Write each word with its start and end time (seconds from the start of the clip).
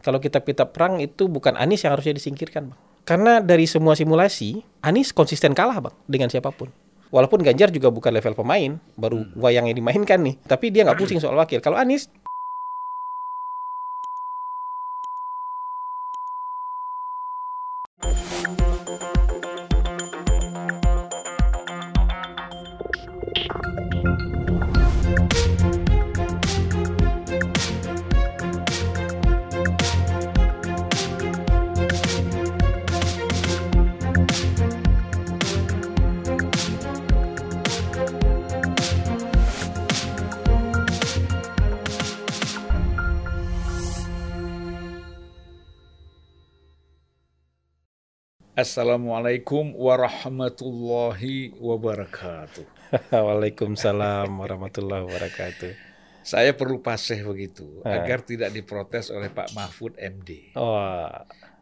kalau 0.00 0.18
kita 0.18 0.40
pita 0.40 0.68
perang 0.68 0.98
itu 1.00 1.28
bukan 1.28 1.56
Anies 1.56 1.84
yang 1.84 1.96
harusnya 1.96 2.16
disingkirkan, 2.16 2.72
Bang. 2.72 2.80
Karena 3.04 3.40
dari 3.40 3.64
semua 3.64 3.96
simulasi, 3.96 4.60
Anies 4.84 5.12
konsisten 5.12 5.56
kalah, 5.56 5.80
Bang, 5.80 5.94
dengan 6.08 6.28
siapa 6.28 6.52
pun. 6.52 6.68
Walaupun 7.10 7.42
Ganjar 7.42 7.74
juga 7.74 7.90
bukan 7.90 8.14
level 8.14 8.38
pemain, 8.38 8.78
baru 8.94 9.26
wayang 9.34 9.66
yang 9.66 9.74
dimainkan 9.74 10.22
nih. 10.22 10.38
Tapi 10.46 10.70
dia 10.70 10.86
nggak 10.86 10.94
pusing 10.94 11.18
soal 11.18 11.34
wakil. 11.34 11.58
Kalau 11.58 11.74
Anies 11.74 12.06
Assalamualaikum 48.70 49.74
warahmatullahi 49.74 51.58
wabarakatuh. 51.58 52.62
Waalaikumsalam 53.26 54.30
warahmatullahi 54.30 55.10
wabarakatuh. 55.10 55.74
Saya 56.22 56.54
perlu 56.54 56.78
paseh 56.78 57.18
begitu 57.26 57.82
Ah. 57.82 57.98
agar 57.98 58.22
tidak 58.22 58.54
diprotes 58.54 59.10
oleh 59.10 59.26
Pak 59.26 59.58
Mahfud 59.58 59.98
MD. 59.98 60.54
Oh, 60.54 61.02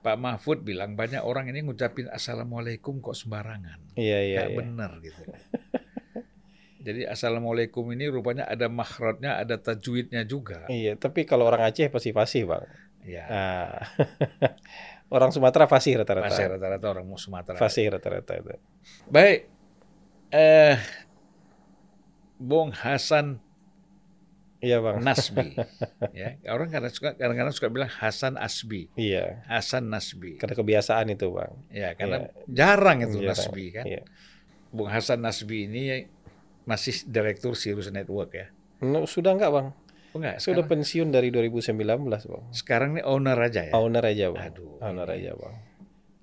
Pak 0.04 0.16
Mahfud 0.20 0.60
bilang 0.60 1.00
banyak 1.00 1.24
orang 1.24 1.48
ini 1.48 1.64
ngucapin 1.64 2.12
assalamualaikum 2.12 3.00
kok 3.00 3.16
sembarangan. 3.16 3.96
iya 3.96 4.20
iya. 4.28 4.44
Kayak 4.44 4.52
iya. 4.52 4.58
benar 4.60 4.90
gitu. 5.00 5.22
Jadi 6.92 7.08
assalamualaikum 7.08 7.88
ini 7.88 8.12
rupanya 8.12 8.44
ada 8.44 8.68
makhrajnya, 8.68 9.40
ada 9.40 9.56
tajwidnya 9.56 10.28
juga. 10.28 10.68
Iya, 10.68 11.00
tapi 11.00 11.24
kalau 11.24 11.48
orang 11.48 11.72
Aceh 11.72 11.88
pasti 11.88 12.12
fasih, 12.12 12.44
Bang. 12.44 12.68
Ya, 13.00 13.24
Ah. 13.32 13.80
orang 15.08 15.30
Sumatera 15.32 15.64
fasih 15.64 16.00
rata-rata. 16.00 16.28
masih 16.28 16.44
rata-rata 16.56 16.86
orang 16.88 17.06
Sumatera. 17.16 17.56
Fasih 17.56 17.88
rata-rata 17.90 18.32
itu. 18.36 18.52
Baik, 19.08 19.48
eh, 20.30 20.76
Bung 22.38 22.70
Hasan 22.70 23.42
Iya, 24.58 24.82
Bang. 24.82 25.06
Nasbi, 25.06 25.54
ya 26.18 26.34
orang 26.50 26.66
kadang 26.66 26.90
suka 26.90 27.14
kadang-kadang 27.14 27.54
suka 27.54 27.70
bilang 27.70 27.86
Hasan 27.86 28.34
Asbi, 28.34 28.90
Iya. 28.98 29.46
Hasan 29.46 29.86
Nasbi, 29.86 30.34
Karena 30.34 30.58
kebiasaan 30.58 31.14
itu, 31.14 31.30
Bang. 31.30 31.62
ya 31.70 31.94
karena 31.94 32.26
jarang 32.50 33.06
itu 33.06 33.22
Iya, 33.22 33.30
Nasbi 33.30 33.64
kan. 33.70 33.86
Iya. 33.86 34.02
Bung 34.74 34.90
Hasan 34.90 35.22
Nasbi 35.22 35.70
ini 35.70 36.10
masih 36.66 37.06
direktur 37.06 37.54
Sirius 37.54 37.86
Network 37.94 38.34
ya. 38.34 38.50
No, 38.82 39.06
sudah 39.06 39.38
enggak, 39.38 39.54
Bang? 39.54 39.78
Oh 40.10 40.18
enggak, 40.18 40.36
Sudah 40.38 40.64
sekarang, 40.64 40.70
pensiun 40.80 41.08
dari 41.08 41.28
2019, 41.28 41.76
Bang. 42.24 42.44
sekarang 42.50 42.88
ini 42.94 43.02
owner 43.02 43.36
aja 43.36 43.60
ya. 43.62 43.72
Owner 43.72 44.00
aja, 44.02 44.30
Bang. 44.30 44.40
Aduh, 44.46 44.80
Owner 44.80 45.04
ini. 45.06 45.16
aja, 45.20 45.32
Bang. 45.34 45.54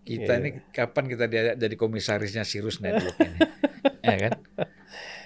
Kita 0.01 0.31
Iya. 0.31 0.39
ini 0.39 0.49
kapan 0.69 1.05
kita 1.05 1.25
diajak 1.25 1.55
jadi 1.55 1.75
komisarisnya 1.75 2.43
Sirius 2.43 2.77
Network 2.77 3.13
ini? 3.21 3.39
ya 4.01 4.15
kan? 4.19 4.33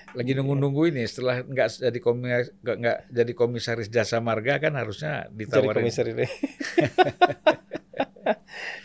Lagi 0.10 0.32
nunggu-nunggu 0.34 0.90
ini 0.90 1.04
setelah 1.04 1.40
nggak 1.42 1.68
jadi 1.82 2.00
komisaris 2.00 2.50
nggak, 2.58 2.76
nggak 2.78 2.98
jadi 3.10 3.32
komisaris 3.34 3.88
jasa 3.88 4.18
marga 4.20 4.58
kan 4.58 4.74
harusnya 4.74 5.28
Jadi 5.28 5.38
ditawarin. 5.38 5.76
komisaris 5.80 6.14
ini. 6.14 6.28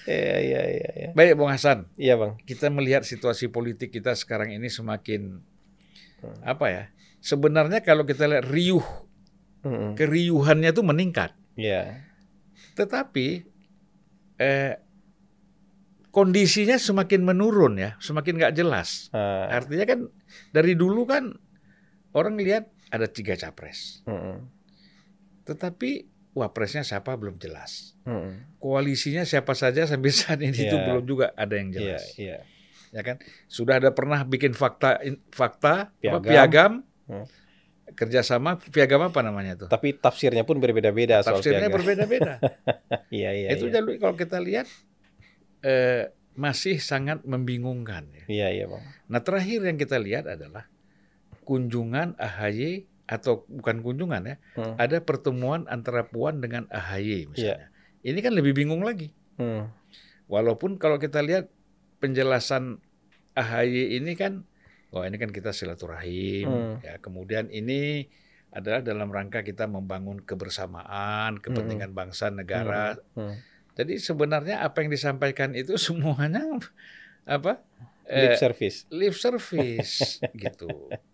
Iya, 0.04 0.36
iya, 0.38 0.62
iya, 0.70 0.88
iya. 0.94 1.08
Baik, 1.12 1.36
Bung 1.36 1.48
Hasan, 1.48 1.88
Iya, 1.96 2.16
Bang. 2.16 2.36
kita 2.42 2.68
melihat 2.68 3.02
situasi 3.02 3.48
politik 3.48 3.88
kita 3.90 4.12
sekarang 4.14 4.52
ini 4.52 4.68
semakin 4.68 5.40
Hmm. 6.20 6.36
apa 6.42 6.66
ya? 6.66 6.82
Sebenarnya 7.20 7.80
kalau 7.80 8.04
kita 8.04 8.24
lihat 8.24 8.44
riuh, 8.44 8.84
Mm-mm. 9.64 9.96
keriuhannya 9.96 10.70
itu 10.70 10.82
meningkat. 10.84 11.32
Iya. 11.56 12.04
Tetapi 12.76 13.26
eh, 14.36 14.74
kondisinya 16.10 16.76
semakin 16.76 17.20
menurun 17.22 17.74
ya, 17.74 17.96
semakin 17.98 18.38
nggak 18.38 18.54
jelas. 18.54 19.08
Ah, 19.10 19.50
Artinya 19.50 19.84
kan 19.84 20.00
dari 20.50 20.74
dulu 20.74 21.02
kan 21.04 21.34
orang 22.12 22.38
lihat 22.38 22.70
ada 22.88 23.10
tiga 23.10 23.34
capres, 23.34 24.04
mm-mm. 24.04 24.46
tetapi 25.42 26.06
wapresnya 26.30 26.82
siapa 26.82 27.14
belum 27.14 27.34
jelas. 27.36 27.98
Mm-mm. 28.06 28.58
Koalisinya 28.58 29.22
siapa 29.22 29.54
saja 29.54 29.86
sampai 29.86 30.10
saat 30.12 30.38
ini 30.38 30.54
itu 30.54 30.76
Iya. 30.76 30.86
belum 30.86 31.04
juga 31.04 31.26
ada 31.32 31.54
yang 31.54 31.70
Iya, 31.70 31.76
jelas. 31.76 32.04
iya. 32.14 32.38
Ya 32.90 33.02
kan? 33.02 33.18
Sudah 33.46 33.82
ada 33.82 33.90
pernah 33.90 34.22
bikin 34.22 34.54
fakta 34.54 35.02
fakta 35.28 35.90
apa, 35.90 35.98
Piagam. 35.98 36.22
piagam, 36.22 36.72
Hmm. 37.04 37.26
Kerjasama 37.92 38.56
piagam 38.72 39.04
apa 39.04 39.20
namanya 39.20 39.60
itu? 39.60 39.66
Tapi 39.68 40.00
tafsirnya 40.00 40.42
pun 40.48 40.56
berbeda-beda 40.56 41.20
Tafsirnya 41.20 41.68
berbeda-beda. 41.68 42.40
Iya, 43.14 43.30
iya. 43.30 43.48
itu 43.54 43.70
iya. 43.70 43.78
jalur 43.78 43.94
kalau 44.02 44.16
kita 44.18 44.42
lihat 44.42 44.66
eh, 45.62 46.10
masih 46.34 46.82
sangat 46.82 47.22
membingungkan. 47.22 48.10
Ya. 48.10 48.24
Iya, 48.26 48.48
iya, 48.50 48.64
Bang. 48.66 48.82
Nah 49.06 49.20
terakhir 49.22 49.62
yang 49.62 49.78
kita 49.78 50.02
lihat 50.02 50.26
adalah 50.26 50.66
kunjungan 51.46 52.18
AHY 52.18 52.90
atau 53.04 53.44
bukan 53.46 53.84
kunjungan 53.84 54.22
ya, 54.24 54.36
Hmm. 54.56 54.74
ada 54.80 54.98
pertemuan 55.04 55.68
antara 55.68 56.08
Puan 56.08 56.40
dengan 56.40 56.64
AHY 56.72 57.30
misalnya. 57.30 57.68
Ini 58.00 58.18
kan 58.24 58.32
lebih 58.32 58.56
bingung 58.56 58.82
lagi. 58.82 59.12
Hmm. 59.36 59.70
Walaupun 60.26 60.80
kalau 60.80 60.96
kita 60.96 61.20
lihat 61.20 61.52
penjelasan 62.00 62.80
AHY 63.36 64.00
ini 64.00 64.16
kan, 64.16 64.48
wah 64.94 65.04
ini 65.04 65.18
kan 65.18 65.28
kita 65.28 65.50
silaturahim, 65.50 66.46
Hmm. 66.46 66.74
ya 66.80 66.96
kemudian 66.96 67.50
ini 67.50 68.06
adalah 68.48 68.78
dalam 68.78 69.10
rangka 69.10 69.42
kita 69.42 69.66
membangun 69.66 70.22
kebersamaan, 70.22 71.42
kepentingan 71.42 71.90
bangsa 71.90 72.30
negara. 72.30 72.94
Hmm. 73.12 73.34
Jadi 73.74 73.98
sebenarnya 73.98 74.62
apa 74.62 74.80
yang 74.80 74.88
disampaikan 74.88 75.50
itu 75.52 75.74
semuanya 75.82 76.46
apa? 77.26 77.58
Lip 78.04 78.32
Eh, 78.32 78.38
service. 78.38 78.84
lip 78.88 79.16
service 79.16 80.20
gitu, 80.38 80.68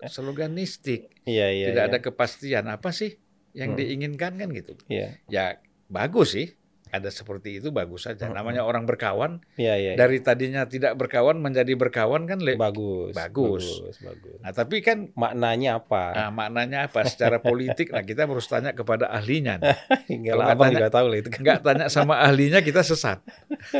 sloganistik, 0.04 1.08
Iya, 1.24 1.48
iya. 1.48 1.66
tidak 1.72 1.84
iya. 1.86 1.90
ada 1.90 1.98
kepastian 2.02 2.66
apa 2.66 2.90
sih 2.90 3.16
yang 3.56 3.72
Hmm. 3.72 3.78
diinginkan 3.80 4.36
kan 4.36 4.48
gitu. 4.50 4.76
Iya. 4.86 5.16
Ya 5.26 5.44
bagus 5.86 6.36
sih, 6.36 6.59
ada 6.90 7.06
seperti 7.06 7.56
itu 7.56 7.70
bagus 7.70 8.04
saja. 8.04 8.26
Hmm. 8.26 8.34
Namanya 8.34 8.62
orang 8.62 8.82
berkawan 8.82 9.38
Iya, 9.54 9.74
iya. 9.74 9.90
iya. 9.90 9.94
dari 9.94 10.18
tadinya 10.18 10.62
tidak 10.64 10.94
berkawan 10.94 11.38
menjadi 11.38 11.70
berkawan 11.72 12.24
kan. 12.24 12.42
bagus. 12.54 13.14
Bagus. 13.14 13.64
Bagus, 13.80 13.96
bagus. 14.00 14.38
Nah 14.38 14.50
tapi 14.50 14.78
kan 14.80 15.14
Maknanya 15.14 15.78
apa? 15.78 16.04
nah, 16.12 16.30
maknanya 16.30 16.86
apa 16.86 17.02
secara 17.04 17.38
politik? 17.38 17.88
Nah 17.88 18.02
kita 18.02 18.24
harus 18.24 18.44
tanya 18.44 18.70
kepada 18.70 19.06
ahlinya. 19.06 19.56
nih. 19.56 19.70
Hingga 20.10 20.30
kalau 20.30 20.38
lah 20.38 20.44
nggak 20.44 20.56
abang 20.56 20.66
tanya- 20.66 20.78
juga 20.78 20.90
tahu 20.90 21.06
lah 21.06 21.18
itu 21.18 21.28
kan. 21.28 21.40
Nggak 21.40 21.60
tanya 21.62 21.84
sama 21.86 22.14
ahlinya 22.18 22.60
kita 22.60 22.80
sesat. 22.80 23.18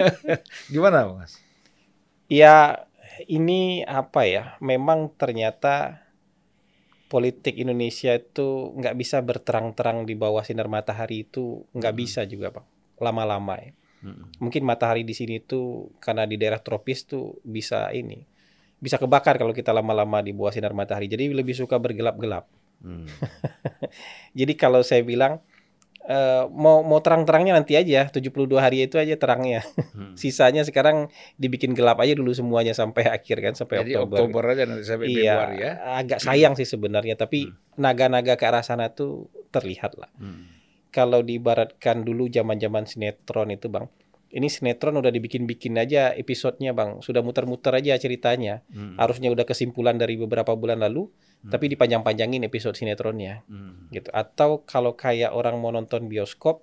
Gimana 0.73 1.11
mas? 1.11 1.37
Ya, 2.27 2.87
ini 3.27 3.83
apa 3.83 4.23
ya? 4.23 4.55
Memang 4.61 5.11
ternyata 5.13 6.07
politik 7.07 7.59
Indonesia 7.59 8.15
itu 8.15 8.71
nggak 8.73 8.95
bisa 8.95 9.19
berterang-terang 9.19 10.07
di 10.07 10.15
bawah 10.15 10.47
sinar 10.47 10.71
matahari 10.71 11.27
itu 11.27 11.67
nggak 11.75 11.95
bisa 11.97 12.23
juga, 12.23 12.55
Bang. 12.55 12.67
Lama-lama 13.01 13.57
ya. 13.57 13.73
Mungkin 14.41 14.65
matahari 14.65 15.05
di 15.05 15.13
sini 15.13 15.41
tuh 15.41 15.93
karena 16.01 16.25
di 16.25 16.41
daerah 16.41 16.57
tropis 16.57 17.05
tuh 17.05 17.37
bisa 17.45 17.93
ini. 17.93 18.25
Bisa 18.81 18.97
kebakar 18.97 19.37
kalau 19.37 19.53
kita 19.53 19.77
lama-lama 19.77 20.25
di 20.25 20.33
bawah 20.33 20.49
sinar 20.49 20.73
matahari. 20.73 21.05
Jadi 21.05 21.29
lebih 21.33 21.53
suka 21.53 21.77
bergelap-gelap. 21.77 22.49
Hmm. 22.81 23.05
Jadi 24.39 24.57
kalau 24.57 24.81
saya 24.81 25.05
bilang 25.05 25.45
eh, 26.01 26.45
mau 26.49 26.81
mau 26.81 26.97
terang-terangnya 27.05 27.61
nanti 27.61 27.77
aja 27.77 28.09
72 28.09 28.57
hari 28.57 28.89
itu 28.89 28.97
aja 28.97 29.21
terangnya. 29.21 29.61
Hmm. 29.93 30.17
Sisanya 30.21 30.65
sekarang 30.65 31.13
dibikin 31.37 31.77
gelap 31.77 32.01
aja 32.01 32.17
dulu 32.17 32.33
semuanya 32.33 32.73
sampai 32.73 33.05
akhir 33.05 33.37
kan 33.45 33.53
sampai 33.53 33.85
Jadi 33.85 34.01
Oktober. 34.01 34.17
Oktober 34.17 34.43
aja 34.57 34.63
nanti 34.65 34.85
sampai 34.89 35.07
iya, 35.13 35.37
Februari 35.37 35.57
ya. 35.61 35.73
agak 36.01 36.19
sayang 36.25 36.57
sih 36.57 36.65
sebenarnya, 36.65 37.21
tapi 37.21 37.53
Hmm. 37.53 37.85
naga-naga 37.85 38.41
ke 38.41 38.45
arah 38.49 38.65
sana 38.65 38.89
tuh 38.97 39.29
terlihat 39.53 40.01
lah. 40.01 40.09
Hmm. 40.17 40.49
Kalau 40.91 41.23
diibaratkan 41.23 42.03
dulu 42.03 42.27
zaman-zaman 42.27 42.87
sinetron 42.87 43.55
itu, 43.55 43.71
Bang. 43.71 43.87
Ini 44.31 44.47
sinetron 44.47 44.95
udah 44.99 45.11
dibikin-bikin 45.11 45.75
aja 45.79 46.15
episodenya, 46.15 46.71
Bang. 46.71 47.03
Sudah 47.03 47.23
muter-muter 47.23 47.75
aja 47.75 47.99
ceritanya. 47.99 48.63
Hmm. 48.71 48.95
Harusnya 48.95 49.31
udah 49.31 49.43
kesimpulan 49.43 49.99
dari 49.99 50.15
beberapa 50.19 50.55
bulan 50.55 50.83
lalu, 50.83 51.11
Hmm. 51.41 51.51
tapi 51.51 51.73
dipanjang-panjangin 51.73 52.43
episode 52.47 52.75
sinetronnya 52.79 53.43
Hmm. 53.47 53.91
gitu. 53.91 54.11
Atau 54.15 54.63
kalau 54.67 54.95
kayak 54.95 55.35
orang 55.35 55.59
mau 55.59 55.75
nonton 55.75 56.07
bioskop, 56.07 56.63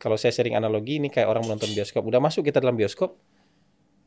kalau 0.00 0.16
saya 0.16 0.32
sering 0.32 0.56
analogi 0.56 0.96
ini 1.00 1.08
kayak 1.08 1.28
orang 1.28 1.44
menonton 1.44 1.72
bioskop, 1.72 2.04
udah 2.04 2.20
masuk 2.20 2.44
kita 2.44 2.60
dalam 2.60 2.76
bioskop, 2.76 3.16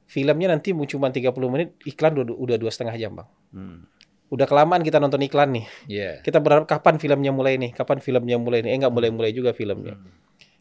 filmnya 0.07 0.47
nanti 0.47 0.71
cuma 0.71 1.11
30 1.11 1.51
menit, 1.51 1.75
iklan 1.83 2.15
udah 2.15 2.33
udah 2.33 2.57
dua 2.57 2.71
setengah 2.71 2.95
jam 2.95 3.13
bang. 3.13 3.29
Hmm. 3.51 3.79
Udah 4.27 4.43
kelamaan 4.43 4.83
kita 4.83 4.99
nonton 4.99 5.23
iklan 5.23 5.55
nih. 5.55 5.65
Iya. 5.87 6.11
Kita 6.19 6.43
berharap 6.43 6.67
kapan 6.67 6.99
filmnya 6.99 7.31
mulai 7.31 7.55
nih, 7.55 7.71
kapan 7.71 8.03
filmnya 8.03 8.35
mulai 8.35 8.59
nih. 8.59 8.75
Eh 8.75 8.77
nggak 8.83 8.93
mulai-mulai 8.93 9.31
juga 9.31 9.55
filmnya. 9.55 9.95
Hmm. 9.95 10.11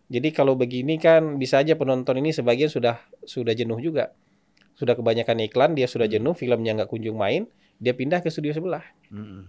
Jadi 0.06 0.28
kalau 0.30 0.54
begini 0.54 1.02
kan 1.02 1.34
bisa 1.34 1.58
aja 1.58 1.74
penonton 1.74 2.22
ini 2.22 2.30
sebagian 2.30 2.70
sudah 2.70 3.02
sudah 3.26 3.52
jenuh 3.58 3.78
juga. 3.82 4.14
Sudah 4.78 4.94
kebanyakan 4.94 5.42
iklan, 5.50 5.74
dia 5.74 5.90
sudah 5.90 6.06
jenuh, 6.06 6.36
filmnya 6.36 6.76
nggak 6.78 6.90
kunjung 6.92 7.16
main, 7.18 7.48
dia 7.82 7.96
pindah 7.96 8.22
ke 8.22 8.30
studio 8.30 8.54
sebelah. 8.54 8.84
Mm-mm. 9.10 9.42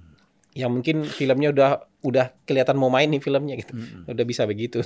Yang 0.58 0.72
mungkin 0.72 0.98
filmnya 1.06 1.54
udah 1.54 1.70
udah 2.02 2.26
kelihatan 2.48 2.80
mau 2.80 2.90
main 2.90 3.12
nih 3.12 3.22
filmnya 3.22 3.54
gitu. 3.60 3.76
Mm-mm. 3.76 4.10
Udah 4.10 4.26
bisa 4.26 4.50
begitu. 4.50 4.82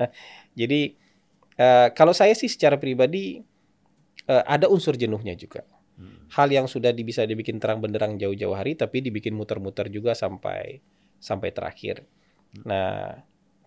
Jadi 0.60 0.96
eh, 1.58 1.88
kalau 1.92 2.16
saya 2.16 2.32
sih 2.32 2.48
secara 2.48 2.80
pribadi 2.80 3.44
eh, 4.24 4.44
ada 4.48 4.72
unsur 4.72 4.96
jenuhnya 4.96 5.36
juga. 5.36 5.68
Hal 6.30 6.48
yang 6.48 6.70
sudah 6.70 6.94
bisa 6.94 7.26
dibikin 7.26 7.58
terang 7.58 7.82
benderang 7.82 8.14
jauh-jauh 8.14 8.54
hari 8.54 8.78
tapi 8.78 9.02
dibikin 9.02 9.34
muter-muter 9.34 9.90
juga 9.90 10.14
sampai 10.14 10.78
sampai 11.18 11.50
terakhir. 11.50 12.06
Nah, 12.64 13.20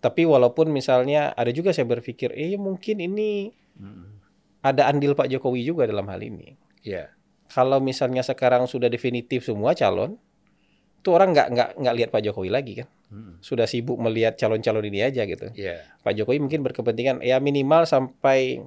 tapi 0.03 0.27
walaupun 0.27 0.71
misalnya 0.71 1.31
ada 1.35 1.51
juga 1.51 1.71
saya 1.71 1.87
berpikir, 1.87 2.35
eh 2.35 2.55
mungkin 2.59 2.99
ini 2.99 3.51
Mm-mm. 3.79 4.19
ada 4.63 4.91
andil 4.91 5.15
Pak 5.15 5.31
Jokowi 5.31 5.63
juga 5.63 5.87
dalam 5.87 6.07
hal 6.11 6.19
ini. 6.23 6.55
Ya. 6.83 7.11
Kalau 7.51 7.79
misalnya 7.79 8.25
sekarang 8.25 8.65
sudah 8.65 8.89
definitif 8.89 9.45
semua 9.45 9.77
calon, 9.77 10.17
tuh 11.03 11.15
orang 11.19 11.35
nggak 11.35 11.47
nggak 11.53 11.69
nggak 11.79 11.95
lihat 11.99 12.09
Pak 12.11 12.21
Jokowi 12.25 12.49
lagi 12.51 12.73
kan, 12.83 12.89
Mm. 13.13 13.45
sudah 13.45 13.69
sibuk 13.69 14.01
melihat 14.01 14.33
calon-calon 14.41 14.89
ini 14.89 15.05
aja 15.05 15.21
gitu. 15.29 15.53
Ya. 15.53 15.85
Pak 16.01 16.17
Jokowi 16.17 16.41
mungkin 16.41 16.65
berkepentingan 16.65 17.21
ya 17.21 17.37
minimal 17.37 17.85
sampai 17.85 18.65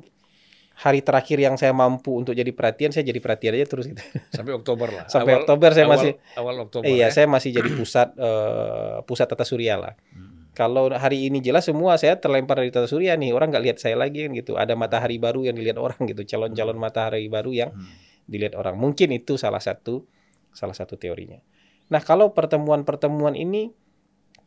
hari 0.77 1.01
terakhir 1.01 1.41
yang 1.41 1.57
saya 1.57 1.73
mampu 1.73 2.13
untuk 2.13 2.37
jadi 2.37 2.53
perhatian, 2.53 2.93
saya 2.93 3.01
jadi 3.03 3.17
perhatian 3.17 3.57
aja 3.57 3.65
terus 3.65 3.89
gitu. 3.89 4.03
Sampai 4.29 4.53
Oktober 4.53 4.89
lah. 4.93 5.05
Sampai 5.13 5.41
Oktober 5.41 5.73
saya 5.73 5.89
awal- 5.89 5.97
masih- 5.97 6.15
awal 6.37 6.57
Oktober. 6.69 6.85
iya, 6.85 7.09
ya. 7.09 7.15
saya 7.17 7.27
masih 7.27 7.51
jadi 7.51 7.71
pusat 7.73 8.13
eh, 8.21 8.97
pusat 9.03 9.27
tata 9.27 9.43
surya 9.43 9.81
lah. 9.81 9.97
Mm. 10.13 10.53
Kalau 10.53 10.89
hari 10.89 11.29
ini 11.29 11.41
jelas 11.41 11.65
semua 11.65 11.97
saya 11.97 12.17
terlempar 12.17 12.61
dari 12.61 12.69
tata 12.69 12.85
surya 12.87 13.17
nih, 13.17 13.33
orang 13.33 13.53
nggak 13.53 13.65
lihat 13.65 13.77
saya 13.77 13.97
lagi 13.97 14.25
kan 14.25 14.33
gitu. 14.33 14.57
Ada 14.57 14.73
matahari 14.73 15.17
baru 15.17 15.45
yang 15.45 15.57
dilihat 15.57 15.77
orang 15.77 16.01
gitu, 16.05 16.25
calon-calon 16.25 16.77
matahari 16.77 17.25
baru 17.27 17.53
yang 17.53 17.71
Mm. 17.73 17.89
dilihat 18.29 18.53
orang. 18.55 18.77
Mungkin 18.77 19.13
itu 19.13 19.37
salah 19.37 19.61
satu 19.61 20.05
salah 20.53 20.73
satu 20.73 20.97
teorinya. 20.97 21.41
Nah, 21.89 22.01
kalau 22.01 22.33
pertemuan-pertemuan 22.33 23.33
ini 23.33 23.73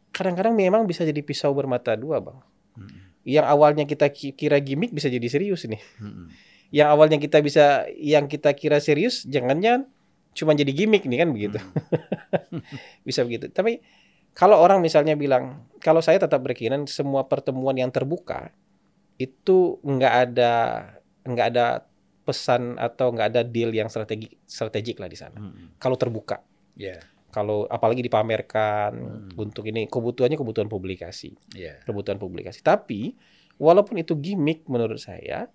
kadang-kadang 0.09 0.53
memang 0.53 0.85
bisa 0.85 1.01
jadi 1.01 1.21
pisau 1.21 1.53
bermata 1.53 1.93
dua, 1.93 2.21
Bang. 2.21 2.41
Mm. 2.77 3.08
Yang 3.29 3.45
awalnya 3.45 3.85
kita 3.85 4.09
ki- 4.09 4.33
kira 4.33 4.57
gimmick 4.57 4.89
bisa 4.89 5.05
jadi 5.05 5.27
serius 5.29 5.69
nih. 5.69 5.77
Mm. 6.01 6.25
Yang 6.73 6.87
awalnya 6.89 7.17
kita 7.21 7.37
bisa 7.41 7.85
yang 7.93 8.25
kita 8.25 8.53
kira 8.57 8.81
serius 8.81 9.25
jangan-jangan 9.25 9.85
cuma 10.33 10.53
jadi 10.53 10.71
gimmick 10.73 11.05
nih 11.05 11.21
kan 11.21 11.29
begitu. 11.29 11.59
bisa 13.07 13.21
begitu. 13.21 13.49
Tapi 13.53 13.81
kalau 14.33 14.61
orang 14.61 14.79
misalnya 14.79 15.13
bilang, 15.13 15.67
kalau 15.81 15.99
saya 15.99 16.21
tetap 16.21 16.39
berkeyakinan 16.41 16.85
semua 16.85 17.25
pertemuan 17.25 17.75
yang 17.75 17.89
terbuka 17.93 18.53
itu 19.19 19.77
nggak 19.83 20.13
ada 20.29 20.53
nggak 21.27 21.47
ada 21.53 21.65
pesan 22.23 22.77
atau 22.77 23.09
nggak 23.11 23.27
ada 23.35 23.41
deal 23.41 23.73
yang 23.73 23.89
strategi 23.89 24.29
strategik 24.45 25.01
lah 25.01 25.09
di 25.09 25.17
sana. 25.17 25.37
Mm. 25.37 25.81
Kalau 25.81 25.97
terbuka, 25.97 26.39
Ya. 26.79 26.95
Kalau 27.29 27.65
apalagi 27.65 28.01
dipamerkan 28.01 28.91
Hmm. 28.93 29.29
untuk 29.37 29.65
ini 29.65 29.85
kebutuhannya 29.85 30.35
kebutuhan 30.35 30.65
publikasi, 30.65 31.33
Ya. 31.53 31.77
kebutuhan 31.83 32.17
publikasi. 32.17 32.59
Tapi 32.59 33.13
walaupun 33.55 33.97
itu 33.97 34.15
gimmick 34.15 34.65
menurut 34.65 34.97
saya 34.97 35.51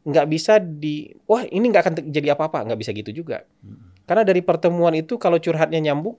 nggak 0.00 0.26
bisa 0.26 0.56
di 0.56 1.12
wah 1.26 1.44
ini 1.44 1.66
nggak 1.66 1.82
akan 1.84 1.94
terjadi 2.00 2.32
apa-apa 2.32 2.64
nggak 2.64 2.80
bisa 2.80 2.88
gitu 2.94 3.12
juga 3.12 3.44
Mm. 3.60 4.08
karena 4.08 4.24
dari 4.24 4.40
pertemuan 4.40 4.96
itu 4.96 5.20
kalau 5.20 5.36
curhatnya 5.36 5.76
nyambung 5.76 6.16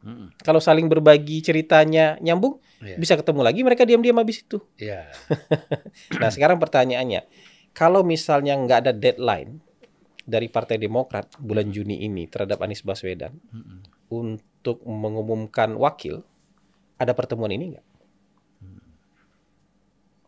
Mm. 0.00 0.40
kalau 0.40 0.64
saling 0.64 0.88
berbagi 0.88 1.44
ceritanya 1.44 2.16
nyambung 2.18 2.56
Ya. 2.80 2.96
bisa 2.96 3.20
ketemu 3.20 3.44
lagi 3.44 3.60
mereka 3.60 3.84
diam-diam 3.84 4.16
habis 4.16 4.40
itu 4.40 4.64
Ya. 4.80 5.12
nah 6.22 6.32
sekarang 6.32 6.56
pertanyaannya 6.56 7.28
kalau 7.76 8.00
misalnya 8.00 8.56
nggak 8.56 8.78
ada 8.80 8.92
deadline 8.96 9.60
dari 10.24 10.48
Partai 10.48 10.80
Demokrat 10.80 11.28
bulan 11.36 11.68
Juni 11.68 12.00
ini 12.00 12.24
terhadap 12.24 12.64
Anies 12.64 12.80
Baswedan 12.80 13.36
Mm. 13.52 13.97
Untuk 14.08 14.80
mengumumkan 14.84 15.76
wakil 15.76 16.24
ada 16.98 17.12
pertemuan 17.14 17.52
ini 17.52 17.76
nggak? 17.76 17.86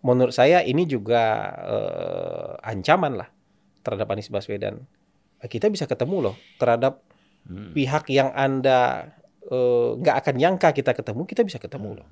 Menurut 0.01 0.33
saya 0.33 0.65
ini 0.65 0.89
juga 0.89 1.23
eh, 1.61 2.53
ancaman 2.65 3.21
lah 3.21 3.29
terhadap 3.85 4.09
Anies 4.09 4.33
Baswedan. 4.33 4.89
Kita 5.41 5.69
bisa 5.69 5.85
ketemu 5.85 6.31
loh 6.33 6.37
terhadap 6.57 7.05
Mm. 7.41 7.73
pihak 7.73 8.05
yang 8.13 8.29
anda 8.37 9.09
eh, 9.49 9.91
nggak 9.97 10.17
akan 10.21 10.35
nyangka 10.37 10.77
kita 10.77 10.93
ketemu 10.93 11.25
kita 11.25 11.41
bisa 11.41 11.57
ketemu 11.57 12.05
loh. 12.05 12.09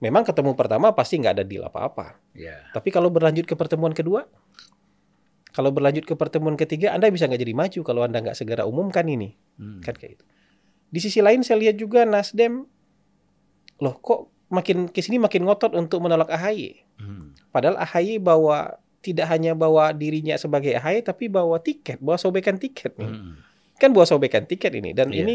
Memang 0.00 0.24
ketemu 0.24 0.56
pertama 0.56 0.96
pasti 0.96 1.20
nggak 1.20 1.34
ada 1.36 1.44
deal 1.44 1.60
apa-apa. 1.60 2.16
Ya. 2.32 2.56
tapi 2.72 2.88
kalau 2.88 3.12
berlanjut 3.12 3.44
ke 3.44 3.52
pertemuan 3.52 3.92
kedua 3.92 4.24
kalau 5.52 5.68
berlanjut 5.68 6.08
ke 6.08 6.16
pertemuan 6.16 6.56
ketiga 6.56 6.96
anda 6.96 7.12
bisa 7.12 7.28
nggak 7.28 7.44
jadi 7.44 7.52
maju 7.52 7.80
kalau 7.84 8.00
anda 8.00 8.24
nggak 8.24 8.32
segera 8.32 8.64
umumkan 8.64 9.04
ini? 9.04 9.36
Mm. 9.60 9.84
kan 9.84 9.92
kayak 9.92 10.16
gitu 10.16 10.24
di 10.92 11.00
sisi 11.00 11.24
lain 11.24 11.40
saya 11.40 11.56
lihat 11.58 11.80
juga 11.80 12.04
Nasdem 12.04 12.68
loh 13.80 13.96
kok 13.98 14.28
makin 14.52 14.92
ke 14.92 15.00
sini 15.00 15.16
makin 15.16 15.48
ngotot 15.48 15.72
untuk 15.72 16.04
menolak 16.04 16.28
AHY 16.28 16.84
Mm. 17.00 17.50
padahal 17.50 17.80
AHY 17.80 18.20
bawa 18.20 18.76
tidak 19.02 19.26
hanya 19.26 19.56
bawa 19.56 19.90
dirinya 19.90 20.36
sebagai 20.36 20.76
AHY 20.76 21.02
tapi 21.02 21.26
bawa 21.26 21.58
tiket 21.58 21.98
bawa 21.98 22.14
sobekan 22.14 22.60
tiket 22.60 22.94
nih 22.94 23.08
Mm. 23.10 23.34
kan 23.80 23.90
bawa 23.90 24.04
sobekan 24.06 24.44
tiket 24.44 24.70
ini 24.76 24.92
dan 24.92 25.10
Iya. 25.10 25.24
ini 25.24 25.34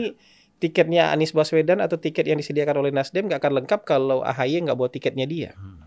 tiketnya 0.58 1.12
Anies 1.12 1.34
Baswedan 1.34 1.82
atau 1.82 1.98
tiket 1.98 2.24
yang 2.24 2.38
disediakan 2.38 2.80
oleh 2.80 2.94
Nasdem 2.94 3.26
nggak 3.28 3.42
akan 3.42 3.54
lengkap 3.66 3.82
kalau 3.84 4.22
AHY 4.24 4.64
nggak 4.64 4.78
bawa 4.78 4.88
tiketnya 4.88 5.26
dia 5.26 5.52
Mm. 5.58 5.82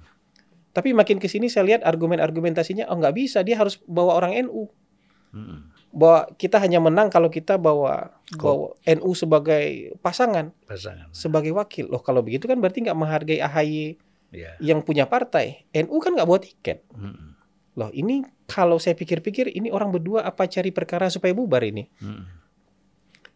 tapi 0.75 0.91
makin 0.93 1.23
ke 1.23 1.31
sini 1.31 1.47
saya 1.47 1.65
lihat 1.71 1.83
argumen-argumentasinya 1.87 2.91
oh 2.91 2.99
nggak 2.99 3.15
bisa 3.15 3.41
dia 3.41 3.57
harus 3.57 3.79
bawa 3.87 4.19
orang 4.19 4.51
NU 4.51 4.67
Mm. 5.31 5.71
Bahwa 5.91 6.31
kita 6.35 6.57
hanya 6.57 6.79
menang 6.79 7.11
kalau 7.11 7.27
kita 7.27 7.55
bawa 7.55 8.15
bawa 8.33 8.79
NU 8.89 9.11
sebagai 9.13 9.95
pasangan 9.99 10.55
Pasangan. 10.63 11.11
sebagai 11.11 11.51
wakil 11.51 11.87
loh 11.87 11.99
kalau 11.99 12.23
begitu 12.23 12.47
kan 12.47 12.57
berarti 12.57 12.83
nggak 12.83 12.95
menghargai 12.95 13.41
AHY 13.41 13.99
Ya. 14.31 14.55
yang 14.63 14.79
punya 14.81 15.11
partai 15.11 15.67
NU 15.73 15.99
kan 15.99 16.15
nggak 16.15 16.23
bawa 16.25 16.39
tiket 16.39 16.87
Mm. 16.95 17.35
loh 17.75 17.91
ini 17.91 18.23
kalau 18.47 18.79
saya 18.79 18.95
pikir-pikir 18.95 19.51
ini 19.51 19.69
orang 19.69 19.91
berdua 19.91 20.23
apa 20.23 20.47
cari 20.47 20.71
perkara 20.71 21.11
supaya 21.11 21.35
bubar 21.35 21.67
ini 21.67 21.91
Mm. 21.99 22.23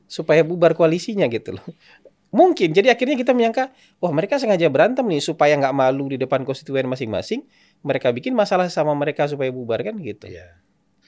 supaya 0.06 0.46
bubar 0.46 0.72
koalisinya 0.72 1.26
gitu 1.26 1.58
loh 1.58 1.66
mungkin 2.30 2.70
jadi 2.70 2.90
akhirnya 2.90 3.14
kita 3.14 3.30
menyangka 3.30 3.74
wah 3.98 4.10
mereka 4.10 4.38
sengaja 4.38 4.66
berantem 4.66 5.02
nih 5.02 5.18
supaya 5.18 5.54
nggak 5.54 5.74
malu 5.74 6.06
di 6.08 6.18
depan 6.18 6.42
konstituen 6.42 6.86
masing-masing 6.86 7.42
mereka 7.82 8.10
bikin 8.10 8.30
masalah 8.30 8.66
sama 8.66 8.94
mereka 8.94 9.26
supaya 9.26 9.50
bubar 9.50 9.82
kan 9.82 9.98
gitu 9.98 10.30
Ya. 10.30 10.46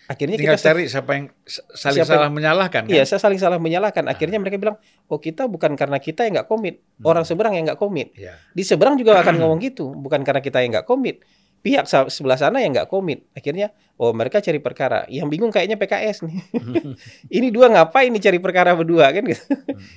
Akhirnya 0.07 0.39
Tinggal 0.39 0.55
kita 0.59 0.67
cari 0.71 0.83
siapa 0.87 1.11
yang 1.15 1.27
saling 1.75 2.03
Siapa 2.03 2.13
salah 2.17 2.31
menyalahkan 2.31 2.83
kan? 2.87 2.93
Iya, 2.95 3.03
saya 3.07 3.19
saling 3.19 3.39
salah 3.39 3.59
menyalahkan. 3.59 4.07
Akhirnya 4.07 4.39
mereka 4.39 4.59
bilang, 4.59 4.79
oh 5.07 5.19
kita 5.19 5.51
bukan 5.51 5.75
karena 5.75 5.99
kita 5.99 6.27
yang 6.27 6.39
nggak 6.41 6.49
komit, 6.49 6.83
orang 7.03 7.27
seberang 7.27 7.55
yang 7.55 7.67
nggak 7.67 7.79
komit. 7.79 8.15
Ya. 8.15 8.39
Di 8.55 8.63
seberang 8.63 8.95
juga 8.95 9.19
akan 9.21 9.35
ngomong 9.43 9.59
gitu, 9.63 9.91
bukan 9.93 10.23
karena 10.23 10.39
kita 10.41 10.63
yang 10.63 10.75
nggak 10.79 10.87
komit. 10.87 11.27
Pihak 11.57 11.91
sebelah 11.91 12.39
sana 12.39 12.63
yang 12.63 12.71
nggak 12.71 12.87
komit. 12.87 13.27
Akhirnya, 13.35 13.75
oh 13.99 14.15
mereka 14.15 14.39
cari 14.39 14.63
perkara. 14.63 15.03
Yang 15.11 15.27
bingung 15.35 15.51
kayaknya 15.51 15.75
PKS 15.75 16.23
nih. 16.23 16.39
Ini 17.43 17.51
dua 17.51 17.67
ngapain 17.75 18.15
nih 18.15 18.23
cari 18.23 18.39
perkara 18.39 18.79
berdua 18.79 19.11
kan? 19.11 19.27
gitu. 19.27 19.43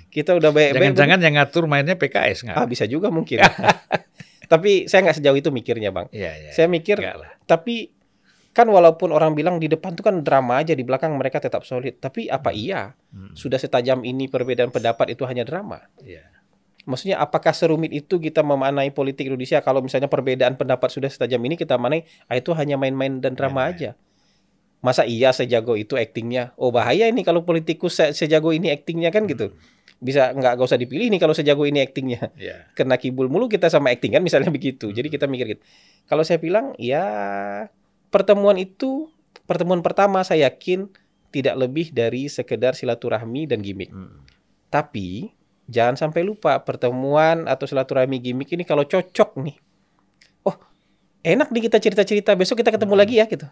Kita 0.10 0.34
udah 0.34 0.50
baik-baik. 0.50 0.98
Jangan-jangan 0.98 1.20
yang 1.22 1.34
ngatur 1.38 1.70
mainnya 1.70 1.94
PKS 1.94 2.50
nggak? 2.50 2.58
Ah 2.58 2.66
bisa 2.66 2.90
juga 2.90 3.14
mungkin. 3.14 3.46
Tapi 4.50 4.90
saya 4.90 5.06
nggak 5.06 5.22
sejauh 5.22 5.38
itu 5.38 5.54
mikirnya 5.54 5.94
bang. 5.94 6.10
Iya, 6.10 6.32
iya. 6.42 6.52
Saya 6.58 6.66
mikir, 6.66 6.98
Nggak 6.98 7.18
lah. 7.22 7.30
tapi 7.46 7.94
kan 8.50 8.68
walaupun 8.68 9.14
orang 9.14 9.38
bilang 9.38 9.62
di 9.62 9.70
depan 9.70 9.94
tuh 9.94 10.04
kan 10.04 10.20
drama 10.26 10.60
aja, 10.60 10.74
di 10.74 10.84
belakang 10.84 11.14
mereka 11.16 11.40
tetap 11.40 11.64
solid. 11.64 12.02
Tapi 12.02 12.28
apa 12.28 12.50
iya? 12.52 12.98
Hmm. 13.14 13.32
Sudah 13.38 13.62
setajam 13.62 14.02
ini 14.04 14.26
perbedaan 14.28 14.74
pendapat 14.74 15.14
itu 15.14 15.24
hanya 15.30 15.46
drama? 15.46 15.86
Iya. 16.02 16.26
Maksudnya 16.90 17.22
apakah 17.22 17.54
serumit 17.54 17.94
itu 17.94 18.18
kita 18.18 18.42
memaknai 18.42 18.90
politik 18.90 19.30
Indonesia 19.30 19.62
kalau 19.62 19.86
misalnya 19.86 20.10
perbedaan 20.10 20.58
pendapat 20.58 20.90
sudah 20.90 21.06
setajam 21.06 21.38
ini 21.46 21.54
kita 21.54 21.78
maknai 21.78 22.08
ah, 22.26 22.34
itu 22.34 22.50
hanya 22.58 22.82
main-main 22.82 23.22
dan 23.22 23.38
drama 23.38 23.70
Main-main. 23.70 23.94
aja. 23.94 24.00
Masa 24.80 25.04
iya 25.06 25.30
sejago 25.30 25.76
itu 25.78 26.00
aktingnya? 26.00 26.56
Oh 26.58 26.72
bahaya 26.74 27.06
ini 27.06 27.22
kalau 27.22 27.44
politikus 27.46 28.00
se- 28.00 28.16
sejago 28.16 28.50
ini 28.56 28.74
aktingnya 28.74 29.14
kan 29.14 29.30
gitu. 29.30 29.54
Bisa 30.00 30.32
nggak 30.32 30.56
gak 30.56 30.66
usah 30.72 30.80
dipilih 30.80 31.12
nih 31.14 31.20
kalau 31.20 31.36
sejago 31.36 31.68
ini 31.68 31.84
aktingnya. 31.84 32.32
Iya. 32.40 32.72
Kena 32.74 32.96
kibul 32.98 33.28
mulu 33.30 33.52
kita 33.52 33.68
sama 33.70 33.92
acting 33.94 34.16
kan 34.16 34.24
misalnya 34.24 34.50
begitu. 34.50 34.90
Jadi 34.90 35.12
kita 35.14 35.28
mikir 35.30 35.60
gitu. 35.60 35.62
Kalau 36.10 36.24
saya 36.26 36.40
bilang 36.42 36.74
ya 36.80 37.06
pertemuan 38.10 38.58
itu 38.58 39.10
pertemuan 39.50 39.82
pertama 39.82 40.22
saya 40.22 40.50
yakin 40.50 40.90
tidak 41.30 41.56
lebih 41.58 41.94
dari 41.94 42.26
sekedar 42.30 42.74
silaturahmi 42.74 43.46
dan 43.50 43.62
gimmick. 43.62 43.94
Hmm. 43.94 44.26
Tapi 44.70 45.30
jangan 45.70 45.98
sampai 45.98 46.26
lupa 46.26 46.58
pertemuan 46.66 47.46
atau 47.46 47.70
silaturahmi 47.70 48.18
gimmick 48.22 48.50
ini 48.54 48.66
kalau 48.66 48.86
cocok 48.86 49.38
nih. 49.42 49.58
Oh, 50.46 50.58
enak 51.22 51.54
nih 51.54 51.70
kita 51.70 51.78
cerita-cerita 51.78 52.34
besok 52.34 52.62
kita 52.62 52.74
ketemu 52.74 52.94
lagi 52.98 53.22
ya 53.22 53.26
gitu. 53.30 53.46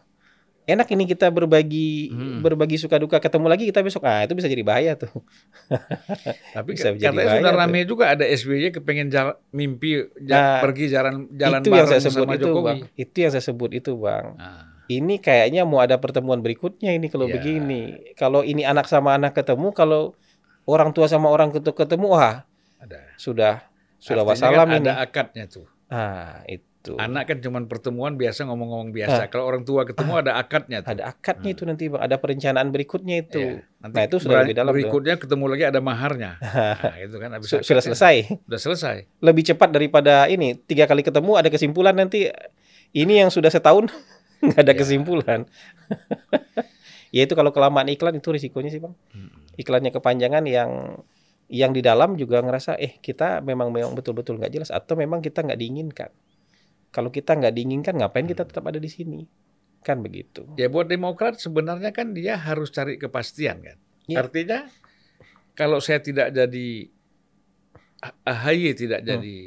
Enak 0.68 0.88
ini 0.90 1.04
kita 1.06 1.28
berbagi 1.30 2.10
Hmm. 2.10 2.40
berbagi 2.40 2.76
suka 2.76 2.96
duka 2.96 3.18
ketemu 3.18 3.48
lagi 3.48 3.64
kita 3.64 3.80
besok 3.80 4.04
ah 4.04 4.22
itu 4.22 4.34
bisa 4.34 4.46
jadi 4.46 4.62
bahaya 4.62 4.94
tuh 4.94 5.10
Tapi 6.54 6.70
Bisa 6.72 6.92
jadi 6.92 7.00
katanya 7.10 7.24
bahaya 7.26 7.40
sudah 7.40 7.52
tuh. 7.52 7.60
rame 7.62 7.80
juga 7.84 8.06
ada 8.10 8.26
SBY 8.26 8.70
kepengen 8.74 9.08
jala- 9.08 9.40
mimpi 9.50 10.04
Nah, 10.22 10.60
pergi 10.60 10.86
jalan 10.88 11.32
jalan 11.32 11.60
itu 11.60 11.70
yang 11.72 11.88
saya 11.88 12.02
sebut 12.02 12.26
sama 12.26 12.36
itu 12.36 12.46
Jokowi. 12.46 12.66
bang 12.66 12.78
itu 12.96 13.18
yang 13.18 13.32
saya 13.32 13.44
sebut 13.44 13.72
itu 13.74 13.92
bang 13.96 14.26
Nah, 14.34 14.64
ini 14.88 15.16
kayaknya 15.18 15.64
mau 15.64 15.80
ada 15.80 15.96
pertemuan 15.96 16.40
berikutnya 16.40 16.92
ini 16.92 17.08
kalau 17.08 17.26
Ya. 17.26 17.34
begini 17.34 17.82
kalau 18.14 18.42
ini 18.42 18.64
anak 18.64 18.86
sama 18.86 19.14
anak 19.14 19.32
ketemu 19.34 19.72
kalau 19.72 20.16
orang 20.64 20.92
tua 20.92 21.08
sama 21.08 21.28
orang 21.28 21.50
ketemu 21.50 22.06
wah 22.10 22.44
ada. 22.78 23.00
sudah 23.16 23.64
sudah 23.98 24.22
Artinya 24.22 24.30
wassalam 24.30 24.68
kan 24.68 24.78
ini 24.78 24.84
Ada 24.86 24.94
akadnya 25.02 25.46
tuh. 25.48 25.66
ah 25.88 26.44
itu 26.46 26.67
Anak 26.96 27.28
kan 27.28 27.38
cuma 27.38 27.60
pertemuan 27.68 28.16
biasa 28.16 28.48
ngomong-ngomong 28.48 28.96
biasa. 28.96 29.28
Kalau 29.28 29.44
orang 29.44 29.62
tua 29.62 29.84
ketemu 29.84 30.14
ada 30.16 30.40
akadnya 30.40 30.80
tuh. 30.80 30.88
Ah. 30.88 30.96
ada 30.96 31.04
akadnya 31.12 31.50
itu 31.52 31.64
nanti 31.66 31.84
bang 31.90 32.00
ada 32.00 32.16
perencanaan 32.16 32.72
berikutnya 32.72 33.16
itu 33.20 33.42
Iya. 33.60 33.68
Nanti 33.78 33.94
nah 33.94 34.04
itu 34.06 34.16
sudah 34.18 34.38
lebih 34.42 34.56
dalam 34.56 34.72
tuh. 34.72 34.76
Berikutnya 34.80 35.16
ketemu 35.18 35.44
lagi 35.46 35.64
ada 35.66 35.80
maharnya. 35.82 36.32
Nah, 36.88 36.96
itu 36.96 37.16
kan 37.18 37.30
habis 37.36 37.50
sudah 37.52 37.84
selesai 37.84 38.16
Sudah 38.48 38.62
selesai. 38.62 38.96
lebih 39.20 39.44
cepat 39.44 39.70
daripada 39.70 40.30
ini 40.30 40.56
tiga 40.56 40.86
kali 40.86 41.04
ketemu 41.04 41.36
ada 41.36 41.50
kesimpulan 41.50 41.92
nanti 41.92 42.32
ini 42.94 43.20
yang 43.20 43.28
sudah 43.28 43.52
setahun 43.52 43.92
nggak 44.46 44.62
ada 44.62 44.72
Ya. 44.72 44.78
kesimpulan 44.78 45.40
ya 47.16 47.24
itu 47.24 47.34
kalau 47.34 47.50
kelamaan 47.50 47.88
iklan 47.88 48.14
itu 48.14 48.30
risikonya 48.30 48.70
sih 48.70 48.78
bang 48.78 48.94
iklannya 49.56 49.90
kepanjangan 49.90 50.44
yang 50.46 51.02
yang 51.48 51.72
di 51.72 51.80
dalam 51.80 52.14
juga 52.14 52.44
ngerasa 52.44 52.76
eh 52.76 53.00
kita 53.00 53.40
memang 53.40 53.72
memang 53.72 53.96
betul-betul 53.96 54.36
nggak 54.36 54.52
jelas 54.52 54.70
atau 54.70 54.94
memang 54.94 55.24
kita 55.24 55.42
nggak 55.42 55.56
diinginkan 55.56 56.12
kalau 56.98 57.10
kita 57.10 57.32
nggak 57.32 57.54
diinginkan 57.54 57.94
ngapain 57.96 58.26
kita 58.26 58.42
tetap 58.42 58.66
ada 58.66 58.78
di 58.78 58.90
sini 58.90 59.30
kan 59.80 60.02
begitu 60.02 60.50
Ya 60.56 60.66
buat 60.66 60.86
Demokrat 60.86 61.38
sebenarnya 61.38 61.94
kan 61.94 62.12
dia 62.12 62.34
harus 62.36 62.68
cari 62.70 62.98
kepastian 62.98 63.62
kan. 63.62 63.78
Ya. 64.04 64.20
Artinya 64.20 64.66
kalau 65.54 65.78
saya 65.78 66.00
tidak 66.00 66.32
jadi 66.32 66.90
A- 68.00 68.18
AHY 68.28 68.74
tidak 68.76 69.00
Hmm. 69.00 69.10
jadi 69.12 69.38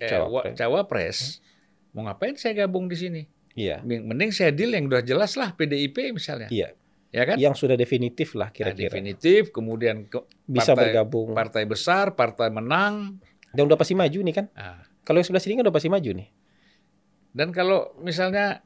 eh, 0.00 0.10
wa- 0.20 0.42
Cawapres. 0.42 0.56
cawapres, 0.56 1.18
mau 1.90 2.02
ngapain 2.04 2.34
saya 2.34 2.58
gabung 2.60 2.86
di 2.86 2.96
sini? 2.96 3.22
iya 3.52 3.78
Mending 3.80 4.30
saya 4.30 4.50
deal 4.50 4.70
yang 4.70 4.84
udah 4.84 5.00
jelas 5.00 5.34
lah 5.34 5.52
PDIP 5.52 6.10
misalnya. 6.10 6.48
iya 6.48 6.74
Ya 7.08 7.22
kan? 7.24 7.36
yang 7.36 7.52
sudah 7.52 7.74
definitif 7.74 8.32
lah 8.32 8.48
Nah, 8.48 8.52
kira-kira 8.52 8.88
definitif, 8.88 9.48
kemudian 9.50 10.06
ke 10.06 10.18
bisa 10.42 10.72
partai- 10.72 10.90
bergabung 10.90 11.28
partai 11.32 11.62
besar, 11.64 12.12
partai 12.12 12.48
menang. 12.48 13.20
dan 13.48 13.62
udah 13.62 13.76
pasti 13.76 13.92
maju 13.92 14.18
nih 14.18 14.34
kan 14.34 14.46
Nah, 14.50 14.80
kalau 15.02 15.18
yang 15.18 15.26
sebelah 15.26 15.42
sini 15.42 15.54
kan 15.54 15.64
udah 15.66 15.74
pasti 15.74 15.88
maju 15.88 16.10
nih 16.14 16.28
dan 17.32 17.48
kalau 17.50 17.96
misalnya 17.98 18.60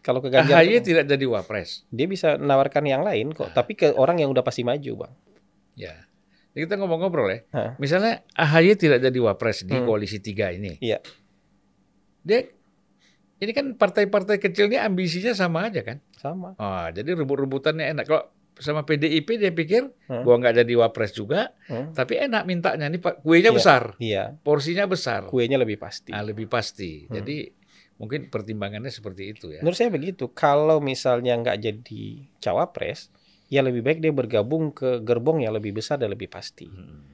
kalau 0.00 0.22
ke 0.22 0.30
Ganjar 0.30 0.62
AHY 0.62 0.86
tidak 0.86 1.10
jadi 1.10 1.26
wapres, 1.26 1.82
dia 1.90 2.06
bisa 2.06 2.38
menawarkan 2.38 2.86
yang 2.86 3.02
lain 3.02 3.34
kok 3.34 3.50
tapi 3.50 3.74
ke 3.74 3.90
orang 3.90 4.22
yang 4.22 4.30
udah 4.30 4.46
pasti 4.46 4.62
maju 4.62 4.92
bang 5.02 5.12
ya. 5.74 5.94
Jadi 6.54 6.62
kita 6.64 6.80
ngobrol-ngobrol 6.80 7.28
ya. 7.28 7.38
Hah. 7.52 7.70
Misalnya 7.76 8.24
AHY 8.32 8.80
tidak 8.80 9.04
jadi 9.04 9.18
wapres 9.20 9.68
di 9.68 9.76
Hmm. 9.76 9.84
koalisi 9.84 10.22
tiga 10.24 10.48
ini. 10.48 10.78
Iya. 10.80 11.04
Dia 12.24 12.48
ini 13.36 13.52
kan 13.52 13.76
partai-partai 13.76 14.40
kecil 14.40 14.72
ini 14.72 14.80
ambisinya 14.80 15.36
sama 15.36 15.68
aja 15.68 15.84
kan. 15.84 16.00
sama 16.16 16.56
Oh, 16.56 16.86
jadi 16.88 17.12
rebut-rebutannya 17.12 17.92
enak. 17.92 18.04
Kalau 18.08 18.24
sama 18.56 18.82
PDIP 18.82 19.36
dia 19.36 19.50
pikir 19.50 19.92
Hmm. 20.06 20.22
gua 20.22 20.36
nggak 20.36 20.54
jadi 20.58 20.72
wapres 20.76 21.12
juga, 21.12 21.52
Hmm. 21.64 21.92
tapi 21.92 22.16
enak 22.18 22.42
mintanya 22.42 22.86
nih 22.86 22.98
Pak 22.98 23.20
kuenya 23.20 23.48
Iya. 23.48 23.54
besar, 23.54 23.82
iya 23.98 24.24
porsinya 24.38 24.84
besar, 24.84 25.24
kuenya 25.26 25.56
lebih 25.56 25.76
pasti 25.76 26.10
Ah, 26.10 26.20
lebih 26.20 26.46
pasti. 26.46 27.04
Hmm. 27.04 27.14
Jadi 27.14 27.36
mungkin 27.96 28.28
pertimbangannya 28.28 28.88
seperti 28.88 29.30
itu 29.30 29.48
ya. 29.50 29.60
menurut 29.60 29.72
saya 29.74 29.88
begitu 29.88 30.28
kalau 30.30 30.78
misalnya 30.78 31.32
nggak 31.34 31.56
jadi 31.58 32.04
cawapres 32.38 33.08
ya 33.46 33.60
lebih 33.60 33.80
baik 33.80 33.98
dia 33.98 34.10
bergabung 34.10 34.68
ke 34.70 35.00
gerbong 35.00 35.40
yang 35.40 35.52
lebih 35.52 35.72
besar 35.72 35.96
dan 35.96 36.10
lebih 36.10 36.28
pasti 36.28 36.68
Hmm. 36.68 37.08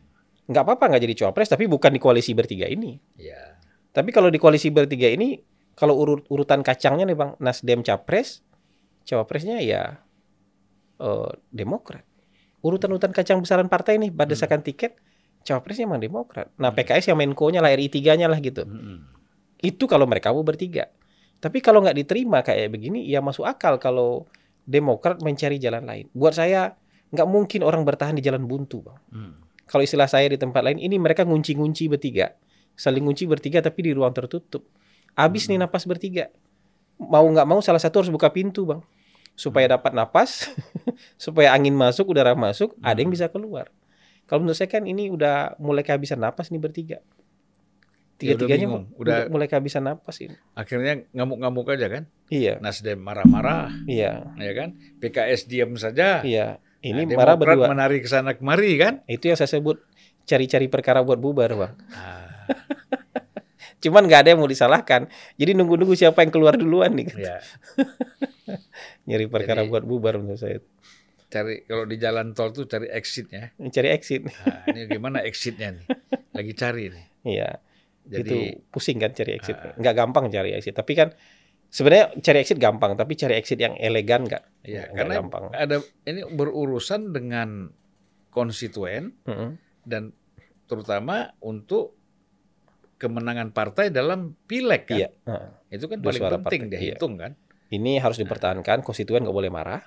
nggak 0.45 0.59
apa-apa 0.61 0.91
nggak 0.91 1.03
jadi 1.03 1.15
cawapres 1.17 1.47
tapi 1.49 1.67
bukan 1.67 1.87
di 1.89 2.01
koalisi 2.01 2.35
bertiga 2.35 2.67
ini 2.67 2.99
Ya. 3.15 3.63
tapi 3.91 4.11
kalau 4.11 4.27
di 4.27 4.39
koalisi 4.39 4.71
bertiga 4.71 5.07
ini 5.07 5.39
kalau 5.73 5.95
urut 5.97 6.27
urutan 6.27 6.61
kacangnya 6.61 7.07
nih 7.07 7.15
bang 7.15 7.31
Nasdem 7.39 7.81
capres 7.81 8.43
cawapresnya 9.03 9.63
ya 9.63 10.03
eh, 11.03 11.33
Demokrat 11.51 12.07
urutan-urutan 12.63 13.11
kacang 13.11 13.43
besaran 13.43 13.67
partai 13.67 13.99
nih 13.99 14.15
berdasarkan 14.15 14.63
tiket 14.63 14.95
cawapresnya 15.43 15.91
emang 15.91 15.99
Demokrat 15.99 16.55
nah 16.55 16.71
PKS 16.71 17.11
yang 17.11 17.19
Menko-nya 17.19 17.59
lah 17.59 17.75
RI 17.75 17.91
3-nya 17.91 18.31
lah 18.31 18.39
gitu 18.39 18.63
Hmm. 18.63 19.23
Itu 19.63 19.87
kalau 19.87 20.11
mereka 20.11 20.35
mau 20.35 20.43
bertiga. 20.43 20.91
Tapi 21.39 21.63
kalau 21.63 21.87
nggak 21.87 21.95
diterima 21.95 22.43
kayak 22.43 22.75
begini, 22.75 23.07
ya 23.07 23.23
masuk 23.23 23.47
akal 23.47 23.79
kalau 23.79 24.27
Demokrat 24.63 25.23
mencari 25.23 25.59
jalan 25.63 25.87
lain. 25.87 26.07
Buat 26.15 26.39
saya 26.39 26.75
nggak 27.15 27.29
mungkin 27.31 27.63
orang 27.63 27.87
bertahan 27.87 28.19
di 28.19 28.23
jalan 28.23 28.47
buntu, 28.47 28.83
bang. 28.83 28.99
Hmm. 29.15 29.35
Kalau 29.67 29.83
istilah 29.87 30.11
saya 30.11 30.31
di 30.31 30.39
tempat 30.39 30.63
lain, 30.67 30.79
ini 30.83 30.99
mereka 30.99 31.23
ngunci-ngunci 31.23 31.91
bertiga, 31.91 32.35
saling 32.75 33.07
ngunci 33.07 33.27
bertiga 33.27 33.63
tapi 33.63 33.87
di 33.87 33.91
ruang 33.95 34.15
tertutup. 34.15 34.67
Abis 35.15 35.47
nih 35.47 35.59
napas 35.59 35.87
bertiga. 35.87 36.31
Mau 36.99 37.27
nggak 37.27 37.47
mau 37.47 37.59
salah 37.59 37.83
satu 37.83 38.03
harus 38.03 38.11
buka 38.11 38.31
pintu, 38.31 38.67
bang, 38.67 38.83
supaya 39.43 39.67
dapat 39.69 39.91
napas, 39.91 40.47
supaya 41.19 41.51
angin 41.51 41.75
masuk, 41.75 42.07
udara 42.07 42.39
masuk, 42.39 42.79
ada 42.79 42.95
yang 42.97 43.11
bisa 43.11 43.27
keluar. 43.27 43.75
Kalau 44.25 44.39
menurut 44.41 44.55
saya 44.55 44.71
kan 44.71 44.87
ini 44.87 45.11
udah 45.11 45.59
mulai 45.59 45.83
kehabisan 45.83 46.23
napas 46.23 46.49
nih 46.49 46.63
bertiga. 46.63 47.03
Ya 48.23 48.39
udah 48.39 48.47
Tiga-tiganya 48.47 48.67
bingung, 48.71 48.85
udah 48.95 49.17
udah- 49.19 49.29
mulai 49.29 49.51
kehabisan 49.51 49.83
napas 49.83 50.23
ini. 50.23 50.39
Akhirnya 50.55 51.03
ngamuk-ngamuk 51.11 51.67
aja 51.69 51.91
kan. 51.91 52.03
Iya, 52.31 52.63
Nasdem 52.63 53.03
marah-marah, 53.03 53.75
iya, 53.85 54.31
ya 54.39 54.53
kan. 54.55 54.79
PKS 55.03 55.51
diam 55.51 55.75
saja. 55.75 56.23
iya. 56.23 56.63
Ini 56.79 57.03
Nah, 57.05 57.15
marah 57.15 57.35
berdua. 57.35 57.67
menari 57.67 57.99
ke 57.99 58.07
sana 58.07 58.35
kemari 58.35 58.75
kan. 58.75 59.03
Itu 59.07 59.27
yang 59.27 59.35
saya 59.35 59.47
sebut 59.49 59.83
cari-cari 60.23 60.67
perkara 60.67 61.03
buat 61.03 61.19
bubar, 61.19 61.51
bang. 61.53 61.75
Ah, 61.91 62.47
Cuman 63.83 64.07
nggak 64.07 64.21
ada 64.23 64.29
yang 64.31 64.39
mau 64.39 64.47
disalahkan. 64.47 65.11
Jadi 65.35 65.51
nunggu-nunggu 65.53 65.95
siapa 65.95 66.23
yang 66.23 66.31
keluar 66.31 66.55
duluan 66.55 66.95
nih. 66.95 67.07
ya. 67.13 67.39
Nyari 69.09 69.27
perkara 69.31 69.63
Jadi- 69.63 69.71
buat 69.71 69.85
bubar 69.87 70.19
menurut 70.19 70.41
saya. 70.41 70.59
Cari 71.33 71.65
kalau 71.65 71.89
di 71.89 71.97
jalan 71.97 72.37
tol 72.37 72.53
tuh 72.53 72.69
cari 72.69 72.93
exitnya. 72.93 73.57
Cari 73.57 73.89
exit. 73.89 74.29
Nah, 74.29 74.69
ini 74.69 74.85
gimana 74.85 75.25
exitnya 75.25 75.73
nih? 75.73 75.87
Lagi 76.37 76.53
cari 76.53 76.85
nih. 76.93 77.07
Iya. 77.25 77.51
Jadi 78.05 78.21
itu 78.29 78.39
pusing 78.69 79.01
kan 79.01 79.17
cari 79.17 79.41
exit. 79.41 79.57
Ah. 79.57 79.73
Nggak 79.81 79.95
gampang 79.97 80.29
cari 80.29 80.53
exit. 80.53 80.77
Tapi 80.77 80.93
kan 80.93 81.09
sebenarnya 81.73 82.21
cari 82.21 82.39
exit 82.45 82.61
gampang. 82.61 83.01
Tapi 83.01 83.17
cari 83.17 83.41
exit 83.41 83.57
yang 83.57 83.73
elegan 83.81 84.29
nggak. 84.29 84.45
ya 84.69 84.93
nggak 84.93 84.93
karena 84.93 85.15
gampang. 85.25 85.45
ada 85.57 85.77
ini 86.05 86.21
berurusan 86.29 87.17
dengan 87.17 87.73
konstituen 88.29 89.17
Mm-mm. 89.25 89.57
dan 89.89 90.13
terutama 90.69 91.33
untuk 91.41 91.97
kemenangan 93.01 93.51
partai 93.51 93.89
dalam 93.89 94.37
pileg 94.47 94.85
kan. 94.85 95.01
Iya. 95.01 95.09
Heeh. 95.27 95.49
Itu 95.81 95.89
kan 95.89 95.99
paling 96.05 96.23
penting 96.23 96.41
partai, 96.45 96.57
iya. 96.61 96.71
dihitung 96.71 97.17
kan. 97.17 97.33
Ini 97.73 98.05
harus 98.05 98.21
dipertahankan. 98.21 98.85
Konstituen 98.85 99.25
nggak 99.25 99.33
boleh 99.33 99.49
marah. 99.49 99.81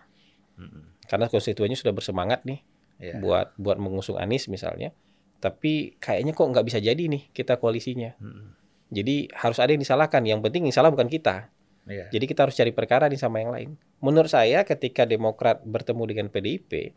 Karena 1.05 1.29
konstituennya 1.29 1.77
sudah 1.77 1.93
bersemangat 1.93 2.43
nih. 2.43 2.61
Ya. 2.95 3.19
buat 3.19 3.51
buat 3.59 3.75
mengusung 3.75 4.15
Anies 4.15 4.47
misalnya. 4.47 4.95
Tapi 5.43 5.99
kayaknya 5.99 6.31
kok 6.31 6.47
nggak 6.47 6.63
bisa 6.63 6.79
jadi 6.79 7.03
nih 7.11 7.27
kita 7.35 7.59
koalisinya. 7.59 8.15
Mm-mm. 8.17 8.55
Jadi 8.87 9.27
harus 9.35 9.59
ada 9.59 9.75
yang 9.75 9.83
disalahkan. 9.83 10.23
Yang 10.23 10.47
penting 10.47 10.71
yang 10.71 10.75
salah 10.75 10.89
bukan 10.95 11.11
kita. 11.11 11.51
Iya. 11.85 12.07
Jadi 12.09 12.25
kita 12.25 12.47
harus 12.47 12.55
cari 12.55 12.71
perkara 12.71 13.11
nih 13.11 13.19
sama 13.19 13.43
yang 13.43 13.51
lain. 13.51 13.69
Menurut 13.99 14.31
saya 14.31 14.63
ketika 14.63 15.03
Demokrat 15.03 15.61
bertemu 15.67 16.03
dengan 16.07 16.27
PDIP, 16.31 16.95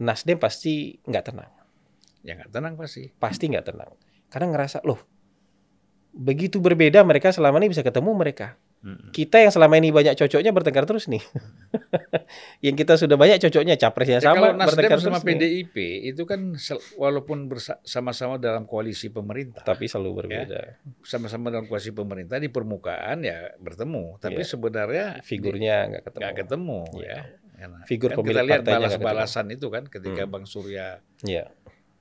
Nasdem 0.00 0.40
pasti 0.40 0.96
nggak 1.04 1.24
tenang. 1.28 1.52
Ya 2.24 2.40
nggak 2.40 2.50
tenang 2.50 2.74
pasti. 2.80 3.12
Pasti 3.20 3.52
nggak 3.52 3.68
tenang. 3.68 3.92
Karena 4.32 4.48
ngerasa 4.50 4.80
loh 4.82 4.98
begitu 6.16 6.56
berbeda 6.64 7.04
mereka 7.04 7.28
selama 7.28 7.60
ini 7.60 7.70
bisa 7.70 7.84
ketemu 7.84 8.16
mereka. 8.16 8.56
Kita 9.10 9.38
yang 9.38 9.50
selama 9.50 9.74
ini 9.76 9.90
banyak 9.90 10.14
cocoknya 10.14 10.50
bertengkar 10.50 10.84
terus 10.84 11.06
nih. 11.06 11.18
yang 12.64 12.74
kita 12.74 12.94
sudah 12.94 13.14
banyak 13.14 13.40
cocoknya 13.40 13.74
capresnya 13.74 14.18
Ya, 14.18 14.24
sama 14.24 14.36
kalau 14.36 14.54
Nasdem 14.54 14.68
bertengkar 14.78 14.98
sama 14.98 15.08
terus 15.12 15.24
nih. 15.24 15.34
PDIP 15.34 15.76
itu 16.06 16.22
kan 16.22 16.40
walaupun 16.94 17.38
bersa- 17.46 17.82
sama-sama 17.82 18.36
dalam 18.36 18.62
koalisi 18.62 19.08
pemerintah, 19.08 19.62
Tapi 19.62 19.86
selalu 19.86 20.10
berbeda. 20.20 20.78
sama-sama 21.00 21.48
dalam 21.48 21.66
koalisi 21.66 21.90
pemerintah 21.90 22.36
di 22.36 22.46
permukaan 22.46 23.20
ya 23.20 23.54
bertemu, 23.56 24.16
tapi 24.16 24.38
Iya. 24.38 24.48
sebenarnya 24.48 25.06
Figurnya 25.20 25.76
nggak 25.88 26.02
ketemu. 26.04 26.20
nggak 26.22 26.36
ketemu 26.38 26.80
Iya. 26.94 27.08
ya. 27.08 27.20
Karena- 27.56 27.84
Figur 27.84 28.10
kan 28.10 28.16
pemilik 28.18 28.36
kita 28.36 28.46
lihat 28.46 28.62
balas-balasan 28.62 29.46
itu 29.48 29.66
kan 29.66 29.82
ketika 29.84 30.22
Hmm. 30.22 30.30
Bang 30.30 30.44
Surya 30.44 31.00
Iya. 31.22 31.48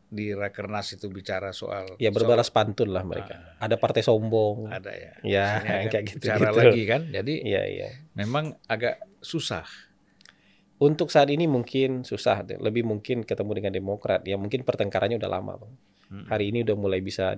Di 0.06 0.32
Rakernas 0.32 0.94
itu 0.94 1.10
bicara 1.10 1.50
soal 1.50 1.98
Ya 1.98 2.10
berbalas 2.10 2.48
pantun 2.48 2.94
lah 2.94 3.02
mereka. 3.02 3.58
Ada 3.58 3.76
partai 3.76 4.02
sombong. 4.02 4.70
soal- 4.70 4.78
ada 4.78 4.92
ya. 4.94 5.14
Ya, 5.22 5.46
akan 5.60 5.86
kayak 5.94 6.06
gitu. 6.08 6.24
bicara 6.24 6.48
gitu. 6.48 6.60
lagi 6.62 6.82
kan. 6.86 7.02
Jadi 7.10 7.34
Iya, 7.42 7.64
iya. 7.66 7.88
memang 8.14 8.56
agak 8.66 9.02
susah. 9.20 9.66
Untuk 10.76 11.08
saat 11.08 11.32
ini 11.32 11.48
mungkin 11.48 12.04
susah, 12.04 12.44
lebih 12.60 12.84
mungkin 12.84 13.24
ketemu 13.24 13.52
dengan 13.56 13.72
Demokrat. 13.72 14.22
Ya 14.24 14.36
mungkin 14.36 14.62
pertengkarannya 14.62 15.16
udah 15.16 15.32
lama, 15.32 15.54
bang. 15.56 15.74
Hmm. 16.06 16.26
Hari 16.28 16.52
ini 16.52 16.62
udah 16.62 16.76
mulai 16.76 17.00
bisa 17.00 17.32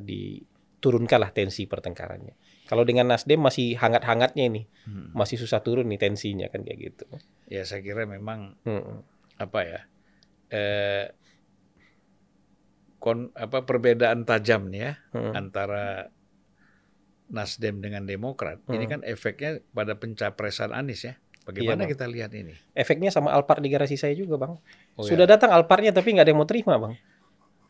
turunkanlah 0.78 1.30
tensi 1.32 1.66
pertengkarannya. 1.66 2.34
Kalau 2.66 2.82
dengan 2.82 3.08
Nasdem 3.08 3.40
masih 3.40 3.78
hangat-hangatnya 3.78 4.44
ini, 4.44 4.66
Hmm. 4.84 5.14
masih 5.14 5.38
susah 5.38 5.62
turun 5.62 5.88
nih 5.88 5.98
tensinya 5.98 6.50
kan 6.50 6.62
kayak 6.62 6.80
gitu. 6.84 7.06
Ya 7.48 7.64
saya 7.64 7.80
kira 7.80 8.04
memang 8.04 8.58
Mm-mm. 8.64 9.06
apa 9.38 9.60
ya 9.64 9.82
eh, 10.50 11.14
kon 12.98 13.30
apa 13.34 13.62
perbedaan 13.62 14.24
tajam 14.24 14.68
nih 14.68 14.82
ya 14.82 14.94
Mm. 15.14 15.34
antara 15.34 16.10
Nasdem 17.28 17.84
dengan 17.84 18.08
Demokrat. 18.08 18.64
Ini 18.66 18.80
Hmm. 18.80 18.90
kan 18.90 19.00
efeknya 19.04 19.60
pada 19.70 19.94
pencapresan 19.94 20.72
Anies 20.72 21.04
ya. 21.04 21.20
Bagaimana 21.44 21.84
Iya, 21.84 21.84
Bang. 21.84 21.92
kita 21.92 22.06
lihat 22.08 22.32
ini? 22.34 22.56
Efeknya 22.72 23.08
sama 23.08 23.32
Alphard 23.32 23.60
di 23.60 23.68
garasi 23.68 23.96
saya 23.96 24.12
juga 24.12 24.36
bang. 24.38 24.56
Oh, 24.96 25.04
Sudah 25.04 25.24
ya. 25.24 25.36
datang 25.36 25.52
Alphardnya 25.52 25.92
tapi 25.92 26.12
nggak 26.12 26.24
ada 26.24 26.32
yang 26.32 26.40
mau 26.40 26.48
terima 26.48 26.76
bang. 26.78 26.96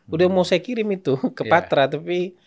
Udah 0.08 0.26
mau 0.26 0.42
saya 0.42 0.58
kirim 0.58 0.86
itu 0.88 1.14
ke 1.34 1.42
Iya. 1.42 1.50
Patra 1.52 1.86
tapi 1.86 2.38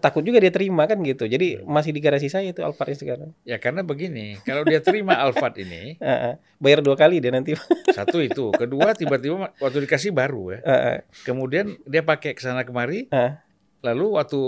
takut 0.00 0.24
juga 0.24 0.40
dia 0.40 0.48
terima 0.48 0.88
kan 0.88 0.96
gitu. 1.00 1.28
Jadi 1.28 1.60
masih 1.62 1.92
di 1.92 2.00
garasi 2.00 2.32
saya 2.32 2.48
itu 2.48 2.64
Alphardnya 2.64 2.96
sekarang. 2.96 3.30
Ya 3.44 3.60
karena 3.60 3.84
begini, 3.84 4.40
kalau 4.40 4.64
dia 4.64 4.80
terima 4.80 5.12
Alphard 5.22 5.56
ini, 5.60 6.00
ah. 6.00 6.40
bayar 6.56 6.80
dua 6.80 6.96
kali 6.96 7.20
dia 7.20 7.28
nanti. 7.28 7.52
satu 7.96 8.24
itu, 8.24 8.50
kedua 8.52 8.96
tiba-tiba 8.96 9.52
waktu 9.56 9.78
dikasih 9.84 10.16
baru 10.16 10.56
ya. 10.56 10.58
Ah. 10.64 10.98
Kemudian 11.22 11.76
dia 11.84 12.00
pakai 12.00 12.32
ke 12.32 12.40
sana 12.40 12.64
kemari, 12.64 13.06
lalu 13.84 14.06
waktu 14.16 14.40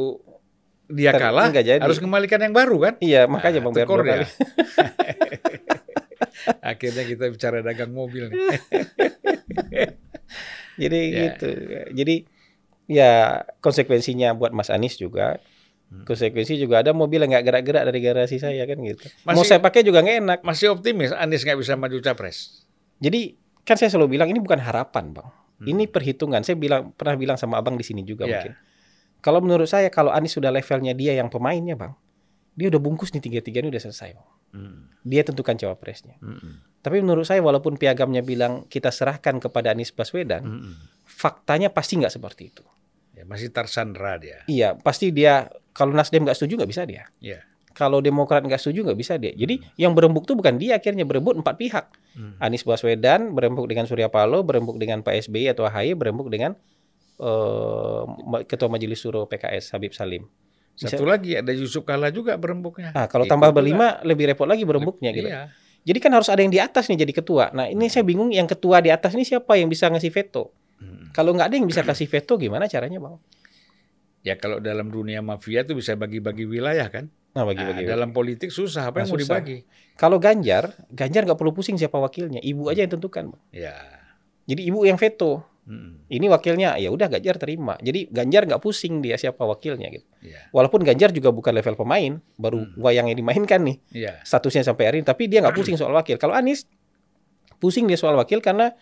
dia 0.88 1.12
Ter- 1.12 1.20
kalah 1.20 1.52
jadi. 1.52 1.85
harus 1.85 2.00
kembalikan 2.00 2.40
yang 2.40 2.56
baru 2.56 2.80
kan? 2.80 2.94
Iya 2.99 3.28
makanya 3.28 3.61
bang 3.61 3.73
bayar 3.76 3.87
dua 3.87 4.00
ya. 4.00 4.04
kali. 4.16 4.26
Akhirnya 6.64 7.04
kita 7.04 7.25
bicara 7.28 7.61
dagang 7.61 7.92
mobil 7.92 8.32
nih. 8.32 8.40
Jadi 10.78 11.00
Ya. 11.12 11.20
gitu. 11.28 11.49
Jadi 11.92 12.16
ya 12.88 13.45
konsekuensinya 13.61 14.33
buat 14.35 14.50
Mas 14.50 14.73
Anies 14.73 14.97
juga. 14.97 15.38
Hmm. 15.88 16.04
Konsekuensi 16.04 16.57
juga 16.57 16.85
ada 16.85 16.92
mobil 16.92 17.21
yang 17.21 17.33
nggak 17.33 17.45
gerak-gerak 17.45 17.83
dari 17.87 18.00
garasi 18.02 18.37
saya 18.37 18.64
kan 18.64 18.76
gitu. 18.80 19.09
Mau 19.25 19.33
Masih- 19.37 19.49
saya 19.49 19.61
pakai 19.61 19.80
juga 19.80 20.00
nggak 20.00 20.16
enak. 20.21 20.38
Masih 20.42 20.73
optimis 20.73 21.12
Anies 21.12 21.45
nggak 21.45 21.57
bisa 21.57 21.76
maju 21.76 21.97
capres. 22.00 22.64
Jadi 22.99 23.37
kan 23.62 23.76
saya 23.76 23.88
selalu 23.88 24.16
bilang 24.16 24.28
ini 24.28 24.37
bukan 24.37 24.59
harapan 24.59 25.12
bang. 25.12 25.28
Hmm. 25.59 25.66
Ini 25.68 25.85
perhitungan. 25.87 26.40
Saya 26.45 26.57
bilang 26.57 26.92
pernah 26.92 27.16
bilang 27.16 27.37
sama 27.37 27.57
abang 27.57 27.76
di 27.76 27.85
sini 27.85 28.04
juga 28.04 28.25
Iya. 28.25 28.33
mungkin. 28.37 28.52
Kalau 29.18 29.40
menurut 29.40 29.66
saya 29.66 29.88
kalau 29.88 30.12
Anies 30.12 30.30
sudah 30.30 30.49
levelnya 30.49 30.92
dia 30.92 31.16
yang 31.16 31.26
pemainnya 31.26 31.75
bang, 31.75 31.90
dia 32.52 32.68
udah 32.68 32.78
bungkus 32.78 33.11
nih 33.11 33.21
tiga 33.21 33.40
tiga 33.40 33.59
ini 33.61 33.68
udah 33.68 33.83
selesai. 33.83 34.12
Bang. 34.12 34.28
Hmm. 34.49 34.80
Dia 35.02 35.25
tentukan 35.25 35.57
cawapresnya. 35.57 36.16
Hmm. 36.21 36.64
Tapi 36.78 37.00
menurut 37.00 37.25
saya 37.25 37.40
walaupun 37.40 37.75
piagamnya 37.75 38.21
bilang 38.21 38.64
kita 38.66 38.88
serahkan 38.88 39.40
kepada 39.40 39.73
Anies 39.73 39.90
Baswedan, 39.90 40.45
Hmm. 40.45 40.73
faktanya 41.02 41.68
pasti 41.68 41.97
nggak 41.97 42.12
seperti 42.12 42.52
itu. 42.52 42.62
Ya, 43.19 43.27
masih 43.27 43.51
tersandra 43.51 44.15
dia. 44.17 44.47
Iya, 44.47 44.79
pasti 44.79 45.11
dia 45.11 45.51
kalau 45.75 45.91
Nasdem 45.91 46.23
nggak 46.23 46.39
setuju 46.39 46.63
nggak 46.63 46.71
bisa 46.71 46.83
dia. 46.87 47.11
Ya. 47.19 47.43
Kalau 47.75 47.99
Demokrat 47.99 48.43
nggak 48.43 48.59
setuju 48.59 48.87
nggak 48.87 48.99
bisa 48.99 49.19
dia. 49.19 49.35
Jadi 49.35 49.59
yang 49.75 49.95
berembuk 49.95 50.23
tuh 50.23 50.35
bukan 50.35 50.55
dia 50.55 50.79
akhirnya 50.79 51.03
berebut 51.03 51.35
empat 51.35 51.55
pihak. 51.55 51.85
Hmm. 52.15 52.35
Anies 52.39 52.63
Baswedan 52.63 53.35
berembuk 53.35 53.67
dengan 53.67 53.87
Surya 53.87 54.07
Paloh, 54.07 54.43
berembuk 54.43 54.79
dengan 54.79 55.03
Pak 55.03 55.27
SBY 55.27 55.51
atau 55.51 55.63
AHY, 55.63 55.95
berembuk 55.95 56.27
dengan 56.27 56.55
Ma- 58.25 58.43
Ketua 58.43 58.67
Majelis 58.69 58.99
Suro 58.99 59.27
PKS 59.27 59.75
Habib 59.75 59.91
Salim. 59.91 60.27
Bisa- 60.75 60.95
Satu 60.95 61.03
lagi 61.03 61.35
ada 61.35 61.51
Yusuf 61.51 61.83
Kala 61.83 62.11
juga 62.11 62.39
berembuknya. 62.39 62.95
Ah, 62.95 63.07
kalau 63.07 63.27
Ikut 63.27 63.35
tambah 63.35 63.51
juga. 63.51 63.59
berlima 63.59 63.87
lebih 64.03 64.31
repot 64.31 64.47
lagi 64.47 64.63
berembuknya 64.63 65.11
gitu. 65.11 65.27
Iya. 65.27 65.51
Jadi 65.83 65.99
kan 65.99 66.11
harus 66.13 66.29
ada 66.29 66.39
yang 66.39 66.51
di 66.51 66.61
atas 66.61 66.87
nih 66.87 67.03
jadi 67.03 67.13
ketua. 67.13 67.51
Nah 67.51 67.67
ini 67.67 67.89
saya 67.89 68.05
bingung 68.05 68.31
yang 68.31 68.47
ketua 68.47 68.79
di 68.79 68.91
atas 68.91 69.15
ini 69.15 69.23
siapa 69.23 69.55
yang 69.55 69.67
bisa 69.67 69.87
ngasih 69.87 70.11
veto? 70.11 70.55
Hmm. 70.78 71.11
Kalau 71.11 71.35
nggak 71.35 71.50
ada 71.50 71.56
yang 71.56 71.66
bisa 71.66 71.82
kasih 71.82 72.06
veto 72.06 72.35
gimana 72.35 72.66
caranya 72.66 72.99
bang? 72.99 73.18
Ya 74.23 74.35
kalau 74.35 74.58
dalam 74.58 74.88
dunia 74.88 75.18
mafia 75.18 75.62
itu 75.62 75.73
bisa 75.73 75.94
bagi-bagi 75.94 76.44
wilayah 76.44 76.87
kan. 76.87 77.11
Nah 77.35 77.42
Nah, 77.42 77.44
bagi-bagi. 77.47 77.87
dalam 77.87 78.11
politik 78.11 78.50
susah 78.50 78.90
apa 78.90 78.99
Nah, 78.99 79.06
yang 79.06 79.08
mau 79.08 79.18
susah. 79.18 79.38
dibagi? 79.38 79.58
Kalau 79.94 80.18
Ganjar, 80.18 80.75
Ganjar 80.90 81.23
nggak 81.23 81.38
perlu 81.38 81.52
pusing 81.52 81.75
siapa 81.75 81.94
wakilnya, 81.97 82.38
ibu 82.40 82.66
aja 82.66 82.82
yang 82.82 82.92
tentukan. 82.92 83.30
Bang. 83.30 83.42
Ya. 83.50 83.75
Jadi 84.47 84.62
ibu 84.64 84.82
yang 84.82 84.97
veto. 84.97 85.44
Hmm. 85.68 86.00
Ini 86.08 86.26
wakilnya, 86.26 86.80
ya 86.80 86.88
udah 86.88 87.06
Ganjar 87.06 87.37
terima. 87.37 87.76
Jadi 87.78 88.08
Ganjar 88.08 88.49
nggak 88.49 88.58
pusing 88.58 89.04
dia 89.04 89.14
siapa 89.14 89.44
wakilnya 89.44 89.92
gitu. 89.92 90.06
Ya. 90.25 90.49
Walaupun 90.50 90.80
Ganjar 90.80 91.12
juga 91.12 91.28
bukan 91.28 91.52
level 91.52 91.76
pemain, 91.76 92.18
baru 92.35 92.64
Hmm. 92.64 92.75
wayang 92.80 93.06
yang 93.12 93.18
dimainkan 93.18 93.61
nih 93.62 93.76
Ya. 93.92 94.16
statusnya 94.25 94.64
sampai 94.64 94.85
hari 94.88 94.97
ini. 94.99 95.06
Tapi 95.06 95.28
dia 95.28 95.44
nggak 95.44 95.52
pusing 95.54 95.76
soal 95.76 95.92
wakil. 95.92 96.16
Kalau 96.16 96.32
Anies 96.32 96.64
pusing 97.61 97.85
dia 97.85 98.00
soal 98.00 98.16
wakil 98.16 98.40
karena 98.40 98.73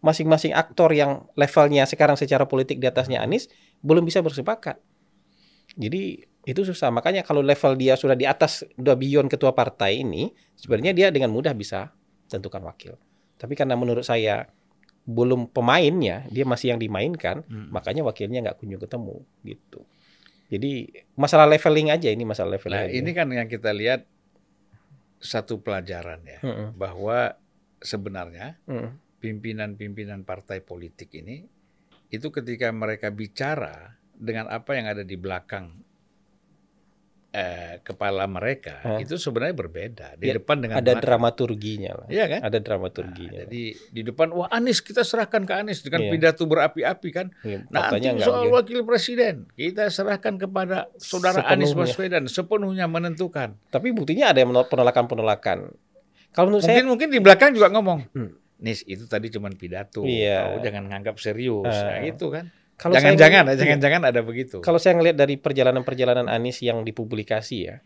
masing-masing 0.00 0.56
aktor 0.56 0.92
yang 0.92 1.28
levelnya 1.36 1.84
sekarang 1.84 2.16
secara 2.16 2.48
politik 2.48 2.80
di 2.80 2.88
atasnya 2.88 3.20
Anies 3.20 3.48
belum 3.84 4.04
bisa 4.04 4.24
bersepakat. 4.24 4.80
Jadi 5.76 6.24
itu 6.48 6.60
susah. 6.64 6.88
Makanya 6.88 7.20
kalau 7.20 7.44
level 7.44 7.76
dia 7.76 7.94
sudah 7.94 8.16
di 8.16 8.24
atas, 8.24 8.64
udah 8.80 8.96
beyond 8.96 9.28
ketua 9.28 9.52
partai 9.52 10.00
ini, 10.00 10.32
sebenarnya 10.56 10.96
dia 10.96 11.08
dengan 11.12 11.28
mudah 11.30 11.52
bisa 11.52 11.92
tentukan 12.26 12.64
wakil. 12.64 12.96
Tapi 13.36 13.52
karena 13.52 13.76
menurut 13.76 14.02
saya 14.02 14.48
belum 15.04 15.52
pemainnya, 15.52 16.24
dia 16.32 16.48
masih 16.48 16.72
yang 16.76 16.80
dimainkan, 16.80 17.44
Hmm. 17.44 17.68
makanya 17.68 18.00
wakilnya 18.04 18.40
nggak 18.40 18.56
kunjung 18.56 18.80
ketemu 18.80 19.16
gitu. 19.44 19.80
Jadi 20.50 20.90
masalah 21.14 21.46
leveling 21.46 21.92
aja 21.94 22.08
ini 22.10 22.24
masalah 22.26 22.56
leveling. 22.58 22.74
Nah, 22.74 22.86
aja. 22.88 22.94
ini 22.96 23.10
kan 23.14 23.28
yang 23.30 23.46
kita 23.46 23.70
lihat 23.70 24.02
satu 25.20 25.60
pelajaran 25.60 26.24
ya 26.24 26.40
Mm-mm. 26.40 26.68
bahwa 26.74 27.36
sebenarnya 27.78 28.56
Mm. 28.64 28.96
Pimpinan-pimpinan 29.20 30.24
partai 30.24 30.60
politik 30.60 31.12
ini 31.14 31.44
itu 32.08 32.26
ketika 32.28 32.68
mereka 32.70 33.08
bicara 33.08 33.94
dengan 34.12 34.48
apa 34.48 34.74
yang 34.74 34.88
ada 34.88 35.04
di 35.04 35.14
belakang 35.14 35.78
eh, 37.30 37.78
kepala 37.80 38.26
mereka 38.26 38.82
Hah? 38.82 38.98
itu 38.98 39.14
sebenarnya 39.14 39.54
berbeda 39.54 40.08
di 40.18 40.26
Ya, 40.26 40.34
depan 40.34 40.58
dengan 40.58 40.82
ada 40.82 40.90
belakang. 40.90 41.04
dramaturginya 41.06 41.92
lah. 41.94 42.06
Iya 42.10 42.24
kan? 42.26 42.40
Ada 42.42 42.58
Nah, 42.58 42.64
dramaturginya. 42.66 43.38
jadi 43.46 43.62
di 43.86 44.02
depan 44.02 44.34
wah 44.34 44.50
Anies 44.50 44.82
kita 44.82 45.06
serahkan 45.06 45.46
ke 45.46 45.54
Anies 45.54 45.78
dengan 45.80 46.02
Iya. 46.02 46.10
pidato 46.10 46.42
berapi-api 46.44 47.08
kan. 47.14 47.30
Iya, 47.40 47.70
Nanti 47.70 48.02
soal 48.18 48.50
begitu. 48.50 48.54
wakil 48.56 48.80
presiden 48.82 49.46
kita 49.54 49.86
serahkan 49.88 50.34
kepada 50.36 50.90
saudara 50.96 51.46
Anies 51.46 51.70
Sepenuhnya. 51.70 51.86
Baswedan 51.86 52.24
sepenuhnya 52.26 52.86
menentukan. 52.88 53.54
Tapi 53.68 53.94
buktinya 53.94 54.34
ada 54.34 54.42
yang 54.42 54.50
menolak- 54.50 54.66
penolakan-penolakan. 54.68 55.70
Kalau 56.30 56.46
menurut 56.48 56.62
saya 56.62 56.82
Mungkin 56.82 56.86
mungkin 56.88 57.08
di 57.10 57.20
belakang 57.20 57.54
juga 57.54 57.70
ngomong. 57.70 58.00
Hmm. 58.10 58.30
Nis 58.60 58.84
itu 58.84 59.08
tadi 59.08 59.32
cuma 59.32 59.48
pidato. 59.50 60.04
Iya. 60.04 60.52
Kau 60.52 60.60
jangan 60.60 60.84
nganggap 60.86 61.16
serius. 61.16 61.64
Eh, 61.64 61.80
Nah, 61.80 62.00
itu 62.04 62.26
kan. 62.28 62.52
kalau 62.76 62.96
saya 62.96 63.12
Jangan-jangan, 63.12 63.44
jangan-jangan 63.56 64.02
ada 64.08 64.20
begitu. 64.20 64.56
Kalau 64.60 64.76
saya 64.76 64.96
ngelihat 64.96 65.16
dari 65.16 65.36
perjalanan-perjalanan 65.36 66.28
Anies 66.28 66.60
yang 66.60 66.80
dipublikasi 66.80 67.56
ya, 67.68 67.80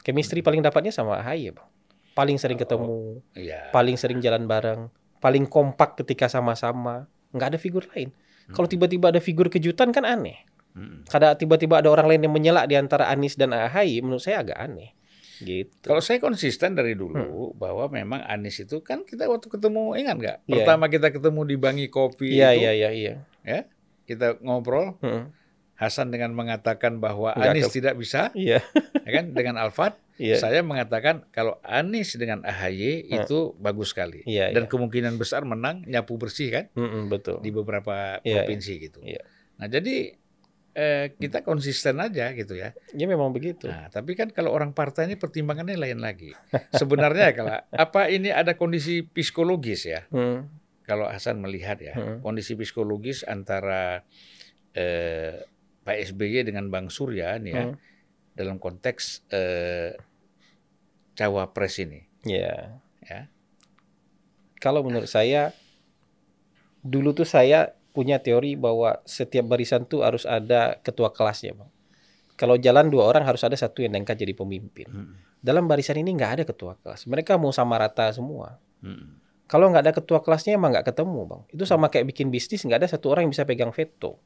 chemistry 0.00 0.40
paling 0.40 0.60
dapatnya 0.60 0.92
sama 0.92 1.20
AHY, 1.20 1.52
Bang. 1.52 1.68
Paling 2.12 2.36
sering 2.36 2.58
ketemu, 2.58 3.22
Iya. 3.36 3.70
paling 3.70 3.94
sering 3.94 4.18
jalan 4.18 4.48
bareng, 4.48 4.88
paling 5.20 5.46
kompak 5.46 6.00
ketika 6.00 6.26
sama-sama. 6.26 7.06
Nggak 7.30 7.48
ada 7.54 7.58
figur 7.60 7.84
lain. 7.92 8.10
Kalau 8.48 8.64
tiba-tiba 8.64 9.12
ada 9.12 9.20
figur 9.20 9.52
kejutan 9.52 9.92
kan 9.92 10.08
aneh. 10.08 10.40
Hmm. 10.72 11.04
Kada 11.04 11.36
tiba-tiba 11.36 11.78
ada 11.78 11.92
orang 11.92 12.08
lain 12.08 12.24
yang 12.24 12.32
menyelak 12.32 12.66
di 12.66 12.76
antara 12.80 13.12
Anies 13.12 13.36
dan 13.36 13.52
AHY, 13.52 14.00
menurut 14.00 14.24
saya 14.24 14.40
agak 14.40 14.56
aneh. 14.58 14.96
Gitu. 15.38 15.70
Kalau 15.80 15.98
saya 15.98 16.18
konsisten 16.18 16.72
dari 16.72 16.92
dulu 16.92 17.14
Hmm. 17.14 17.54
bahwa 17.54 17.86
memang 17.88 18.20
Anies 18.20 18.58
itu 18.58 18.80
kan 18.80 19.02
kita 19.02 19.24
waktu 19.24 19.46
ketemu 19.48 19.94
ingat 19.94 20.16
nggak? 20.16 20.38
Iya. 20.42 20.52
Pertama 20.52 20.84
kita 20.86 21.08
ketemu 21.08 21.40
di 21.44 21.56
Bangi 21.56 21.86
Kopi 21.86 22.32
Iya, 22.32 22.52
itu, 22.52 22.60
iya, 22.60 22.72
iya, 22.72 22.90
iya. 22.90 23.14
ya 23.40 23.60
kita 24.04 24.40
ngobrol. 24.40 24.98
Heeh. 24.98 25.30
Hasan 25.74 26.10
dengan 26.10 26.34
mengatakan 26.34 26.98
bahwa 26.98 27.30
Nggak 27.32 27.54
Anies 27.54 27.64
ke- 27.64 27.76
tidak 27.76 27.94
bisa, 27.94 28.34
Iya. 28.34 28.58
ya 28.98 29.10
kan? 29.12 29.30
Dengan 29.30 29.54
Alfat, 29.56 29.94
Iya. 30.16 30.34
saya 30.36 30.58
mengatakan 30.60 31.22
kalau 31.30 31.62
Anies 31.62 32.18
dengan 32.18 32.42
AHY 32.42 33.06
Hmm. 33.06 33.14
itu 33.16 33.38
bagus 33.56 33.94
sekali 33.94 34.26
Iya, 34.26 34.50
dan 34.50 34.66
iya. 34.66 34.68
kemungkinan 34.68 35.14
besar 35.14 35.46
menang 35.46 35.86
nyapu 35.86 36.18
bersih 36.18 36.50
kan 36.50 36.64
Mm-mm, 36.72 37.06
betul. 37.06 37.38
di 37.38 37.54
beberapa 37.54 38.18
Iya, 38.20 38.42
provinsi 38.42 38.72
gitu. 38.82 38.98
Iya. 39.00 39.22
Nah 39.54 39.66
jadi 39.68 40.17
eh, 40.78 41.10
kita 41.18 41.42
konsisten 41.42 41.98
aja 41.98 42.30
gitu 42.32 42.54
ya. 42.54 42.70
Ya 42.94 43.10
memang 43.10 43.34
begitu. 43.34 43.66
Nah, 43.66 43.90
tapi 43.90 44.14
kan 44.14 44.30
kalau 44.30 44.54
orang 44.54 44.70
partai 44.70 45.10
ini 45.10 45.18
pertimbangannya 45.18 45.74
lain 45.74 45.98
lagi. 45.98 46.30
Sebenarnya 46.70 47.32
kalau 47.38 47.50
apa 47.66 48.06
ini 48.06 48.30
ada 48.30 48.54
kondisi 48.54 49.02
psikologis 49.02 49.90
ya? 49.90 50.06
Hmm. 50.14 50.46
Kalau 50.86 51.10
Hasan 51.10 51.42
melihat 51.42 51.82
ya, 51.82 51.98
Hmm. 51.98 52.22
kondisi 52.22 52.54
psikologis 52.54 53.26
antara 53.26 54.06
eh, 54.72 55.42
Pak 55.82 55.96
SBY 56.14 56.46
dengan 56.46 56.70
Bang 56.70 56.88
Surya 56.88 57.34
nih 57.42 57.52
ya, 57.52 57.64
Hmm. 57.66 57.74
dalam 58.38 58.56
konteks 58.62 59.26
eh, 59.34 59.98
cawapres 61.12 61.82
ini, 61.82 62.06
Ya. 62.22 62.78
ya. 63.02 63.26
Kalau 64.58 64.86
menurut 64.86 65.10
saya 65.10 65.50
dulu 66.82 67.10
tuh 67.10 67.26
saya 67.26 67.74
punya 67.98 68.22
teori 68.22 68.54
bahwa 68.54 69.02
setiap 69.02 69.50
barisan 69.50 69.82
tuh 69.90 70.06
harus 70.06 70.22
ada 70.22 70.78
ketua 70.86 71.10
kelasnya, 71.10 71.58
Bang. 71.58 71.66
Kalau 72.38 72.54
jalan 72.54 72.86
dua 72.86 73.10
orang 73.10 73.26
harus 73.26 73.42
ada 73.42 73.58
satu 73.58 73.82
yang 73.82 73.98
diangkat 73.98 74.14
jadi 74.22 74.38
pemimpin. 74.38 74.86
Hmm. 74.86 75.18
Dalam 75.42 75.66
barisan 75.66 75.98
ini 75.98 76.14
nggak 76.14 76.30
ada 76.38 76.44
ketua 76.46 76.78
kelas. 76.78 77.10
Mereka 77.10 77.34
mau 77.34 77.50
sama 77.50 77.74
rata 77.82 78.06
semua. 78.14 78.62
Hmm. 78.78 79.18
Kalau 79.50 79.66
nggak 79.74 79.82
ada 79.82 79.94
ketua 79.98 80.22
kelasnya 80.22 80.54
emang 80.54 80.70
nggak 80.70 80.94
ketemu, 80.94 81.26
Bang. 81.26 81.42
Itu 81.50 81.66
sama 81.66 81.90
kayak 81.90 82.14
bikin 82.14 82.30
bisnis 82.30 82.62
nggak 82.62 82.86
ada 82.86 82.88
satu 82.94 83.10
orang 83.10 83.26
yang 83.26 83.34
bisa 83.34 83.42
pegang 83.42 83.74
veto. 83.74 84.22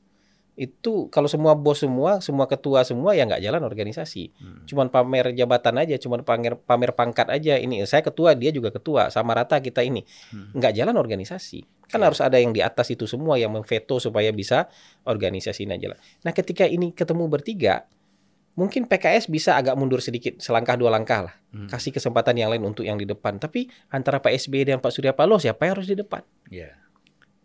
itu 0.52 1.08
kalau 1.08 1.32
semua 1.32 1.56
bos 1.56 1.80
semua, 1.80 2.20
semua 2.20 2.44
ketua 2.44 2.84
semua 2.84 3.16
ya 3.16 3.24
nggak 3.24 3.40
jalan 3.40 3.64
organisasi. 3.64 4.36
Hmm. 4.36 4.68
Cuman 4.68 4.92
pamer 4.92 5.32
jabatan 5.32 5.80
aja, 5.80 5.96
cuman 5.96 6.20
pamer 6.28 6.60
pamer 6.60 6.92
pangkat 6.92 7.32
aja. 7.32 7.56
Ini 7.56 7.88
saya 7.88 8.04
ketua, 8.04 8.36
dia 8.36 8.52
juga 8.52 8.68
ketua, 8.68 9.08
sama 9.08 9.32
rata 9.32 9.56
kita 9.64 9.80
ini. 9.80 10.04
Hmm. 10.28 10.52
Nggak 10.52 10.76
jalan 10.76 10.96
organisasi. 11.00 11.81
Kan 11.90 12.00
Iya. 12.00 12.06
harus 12.10 12.20
ada 12.22 12.36
yang 12.40 12.52
di 12.54 12.60
atas 12.60 12.88
itu 12.90 13.04
semua 13.04 13.36
yang 13.36 13.52
memveto 13.52 13.98
supaya 13.98 14.30
bisa 14.32 14.70
organisasi 15.04 15.66
ini 15.66 15.76
jalan. 15.78 15.98
Nah, 16.24 16.32
ketika 16.32 16.64
ini 16.64 16.94
ketemu 16.94 17.28
bertiga, 17.28 17.84
mungkin 18.52 18.84
PKS 18.84 19.28
bisa 19.32 19.56
agak 19.56 19.76
mundur 19.76 20.00
sedikit, 20.04 20.36
selangkah 20.40 20.76
dua 20.76 20.92
langkah 20.92 21.28
lah. 21.28 21.34
Hmm. 21.52 21.68
Kasih 21.68 21.92
kesempatan 21.92 22.36
yang 22.36 22.52
lain 22.52 22.64
untuk 22.64 22.84
yang 22.84 23.00
di 23.00 23.08
depan. 23.08 23.40
Tapi 23.40 23.68
antara 23.88 24.20
Pak 24.20 24.32
SBY 24.32 24.72
dan 24.72 24.78
Pak 24.80 24.92
Surya 24.92 25.12
Paloh 25.16 25.40
siapa 25.40 25.64
yang 25.68 25.80
harus 25.80 25.88
di 25.88 25.96
depan? 25.96 26.20
Ya. 26.48 26.76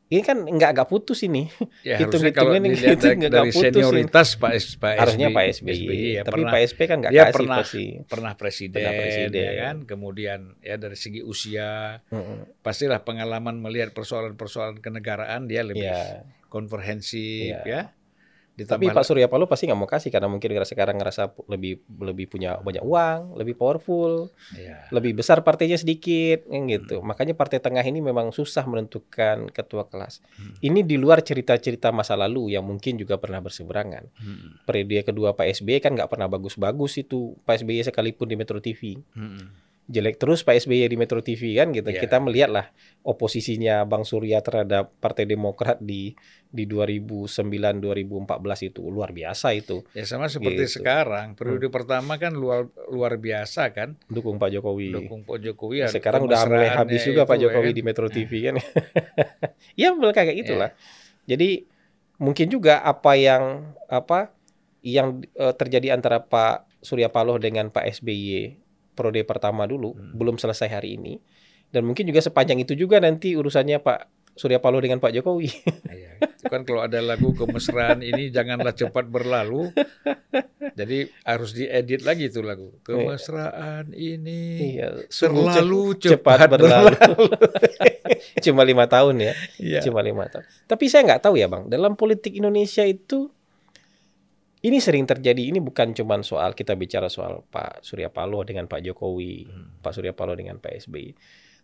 Ini 0.07 0.21
kan 0.21 0.39
nggak 0.39 0.69
agak 0.71 0.87
putus 0.87 1.19
ini. 1.21 1.51
Ya, 1.83 1.99
Hitung- 1.99 2.23
harusnya 2.23 2.31
kalau 2.31 2.51
hitungin 2.51 2.71
dilihat 2.71 2.95
itu 2.95 3.03
dari, 3.03 3.15
nggak 3.17 3.31
dari 3.33 3.49
putus 3.49 3.59
ini. 3.59 3.67
senioritas 3.75 4.27
Pak, 4.33 4.51
S, 4.53 4.65
Pak 4.75 4.93
Harusnya 4.95 5.27
SBY, 5.27 5.35
Pak 5.35 5.45
SBY. 5.53 5.75
ya, 6.09 6.21
Tapi 6.21 6.31
pernah, 6.33 6.49
Pak 6.49 6.61
SBY 6.63 6.85
kan 6.85 6.97
nggak 6.97 7.11
dia 7.11 7.21
kasih 7.21 7.35
pernah 7.35 7.57
pasti. 7.57 7.85
pernah 8.05 8.33
presiden, 8.33 8.75
Pernah 8.77 8.93
presiden. 8.97 9.43
ya 9.43 9.51
kan 9.61 9.75
kemudian 9.83 10.39
ya 10.61 10.75
dari 10.75 10.95
segi 10.95 11.19
usia 11.21 11.69
Mm-mm. 12.05 12.37
pastilah 12.57 12.99
pengalaman 13.01 13.55
melihat 13.57 13.91
persoalan-persoalan 13.91 14.79
kenegaraan 14.79 15.43
dia 15.45 15.61
lebih 15.61 15.83
Iya. 15.83 16.23
komprehensif 16.47 17.51
Iya. 17.53 17.61
ya 17.65 17.81
Tapi 18.57 18.89
Pak 18.89 19.05
Surya 19.05 19.29
Paloh 19.29 19.45
pasti 19.45 19.69
nggak 19.69 19.77
mau 19.77 19.85
kasih 19.85 20.09
karena 20.09 20.25
mungkin 20.25 20.49
ngerasa- 20.49 20.73
sekarang 20.73 20.97
ngerasa 20.97 21.29
lebih 21.45 21.85
lebih 22.01 22.25
punya 22.25 22.57
banyak 22.57 22.81
uang, 22.81 23.37
lebih 23.37 23.53
powerful, 23.53 24.33
ya, 24.57 24.89
lebih 24.89 25.13
besar 25.13 25.45
partainya 25.45 25.77
sedikit, 25.77 26.49
kan 26.49 26.65
Hmm. 26.65 26.71
gitu. 26.71 27.05
Makanya 27.05 27.37
partai 27.37 27.61
tengah 27.61 27.85
ini 27.85 28.01
memang 28.01 28.33
susah 28.33 28.65
menentukan 28.65 29.53
ketua 29.53 29.85
kelas. 29.85 30.25
Hmm. 30.41 30.57
Ini 30.57 30.81
di 30.81 30.97
luar 30.97 31.21
cerita-cerita 31.21 31.93
masa 31.93 32.17
lalu 32.17 32.57
yang 32.57 32.65
mungkin 32.65 32.97
juga 32.97 33.21
pernah 33.21 33.37
berseberangan. 33.37 34.09
hmm, 34.09 34.65
Periode 34.65 35.05
kedua 35.05 35.37
Pak 35.37 35.53
SBY 35.53 35.77
kan 35.77 35.93
nggak 35.93 36.09
pernah 36.09 36.25
bagus-bagus 36.25 36.97
itu 36.97 37.37
Pak 37.45 37.61
SBY 37.61 37.85
sekalipun 37.85 38.25
di 38.25 38.33
Metro 38.33 38.57
TV. 38.57 38.97
hmm, 39.13 39.66
jelek 39.87 40.19
terus 40.19 40.43
Pak 40.43 40.67
SBY 40.67 40.91
di 40.91 40.99
Metro 40.99 41.23
TV 41.23 41.55
kan 41.55 41.71
gitu. 41.71 41.87
Iya. 41.87 42.03
Kita 42.03 42.19
melihat 42.19 42.51
lah 42.51 42.65
oposisinya 43.07 43.87
Bang 43.87 44.03
Surya 44.03 44.43
terhadap 44.43 44.91
Partai 44.99 45.23
Demokrat 45.23 45.79
di 45.79 46.11
di 46.47 46.63
2009 46.67 47.27
2014 47.27 48.71
itu 48.71 48.83
luar 48.87 49.11
biasa 49.11 49.51
itu 49.51 49.83
ya 49.91 50.07
sama 50.07 50.31
seperti 50.31 50.63
Gitu. 50.63 50.79
sekarang 50.79 51.35
periode 51.35 51.67
pertama 51.67 52.15
kan 52.15 52.31
luar 52.31 52.71
luar 52.87 53.19
biasa 53.19 53.71
kan 53.75 53.99
dukung 54.07 54.39
Pak 54.39 54.55
Jokowi. 54.55 54.91
dukung 54.95 55.27
Pak 55.27 55.39
Jokowi 55.43 55.83
ya, 55.83 55.87
Sekarang 55.91 56.27
udah 56.27 56.47
mulai 56.47 56.71
habis 56.71 57.03
juga 57.03 57.27
Pak 57.27 57.35
ya 57.39 57.41
Jokowi 57.47 57.71
kan. 57.71 57.75
di 57.75 57.83
Metro 57.83 58.07
TV 58.07 58.31
kan. 58.51 58.55
ya 59.79 59.87
kayak 59.91 60.35
gitulah. 60.39 60.71
Jadi 61.27 61.67
mungkin 62.19 62.47
juga 62.47 62.83
apa 62.83 63.15
yang 63.19 63.75
apa 63.87 64.31
yang 64.83 65.23
eh, 65.35 65.53
terjadi 65.55 65.95
antara 65.95 66.23
Pak 66.23 66.83
Surya 66.83 67.11
Paloh 67.11 67.39
dengan 67.39 67.67
Pak 67.71 67.99
SBY 67.99 68.66
periode 68.97 69.21
pertama 69.21 69.63
dulu 69.63 69.93
Hmm. 69.93 70.17
belum 70.17 70.35
selesai 70.35 70.65
hari 70.67 70.97
ini 70.97 71.21
dan 71.69 71.85
mungkin 71.85 72.03
juga 72.03 72.19
sepanjang 72.19 72.57
itu 72.57 72.73
juga 72.73 72.97
nanti 72.97 73.37
urusannya 73.37 73.77
Pak 73.77 73.99
Surya 74.33 74.57
Paloh 74.57 74.77
dengan 74.77 74.97
Pak 74.97 75.11
Jokowi. 75.11 75.49
Iya, 75.97 76.21
itu 76.21 76.45
kan 76.45 76.61
kalau 76.61 76.85
ada 76.85 77.01
lagu 77.01 77.33
kemesraan 77.33 78.05
ini 78.05 78.29
janganlah 78.29 78.69
cepat 78.71 79.09
berlalu. 79.09 79.73
Jadi 80.77 81.09
harus 81.25 81.57
diedit 81.57 82.05
lagi 82.05 82.29
tuh 82.29 82.45
lagu. 82.45 82.69
Kemesraan 82.85 83.89
ini 83.91 84.77
iya, 84.77 84.93
terlalu 85.09 85.97
cep- 85.97 86.21
cepat, 86.21 86.45
berlalu. 86.47 86.93
Cuma 88.45 88.61
lima 88.61 88.85
tahun 88.85 89.25
ya. 89.25 89.33
Iya. 89.57 89.79
Cuma 89.81 90.05
lima 90.05 90.29
tahun. 90.29 90.45
Tapi 90.65 90.85
saya 90.85 91.01
nggak 91.07 91.21
tahu 91.25 91.41
ya 91.41 91.49
bang. 91.49 91.65
Dalam 91.65 91.97
politik 91.97 92.37
Indonesia 92.37 92.85
itu 92.85 93.33
ini 94.67 94.83
sering 94.83 95.07
terjadi. 95.07 95.39
Ini 95.55 95.63
bukan 95.63 95.95
cuma 95.95 96.19
soal 96.21 96.51
kita 96.51 96.75
bicara 96.75 97.07
soal 97.07 97.47
Pak 97.47 97.81
Surya 97.87 98.11
Paloh 98.11 98.43
dengan 98.43 98.67
Pak 98.67 98.83
Jokowi, 98.83 99.47
Hmm. 99.47 99.79
Pak 99.79 99.95
Surya 99.95 100.11
Paloh 100.11 100.35
dengan 100.35 100.59
Pak 100.59 100.83
SBY. 100.83 101.15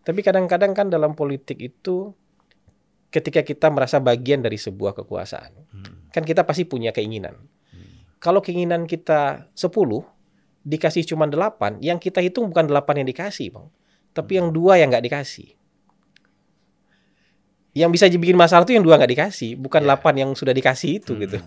Tapi 0.04 0.20
kadang-kadang 0.24 0.72
kan 0.72 0.88
dalam 0.88 1.12
politik 1.13 1.60
itu 1.60 2.16
ketika 3.12 3.46
kita 3.46 3.70
merasa 3.70 4.00
bagian 4.02 4.42
dari 4.42 4.56
sebuah 4.58 4.96
kekuasaan, 4.98 5.52
Hmm. 5.70 6.10
kan 6.10 6.24
kita 6.24 6.48
pasti 6.48 6.63
punya 6.63 6.96
keinginan. 6.96 7.36
Kalau 8.24 8.39
keinginan 8.39 8.88
kita 8.88 9.52
10 9.52 10.08
dikasih 10.63 11.04
cuma 11.04 11.28
8, 11.28 11.84
yang 11.84 12.00
kita 12.00 12.24
hitung 12.24 12.48
bukan 12.48 12.72
8 12.72 13.04
yang 13.04 13.08
dikasih, 13.12 13.52
Bang. 13.52 13.68
Tapi 14.16 14.39
yang 14.39 14.56
dua 14.56 14.80
yang 14.80 14.96
nggak 14.96 15.04
dikasih. 15.12 15.60
Yang 17.74 17.89
bisa 18.00 18.06
bikin 18.08 18.38
masalah 18.38 18.63
itu 18.63 18.78
yang 18.78 18.86
dua 18.86 18.96
nggak 19.02 19.12
dikasih, 19.12 19.58
bukan 19.60 19.84
Ya. 19.84 19.98
8 19.98 20.13
yang 20.16 20.30
sudah 20.38 20.54
dikasih 20.56 21.04
itu 21.04 21.18
gitu. 21.20 21.42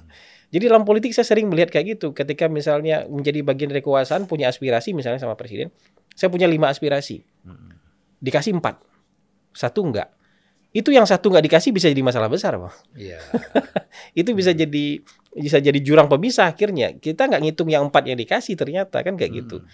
Hmm. 0.46 0.52
Jadi 0.54 0.64
dalam 0.70 0.86
politik 0.86 1.10
saya 1.10 1.26
sering 1.26 1.50
melihat 1.50 1.74
kayak 1.74 1.98
gitu. 1.98 2.14
Ketika 2.14 2.46
misalnya 2.46 3.02
menjadi 3.10 3.42
bagian 3.42 3.74
dari 3.74 3.82
kekuasaan 3.82 4.30
punya 4.30 4.46
aspirasi 4.46 4.94
misalnya 4.94 5.18
sama 5.18 5.34
presiden, 5.34 5.74
saya 6.14 6.30
punya 6.30 6.46
lima 6.46 6.70
aspirasi, 6.70 7.26
Hmm. 7.42 7.74
dikasih 8.22 8.54
empat, 8.56 8.78
satu 9.52 9.82
enggak. 9.84 10.08
Itu 10.76 10.92
yang 10.92 11.08
satu 11.08 11.32
nggak 11.32 11.44
dikasih 11.48 11.72
bisa 11.72 11.88
jadi 11.88 12.04
masalah 12.04 12.28
besar, 12.28 12.60
bang. 12.60 12.74
Iya. 12.92 13.18
Itu 14.20 14.36
bisa 14.36 14.52
jadi 14.52 15.00
bisa 15.32 15.56
jadi 15.56 15.78
jurang 15.80 16.04
pemisah 16.08 16.52
akhirnya. 16.52 16.96
Kita 17.00 17.28
nggak 17.28 17.40
ngitung 17.48 17.68
yang 17.72 17.88
empat 17.88 18.04
yang 18.04 18.16
dikasih 18.20 18.60
ternyata 18.60 19.00
kan 19.00 19.16
kayak 19.16 19.32
gitu. 19.44 19.64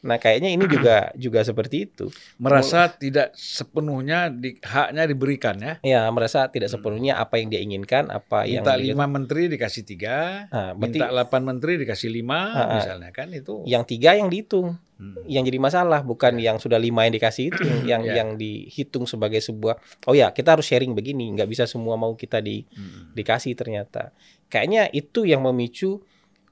Hmm. 0.00 0.08
Nah 0.08 0.16
kayaknya 0.16 0.50
ini 0.50 0.64
juga 0.72 1.12
juga 1.14 1.40
seperti 1.40 1.84
itu. 1.84 2.08
Merasa 2.36 2.88
tidak 2.88 3.30
sepenuhnya 3.32 4.28
di, 4.28 4.56
haknya 4.58 5.04
diberikan 5.04 5.56
ya. 5.56 5.74
Ya 5.82 6.02
merasa 6.08 6.48
tidak 6.48 6.68
sepenuhnya 6.68 7.16
apa 7.16 7.36
yang 7.36 7.48
dia 7.48 7.60
inginkan, 7.60 8.08
apa 8.08 8.44
yang 8.44 8.64
Minta 8.64 8.74
lima 8.74 9.04
menteri 9.04 9.46
dikasih 9.46 9.84
tiga, 9.84 10.48
Ah, 10.48 10.72
berarti 10.72 10.96
minta 10.96 11.06
delapan 11.08 11.40
menteri 11.44 11.72
dikasih 11.76 12.08
lima, 12.08 12.40
Ah, 12.48 12.58
ah. 12.58 12.68
misalnya 12.76 13.10
kan 13.10 13.28
itu. 13.30 13.60
yang 13.64 13.84
tiga 13.84 14.12
yang 14.12 14.26
dihitung. 14.26 14.80
Hmm. 15.00 15.16
yang 15.24 15.48
jadi 15.48 15.56
masalah 15.56 16.04
bukan 16.04 16.36
yang 16.36 16.60
sudah 16.60 16.76
lima 16.76 17.08
yang 17.08 17.16
dikasih 17.16 17.48
itu 17.48 17.64
yang 17.64 17.80
yang, 17.88 18.02
Ya. 18.04 18.14
yang 18.20 18.28
dihitung 18.36 19.08
sebagai 19.08 19.40
sebuah 19.40 19.80
oh 20.04 20.12
ya 20.12 20.28
kita 20.28 20.52
harus 20.52 20.68
sharing 20.68 20.92
begini 20.92 21.24
nggak 21.32 21.48
bisa 21.48 21.64
semua 21.64 21.96
mau 21.96 22.12
kita 22.12 22.44
di 22.44 22.68
Hmm. 22.68 23.08
dikasih 23.16 23.56
ternyata 23.56 24.12
kayaknya 24.46 24.92
itu 24.92 25.24
yang 25.24 25.40
memicu 25.40 26.04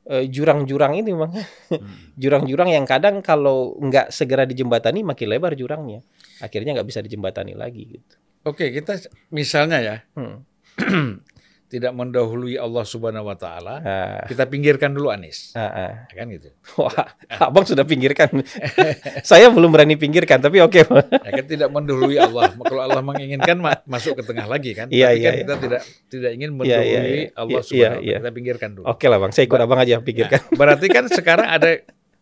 jurang-jurang 0.09 0.97
ini 0.99 1.13
bang 1.13 1.33
Hmm. 1.69 2.17
jurang-jurang 2.17 2.73
yang 2.73 2.89
kadang 2.89 3.21
kalau 3.21 3.77
nggak 3.77 4.09
segera 4.09 4.49
dijembatani 4.49 5.05
makin 5.05 5.29
lebar 5.29 5.53
jurangnya 5.53 6.01
akhirnya 6.41 6.81
nggak 6.81 6.89
bisa 6.89 7.05
dijembatani 7.05 7.53
lagi 7.53 7.85
gitu 7.93 8.17
Oke, 8.49 8.73
kita 8.73 8.97
misalnya 9.29 9.79
ya 9.85 9.97
hmm. 10.17 10.37
tidak 11.69 11.93
mendahului 11.93 12.57
Allah 12.57 12.81
Subhanahu 12.81 13.29
wa 13.29 13.37
taala, 13.37 13.75
ah, 13.79 14.21
kita 14.25 14.49
pinggirkan 14.49 14.89
dulu 14.89 15.13
Anies. 15.13 15.53
ah, 15.53 15.69
ah. 15.69 15.93
Kan 16.09 16.33
gitu. 16.33 16.49
wah 16.81 17.13
abang 17.39 17.63
sudah 17.63 17.85
pinggirkan 17.85 18.41
saya 19.21 19.53
belum 19.53 19.69
berani 19.69 19.95
pinggirkan 19.95 20.41
tapi 20.41 20.59
oke 20.59 20.81
Ya 20.81 21.31
kan 21.31 21.45
tidak 21.45 21.69
mendahului 21.69 22.17
Allah. 22.17 22.57
Kalau 22.57 22.83
Allah 22.83 23.05
menginginkan 23.05 23.61
ma- 23.61 23.85
masuk 23.85 24.17
ke 24.17 24.25
tengah 24.25 24.49
lagi 24.49 24.73
kan. 24.73 24.89
Iya, 24.89 25.13
Tapi 25.13 25.21
iya, 25.21 25.29
kan 25.29 25.33
iya. 25.33 25.43
kita 25.45 25.55
tidak 25.61 25.81
tidak 26.09 26.31
ingin 26.33 26.51
Iya, 26.51 26.57
mendahului 26.57 26.89
iya, 26.89 27.01
iya. 27.05 27.27
Allah 27.37 27.51
Iya, 27.53 27.67
Subhanahu 27.69 27.85
wa 27.85 28.01
iya. 28.01 28.13
taala. 28.17 28.21
Kita 28.25 28.31
pinggirkan 28.33 28.71
dulu. 28.73 28.85
oke 28.89 29.05
lah 29.05 29.19
bang 29.21 29.33
saya 29.37 29.45
ikut 29.45 29.61
abang 29.61 29.79
aja 29.79 29.95
pinggirkan 30.01 30.41
Nah, 30.41 30.57
berarti 30.57 30.87
kan 30.89 31.05
sekarang 31.07 31.47
ada 31.47 31.71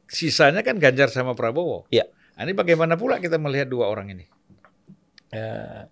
sisanya 0.06 0.61
kan 0.61 0.74
Ganjar 0.76 1.06
sama 1.06 1.38
Prabowo. 1.38 1.87
Iya. 1.88 2.11
Nah, 2.35 2.42
Ini 2.42 2.52
bagaimana 2.52 2.98
pula 2.98 3.16
kita 3.16 3.38
melihat 3.38 3.70
dua 3.70 3.87
orang 3.87 4.11
ini? 4.11 4.26
Ya, 5.30 5.87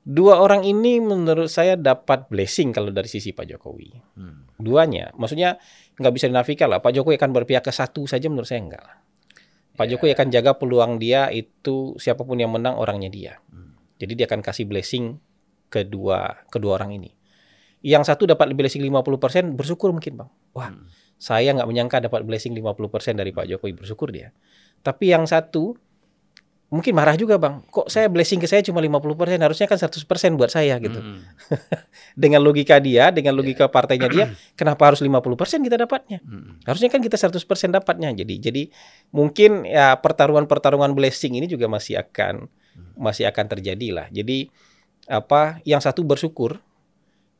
dua 0.00 0.40
orang 0.40 0.64
ini 0.64 0.96
menurut 0.98 1.52
saya 1.52 1.76
dapat 1.76 2.26
blessing 2.32 2.72
kalau 2.72 2.88
dari 2.88 3.06
sisi 3.06 3.36
Pak 3.36 3.46
Jokowi. 3.46 3.90
Hmm. 4.16 4.48
Duanya, 4.56 5.12
maksudnya 5.16 5.60
nggak 6.00 6.12
bisa 6.16 6.26
dinafikan 6.28 6.72
lah. 6.72 6.80
Pak 6.80 6.96
Jokowi 6.96 7.20
akan 7.20 7.30
berpihak 7.36 7.64
ke 7.64 7.72
satu 7.72 8.08
saja 8.08 8.28
menurut 8.32 8.48
saya 8.48 8.64
enggak 8.64 8.82
lah. 8.82 8.96
Pak 9.76 9.86
Ya. 9.88 9.96
Jokowi 9.96 10.12
akan 10.12 10.28
jaga 10.28 10.52
peluang 10.60 10.92
dia 11.00 11.32
itu 11.32 11.96
siapa 11.96 12.24
pun 12.24 12.36
yang 12.36 12.52
menang 12.52 12.76
orangnya 12.76 13.08
dia. 13.08 13.32
Hmm. 13.48 13.76
Jadi 14.00 14.12
dia 14.16 14.26
akan 14.28 14.40
kasih 14.44 14.64
blessing 14.68 15.16
kedua 15.72 16.44
kedua 16.48 16.80
orang 16.80 16.96
ini. 16.96 17.10
Yang 17.80 18.12
satu 18.12 18.28
dapat 18.28 18.52
blessing 18.52 18.84
50% 18.84 19.56
bersyukur 19.56 19.88
mungkin 19.92 20.20
bang. 20.20 20.30
Wah, 20.52 20.68
Hmm. 20.68 20.84
saya 21.16 21.52
nggak 21.56 21.68
menyangka 21.68 21.96
dapat 22.04 22.24
blessing 22.28 22.52
50% 22.52 23.16
dari 23.16 23.32
Pak 23.32 23.48
Jokowi 23.48 23.72
bersyukur 23.72 24.12
dia. 24.12 24.32
Tapi 24.80 25.12
yang 25.12 25.24
satu 25.24 25.76
mungkin 26.70 26.94
marah 26.94 27.18
juga 27.18 27.34
bang. 27.36 27.66
Kok 27.66 27.90
saya 27.90 28.06
blessing 28.06 28.38
ke 28.38 28.46
saya 28.46 28.62
cuma 28.62 28.78
50% 28.78 29.02
harusnya 29.42 29.66
kan 29.66 29.78
100% 29.78 30.38
buat 30.38 30.50
saya 30.54 30.78
gitu. 30.78 31.02
Hmm. 31.02 31.20
Dengan 32.22 32.40
logika 32.46 32.78
dia, 32.78 33.10
dengan 33.10 33.34
logika 33.34 33.66
partainya 33.66 34.06
dia, 34.06 34.24
kenapa 34.58 34.94
harus 34.94 35.02
50% 35.02 35.66
kita 35.66 35.76
dapatnya? 35.76 36.22
Hmm. 36.22 36.62
Harusnya 36.62 36.88
kan 36.88 37.02
kita 37.02 37.18
100% 37.18 37.42
dapatnya. 37.74 38.14
Jadi 38.14 38.34
jadi 38.38 38.62
mungkin 39.10 39.66
ya 39.66 39.98
pertarungan-pertarungan 39.98 40.94
blessing 40.94 41.34
ini 41.36 41.50
juga 41.50 41.66
masih 41.66 41.98
akan 41.98 42.46
masih 42.94 43.26
akan 43.26 43.46
terjadi 43.50 43.88
lah. 43.90 44.06
Jadi 44.14 44.46
apa 45.10 45.58
yang 45.66 45.82
satu 45.82 46.06
bersyukur 46.06 46.62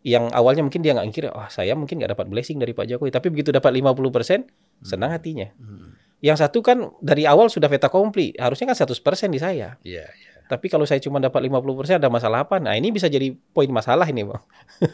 yang 0.03 0.33
awalnya 0.33 0.65
mungkin 0.65 0.81
dia 0.81 0.97
nggak 0.97 1.07
mikir, 1.13 1.25
oh 1.29 1.47
saya 1.53 1.77
mungkin 1.77 2.01
nggak 2.01 2.17
dapat 2.17 2.27
blessing 2.33 2.57
dari 2.57 2.73
Pak 2.73 2.89
Jokowi, 2.89 3.13
tapi 3.13 3.29
begitu 3.29 3.53
dapat 3.53 3.69
50% 3.69 4.49
senang 4.81 5.13
hatinya. 5.13 5.53
Hmm. 5.61 6.00
Yang 6.21 6.37
satu 6.47 6.61
kan 6.61 6.79
dari 7.01 7.25
awal 7.25 7.49
sudah 7.49 7.69
veta 7.73 7.89
kompli, 7.89 8.37
harusnya 8.37 8.73
kan 8.73 8.77
100% 8.77 9.33
di 9.33 9.41
saya. 9.41 9.81
Iya, 9.81 10.05
iya. 10.05 10.30
Tapi 10.51 10.67
kalau 10.67 10.83
saya 10.83 10.99
cuma 10.99 11.17
dapat 11.17 11.39
50% 11.41 11.63
ada 11.95 12.11
masalah 12.11 12.43
apa? 12.43 12.59
Nah, 12.59 12.75
ini 12.75 12.91
bisa 12.91 13.07
jadi 13.07 13.31
poin 13.31 13.71
masalah 13.71 14.03
ini, 14.05 14.27
Bang. 14.27 14.43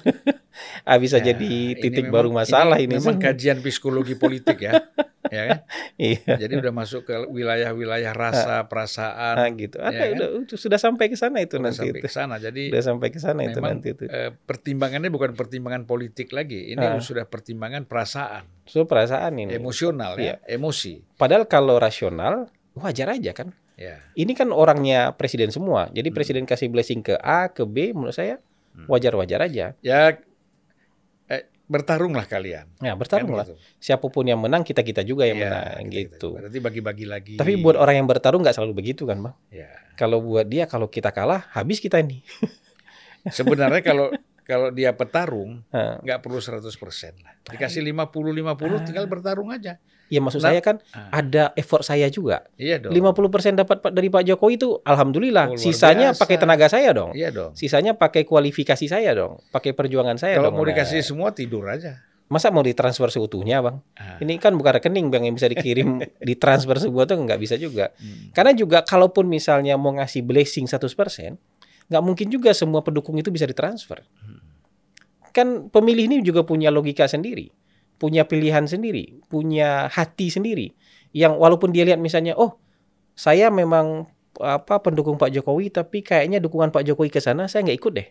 ah, 0.84 0.96
bisa 0.96 1.16
Ya, 1.16 1.32
jadi 1.32 1.48
ini 1.72 1.74
titik 1.74 2.06
memang- 2.06 2.12
baru 2.12 2.28
masalah 2.30 2.76
ini. 2.76 2.92
Memang 2.94 3.16
kajian 3.16 3.58
psikologi 3.58 4.14
politik 4.14 4.60
ya, 4.60 4.76
ya 5.32 5.42
kan? 5.46 5.58
Iya. 5.96 6.36
Jadi 6.38 6.52
udah 6.56 6.72
masuk 6.72 7.02
ke 7.02 7.16
wilayah-wilayah 7.26 8.12
rasa, 8.12 8.68
perasaan, 8.68 9.34
Ah, 9.34 9.48
gitu. 9.50 9.76
Ada 9.78 9.90
Ya 9.90 10.00
kan? 10.02 10.12
udah 10.14 10.28
udah- 10.38 10.58
sudah 10.58 10.76
sampai 10.76 11.08
ke 11.08 11.16
sana 11.16 11.40
itu 11.40 11.56
udah 11.56 11.64
nanti 11.66 11.80
sampai 11.80 11.92
itu. 11.94 12.04
ke 12.04 12.10
sana. 12.10 12.34
Jadi 12.36 12.62
Sudah 12.68 12.84
sampai 12.84 13.08
ke 13.08 13.18
sana 13.18 13.40
itu 13.42 13.58
nanti 13.58 13.88
itu. 13.90 14.04
eh, 14.06 14.30
pertimbangannya 14.36 15.08
bukan 15.08 15.32
pertimbangan 15.32 15.82
politik 15.84 16.30
lagi. 16.30 16.70
Ini 16.70 16.84
Ah. 16.86 17.00
sudah 17.00 17.24
pertimbangan 17.24 17.84
perasaan, 17.84 18.44
So 18.64 18.84
perasaan 18.84 19.32
ini. 19.38 19.56
emosional 19.56 20.14
Iya. 20.14 20.36
ya, 20.38 20.52
emosi. 20.52 21.16
Padahal 21.16 21.46
kalau 21.46 21.76
rasional 21.76 22.52
wajar 22.74 23.08
aja 23.10 23.32
kan. 23.32 23.56
Ya. 23.76 24.00
Ini 24.12 24.32
kan 24.32 24.48
orangnya 24.50 25.12
presiden 25.12 25.52
semua. 25.52 25.92
Jadi 25.92 26.08
Hmm. 26.08 26.16
presiden 26.16 26.44
kasih 26.44 26.68
blessing 26.68 27.00
ke 27.00 27.14
A, 27.14 27.48
ke 27.48 27.62
B 27.62 27.92
menurut 27.92 28.12
saya 28.12 28.40
Hmm. 28.72 28.88
wajar-wajar 28.88 29.40
aja. 29.42 29.76
Ya 29.78 29.98
eh, 31.26 31.42
bertarunglah 31.66 32.24
kalian. 32.24 32.70
Ya, 32.78 32.94
bertarung 32.94 33.32
Kan 33.32 33.44
gitu. 33.44 33.54
Siapa 33.76 34.06
pun 34.06 34.22
yang 34.22 34.38
menang, 34.38 34.62
kita-kita 34.62 35.02
juga 35.02 35.26
yang 35.26 35.36
Iya, 35.36 35.44
menang 35.44 35.64
kita- 35.86 35.92
gitu. 35.92 36.28
kita- 36.32 36.40
Berarti 36.40 36.58
bagi-bagi 36.60 37.04
lagi. 37.04 37.34
Tapi 37.36 37.52
buat 37.58 37.74
orang 37.74 37.98
yang 37.98 38.06
bertarung 38.06 38.40
nggak 38.40 38.54
selalu 38.54 38.72
begitu 38.76 39.04
kan, 39.04 39.20
Bang? 39.20 39.34
ya. 39.50 39.68
Kalau 39.94 40.20
buat 40.20 40.46
dia 40.46 40.64
kalau 40.64 40.86
kita 40.86 41.10
kalah, 41.10 41.44
habis 41.50 41.76
kita 41.76 41.98
ini. 41.98 42.22
Sebenarnya 43.26 43.82
kalau 43.82 44.08
kalau 44.40 44.70
dia 44.70 44.94
petarung 44.94 45.66
Ah. 45.68 45.98
nggak 45.98 46.22
perlu 46.22 46.38
100% 46.38 47.18
lah. 47.18 47.34
Dikasih 47.44 47.82
50-50 47.82 48.86
tinggal 48.86 49.04
bertarung 49.04 49.50
aja. 49.50 49.82
Ya 50.06 50.22
maksud 50.22 50.38
Nah, 50.38 50.54
saya 50.54 50.60
kan 50.62 50.78
ah. 50.94 51.10
ada 51.10 51.50
effort 51.58 51.82
saya 51.82 52.06
juga. 52.06 52.46
Iya 52.54 52.78
dong. 52.78 52.94
50% 52.94 53.58
dapat 53.58 53.82
dari 53.90 54.06
Pak 54.06 54.22
Jokowi 54.22 54.54
itu 54.54 54.78
alhamdulillah. 54.82 55.52
Oh, 55.52 55.58
Sisanya 55.58 56.14
biasa. 56.14 56.20
pakai 56.22 56.36
tenaga 56.38 56.66
saya 56.70 56.90
dong. 56.94 57.10
Iya 57.10 57.34
dong. 57.34 57.50
Sisanya 57.58 57.98
pakai 57.98 58.22
kualifikasi 58.22 58.86
saya 58.86 59.10
dong, 59.12 59.42
pakai 59.50 59.74
perjuangan 59.74 60.14
saya 60.14 60.38
Kalau 60.38 60.54
dong. 60.54 60.58
mau 60.58 60.64
Nah, 60.64 60.70
dikasih 60.70 61.02
semua 61.02 61.34
tidur 61.34 61.66
aja. 61.66 61.98
masa 62.26 62.50
mau 62.50 62.58
ditransfer 62.58 63.06
seutuhnya, 63.06 63.62
Bang? 63.62 63.86
Ah. 63.94 64.18
Ini 64.18 64.42
kan 64.42 64.50
bukan 64.58 64.82
rekening, 64.82 65.14
Bang, 65.14 65.22
yang 65.22 65.38
bisa 65.38 65.46
dikirim 65.46 66.02
ditransfer 66.30 66.74
sebuah 66.74 67.06
tuh 67.06 67.22
nggak 67.22 67.38
bisa 67.38 67.54
juga. 67.54 67.94
Hmm. 67.98 68.34
Karena 68.34 68.50
juga 68.50 68.82
kalaupun 68.82 69.30
misalnya 69.30 69.78
mau 69.78 69.94
ngasih 69.94 70.26
blessing 70.26 70.66
100%, 70.66 70.90
nggak 71.86 72.02
mungkin 72.02 72.26
juga 72.26 72.50
semua 72.50 72.82
pendukung 72.82 73.14
itu 73.14 73.30
bisa 73.30 73.46
ditransfer. 73.46 74.02
Kan 75.30 75.68
pemilih 75.68 76.08
ini 76.08 76.16
juga 76.18 76.42
punya 76.42 76.72
logika 76.72 77.04
sendiri, 77.04 77.46
punya 77.96 78.28
pilihan 78.28 78.68
sendiri, 78.68 79.20
punya 79.28 79.88
hati 79.88 80.28
sendiri. 80.28 80.76
Yang 81.16 81.40
walaupun 81.40 81.72
dia 81.72 81.84
lihat 81.88 81.96
misalnya, 81.96 82.36
oh 82.36 82.60
saya 83.16 83.48
memang 83.48 84.04
apa 84.36 84.84
pendukung 84.84 85.16
Pak 85.16 85.32
Jokowi, 85.32 85.72
tapi 85.72 86.04
kayaknya 86.04 86.36
dukungan 86.44 86.68
Pak 86.68 86.84
Jokowi 86.84 87.08
ke 87.08 87.24
sana 87.24 87.48
saya 87.48 87.64
nggak 87.64 87.78
ikut 87.80 87.92
deh. 87.96 88.08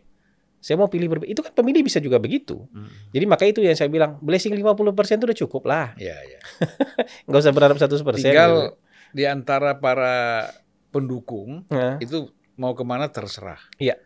Saya 0.57 0.81
mau 0.81 0.89
pilih 0.89 1.05
berbeda. 1.13 1.29
Itu 1.29 1.45
kan 1.45 1.53
pemilih 1.53 1.85
bisa 1.85 2.01
juga 2.01 2.17
begitu. 2.17 2.65
Hmm. 2.73 2.89
Jadi 3.13 3.25
maka 3.29 3.45
itu 3.45 3.61
yang 3.61 3.77
saya 3.77 3.85
bilang, 3.85 4.17
blessing 4.17 4.49
50% 4.57 5.21
itu 5.21 5.25
udah 5.29 5.39
cukup 5.45 5.63
lah. 5.69 5.93
Iya, 6.01 6.17
iya. 6.25 6.39
Nggak 7.29 7.39
usah 7.45 7.53
berharap 7.53 7.77
100%. 7.77 8.01
Tinggal 8.17 8.53
gitu. 8.73 9.13
di 9.13 9.23
antara 9.29 9.77
para 9.77 10.49
pendukung 10.89 11.69
Nah, 11.69 12.01
itu 12.01 12.33
mau 12.57 12.73
ke 12.73 12.81
mana 12.81 13.13
terserah. 13.13 13.61
Iya. 13.77 14.01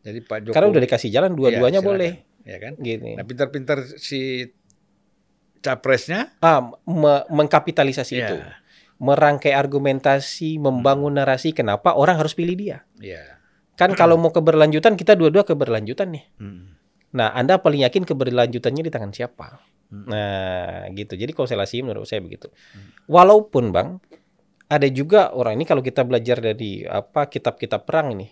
Jadi 0.00 0.24
Pak 0.24 0.38
Jokowi 0.48 0.54
karena 0.56 0.68
udah 0.72 0.82
dikasih 0.88 1.10
jalan 1.12 1.36
dua-duanya 1.36 1.84
Iya, 1.84 1.84
silakan. 1.84 1.90
boleh. 1.92 2.12
ya 2.48 2.56
kan? 2.56 2.72
Gini. 2.80 3.12
Nah, 3.20 3.24
pintar-pintar 3.28 3.78
si 4.00 4.48
capresnya 5.60 6.32
Ah, 6.40 6.60
me- 6.84 7.26
mengkapitalisasi 7.28 8.12
Iya. 8.14 8.26
itu. 8.26 8.36
Merangkai 9.00 9.52
argumentasi, 9.52 10.60
membangun 10.60 11.16
narasi 11.16 11.52
kenapa 11.52 11.92
orang 11.92 12.16
harus 12.16 12.32
pilih 12.32 12.52
dia. 12.52 12.78
ya. 12.98 13.40
Kan 13.76 13.96
kalau 13.96 14.20
mau 14.20 14.28
keberlanjutan 14.28 14.92
kita 14.92 15.16
dua-dua 15.16 15.40
keberlanjutan 15.40 16.12
nih. 16.12 16.24
Hmm. 16.36 16.76
Nah, 17.16 17.32
Anda 17.32 17.56
paling 17.56 17.80
yakin 17.80 18.04
keberlanjutannya 18.04 18.84
di 18.84 18.92
tangan 18.92 19.08
siapa? 19.10 19.56
Hmm. 19.88 20.04
Nah, 20.04 20.84
gitu. 20.92 21.16
Jadi 21.16 21.32
konstelasi 21.32 21.80
menurut 21.80 22.04
saya 22.04 22.20
begitu. 22.20 22.52
Walaupun, 23.08 23.72
Bang, 23.72 24.04
ada 24.68 24.84
juga 24.86 25.32
orang 25.32 25.56
ini 25.56 25.64
kalau 25.64 25.80
kita 25.80 26.04
belajar 26.04 26.38
dari 26.38 26.84
apa 26.84 27.26
kitab-kitab 27.26 27.88
perang 27.88 28.12
ini. 28.12 28.28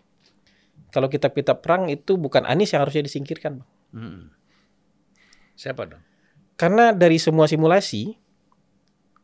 Kalau 0.93 1.09
kitab-kitab 1.09 1.65
perang 1.65 1.89
itu 1.89 2.21
bukan 2.21 2.45
Anies 2.45 2.71
yang 2.71 2.85
harusnya 2.85 3.09
disingkirkan, 3.09 3.65
Bang. 3.65 3.71
Hmm. 3.91 4.23
Siapa 5.57 5.89
dong? 5.89 6.05
Karena 6.59 6.91
dari 6.91 7.23
semua 7.23 7.47
simulasi 7.47 8.19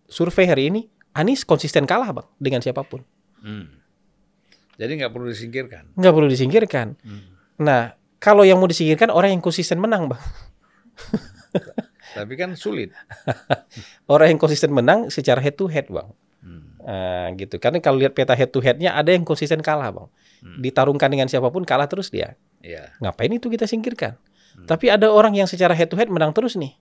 survei 0.07 0.47
hari 0.47 0.71
ini 0.71 0.83
Anies 1.15 1.47
konsisten 1.47 1.87
kalah, 1.87 2.11
Bang, 2.11 2.27
dengan 2.39 2.63
siapa 2.63 2.83
pun. 2.83 3.03
Hmm. 3.43 3.71
Jadi 4.75 4.99
nggak 4.99 5.13
perlu 5.15 5.31
disingkirkan. 5.31 5.95
Nggak 5.95 6.15
perlu 6.15 6.29
disingkirkan. 6.31 6.87
Hmm. 7.03 7.23
Nah, 7.63 7.95
kalau 8.19 8.43
yang 8.43 8.59
mau 8.59 8.67
disingkirkan 8.67 9.15
orang 9.15 9.39
yang 9.39 9.43
konsisten 9.43 9.79
menang, 9.79 10.11
Bang. 10.11 10.19
Tapi 12.19 12.35
kan 12.39 12.55
sulit. 12.55 12.95
Orang 14.13 14.31
yang 14.31 14.39
konsisten 14.39 14.71
menang 14.71 15.11
secara 15.11 15.43
head 15.43 15.59
to 15.59 15.67
head, 15.67 15.91
Bang. 15.91 16.15
Hmm. 16.45 16.79
Nah, 16.83 17.27
gitu. 17.35 17.59
Karena 17.59 17.83
kalau 17.83 17.99
lihat 17.99 18.15
peta 18.15 18.39
head 18.39 18.55
to 18.55 18.63
headnya 18.63 18.95
ada 18.95 19.11
yang 19.11 19.27
konsisten 19.27 19.65
kalah, 19.65 19.91
bang. 19.91 20.09
Hmm. 20.45 20.61
Ditarungkan 20.61 21.09
dengan 21.09 21.27
siapa 21.27 21.49
pun 21.49 21.65
kalah 21.65 21.89
terus 21.89 22.13
dia. 22.13 22.37
Ya. 22.61 22.93
Ngapain 23.01 23.33
itu 23.33 23.49
kita 23.49 23.65
singkirkan? 23.65 24.21
Hmm. 24.55 24.69
Tapi 24.69 24.93
ada 24.93 25.09
orang 25.09 25.33
yang 25.35 25.49
secara 25.49 25.73
head 25.73 25.89
to 25.89 25.97
head 25.97 26.13
menang 26.13 26.37
terus 26.37 26.55
nih. 26.55 26.77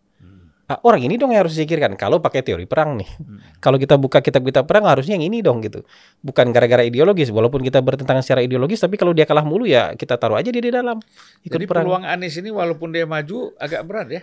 Ah, 0.64 0.80
orang 0.80 1.04
ini 1.04 1.20
dong 1.20 1.36
yang 1.36 1.44
harus 1.44 1.60
disingkirkan. 1.60 2.00
Kalau 2.00 2.24
pakai 2.24 2.40
teori 2.40 2.64
perang 2.64 2.96
nih. 2.96 3.10
Hmm. 3.20 3.44
Kalau 3.60 3.76
kita 3.76 4.00
buka 4.00 4.24
kitab-kitab 4.24 4.64
perang 4.64 4.88
harusnya 4.88 5.20
yang 5.20 5.28
ini 5.28 5.44
dong 5.44 5.60
gitu. 5.60 5.84
Bukan 6.24 6.56
gara-gara 6.56 6.88
ideologis. 6.88 7.36
Walaupun 7.36 7.60
kita 7.68 7.84
bertentangan 7.84 8.24
secara 8.24 8.48
ideologis, 8.48 8.80
tapi 8.80 8.96
kalau 8.96 9.12
dia 9.12 9.28
kalah 9.28 9.44
mulu 9.44 9.68
ya 9.68 9.92
kita 10.00 10.16
taruh 10.16 10.40
aja 10.40 10.48
dia 10.48 10.64
di 10.64 10.72
dalam. 10.72 11.04
Ikut 11.44 11.60
Jadi 11.60 11.68
perang. 11.68 11.84
peluang 11.84 12.04
Anies 12.08 12.40
ini 12.40 12.48
walaupun 12.48 12.96
dia 12.96 13.04
maju 13.04 13.52
agak 13.60 13.84
berat 13.84 14.08
ya. 14.08 14.22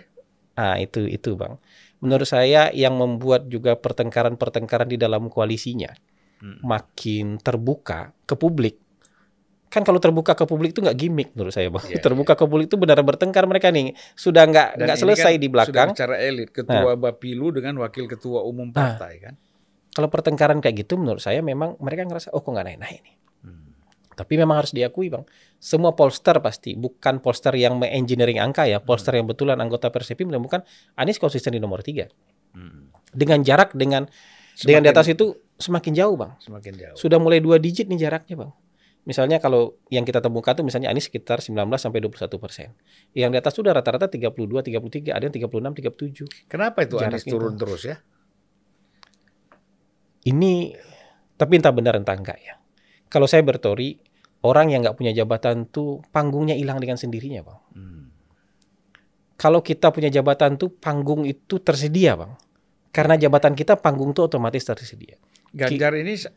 Ah, 0.57 0.81
itu 0.81 1.05
itu 1.05 1.37
bang. 1.37 1.61
Menurut 2.01 2.25
saya 2.25 2.73
yang 2.73 2.97
membuat 2.97 3.45
juga 3.45 3.77
pertengkaran-pertengkaran 3.77 4.89
di 4.89 4.97
dalam 4.97 5.29
koalisinya 5.29 5.93
Hmm. 6.41 6.57
makin 6.65 7.37
terbuka 7.37 8.17
ke 8.25 8.33
publik. 8.33 8.80
Kan 9.71 9.87
kalau 9.87 10.03
terbuka 10.03 10.35
ke 10.35 10.43
publik 10.43 10.75
itu 10.75 10.83
nggak 10.83 10.97
gimmick 10.99 11.29
menurut 11.31 11.55
saya 11.55 11.71
bang. 11.71 11.95
Iya, 11.95 12.03
terbuka 12.03 12.35
ke 12.35 12.43
publik 12.43 12.67
itu 12.67 12.75
benar 12.75 12.99
bertengkar 12.99 13.47
mereka 13.47 13.71
nih. 13.71 13.95
Sudah 14.19 14.43
nggak 14.43 14.83
nggak 14.83 14.97
selesai 14.99 15.31
kan 15.31 15.39
di 15.39 15.47
Sudah 15.47 15.53
belakang. 15.55 15.89
bicara 15.95 16.15
elit, 16.19 16.49
ketua 16.51 16.99
Bapilu 16.99 17.55
dengan 17.55 17.79
wakil 17.79 18.03
ketua 18.11 18.43
umum 18.43 18.75
partai 18.75 19.23
kan. 19.23 19.33
Kalau 19.95 20.11
pertengkaran 20.11 20.59
kayak 20.59 20.83
gitu 20.83 20.99
menurut 20.99 21.23
saya 21.23 21.39
memang 21.39 21.79
mereka 21.79 22.03
ngerasa 22.03 22.35
oh 22.35 22.43
kok 22.43 22.51
nggak 22.51 22.67
naik-naik 22.67 22.99
nih. 22.99 23.15
Hmm. 23.47 23.71
Tapi 24.11 24.33
memang 24.35 24.59
harus 24.59 24.75
diakui 24.75 25.07
bang. 25.07 25.23
Semua 25.55 25.95
polster 25.95 26.35
pasti 26.43 26.75
bukan 26.75 27.23
polster 27.23 27.55
yang 27.55 27.79
engineering 27.79 28.43
angka 28.43 28.67
ya. 28.67 28.83
Polster 28.83 29.15
yang 29.15 29.23
betulan 29.23 29.55
anggota 29.55 29.87
Persepi 29.87 30.27
menemukan 30.27 30.67
Anies 30.99 31.15
konsisten 31.15 31.55
di 31.55 31.63
nomor 31.63 31.79
tiga. 31.79 32.11
Hmm. 32.51 32.91
Dengan 33.15 33.39
jarak 33.39 33.71
dengan 33.71 34.03
dengan 34.59 34.83
di 34.83 34.89
atas 34.91 35.07
itu 35.07 35.31
semakin 35.55 35.95
jauh 35.95 36.15
bang. 36.19 36.31
semakin 36.43 36.73
jauh. 36.75 36.97
sudah 36.99 37.17
mulai 37.23 37.39
dua 37.39 37.55
digit 37.55 37.87
nih 37.87 38.03
jaraknya 38.03 38.35
bang. 38.35 38.51
Misalnya 39.01 39.41
kalau 39.41 39.81
yang 39.89 40.05
kita 40.05 40.21
temukan 40.21 40.53
tuh 40.53 40.61
misalnya 40.61 40.93
Anies 40.93 41.09
sekitar 41.09 41.41
19 41.41 41.57
sampai 41.81 42.05
21 42.05 42.37
persen. 42.37 42.77
Yang 43.17 43.29
di 43.33 43.37
atas 43.41 43.53
sudah 43.57 43.73
rata-rata 43.73 44.05
32, 44.05 44.61
33, 44.61 45.09
ada 45.09 45.25
yang 45.25 45.33
36, 45.33 45.73
37. 45.73 46.45
Kenapa 46.45 46.85
itu 46.85 47.01
Jarak 47.01 47.17
Anies 47.17 47.25
itu. 47.25 47.33
turun 47.33 47.57
terus 47.57 47.81
ya? 47.89 47.97
Ini 50.21 50.77
tapi 51.33 51.57
entah 51.57 51.73
benar 51.73 51.97
entah 51.97 52.13
enggak 52.13 52.37
ya. 52.37 52.61
Kalau 53.09 53.25
saya 53.25 53.41
berteori 53.41 53.97
orang 54.45 54.69
yang 54.69 54.85
nggak 54.85 54.97
punya 54.97 55.09
jabatan 55.17 55.65
tuh 55.65 56.05
panggungnya 56.13 56.53
hilang 56.53 56.77
dengan 56.77 57.01
sendirinya 57.01 57.41
bang. 57.41 57.59
Hmm. 57.73 58.05
Kalau 59.33 59.65
kita 59.65 59.89
punya 59.89 60.13
jabatan 60.13 60.61
tuh 60.61 60.69
panggung 60.77 61.25
itu 61.25 61.57
tersedia 61.57 62.13
bang. 62.13 62.37
Karena 62.93 63.17
jabatan 63.17 63.57
kita 63.57 63.81
panggung 63.81 64.13
tuh 64.13 64.29
otomatis 64.29 64.61
tersedia. 64.61 65.17
Ganjar 65.49 65.97
ini 65.97 66.13
sa- 66.13 66.35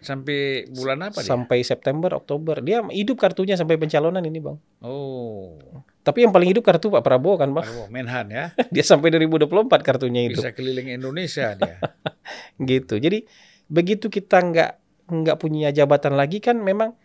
sampai 0.00 0.64
bulan 0.72 1.12
apa 1.12 1.20
dia? 1.20 1.28
Sampai 1.28 1.60
September, 1.60 2.16
Oktober 2.16 2.64
dia 2.64 2.80
hidup 2.88 3.20
kartunya 3.20 3.54
sampai 3.54 3.76
pencalonan 3.76 4.24
ini 4.24 4.40
bang. 4.40 4.56
Oh, 4.80 5.60
Tapi 6.00 6.24
yang 6.24 6.32
paling 6.32 6.48
hidup 6.48 6.64
kartu 6.64 6.88
Pak 6.88 7.04
Prabowo 7.04 7.36
kan 7.36 7.52
bang. 7.52 7.64
Prabowo, 7.64 7.86
Menhan 7.92 8.26
ya. 8.32 8.44
Dia 8.74 8.84
sampai 8.84 9.12
2024 9.12 9.68
kartunya 9.84 10.26
hidup. 10.26 10.40
Bisa 10.40 10.56
keliling 10.56 10.88
Indonesia 10.96 11.52
dia. 11.54 11.76
Gitu. 12.70 12.96
Jadi 12.96 13.28
begitu 13.68 14.08
kita 14.08 14.40
nggak 14.40 14.72
nggak 15.10 15.36
punya 15.36 15.68
jabatan 15.70 16.16
lagi 16.16 16.40
kan 16.40 16.56
memang 16.56 16.96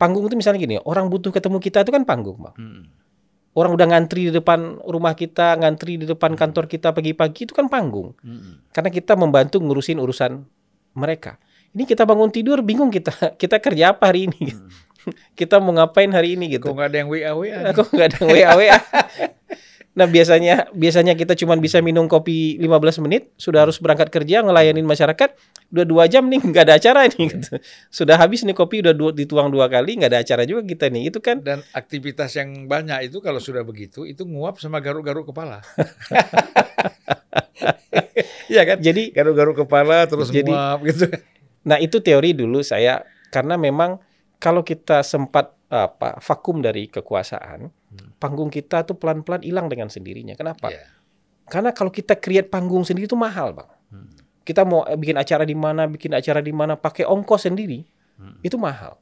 panggung 0.00 0.26
itu 0.26 0.34
misalnya 0.34 0.58
gini, 0.58 0.76
orang 0.82 1.12
butuh 1.12 1.28
ketemu 1.28 1.60
kita 1.60 1.84
itu 1.84 1.92
kan 1.92 2.08
panggung, 2.08 2.40
Bang. 2.40 2.56
Hmm. 2.56 2.88
Orang 3.52 3.76
udah 3.76 3.86
ngantri 3.90 4.30
di 4.30 4.32
depan 4.32 4.80
rumah 4.88 5.12
kita, 5.12 5.60
ngantri 5.60 6.00
di 6.00 6.06
depan 6.08 6.38
kantor 6.38 6.70
kita 6.70 6.96
pagi-pagi 6.96 7.50
itu 7.50 7.52
kan 7.52 7.68
panggung. 7.68 8.16
Hmm. 8.24 8.64
Karena 8.72 8.88
kita 8.88 9.18
membantu 9.18 9.60
ngurusin 9.60 10.00
urusan 10.00 10.40
mereka. 10.96 11.36
Ini 11.70 11.86
kita 11.86 12.02
bangun 12.02 12.30
tidur 12.34 12.58
bingung 12.66 12.90
kita 12.90 13.12
kita 13.42 13.62
kerja 13.62 13.94
apa 13.94 14.10
hari 14.10 14.26
ini. 14.26 14.50
kita 15.38 15.56
mau 15.62 15.72
ngapain 15.72 16.10
hari 16.12 16.36
ini 16.36 16.50
Kok 16.50 16.54
gitu. 16.54 16.66
nggak 16.76 16.88
ada 16.90 16.96
yang 16.98 17.08
WA 17.08 17.32
WA? 17.32 17.58
Aku 17.72 17.82
nggak 17.88 18.06
ada 18.14 18.18
WA 18.26 18.50
WA. 18.58 18.78
Nah 19.90 20.06
biasanya 20.06 20.70
biasanya 20.70 21.18
kita 21.18 21.34
cuma 21.34 21.58
bisa 21.58 21.82
minum 21.82 22.06
kopi 22.06 22.54
15 22.62 23.02
menit, 23.04 23.34
sudah 23.34 23.66
harus 23.66 23.82
berangkat 23.82 24.06
kerja 24.06 24.38
ngelayanin 24.46 24.86
masyarakat, 24.86 25.34
udah 25.74 25.82
dua 25.84 26.06
jam 26.06 26.30
nih 26.30 26.38
nggak 26.38 26.62
ada 26.62 26.74
acara 26.78 27.10
nih. 27.10 27.26
Gitu. 27.26 27.58
Sudah 27.90 28.14
habis 28.14 28.46
nih 28.46 28.54
kopi 28.54 28.86
udah 28.86 28.94
dua, 28.94 29.10
dituang 29.10 29.50
dua 29.50 29.66
kali 29.66 29.98
nggak 29.98 30.14
ada 30.14 30.22
acara 30.22 30.46
juga 30.46 30.62
kita 30.62 30.94
nih. 30.94 31.10
Itu 31.10 31.18
kan 31.18 31.42
Dan 31.42 31.66
aktivitas 31.74 32.38
yang 32.38 32.70
banyak 32.70 33.10
itu 33.10 33.18
kalau 33.18 33.42
sudah 33.42 33.66
begitu 33.66 34.06
itu 34.06 34.22
nguap 34.22 34.62
sama 34.62 34.78
garuk-garuk 34.78 35.34
kepala. 35.34 35.58
Iya 38.46 38.62
kan? 38.66 38.78
jadi 38.78 39.10
Garuk-garuk 39.10 39.66
kepala 39.66 40.06
terus 40.06 40.30
Jadi- 40.30 40.54
nguap 40.54 40.86
gitu. 40.86 41.10
Nah, 41.66 41.76
itu 41.76 42.00
teori 42.00 42.32
dulu 42.32 42.64
saya 42.64 43.04
karena 43.28 43.60
memang 43.60 44.00
kalau 44.40 44.64
kita 44.64 45.04
sempat 45.04 45.52
apa 45.70 46.18
vakum 46.18 46.58
dari 46.58 46.90
kekuasaan, 46.90 47.70
panggung 48.18 48.50
kita 48.50 48.82
tuh 48.82 48.98
pelan-pelan 48.98 49.44
hilang 49.46 49.70
dengan 49.70 49.86
sendirinya. 49.86 50.34
Kenapa? 50.34 50.72
Iya. 50.72 50.82
Karena 51.46 51.70
kalau 51.74 51.90
kita 51.90 52.18
create 52.18 52.46
panggung 52.46 52.82
sendiri 52.82 53.06
itu 53.06 53.18
mahal, 53.18 53.54
Bang. 53.54 53.70
Kita 54.40 54.64
mau 54.66 54.82
eh, 54.88 54.96
bikin 54.98 55.14
acara 55.14 55.44
di 55.44 55.54
mana, 55.54 55.86
bikin 55.86 56.10
acara 56.16 56.40
di 56.42 56.50
mana 56.50 56.74
pakai 56.74 57.06
ongkos 57.06 57.46
sendiri, 57.46 57.84
itu 58.42 58.56
mahal. 58.58 58.98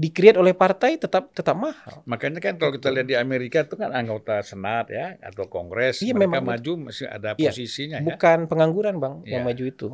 Di-create 0.00 0.38
oleh 0.40 0.56
partai 0.56 0.96
tetap 0.96 1.28
tetap 1.36 1.52
mahal. 1.56 2.00
Makanya 2.08 2.40
kan 2.40 2.56
kalau 2.56 2.72
kita 2.72 2.88
lihat 2.88 3.08
di 3.10 3.16
Amerika 3.18 3.68
itu 3.68 3.76
kan 3.76 3.92
anggota 3.92 4.40
senat 4.40 4.88
ya 4.88 5.18
atau 5.20 5.44
kongres 5.50 6.00
Iya, 6.00 6.16
mereka 6.16 6.40
memang 6.40 6.42
maju 6.56 6.72
masih 6.88 7.04
ada 7.10 7.36
Iya, 7.36 7.52
posisinya 7.52 7.98
ya. 8.00 8.06
Bukan 8.06 8.48
pengangguran, 8.48 8.96
Bang, 8.96 9.20
yang 9.28 9.44
Iya. 9.44 9.48
maju 9.52 9.64
itu. 9.66 9.88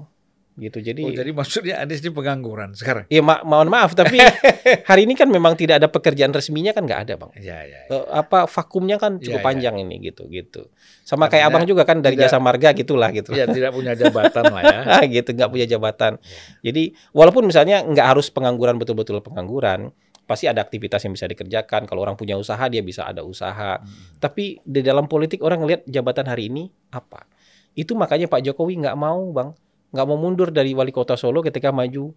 Gitu. 0.57 0.81
Jadi 0.81 1.05
Oh, 1.05 1.13
jadi 1.13 1.31
maksudnya 1.31 1.77
Anies 1.79 2.01
ini 2.01 2.11
pengangguran 2.11 2.73
sekarang. 2.73 3.05
Ya 3.07 3.21
ma 3.21 3.45
mohon 3.45 3.69
maaf 3.69 3.93
tapi 3.93 4.17
hari 4.91 5.05
ini 5.05 5.13
kan 5.13 5.29
memang 5.29 5.53
tidak 5.53 5.85
ada 5.85 5.89
pekerjaan 5.89 6.33
resminya 6.33 6.73
kan 6.73 6.89
nggak 6.89 7.01
ada 7.05 7.15
bang. 7.15 7.31
Iya, 7.37 7.59
iya. 7.63 7.81
Eh, 7.87 8.05
apa 8.09 8.49
vakumnya 8.49 8.97
kan 8.97 9.21
cukup 9.21 9.37
Iya, 9.37 9.37
iya. 9.37 9.45
panjang 9.45 9.75
ini 9.77 9.95
gitu 10.03 10.25
gitu. 10.27 10.73
Sama 11.05 11.29
kayak 11.29 11.53
Artinya 11.53 11.61
abang 11.61 11.65
juga 11.69 11.83
kan 11.85 12.01
dari 12.01 12.17
tidak- 12.17 12.33
jasa 12.33 12.41
marga 12.41 12.73
gitulah 12.73 13.13
gitu. 13.13 13.37
Iya, 13.37 13.45
tidak 13.47 13.71
punya 13.71 13.93
jabatan 13.93 14.45
lah 14.49 14.63
ya. 14.65 14.81
gitu 15.21 15.29
nggak 15.31 15.51
punya 15.51 15.67
jabatan. 15.69 16.13
Jadi 16.61 16.83
walaupun 17.13 17.45
misalnya 17.45 17.85
nggak 17.85 18.07
harus 18.17 18.33
pengangguran 18.33 18.81
betul-betul 18.81 19.21
pengangguran, 19.21 19.93
pasti 20.25 20.49
ada 20.49 20.65
aktivitas 20.65 21.05
yang 21.05 21.13
bisa 21.13 21.29
dikerjakan. 21.29 21.85
Kalau 21.85 22.01
orang 22.01 22.17
punya 22.17 22.33
usaha 22.35 22.65
dia 22.67 22.81
bisa 22.81 23.05
ada 23.05 23.21
usaha. 23.21 23.77
Tapi 24.17 24.65
di 24.65 24.81
dalam 24.81 25.05
politik 25.05 25.45
orang 25.45 25.61
ngelihat 25.61 25.85
jabatan 25.85 26.27
hari 26.27 26.49
ini 26.49 26.65
apa? 26.91 27.29
Itu 27.77 27.93
makanya 27.93 28.25
Pak 28.25 28.41
Jokowi 28.41 28.81
nggak 28.81 28.97
mau 28.97 29.21
bang, 29.31 29.53
nggak 29.97 30.07
mau 30.07 30.21
mundur 30.21 30.53
dari 30.53 30.77
wali 30.77 30.93
kota 30.93 31.17
Solo 31.17 31.41
ketika 31.41 31.73
maju 31.73 32.13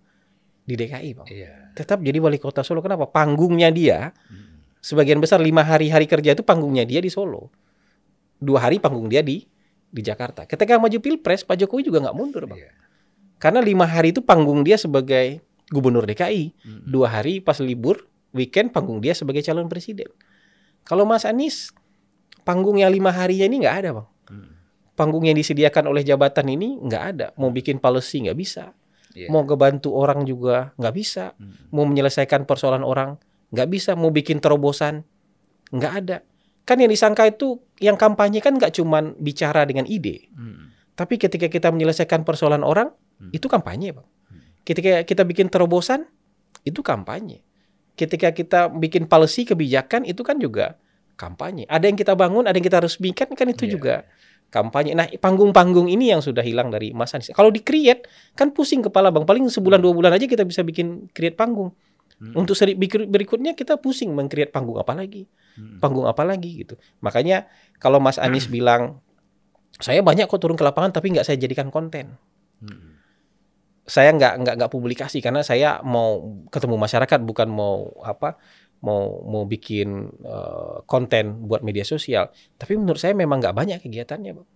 di 0.67 0.73
DKI 0.75 1.09
bang. 1.15 1.27
Iya. 1.31 1.53
Tetap 1.73 2.03
jadi 2.03 2.19
wali 2.19 2.37
kota 2.37 2.61
Solo. 2.61 2.83
Kenapa? 2.83 3.07
Panggungnya 3.07 3.71
dia 3.71 4.11
sebagian 4.83 5.23
besar 5.23 5.39
lima 5.39 5.63
hari 5.63 5.87
hari 5.87 6.05
kerja 6.05 6.35
itu 6.35 6.43
panggungnya 6.43 6.83
dia 6.83 6.99
di 6.99 7.07
Solo. 7.07 7.49
Dua 8.39 8.67
hari 8.67 8.77
panggung 8.83 9.07
dia 9.07 9.23
di 9.23 9.47
di 9.89 10.01
Jakarta. 10.03 10.45
Ketika 10.45 10.77
maju 10.77 10.99
pilpres, 11.01 11.41
Pak 11.47 11.57
Jokowi 11.65 11.87
juga 11.87 12.03
nggak 12.03 12.15
mundur 12.15 12.45
bang. 12.45 12.59
Iya. 12.67 12.71
Karena 13.39 13.63
lima 13.63 13.87
hari 13.87 14.11
itu 14.11 14.19
panggung 14.19 14.67
dia 14.67 14.75
sebagai 14.75 15.39
gubernur 15.71 16.03
DKI. 16.03 16.53
Mm. 16.59 16.79
Dua 16.91 17.07
hari 17.07 17.39
pas 17.39 17.57
libur, 17.63 18.05
weekend 18.35 18.75
panggung 18.75 18.99
dia 18.99 19.15
sebagai 19.15 19.41
calon 19.41 19.71
presiden. 19.71 20.11
Kalau 20.83 21.07
Mas 21.07 21.23
Anies, 21.23 21.71
panggung 22.43 22.77
yang 22.77 22.91
lima 22.91 23.09
harinya 23.15 23.47
ini 23.47 23.63
nggak 23.63 23.75
ada 23.79 23.89
bang. 24.01 24.07
Panggung 24.99 25.23
yang 25.23 25.39
disediakan 25.39 25.87
oleh 25.87 26.03
jabatan 26.03 26.43
ini 26.51 26.75
nggak 26.75 27.03
ada. 27.15 27.27
Mau 27.39 27.55
bikin 27.55 27.79
policy 27.79 28.27
nggak 28.27 28.35
bisa. 28.35 28.75
Iya. 29.15 29.31
Mau 29.31 29.47
ngebantu 29.47 29.95
orang 29.95 30.27
juga 30.27 30.75
nggak 30.75 30.93
bisa. 30.93 31.31
Mm. 31.39 31.71
Mau 31.71 31.87
menyelesaikan 31.87 32.43
persoalan 32.43 32.83
orang 32.83 33.15
nggak 33.55 33.69
bisa. 33.71 33.95
Mau 33.95 34.11
bikin 34.11 34.43
terobosan 34.43 35.07
nggak 35.71 35.93
ada. 36.03 36.17
Kan 36.67 36.83
yang 36.83 36.91
disangka 36.91 37.23
itu 37.31 37.63
yang 37.79 37.95
kampanye 37.95 38.43
kan 38.43 38.59
nggak 38.59 38.75
cuman 38.75 39.15
bicara 39.15 39.63
dengan 39.63 39.87
ide. 39.87 40.27
Mm. 40.35 40.75
Tapi 40.99 41.15
ketika 41.15 41.47
kita 41.47 41.71
menyelesaikan 41.71 42.27
persoalan 42.27 42.59
orang, 42.59 42.91
Hmm. 43.19 43.31
itu 43.35 43.51
kampanye, 43.51 43.91
Bang. 43.91 44.07
Ketika 44.63 45.03
kita 45.03 45.23
bikin 45.27 45.51
terobosan, 45.51 46.07
itu 46.63 46.79
kampanye. 46.79 47.43
Ketika 47.99 48.31
kita 48.31 48.71
bikin 48.71 49.11
policy 49.11 49.43
kebijakan, 49.43 50.07
itu 50.07 50.23
kan 50.23 50.39
juga 50.39 50.79
kampanye. 51.19 51.67
Ada 51.67 51.91
yang 51.91 51.99
kita 51.99 52.15
bangun, 52.15 52.47
ada 52.47 52.55
yang 52.55 52.63
kita 52.63 52.79
resmikan, 52.79 53.27
kan 53.35 53.47
itu 53.51 53.67
Iya. 53.67 53.71
juga 53.75 53.95
kampanye. 54.49 54.97
Nah, 54.97 55.05
panggung-panggung 55.21 55.85
ini 55.89 56.09
yang 56.13 56.21
sudah 56.21 56.41
hilang 56.41 56.73
dari 56.73 56.93
Mas 56.93 57.13
Anies. 57.13 57.29
Kalau 57.33 57.53
di-create, 57.53 58.09
kan 58.33 58.49
pusing 58.49 58.81
kepala, 58.81 59.13
Bang. 59.13 59.25
Paling 59.25 59.47
sebulan 59.49 59.79
dua 59.81 59.93
bulan 59.93 60.11
aja 60.13 60.25
kita 60.25 60.45
bisa 60.45 60.65
bikin 60.65 61.09
create 61.13 61.37
panggung. 61.37 61.73
Hmm. 62.19 62.35
Untuk 62.35 62.57
seri 62.57 62.75
berikut- 62.75 63.07
berikutnya 63.07 63.55
kita 63.55 63.79
pusing 63.79 64.11
meng-create 64.11 64.51
panggung 64.51 64.75
apa 64.75 64.91
lagi? 64.91 65.23
Hmm. 65.55 65.79
Panggung 65.79 66.09
apa 66.09 66.27
lagi 66.27 66.65
gitu. 66.65 66.75
Makanya 66.99 67.47
kalau 67.79 68.03
Mas 68.03 68.19
Anies 68.19 68.49
bilang 68.55 68.99
saya 69.79 70.03
banyak 70.03 70.27
kok 70.27 70.43
turun 70.43 70.59
ke 70.59 70.65
lapangan 70.67 70.91
tapi 70.91 71.15
nggak 71.15 71.23
saya 71.23 71.39
jadikan 71.39 71.71
konten. 71.71 72.19
Mm. 72.59 72.99
Saya 73.87 74.13
nggak 74.13 74.43
nggak 74.43 74.55
nggak 74.59 74.71
publikasi 74.71 75.23
karena 75.23 75.41
saya 75.41 75.79
mau 75.81 76.41
ketemu 76.51 76.75
masyarakat 76.77 77.19
bukan 77.25 77.47
mau 77.49 77.89
apa 78.03 78.37
mau 78.79 79.19
mau 79.27 79.43
bikin 79.43 80.07
eh, 80.23 80.75
konten 80.87 81.45
buat 81.47 81.63
media 81.63 81.83
sosial. 81.83 82.31
Tapi 82.55 82.79
menurut 82.79 82.99
saya 82.99 83.11
memang 83.15 83.43
nggak 83.43 83.55
banyak 83.55 83.79
kegiatannya, 83.83 84.31
Bang. 84.39 84.47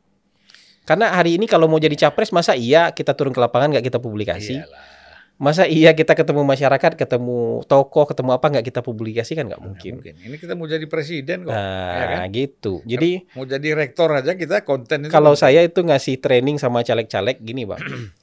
Karena 0.84 1.16
hari 1.16 1.40
ini 1.40 1.48
kalau 1.48 1.72
mau 1.72 1.80
jadi 1.80 1.96
capres 1.96 2.36
masa 2.36 2.60
iya 2.60 2.92
kita 2.92 3.16
turun 3.16 3.32
ke 3.32 3.40
lapangan 3.40 3.72
nggak 3.72 3.88
kita 3.88 4.00
publikasi? 4.04 4.60
Iyalah. 4.60 4.92
Masa 5.34 5.66
iya 5.66 5.92
kita 5.98 6.14
ketemu 6.14 6.46
masyarakat, 6.46 6.94
ketemu 6.94 7.66
tokoh, 7.66 8.06
ketemu 8.06 8.38
apa 8.38 8.46
nggak 8.54 8.66
kita 8.70 8.80
publikasi 8.86 9.34
kan 9.34 9.50
nggak 9.50 9.64
mungkin. 9.64 9.92
mungkin. 10.00 10.16
Ini 10.20 10.36
kita 10.38 10.54
mau 10.54 10.70
jadi 10.70 10.86
presiden 10.86 11.48
kok. 11.48 11.52
Nah, 11.52 11.92
ya 11.98 12.06
kan? 12.06 12.20
gitu. 12.32 12.74
Jadi 12.86 13.28
Mau 13.34 13.44
jadi 13.44 13.70
rektor 13.74 14.14
aja 14.14 14.38
kita 14.38 14.62
konten 14.64 15.08
itu. 15.08 15.12
kalau 15.12 15.34
saya 15.34 15.66
itu 15.66 15.82
ngasih 15.82 16.22
training 16.22 16.62
sama 16.62 16.86
caleg-caleg 16.86 17.42
gini, 17.42 17.66
Bang. 17.66 17.80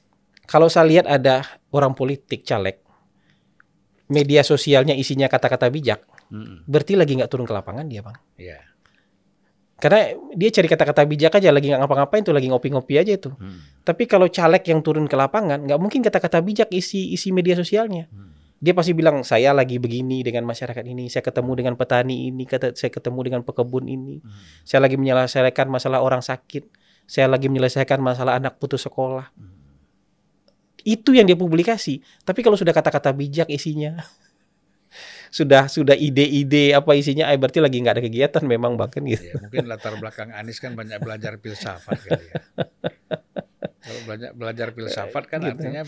kalau 0.51 0.71
saya 0.71 0.87
lihat 0.87 1.05
ada 1.05 1.43
orang 1.75 1.93
politik 1.93 2.47
caleg, 2.47 2.79
media 4.11 4.43
sosialnya 4.43 4.91
isinya 4.91 5.31
kata-kata 5.31 5.71
bijak, 5.71 6.03
Mm-mm. 6.27 6.67
berarti 6.67 6.99
lagi 6.99 7.15
nggak 7.15 7.31
turun 7.31 7.47
ke 7.47 7.55
lapangan 7.55 7.87
dia, 7.87 8.03
Bang. 8.03 8.19
Iya. 8.35 8.59
Karena 9.81 10.13
dia 10.37 10.49
cari 10.53 10.67
kata-kata 10.69 11.01
bijak 11.09 11.33
aja, 11.41 11.49
lagi 11.49 11.73
nggak 11.73 11.81
ngapa-ngapain 11.81 12.21
tuh, 12.21 12.37
lagi 12.37 12.51
ngopi-ngopi 12.53 13.01
aja 13.01 13.17
itu. 13.17 13.33
Mm. 13.33 13.81
Tapi 13.81 14.05
kalau 14.05 14.29
caleg 14.29 14.61
yang 14.69 14.85
turun 14.85 15.09
ke 15.09 15.17
lapangan, 15.17 15.57
nggak 15.65 15.79
mungkin 15.81 16.05
kata-kata 16.05 16.37
bijak 16.45 16.69
isi 16.69 17.17
isi 17.17 17.33
media 17.33 17.57
sosialnya. 17.57 18.05
Hmm. 18.13 18.29
Dia 18.61 18.77
pasti 18.77 18.93
bilang 18.93 19.25
saya 19.25 19.57
lagi 19.57 19.81
begini 19.81 20.21
dengan 20.21 20.45
masyarakat 20.45 20.85
ini, 20.85 21.09
saya 21.09 21.25
ketemu 21.25 21.51
dengan 21.57 21.73
petani 21.73 22.29
ini, 22.29 22.45
kata 22.45 22.77
saya 22.77 22.93
ketemu 22.93 23.19
dengan 23.25 23.41
pekebun 23.41 23.89
ini, 23.89 24.21
Hmm. 24.21 24.29
saya 24.61 24.85
lagi 24.85 25.01
menyelesaikan 25.01 25.65
masalah 25.65 26.05
orang 26.05 26.21
sakit, 26.21 26.69
saya 27.09 27.25
lagi 27.25 27.49
menyelesaikan 27.49 27.97
masalah 27.97 28.37
anak 28.37 28.61
putus 28.61 28.85
sekolah. 28.85 29.33
Itu 30.83 31.11
yang 31.11 31.25
dia 31.25 31.35
publikasi. 31.35 31.97
Tapi 32.21 32.39
kalau 32.39 32.55
sudah 32.55 32.71
kata-kata 32.71 33.11
bijak 33.11 33.47
isinya, 33.47 33.99
sudah 35.31 35.65
sudah 35.65 35.95
ide-ide 35.95 36.73
apa 36.73 36.91
isinya, 36.91 37.27
eh, 37.27 37.37
berarti 37.37 37.59
lagi 37.59 37.79
nggak 37.79 37.95
ada 37.95 38.03
kegiatan 38.03 38.43
memang 38.43 38.75
bahkan 38.75 38.99
gitu. 39.01 39.23
Ya, 39.23 39.39
mungkin 39.39 39.65
latar 39.65 39.95
belakang 39.95 40.29
Anies 40.31 40.57
kan 40.57 40.73
banyak 40.73 40.99
belajar 40.99 41.37
filsafat 41.37 41.97
kali 42.01 42.25
ya. 42.25 42.35
Kalau 43.81 44.01
banyak 44.05 44.31
belajar 44.33 44.67
filsafat 44.71 45.23
kan 45.25 45.39
Gitu. 45.41 45.57
artinya 45.57 45.83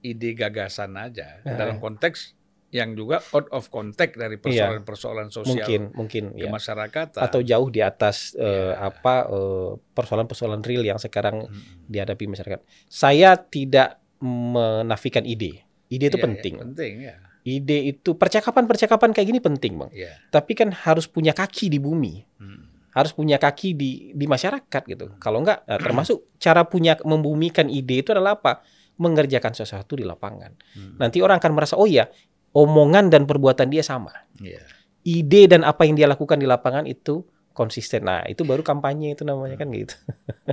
ide 0.00 0.30
gagasan 0.32 0.94
aja 0.94 1.40
Ah. 1.42 1.56
dalam 1.56 1.78
konteks 1.78 2.36
yang 2.68 2.92
juga 2.92 3.22
out 3.32 3.48
of 3.48 3.66
context 3.68 4.14
dari 4.14 4.36
persoalan-persoalan 4.36 5.32
sosial 5.32 5.56
Mungkin 5.56 5.82
mungkin 5.96 6.24
ya. 6.34 6.46
kemasyarakatan. 6.46 7.18
Atau 7.18 7.40
jauh 7.40 7.66
di 7.66 7.80
atas 7.80 8.36
eh, 8.36 8.44
Ya. 8.70 8.92
apa 8.92 9.26
eh, 9.26 9.70
persoalan-persoalan 9.90 10.60
real 10.60 10.84
yang 10.84 11.00
sekarang 11.00 11.48
Mm-mm. 11.48 11.88
dihadapi 11.88 12.28
masyarakat. 12.28 12.60
Saya 12.86 13.34
tidak 13.40 13.98
menafikan 14.20 15.24
ide. 15.26 15.64
Ide 15.86 16.10
itu 16.10 16.18
Iya, 16.18 16.22
iya, 16.22 16.26
penting. 16.26 16.54
penting 16.58 16.92
ya. 17.02 17.14
Ide 17.46 17.78
itu 17.94 18.18
percakapan-percakapan 18.18 19.14
kayak 19.14 19.26
gini 19.30 19.40
penting, 19.40 19.78
Bang. 19.78 19.90
Iya. 19.94 20.18
Tapi 20.34 20.52
kan 20.58 20.74
harus 20.74 21.06
punya 21.06 21.30
kaki 21.30 21.70
di 21.70 21.78
bumi. 21.78 22.14
Mm. 22.42 22.62
harus 22.96 23.12
punya 23.12 23.36
kaki 23.36 23.76
di 23.76 24.16
di 24.16 24.24
masyarakat 24.24 24.82
gitu. 24.88 25.20
Kalau 25.20 25.44
enggak, 25.44 25.68
nah, 25.68 25.76
termasuk 25.76 26.32
cara 26.40 26.64
punya 26.64 26.96
membumikan 27.04 27.68
ide 27.68 28.00
itu 28.00 28.16
adalah 28.16 28.40
apa? 28.40 28.64
Mengerjakan 28.96 29.52
sesuatu 29.52 30.00
di 30.00 30.04
lapangan. 30.08 30.56
Hmm. 30.72 30.96
Nanti 30.96 31.20
orang 31.20 31.36
akan 31.36 31.52
merasa 31.52 31.76
oh 31.76 31.84
iya, 31.84 32.08
omongan 32.56 33.12
dan 33.12 33.28
perbuatan 33.28 33.68
dia 33.68 33.84
sama. 33.84 34.16
Iya. 34.40 34.64
Ide 35.04 35.44
dan 35.44 35.68
apa 35.68 35.84
yang 35.84 35.92
dia 35.92 36.08
lakukan 36.08 36.40
di 36.40 36.48
lapangan 36.48 36.88
itu 36.88 37.20
konsisten. 37.52 38.08
Nah, 38.08 38.24
itu 38.32 38.48
baru 38.48 38.64
kampanye 38.64 39.12
itu 39.12 39.28
namanya 39.28 39.60
kan 39.60 39.68
gitu. 39.76 39.92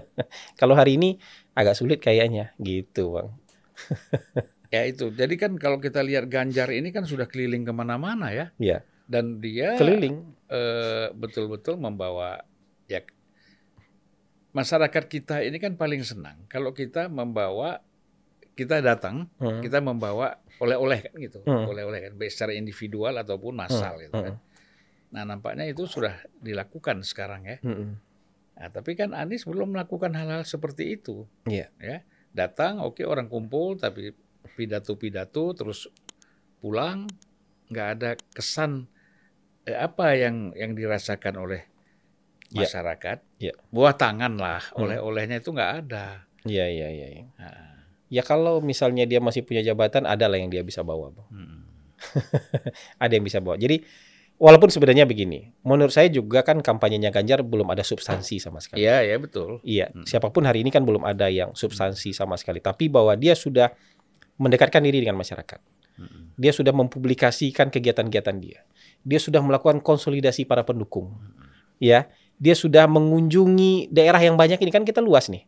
Kalau 0.60 0.76
hari 0.76 1.00
ini 1.00 1.16
agak 1.56 1.80
sulit 1.80 2.04
kayaknya 2.04 2.52
gitu, 2.60 3.16
Bang. 3.16 3.40
Ya 4.74 4.82
itu. 4.84 5.10
Jadi 5.10 5.38
kan 5.38 5.54
kalau 5.56 5.78
kita 5.78 6.02
lihat 6.02 6.26
Ganjar 6.26 6.70
ini 6.70 6.90
kan 6.90 7.06
sudah 7.06 7.30
keliling 7.30 7.62
ke 7.62 7.70
mana-mana 7.70 8.34
ya. 8.34 8.50
Iya, 8.58 8.82
Dan 9.06 9.38
dia 9.38 9.78
keliling. 9.78 10.34
eh, 10.48 11.14
betul-betul 11.14 11.78
membawa 11.78 12.42
ya 12.86 13.06
masyarakat 14.52 15.04
kita 15.06 15.42
ini 15.42 15.58
kan 15.58 15.74
paling 15.74 16.02
senang 16.02 16.46
kalau 16.46 16.72
kita 16.72 17.06
membawa 17.06 17.82
kita 18.54 18.80
datang 18.80 19.26
Hmm. 19.38 19.62
kita 19.62 19.78
membawa 19.78 20.38
oleh-oleh 20.58 21.00
kan 21.04 21.14
gitu 21.18 21.42
Hmm. 21.42 21.66
oleh-oleh 21.66 22.00
kan 22.04 22.14
baik 22.14 22.30
secara 22.30 22.54
individual 22.54 23.18
ataupun 23.18 23.50
massal 23.52 23.98
Hmm, 23.98 24.04
gitu 24.04 24.16
kan 24.16 24.36
nah 25.10 25.22
nampaknya 25.24 25.66
itu 25.66 25.86
sudah 25.86 26.14
dilakukan 26.38 27.02
sekarang 27.02 27.46
ya 27.46 27.58
Mm-mm. 27.62 27.98
Nah, 28.54 28.70
tapi 28.70 28.94
kan 28.94 29.12
Anies 29.12 29.50
belum 29.50 29.74
melakukan 29.74 30.14
hal-hal 30.14 30.46
seperti 30.46 30.94
itu. 30.94 31.26
Iya. 31.44 31.74
Ya, 31.82 32.06
datang, 32.34 32.82
oke 32.82 33.06
orang 33.06 33.30
kumpul, 33.30 33.78
tapi 33.78 34.12
pidato-pidato 34.54 35.54
terus 35.54 35.88
pulang, 36.58 37.06
nggak 37.70 37.88
ada 37.94 38.10
kesan 38.34 38.90
eh, 39.64 39.78
apa 39.78 40.12
yang 40.14 40.52
yang 40.54 40.76
dirasakan 40.76 41.40
oleh 41.40 41.62
Iya. 42.52 42.68
masyarakat. 42.68 43.18
Iya. 43.40 43.54
Buah 43.70 43.96
tangan 43.96 44.38
lah, 44.38 44.62
Hmm. 44.74 44.86
oleh-olehnya 44.86 45.40
itu 45.40 45.50
nggak 45.50 45.72
ada. 45.86 46.28
Iya, 46.44 46.66
iya, 46.68 46.88
iya. 46.92 47.08
iya. 47.10 47.24
Nah, 47.40 47.72
Ya 48.14 48.22
kalau 48.22 48.62
misalnya 48.62 49.10
dia 49.10 49.18
masih 49.18 49.42
punya 49.42 49.66
jabatan, 49.66 50.06
ada 50.06 50.30
lah 50.30 50.38
yang 50.38 50.54
dia 50.54 50.62
bisa 50.62 50.86
bawa, 50.86 51.10
Bang. 51.10 51.26
hmm. 51.34 51.62
Ada 53.04 53.18
yang 53.18 53.26
bisa 53.26 53.42
bawa. 53.42 53.58
Jadi 53.58 53.82
walaupun 54.44 54.68
sebenarnya 54.68 55.08
begini, 55.08 55.56
menurut 55.64 55.96
saya 55.96 56.12
juga 56.12 56.44
kan 56.44 56.60
kampanyenya 56.60 57.16
Ganjar 57.16 57.40
belum 57.48 57.72
ada 57.72 57.80
substansi 57.80 58.44
sama 58.44 58.60
sekali. 58.60 58.84
Iya, 58.84 59.00
ya 59.08 59.16
betul. 59.16 59.64
Iya, 59.64 59.88
Hmm. 59.96 60.04
siapa 60.04 60.28
pun 60.28 60.44
hari 60.44 60.68
ini 60.68 60.70
kan 60.76 60.84
belum 60.84 61.08
ada 61.08 61.32
yang 61.32 61.56
substansi 61.56 62.12
sama 62.12 62.36
sekali. 62.36 62.60
Tapi 62.60 62.92
bahwa 62.92 63.16
dia 63.16 63.40
sudah 63.40 63.72
mendekatkan 64.36 64.84
diri 64.84 65.00
dengan 65.00 65.16
masyarakat. 65.16 65.64
Hmm. 65.96 66.36
Dia 66.36 66.52
sudah 66.52 66.76
mempublikasikan 66.76 67.72
kegiatan-kegiatan 67.72 68.36
dia. 68.44 68.68
Dia 69.08 69.20
sudah 69.24 69.40
melakukan 69.40 69.80
konsolidasi 69.80 70.44
para 70.44 70.68
pendukung. 70.68 71.16
Ya, 71.80 72.12
dia 72.36 72.56
sudah 72.58 72.90
mengunjungi 72.92 73.94
daerah 73.94 74.20
yang 74.20 74.36
banyak 74.36 74.60
ini 74.60 74.72
kan 74.74 74.84
kita 74.84 75.00
luas 75.00 75.32
nih. 75.32 75.48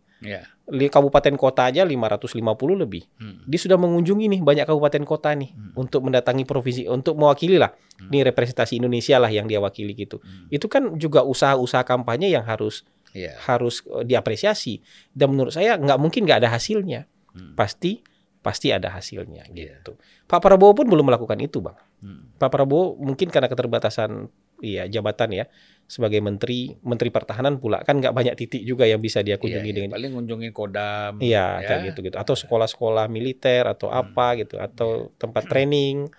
Li- 0.66 0.90
Kabupaten 0.90 1.38
kota 1.38 1.70
aja 1.70 1.86
550 1.86 2.34
lebih. 2.74 3.06
Hmm. 3.22 3.46
Dia 3.46 3.60
sudah 3.62 3.78
mengunjungi 3.78 4.26
nih 4.28 4.42
banyak 4.42 4.66
kabupaten 4.66 5.04
kota 5.04 5.30
nih 5.32 5.54
Hmm. 5.54 5.78
untuk 5.78 6.02
mendatangi 6.02 6.42
provinsi 6.42 6.90
untuk 6.90 7.14
mewakili 7.16 7.56
lah. 7.56 7.70
Hmm. 7.70 8.10
Ini 8.10 8.26
representasi 8.26 8.82
Indonesia 8.82 9.22
lah 9.22 9.30
yang 9.30 9.46
dia 9.46 9.62
wakili 9.62 9.94
gitu. 9.94 10.18
Hmm. 10.20 10.50
Itu 10.50 10.66
kan 10.66 10.98
juga 10.98 11.22
usaha-usaha 11.22 11.84
kampanye 11.84 12.30
yang 12.30 12.44
harus 12.44 12.82
Iya. 13.12 13.32
harus 13.48 13.80
eh, 13.88 14.04
diapresiasi 14.04 14.84
dan 15.10 15.32
menurut 15.32 15.54
saya 15.54 15.78
nggak 15.78 15.96
mungkin 15.96 16.28
nggak 16.28 16.44
ada 16.44 16.52
hasilnya 16.52 17.08
Hmm. 17.32 17.56
pasti 17.56 18.04
pasti 18.42 18.70
ada 18.70 18.92
hasilnya 18.92 19.48
Iya. 19.48 19.80
gitu 19.80 19.96
Pak 20.26 20.38
Prabowo 20.38 20.76
pun 20.76 20.86
belum 20.86 21.08
melakukan 21.08 21.40
itu 21.40 21.64
bang 21.64 21.80
Hmm. 22.04 22.36
Pak 22.36 22.52
Prabowo 22.52 23.00
mungkin 23.00 23.32
karena 23.32 23.48
keterbatasan 23.48 24.28
iya 24.60 24.86
jabatan 24.86 25.32
ya 25.34 25.46
sebagai 25.86 26.18
menteri 26.18 26.74
menteri 26.82 27.10
pertahanan 27.10 27.58
pula 27.58 27.78
kan 27.80 28.02
nggak 28.02 28.10
banyak 28.10 28.34
titik 28.36 28.62
juga 28.62 28.84
yang 28.84 28.98
bisa 28.98 29.22
dia 29.22 29.36
Iya, 29.36 29.38
kunjungi 29.38 29.70
iya. 29.70 29.76
dengan 29.76 29.90
paling 29.94 30.12
kunjungin 30.14 30.52
Kodam. 30.52 31.14
iya 31.20 31.60
ya. 31.60 31.68
kayak 31.68 31.82
gitu 31.90 32.00
gitu 32.04 32.18
atau 32.18 32.34
sekolah-sekolah 32.34 33.06
militer 33.06 33.66
atau 33.66 33.88
Hmm. 33.88 34.02
apa 34.02 34.28
gitu 34.36 34.58
atau 34.58 35.14
tempat 35.16 35.46
training 35.46 36.10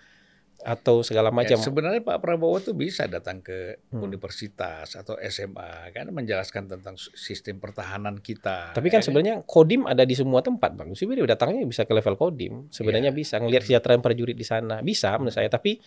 atau 0.59 0.99
segala 0.99 1.31
Ya, 1.31 1.35
macam 1.37 1.59
sebenarnya 1.61 1.99
Pak 2.01 2.19
Prabowo 2.19 2.59
tuh 2.59 2.75
bisa 2.75 3.07
datang 3.07 3.39
ke 3.39 3.79
Hmm. 3.87 4.03
universitas 4.03 4.95
atau 4.95 5.15
SMA 5.21 5.91
kan 5.91 6.11
menjelaskan 6.11 6.67
tentang 6.69 6.95
sistem 6.97 7.59
pertahanan 7.59 8.19
kita. 8.19 8.71
Tapi 8.71 8.87
kan 8.87 8.99
ya 8.99 9.05
sebenarnya 9.05 9.35
kodim 9.43 9.83
ada 9.85 10.03
di 10.03 10.15
semua 10.15 10.43
tempat, 10.43 10.75
Bang. 10.75 10.91
Sebenarnya 10.93 11.27
datangnya 11.29 11.63
bisa 11.63 11.83
ke 11.83 11.93
level 11.93 12.15
kodim. 12.15 12.67
Sebenarnya 12.69 13.11
Iya. 13.11 13.17
bisa 13.17 13.35
ngelihat 13.37 13.63
kesejahteraan 13.63 14.01
prajurit 14.01 14.35
di 14.35 14.43
sana. 14.43 14.79
Bisa 14.81 15.15
menurut 15.15 15.35
saya, 15.35 15.47
tapi 15.47 15.79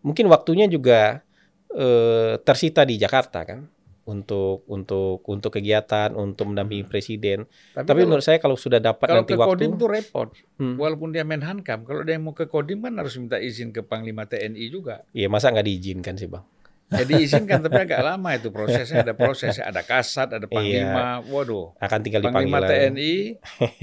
mungkin 0.00 0.26
waktunya 0.26 0.66
juga 0.66 1.22
eh, 1.70 2.40
tersita 2.40 2.82
di 2.82 2.96
Jakarta 2.96 3.42
kan 3.42 3.60
untuk 4.04 4.64
untuk 4.66 5.20
untuk 5.22 5.52
kegiatan, 5.52 6.16
untuk 6.16 6.48
mendampingi 6.48 6.80
Hmm. 6.80 6.90
presiden. 6.90 7.38
Tapi, 7.70 7.84
Tapi 7.84 7.92
kalau, 7.94 8.08
menurut 8.08 8.24
saya 8.24 8.38
kalau 8.38 8.56
sudah 8.56 8.80
dapat 8.80 9.04
kalau 9.04 9.20
nanti 9.20 9.32
ke 9.32 9.38
waktu 9.38 9.50
Kodim 9.52 9.72
tuh 9.76 9.88
repot. 9.88 10.28
Hmm. 10.56 10.74
Walaupun 10.74 11.12
dia 11.12 11.28
Menhankam, 11.28 11.84
kalau 11.84 12.00
dia 12.02 12.16
mau 12.16 12.32
ke 12.32 12.48
Kodim 12.48 12.80
kan 12.80 12.96
harus 12.96 13.14
minta 13.14 13.36
izin 13.36 13.68
ke 13.68 13.84
Panglima 13.84 14.24
TNI 14.24 14.64
juga. 14.66 15.04
Iya, 15.12 15.28
masa 15.28 15.52
nggak 15.52 15.62
diizinkan 15.62 16.16
sih, 16.16 16.24
Bang? 16.24 16.40
Jadi 16.88 17.20
izinkan 17.20 17.60
tapi 17.60 17.84
agak 17.84 18.00
lama 18.08 18.32
itu 18.32 18.48
prosesnya 18.48 19.04
ada 19.04 19.12
prosesnya 19.12 19.68
ada 19.68 19.84
kasat 19.84 20.32
ada 20.32 20.48
panglima 20.48 21.20
waduh 21.20 21.76
Akan 21.76 22.00
tinggal 22.00 22.24
panglima 22.24 22.64
aja. 22.64 22.88
TNI 22.88 23.36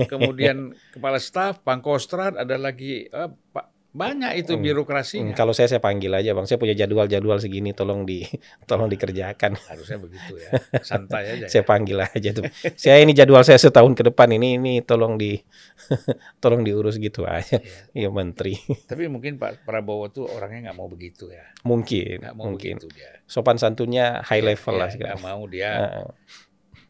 kemudian 0.04 0.74
kepala 0.98 1.22
staf 1.22 1.62
pangkostrat 1.62 2.34
ada 2.34 2.58
lagi 2.58 3.06
eh, 3.06 3.30
pa- 3.54 3.70
banyak 3.96 4.32
itu 4.36 4.52
Hmm. 4.52 4.60
Hmm, 4.60 4.66
birokrasinya 4.68 5.34
kalau 5.34 5.50
saya 5.50 5.66
saya 5.66 5.80
panggil 5.80 6.12
aja, 6.12 6.32
Bang. 6.32 6.43
Saya 6.43 6.60
punya 6.60 6.76
jadwal-jadwal 6.76 7.39
segini, 7.39 7.72
tolong 7.72 8.04
di 8.04 8.28
tolong 8.70 8.86
dikerjakan. 8.86 9.56
harusnya 9.66 9.96
begitu 9.98 10.36
ya 10.36 10.52
santai 10.84 11.24
aja 11.34 11.46
saya 11.48 11.64
ya. 11.64 11.66
panggil 11.66 11.98
aja 11.98 12.30
tuh. 12.34 12.43
saya 12.76 13.00
ini 13.00 13.12
jadwal 13.12 13.39
saya 13.41 13.56
setahun 13.56 13.96
ke 13.96 14.04
depan 14.04 14.28
ini 14.30 14.60
ini 14.60 14.74
tolong 14.82 15.16
di 15.16 15.39
tolong 16.43 16.62
diurus 16.62 16.98
gitu 16.98 17.24
aja. 17.24 17.64
Iya 17.91 18.12
menteri. 18.12 18.60
tapi 18.84 19.08
mungkin 19.08 19.36
Pak 19.36 19.64
Prabowo 19.64 20.08
tuh 20.08 20.28
orangnya 20.28 20.70
nggak 20.70 20.78
mau 20.78 20.88
begitu 20.88 21.32
ya 21.32 21.48
Mungkin 21.64 22.20
nggak 22.20 22.36
mau 22.36 22.52
mungkin. 22.52 22.76
begitu 22.76 22.91
dia 22.91 23.24
Sopan 23.24 23.56
santunnya 23.56 24.20
high 24.22 24.38
Ya, 24.38 24.48
level 24.52 24.74
ya, 24.74 24.78
lah 24.78 24.89
nggak 24.89 25.16
sekarang. 25.16 25.22
mau 25.24 25.41
dia 25.46 25.72
Heeh. 25.74 26.08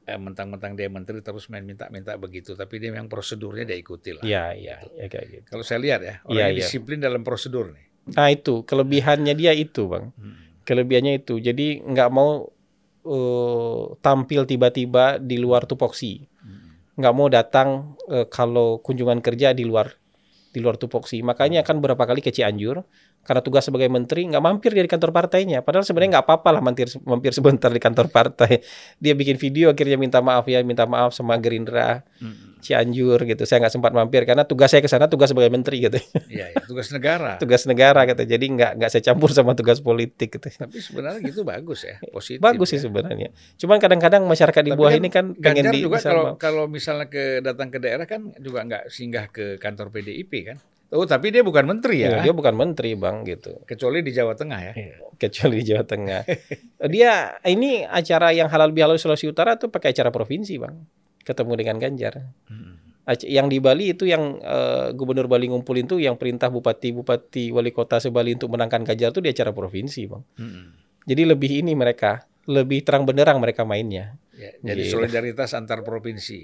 Eh, 0.05 0.19
mentang-mentang 0.21 0.77
dia 0.77 0.87
menteri 0.87 1.19
terus 1.25 1.49
main 1.49 1.65
minta-minta 1.65 2.15
begitu 2.15 2.53
tapi 2.53 2.77
dia 2.77 2.93
memang 2.93 3.09
prosedurnya 3.09 3.65
dia 3.65 3.77
ikuti 3.77 4.13
lah 4.13 4.23
Iya 4.23 4.45
iya 4.53 4.75
ya, 4.95 5.05
kayak 5.09 5.25
gitu. 5.29 5.45
kalau 5.49 5.63
saya 5.65 5.79
lihat 5.81 6.01
ya 6.01 6.15
Iya, 6.25 6.29
orangnya 6.29 6.49
iya. 6.53 6.59
disiplin 6.61 6.97
dalam 7.01 7.21
prosedur 7.25 7.73
nih 7.73 7.85
Nah 8.13 8.29
itu 8.29 8.61
kelebihannya 8.69 9.33
dia 9.33 9.49
itu 9.57 9.89
bang. 9.89 10.13
Hmm. 10.13 10.61
Kelebihannya 10.61 11.25
itu. 11.25 11.41
Jadi 11.41 11.81
nggak 11.81 12.09
mau 12.13 12.45
eh, 13.01 13.83
tampil 14.01 14.45
tiba-tiba 14.45 15.17
di 15.17 15.41
luar 15.41 15.65
tupoksi. 15.65 16.21
Hmm. 16.37 16.77
Nggak 17.01 17.13
mau 17.17 17.27
datang 17.33 17.97
eh, 18.05 18.29
kalau 18.29 18.77
kunjungan 18.77 19.25
kerja 19.25 19.57
di 19.57 19.65
luar 19.65 19.89
di 20.53 20.61
luar 20.61 20.77
tupoksi. 20.77 21.25
Makanya 21.25 21.65
kan 21.65 21.81
berapa 21.81 21.97
kali 21.99 22.21
ke 22.21 22.29
Cianjur 22.29 22.85
karena 23.25 23.41
tugas 23.41 23.65
sebagai 23.65 23.89
menteri 23.89 24.29
nggak 24.29 24.43
mampir 24.43 24.69
dia 24.77 24.85
di 24.85 24.91
kantor 24.91 25.09
partainya. 25.09 25.65
Padahal 25.65 25.81
sebenarnya 25.81 26.21
nggak 26.21 26.25
apa-apa 26.29 26.49
lah 26.53 26.61
mampir 26.61 26.85
mampir 27.01 27.33
sebentar 27.33 27.73
di 27.73 27.81
kantor 27.81 28.13
partai. 28.13 28.61
Dia 29.03 29.17
bikin 29.17 29.41
video 29.41 29.73
akhirnya 29.73 29.97
minta 29.97 30.21
maaf 30.21 30.45
ya, 30.45 30.61
minta 30.61 30.85
maaf 30.85 31.11
sama 31.11 31.33
Gerindra 31.41 32.05
Hmm. 32.15 32.55
Cianjur 32.63 33.27
gitu. 33.27 33.43
Saya 33.43 33.61
nggak 33.61 33.73
sempat 33.75 33.91
mampir 33.91 34.23
karena 34.23 34.47
tugas 34.47 34.71
saya 34.71 34.79
ke 34.79 34.87
sana 34.87 35.11
tugas 35.11 35.29
sebagai 35.35 35.51
menteri 35.51 35.83
gitu. 35.83 35.99
Iya, 36.31 36.55
ya, 36.55 36.63
tugas 36.63 36.89
negara. 36.95 37.35
tugas 37.37 37.67
negara 37.67 38.07
gitu. 38.07 38.23
Jadi 38.23 38.45
nggak 38.55 38.71
nggak 38.79 38.89
saya 38.89 39.03
campur 39.03 39.35
sama 39.35 39.51
tugas 39.53 39.83
politik 39.83 40.39
gitu. 40.39 40.47
Tapi 40.47 40.79
sebenarnya 40.79 41.19
gitu 41.21 41.43
bagus 41.43 41.83
ya, 41.83 41.99
positif. 42.15 42.41
Bagus 42.41 42.71
sih 42.71 42.79
ya. 42.79 42.87
sebenarnya. 42.87 43.29
Cuman 43.59 43.77
kadang-kadang 43.83 44.23
masyarakat 44.23 44.61
di 44.63 44.71
bawah 44.73 44.95
kan 44.95 44.99
ini 45.03 45.09
kan 45.11 45.25
pengen 45.35 45.75
di 45.75 45.83
juga 45.83 45.99
kalau 45.99 46.39
kalau 46.39 46.65
misalnya 46.71 47.11
ke 47.11 47.43
datang 47.43 47.67
ke 47.69 47.77
daerah 47.83 48.07
kan 48.07 48.31
juga 48.39 48.63
nggak 48.63 48.83
singgah 48.87 49.27
ke 49.29 49.59
kantor 49.59 49.91
PDIP 49.91 50.31
kan? 50.47 50.57
Oh, 50.93 51.05
tapi 51.09 51.33
dia 51.33 51.41
bukan 51.41 51.65
menteri 51.65 52.05
Iya, 52.05 52.21
ya, 52.21 52.29
dia 52.29 52.33
bukan 52.35 52.53
menteri 52.53 52.93
bang 52.93 53.25
gitu. 53.25 53.57
kecuali 53.65 54.05
di 54.05 54.13
Jawa 54.13 54.37
Tengah 54.37 54.59
ya. 54.61 54.73
Kecuali 55.17 55.63
di 55.63 55.65
Jawa 55.73 55.83
Tengah. 55.83 56.21
dia 56.93 57.41
ini 57.49 57.81
acara 57.81 58.29
yang 58.29 58.47
halal 58.53 58.69
bihalal 58.69 59.01
Sulawesi 59.01 59.25
Utara 59.25 59.57
tuh 59.57 59.73
pakai 59.73 59.91
acara 59.97 60.13
provinsi 60.13 60.61
bang. 60.61 60.75
Ketemu 61.25 61.53
dengan 61.57 61.75
Ganjar. 61.81 62.21
Hmm. 62.45 62.77
Yang 63.21 63.47
di 63.49 63.57
Bali 63.61 63.85
itu 63.93 64.05
yang 64.05 64.37
eh, 64.41 64.93
gubernur 64.93 65.25
Bali 65.25 65.49
ngumpulin 65.49 65.89
tuh 65.89 65.97
yang 66.01 66.17
perintah 66.17 66.49
bupati 66.53 66.93
bupati 66.93 67.53
wali 67.53 67.69
kota 67.73 67.97
sebali 67.97 68.37
untuk 68.37 68.53
menangkan 68.53 68.85
Ganjar 68.85 69.09
tuh 69.09 69.25
di 69.25 69.33
acara 69.33 69.49
provinsi 69.49 70.01
bang. 70.05 70.23
Hmm. 70.37 70.69
Jadi 71.05 71.21
lebih 71.25 71.65
ini 71.65 71.73
mereka 71.73 72.25
lebih 72.45 72.85
terang 72.85 73.09
benderang 73.09 73.41
mereka 73.41 73.65
mainnya. 73.65 74.17
Ya, 74.35 74.51
jadi 74.59 74.83
Gila. 74.83 74.93
solidaritas 74.99 75.55
antar 75.55 75.79
provinsi. 75.79 76.43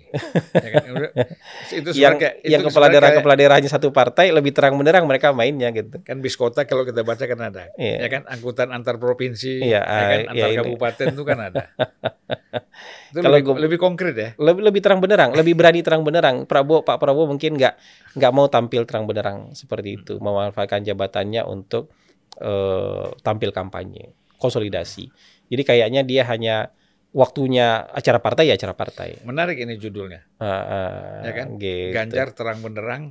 ya 0.53 0.69
kan? 0.71 0.83
Itu 1.83 1.91
yang 1.91 2.15
kepala 2.15 2.87
sebenarnya 2.87 2.87
daerah 2.89 3.03
kayak- 3.05 3.19
kepala 3.19 3.35
daerahnya 3.35 3.67
satu 3.67 3.91
partai 3.91 4.31
lebih 4.31 4.55
terang 4.55 4.79
benderang 4.79 5.03
mereka 5.03 5.31
mainnya 5.31 5.67
gitu. 5.69 5.99
kan 5.99 6.17
bis 6.17 6.33
kota 6.33 6.63
kalau 6.63 6.83
kita 6.83 7.03
baca 7.03 7.19
kan 7.19 7.39
ada, 7.41 7.67
Iya. 7.75 7.97
ya 7.97 8.09
kan 8.09 8.23
angkutan 8.25 8.71
antar 8.71 8.95
provinsi, 8.95 9.59
Iya, 9.59 9.83
ya 9.83 10.03
kan 10.07 10.19
ah, 10.23 10.31
antar 10.31 10.47
ini. 10.47 10.57
kabupaten 10.57 11.05
itu 11.09 11.23
kan 11.25 11.37
ada. 11.43 11.63
itu 13.11 13.19
Kalau 13.19 13.35
lebih, 13.35 13.43
gua- 13.45 13.59
lebih 13.59 13.75
konkret 13.77 14.15
ya. 14.15 14.29
lebih 14.37 14.61
lebih 14.63 14.79
terang 14.79 14.99
benderang, 14.99 15.35
lebih 15.35 15.53
berani 15.53 15.83
terang 15.83 16.01
benderang. 16.01 16.37
Prabowo 16.45 16.81
Pak 16.81 16.95
Prabowo 16.95 17.27
mungkin 17.27 17.59
nggak 17.59 17.73
nggak 18.15 18.31
mau 18.31 18.47
tampil 18.47 18.87
terang 18.87 19.03
benderang 19.03 19.51
seperti 19.51 19.99
itu, 19.99 20.15
memanfaatkan 20.17 20.79
jabatannya 20.81 21.43
untuk 21.43 21.91
eh, 22.39 23.07
tampil 23.19 23.51
kampanye, 23.51 24.15
konsolidasi. 24.37 25.11
Jadi 25.47 25.61
kayaknya 25.61 26.01
dia 26.01 26.23
hanya 26.23 26.71
waktunya 27.11 27.83
acara 27.91 28.23
partai 28.23 28.51
ya 28.51 28.55
acara 28.55 28.75
partai. 28.75 29.23
Menarik 29.27 29.59
ini 29.59 29.75
judulnya. 29.75 30.23
Ah, 30.39 30.47
ah, 30.47 31.15
Ya 31.27 31.31
kan? 31.35 31.47
gitu. 31.59 31.91
Ganjar 31.95 32.31
terang 32.31 32.59
benderang 32.63 33.03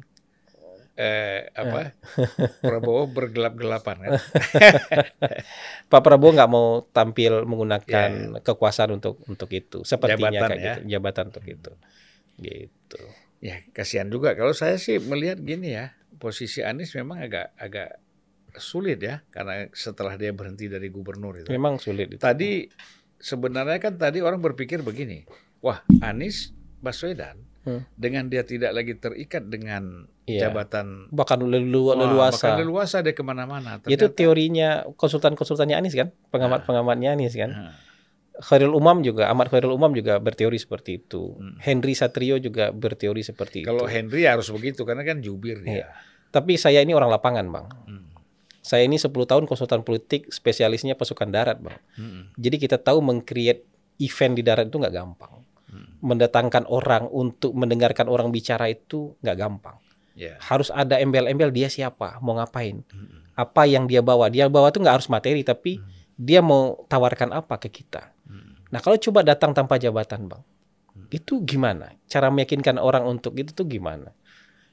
eh 1.00 1.48
apa? 1.56 1.96
Prabowo 2.64 3.08
bergelap-gelapan 3.08 3.96
kan. 4.04 4.10
Pak 5.92 6.00
Prabowo 6.04 6.36
nggak 6.36 6.50
mau 6.50 6.84
tampil 6.92 7.48
menggunakan 7.48 8.40
kekuasaan 8.44 9.00
untuk 9.00 9.20
untuk 9.24 9.48
itu, 9.48 9.80
sepertinya 9.80 10.28
Jabatan 10.28 10.48
kayak 10.52 10.60
ya. 10.60 10.74
gitu, 10.76 10.80
jabatan 10.92 11.24
untuk 11.32 11.44
itu. 11.48 11.72
Gitu. 12.40 13.00
Ya, 13.40 13.64
kasihan 13.72 14.12
juga 14.12 14.36
kalau 14.36 14.52
saya 14.52 14.76
sih 14.76 15.00
melihat 15.00 15.40
gini 15.40 15.72
ya, 15.72 15.96
posisi 16.20 16.60
Anies 16.60 16.92
memang 16.92 17.24
agak 17.24 17.56
agak 17.56 17.96
sulit 18.60 18.98
ya 19.00 19.22
karena 19.30 19.70
setelah 19.72 20.20
dia 20.20 20.36
berhenti 20.36 20.68
dari 20.68 20.92
gubernur 20.92 21.40
itu. 21.40 21.48
Memang 21.48 21.80
sulit 21.80 22.12
itu. 22.12 22.20
Tadi 22.20 22.68
sebenarnya 23.20 23.78
kan 23.78 23.94
tadi 23.94 24.24
orang 24.24 24.40
berpikir 24.40 24.80
begini, 24.80 25.28
wah 25.60 25.84
Anies 26.00 26.50
Baswedan 26.80 27.46
Hmm. 27.60 27.84
dengan 27.92 28.24
dia 28.32 28.40
tidak 28.40 28.72
lagi 28.72 28.96
terikat 28.96 29.44
dengan 29.44 30.08
Iya. 30.24 30.48
jabatan 30.48 31.12
bahkan 31.12 31.44
lelu 31.44 31.92
wah, 31.92 31.96
leluasa. 32.00 32.56
bahkan 32.56 32.64
leluasa 32.64 33.04
dia 33.04 33.12
ke 33.12 33.20
mana-mana. 33.20 33.76
Itu 33.84 34.08
teorinya 34.08 34.88
konsultan-konsultannya 34.96 35.76
Anies 35.76 35.92
kan, 35.92 36.08
pengamat-pengamatnya 36.32 37.12
Anies 37.12 37.36
kan. 37.36 37.52
Nah, 37.52 37.76
Khairul 38.40 38.72
Umam 38.72 39.04
juga 39.04 39.28
Ahmad 39.28 39.52
Khairul 39.52 39.76
Umam 39.76 39.92
juga 39.92 40.16
berteori 40.16 40.56
seperti 40.56 41.04
itu. 41.04 41.36
Hmm. 41.36 41.60
Henry 41.60 41.92
Satrio 41.92 42.40
juga 42.40 42.72
berteori 42.72 43.20
seperti 43.20 43.68
Kalau 43.68 43.84
itu. 43.84 43.92
Henry 43.92 44.24
harus 44.24 44.48
begitu 44.48 44.88
karena 44.88 45.04
kan 45.04 45.20
jubir 45.20 45.60
dia. 45.60 45.84
Iya. 45.84 45.86
Tapi 46.32 46.56
saya 46.56 46.80
ini 46.80 46.96
orang 46.96 47.12
lapangan, 47.12 47.44
Bang. 47.52 47.68
Hmm. 47.84 47.99
Saya 48.60 48.84
ini 48.84 49.00
10 49.00 49.08
tahun 49.12 49.44
konsultan 49.48 49.80
politik, 49.80 50.28
spesialisnya 50.28 50.92
pasukan 50.92 51.32
darat, 51.32 51.58
Bang. 51.64 51.80
Hmm. 51.96 52.28
Jadi 52.36 52.60
kita 52.60 52.76
tahu 52.76 53.00
meng-create 53.00 53.64
event 54.00 54.34
di 54.36 54.42
darat 54.44 54.68
itu 54.68 54.76
nggak 54.76 54.94
gampang. 54.94 55.40
Hmm. 55.72 55.96
Mendatangkan 56.04 56.68
orang 56.68 57.08
untuk 57.08 57.56
mendengarkan 57.56 58.08
orang 58.12 58.28
bicara 58.28 58.68
itu 58.68 59.16
nggak 59.24 59.36
gampang. 59.36 59.76
Ya. 60.12 60.36
Harus 60.44 60.68
ada 60.68 61.00
embel-embel 61.00 61.48
dia 61.48 61.72
siapa, 61.72 62.20
mau 62.20 62.36
ngapain, 62.36 62.84
Hmm. 62.92 63.24
apa 63.32 63.64
yang 63.64 63.88
dia 63.88 64.04
bawa. 64.04 64.28
Dia 64.28 64.52
bawa 64.52 64.68
tuh 64.68 64.84
nggak 64.84 65.00
harus 65.00 65.08
materi, 65.08 65.40
tapi 65.40 65.80
dia 66.20 66.44
mau 66.44 66.84
tawarkan 66.84 67.32
apa 67.32 67.56
ke 67.56 67.72
kita. 67.72 68.12
Hmm. 68.28 68.60
Nah 68.68 68.80
kalau 68.84 69.00
coba 69.00 69.24
datang 69.24 69.56
tanpa 69.56 69.80
jabatan, 69.80 70.28
bang, 70.28 70.42
itu 71.08 71.40
gimana? 71.40 71.96
Cara 72.04 72.28
meyakinkan 72.28 72.76
orang 72.76 73.08
untuk 73.08 73.32
itu 73.40 73.56
tuh 73.56 73.64
gimana? 73.64 74.12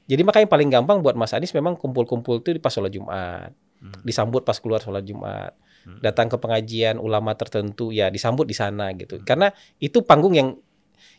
Jadi 0.08 0.24
makanya 0.24 0.48
paling 0.48 0.68
gampang 0.68 1.00
buat 1.00 1.16
Mas 1.16 1.32
Anies 1.32 1.52
memang 1.52 1.76
kumpul-kumpul 1.76 2.40
itu 2.40 2.52
di 2.52 2.60
pas 2.60 2.72
sholat 2.72 2.92
Jumat, 2.92 3.52
Hmm. 3.78 4.02
disambut 4.02 4.42
pas 4.42 4.58
keluar 4.58 4.82
sholat 4.82 5.06
Jumat, 5.06 5.54
datang 6.02 6.26
ke 6.28 6.36
pengajian 6.36 6.98
ulama 6.98 7.32
tertentu 7.32 7.94
ya 7.94 8.10
disambut 8.10 8.44
di 8.44 8.52
sana 8.52 8.90
gitu. 8.92 9.22
Karena 9.22 9.48
itu 9.78 10.02
panggung 10.02 10.34
yang 10.34 10.58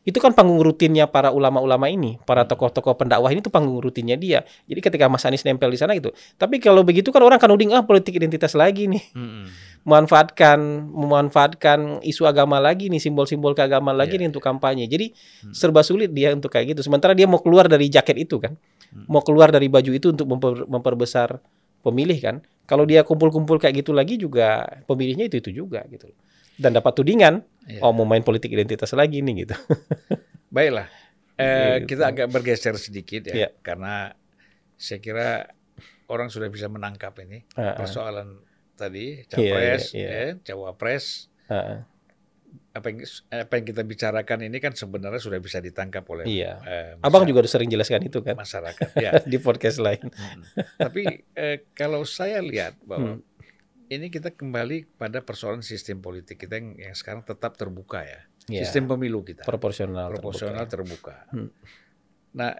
itu 0.04 0.16
kan 0.20 0.32
panggung 0.32 0.64
rutinnya 0.64 1.12
para 1.12 1.30
ulama-ulama 1.30 1.92
ini, 1.92 2.16
para 2.24 2.48
tokoh-tokoh 2.48 2.96
pendakwah 2.96 3.30
ini 3.32 3.44
tuh 3.44 3.52
panggung 3.52 3.80
rutinnya 3.84 4.16
dia. 4.16 4.48
Jadi 4.66 4.80
ketika 4.80 5.06
Mas 5.12 5.28
Anies 5.28 5.44
nempel 5.44 5.68
di 5.72 5.80
sana 5.80 5.92
gitu. 5.96 6.16
Tapi 6.40 6.60
kalau 6.64 6.88
begitu 6.88 7.12
kan 7.12 7.20
orang 7.20 7.36
kan 7.40 7.52
uding 7.52 7.76
ah 7.76 7.84
politik 7.84 8.16
identitas 8.16 8.56
lagi 8.56 8.88
nih 8.88 9.04
Hmm. 9.12 9.48
memanfaatkan 9.84 10.60
memanfaatkan 10.92 12.04
isu 12.04 12.28
agama 12.28 12.60
lagi 12.60 12.88
nih 12.88 13.00
simbol-simbol 13.00 13.56
keagamaan 13.56 13.96
lagi 13.96 14.16
Iya, 14.16 14.24
nih 14.24 14.28
untuk 14.32 14.44
kampanye 14.44 14.86
jadi 14.88 15.12
serba 15.52 15.84
sulit 15.84 16.12
dia 16.12 16.32
untuk 16.36 16.52
kayak 16.52 16.76
gitu 16.76 16.84
sementara 16.84 17.16
dia 17.16 17.28
mau 17.28 17.40
keluar 17.40 17.68
dari 17.68 17.88
jaket 17.88 18.24
itu 18.24 18.40
kan 18.40 18.56
Hmm. 18.90 19.06
mau 19.06 19.22
keluar 19.22 19.54
dari 19.54 19.70
baju 19.70 19.92
itu 19.94 20.10
untuk 20.10 20.26
memper- 20.26 20.66
memperbesar 20.66 21.38
pemilih 21.80 22.20
kan 22.20 22.36
kalau 22.64 22.86
dia 22.86 23.02
kumpul-kumpul 23.02 23.58
kayak 23.58 23.82
gitu 23.82 23.92
lagi 23.92 24.16
juga 24.16 24.64
pemilihnya 24.86 25.26
itu 25.26 25.40
itu 25.40 25.52
juga 25.56 25.84
gitu 25.88 26.10
dan 26.56 26.72
dapat 26.72 26.94
tudingan 26.94 27.42
Iya. 27.66 27.86
oh 27.86 27.94
mau 27.94 28.04
main 28.04 28.22
politik 28.22 28.50
identitas 28.50 28.90
lagi 28.94 29.22
nih 29.22 29.46
gitu 29.46 29.56
Baiklah, 30.50 30.90
eh, 31.38 31.86
Gitu. 31.86 31.94
kita 31.94 32.10
agak 32.10 32.28
bergeser 32.28 32.74
sedikit 32.76 33.30
ya, 33.30 33.34
Iya. 33.36 33.50
karena 33.62 34.18
saya 34.74 34.98
kira 34.98 35.46
orang 36.10 36.34
sudah 36.34 36.50
bisa 36.50 36.66
menangkap 36.66 37.14
ini 37.22 37.46
Ah, 37.54 37.74
ah. 37.74 37.76
persoalan 37.78 38.42
tadi 38.74 39.22
Iya, 39.22 39.30
capres, 39.30 39.84
iya, 39.94 40.00
iya. 40.02 40.10
ya, 40.10 40.26
cawapres. 40.42 41.30
Ah, 41.46 41.86
Apa 42.70 42.86
yang, 42.88 43.02
apa 43.30 43.54
yang 43.56 43.66
kita 43.66 43.82
bicarakan 43.82 44.46
ini 44.46 44.58
kan 44.58 44.72
sebenarnya 44.72 45.18
sudah 45.18 45.38
bisa 45.38 45.58
ditangkap 45.58 46.06
oleh 46.06 46.24
iya 46.24 46.62
eh, 46.62 46.92
abang 47.02 47.26
juga 47.26 47.42
sering 47.44 47.66
jelaskan 47.66 48.04
itu 48.04 48.22
kan 48.22 48.36
masyarakat. 48.36 48.90
ya. 48.96 49.18
di 49.32 49.38
podcast 49.38 49.78
lain 49.78 50.06
Mm. 50.06 50.42
Tapi 50.78 51.02
eh, 51.34 51.66
kalau 51.72 52.02
saya 52.04 52.40
lihat 52.40 52.78
bahwa 52.82 53.18
Hmm. 53.18 53.26
ini 53.88 54.08
kita 54.08 54.30
kembali 54.32 54.86
pada 54.96 55.20
persoalan 55.20 55.62
sistem 55.62 55.98
politik 55.98 56.38
kita 56.38 56.56
yang, 56.56 56.78
yang 56.78 56.94
sekarang 56.94 57.22
tetap 57.22 57.58
terbuka 57.58 58.06
ya, 58.06 58.22
Iya. 58.46 58.62
sistem 58.64 58.86
pemilu 58.88 59.22
kita. 59.24 59.42
proporsional 59.44 60.14
proporsional 60.14 60.66
terbuka. 60.66 61.26
terbuka. 61.26 61.34
Hmm. 61.34 61.50
Nah, 62.32 62.54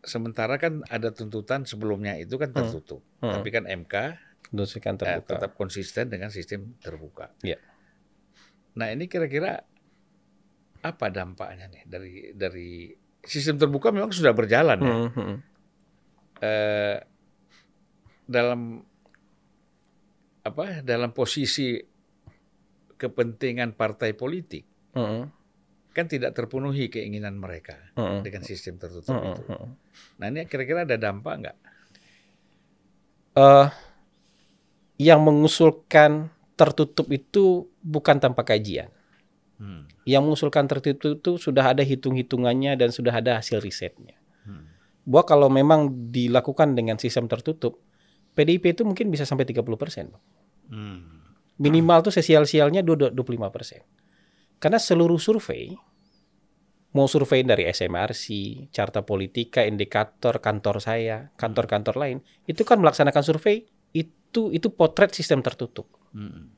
sementara 0.00 0.56
kan 0.56 0.84
ada 0.86 1.10
tuntutan 1.10 1.64
sebelumnya 1.64 2.16
itu 2.16 2.36
kan 2.36 2.48
tertutup, 2.50 3.04
Hmm. 3.20 3.32
tapi 3.34 3.48
kan 3.50 3.64
MK 3.64 3.94
eh, 5.10 5.20
tetap 5.26 5.52
konsisten 5.52 6.06
dengan 6.06 6.28
sistem 6.28 6.76
terbuka. 6.78 7.32
Iya. 7.40 7.56
Nah, 8.78 8.86
ini 8.94 9.04
kira-kira 9.06 9.62
apa 10.84 11.06
dampaknya 11.08 11.66
nih 11.72 11.82
dari 11.88 12.12
dari 12.36 12.70
sistem 13.24 13.56
terbuka 13.56 13.88
memang 13.88 14.12
sudah 14.12 14.32
berjalan 14.36 14.78
ya. 14.84 14.96
Hmm, 15.00 15.08
hmm. 15.16 15.36
Eh, 16.42 16.96
dalam 18.28 18.82
apa? 20.44 20.84
Dalam 20.84 21.10
posisi 21.16 21.80
kepentingan 22.98 23.74
partai 23.80 24.14
politik 24.14 24.64
Hmm, 24.94 25.26
kan 25.94 26.06
tidak 26.10 26.34
terpenuhi 26.34 26.90
keinginan 26.90 27.38
mereka 27.38 27.78
hmm. 27.94 28.26
dengan 28.26 28.42
sistem 28.42 28.74
tertutup 28.82 29.14
Hmm, 29.14 29.26
itu. 29.30 29.42
hmm. 29.46 29.68
Nah 30.18 30.26
ini 30.30 30.46
kira-kira 30.50 30.82
ada 30.86 30.98
dampak 30.98 31.34
nggak? 31.40 31.56
eh 33.34 33.68
yang 34.98 35.26
mengusulkan 35.26 36.30
tertutup 36.54 37.10
itu 37.10 37.66
bukan 37.82 38.22
tanpa 38.22 38.46
kajian. 38.46 38.90
Hmm. 39.58 39.86
Yang 40.06 40.22
mengusulkan 40.26 40.66
tertutup 40.66 41.18
itu 41.18 41.32
sudah 41.38 41.74
ada 41.74 41.82
hitung-hitungannya 41.82 42.74
dan 42.78 42.90
sudah 42.90 43.14
ada 43.14 43.38
hasil 43.38 43.62
risetnya. 43.62 44.18
Hmm. 44.46 44.70
Bahwa 45.06 45.24
kalau 45.26 45.48
memang 45.50 46.10
dilakukan 46.10 46.74
dengan 46.74 46.98
sistem 46.98 47.30
tertutup, 47.30 47.78
PDIP 48.34 48.74
itu 48.74 48.82
mungkin 48.82 49.10
bisa 49.14 49.22
sampai 49.22 49.46
30 49.46 49.62
persen. 49.78 50.10
Hmm. 50.70 51.22
Minimal 51.54 52.10
tuh 52.10 52.14
sesial-sialnya 52.14 52.82
25 52.82 53.14
persen. 53.54 53.86
Karena 54.58 54.82
seluruh 54.82 55.22
survei, 55.22 55.70
mau 56.94 57.06
survei 57.06 57.46
dari 57.46 57.66
SMRC, 57.70 58.26
Carta 58.74 59.06
Politika, 59.06 59.62
Indikator, 59.62 60.42
kantor 60.42 60.82
saya, 60.82 61.30
kantor-kantor 61.38 61.94
lain, 61.94 62.18
itu 62.46 62.62
kan 62.66 62.82
melaksanakan 62.82 63.22
survei 63.22 63.66
itu 63.94 64.50
itu 64.50 64.66
potret 64.74 65.14
sistem 65.14 65.42
tertutup. 65.46 66.03
Hmm. 66.14 66.54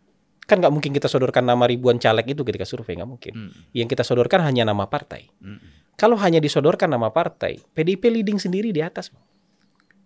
Kan 0.46 0.62
nggak 0.62 0.70
mungkin 0.70 0.94
kita 0.94 1.10
sodorkan 1.10 1.42
nama 1.42 1.66
ribuan 1.66 1.98
caleg 1.98 2.30
itu 2.30 2.46
ketika 2.46 2.62
survei 2.62 2.94
nggak 2.94 3.10
mungkin. 3.10 3.32
Hmm. 3.34 3.52
Yang 3.74 3.98
kita 3.98 4.06
sodorkan 4.06 4.46
hanya 4.46 4.62
nama 4.62 4.86
partai. 4.86 5.32
Hmm. 5.42 5.58
Kalau 5.96 6.14
hanya 6.20 6.38
disodorkan 6.38 6.92
nama 6.92 7.08
partai, 7.08 7.58
PDIP 7.72 8.12
leading 8.12 8.36
sendiri 8.36 8.68
di 8.68 8.84
atas. 8.84 9.08
Bang. 9.08 9.24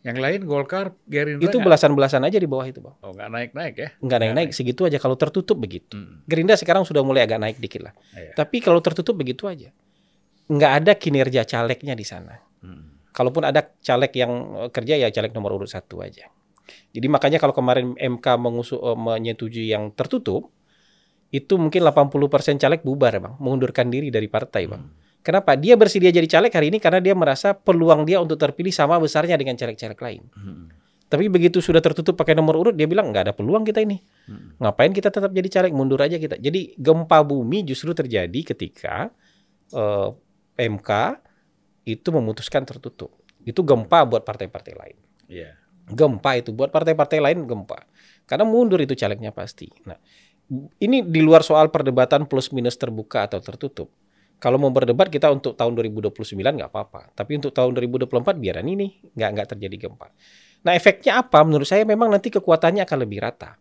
Yang 0.01 0.17
lain 0.17 0.41
Golkar, 0.49 0.97
Gerindra 1.05 1.45
Itu 1.45 1.61
belasan-belasan 1.61 2.25
aja 2.25 2.41
di 2.41 2.49
bawah 2.49 2.65
itu, 2.65 2.81
bang. 2.81 2.97
oh 3.05 3.13
nggak 3.13 3.29
naik-naik 3.29 3.75
ya? 3.77 3.89
Nggak 4.01 4.19
naik-naik 4.25 4.51
segitu 4.57 4.89
aja. 4.89 4.97
Kalau 4.97 5.13
tertutup 5.21 5.61
begitu. 5.61 5.93
Hmm. 5.93 6.25
Gerindra 6.25 6.57
sekarang 6.57 6.89
sudah 6.89 7.05
mulai 7.05 7.29
agak 7.29 7.37
naik 7.37 7.61
dikit 7.61 7.85
lah. 7.85 7.93
Iya. 8.17 8.33
Tapi 8.33 8.65
kalau 8.65 8.81
tertutup 8.81 9.13
begitu 9.13 9.45
aja. 9.45 9.69
Nggak 10.49 10.73
ada 10.83 10.93
kinerja 10.97 11.45
calegnya 11.45 11.93
di 11.93 12.07
sana. 12.09 12.41
Hmm. 12.65 12.97
Kalaupun 13.13 13.45
ada 13.45 13.61
caleg 13.85 14.13
yang 14.17 14.33
eh, 14.65 14.71
kerja 14.73 14.95
ya 14.97 15.13
caleg 15.13 15.37
nomor 15.37 15.61
urut 15.61 15.69
satu 15.69 16.01
aja. 16.01 16.33
Jadi 16.91 17.07
makanya 17.07 17.39
kalau 17.39 17.55
kemarin 17.55 17.95
MK 17.97 18.27
mengusul, 18.41 18.79
eh, 18.83 18.99
menyetujui 18.99 19.71
yang 19.71 19.95
tertutup, 19.95 20.51
itu 21.31 21.55
mungkin 21.55 21.87
80% 21.87 22.59
caleg 22.59 22.83
bubar 22.83 23.15
bang, 23.23 23.35
mengundurkan 23.39 23.87
diri 23.87 24.11
dari 24.11 24.27
partai 24.27 24.67
bang. 24.67 24.83
Kenapa? 25.21 25.53
Dia 25.55 25.77
bersedia 25.77 26.09
jadi 26.11 26.25
caleg 26.27 26.51
hari 26.51 26.73
ini 26.73 26.79
karena 26.81 26.99
dia 26.99 27.13
merasa 27.13 27.53
peluang 27.53 28.09
dia 28.09 28.19
untuk 28.19 28.41
terpilih 28.41 28.73
sama 28.73 28.97
besarnya 28.97 29.37
dengan 29.37 29.53
caleg-caleg 29.55 30.01
lain. 30.01 30.23
Hmm. 30.33 30.67
Tapi 31.11 31.27
begitu 31.29 31.61
sudah 31.61 31.83
tertutup 31.83 32.17
pakai 32.17 32.33
nomor 32.33 32.57
urut, 32.57 32.75
dia 32.75 32.87
bilang 32.89 33.13
nggak 33.13 33.29
ada 33.29 33.35
peluang 33.37 33.67
kita 33.67 33.85
ini. 33.85 34.01
Hmm. 34.31 34.57
Ngapain 34.63 34.95
kita 34.97 35.13
tetap 35.13 35.31
jadi 35.31 35.49
caleg? 35.51 35.77
Mundur 35.77 36.01
aja 36.01 36.17
kita. 36.17 36.41
Jadi 36.41 36.73
gempa 36.81 37.21
bumi 37.21 37.67
justru 37.69 37.93
terjadi 37.93 38.41
ketika 38.55 39.13
eh, 39.77 40.09
MK 40.57 40.91
itu 41.85 42.09
memutuskan 42.15 42.65
tertutup. 42.65 43.13
Itu 43.45 43.61
gempa 43.61 44.09
buat 44.09 44.25
partai-partai 44.25 44.73
lain. 44.73 44.97
Iya. 45.29 45.53
Gempa 45.91 46.39
itu 46.39 46.55
buat 46.55 46.71
partai-partai 46.71 47.19
lain 47.19 47.45
gempa. 47.45 47.85
Karena 48.25 48.47
mundur 48.47 48.79
itu 48.79 48.95
calegnya 48.95 49.35
pasti. 49.35 49.67
Nah, 49.87 49.99
ini 50.79 51.03
di 51.07 51.21
luar 51.23 51.43
soal 51.47 51.71
perdebatan 51.71 52.27
plus 52.27 52.51
minus 52.51 52.79
terbuka 52.79 53.27
atau 53.27 53.39
tertutup. 53.39 53.91
Kalau 54.41 54.57
mau 54.57 54.73
berdebat 54.73 55.13
kita 55.13 55.29
untuk 55.29 55.53
tahun 55.53 55.77
2029 55.77 56.17
nggak 56.41 56.71
apa-apa. 56.73 57.13
Tapi 57.13 57.43
untuk 57.43 57.53
tahun 57.53 57.77
2024 57.77 58.41
biaran 58.41 58.65
ini 58.65 58.89
nggak 59.13 59.31
nggak 59.37 59.49
terjadi 59.53 59.77
gempa. 59.89 60.09
Nah 60.65 60.73
efeknya 60.73 61.21
apa? 61.21 61.45
Menurut 61.45 61.69
saya 61.69 61.85
memang 61.85 62.09
nanti 62.09 62.33
kekuatannya 62.33 62.83
akan 62.89 62.99
lebih 63.05 63.21
rata. 63.21 63.61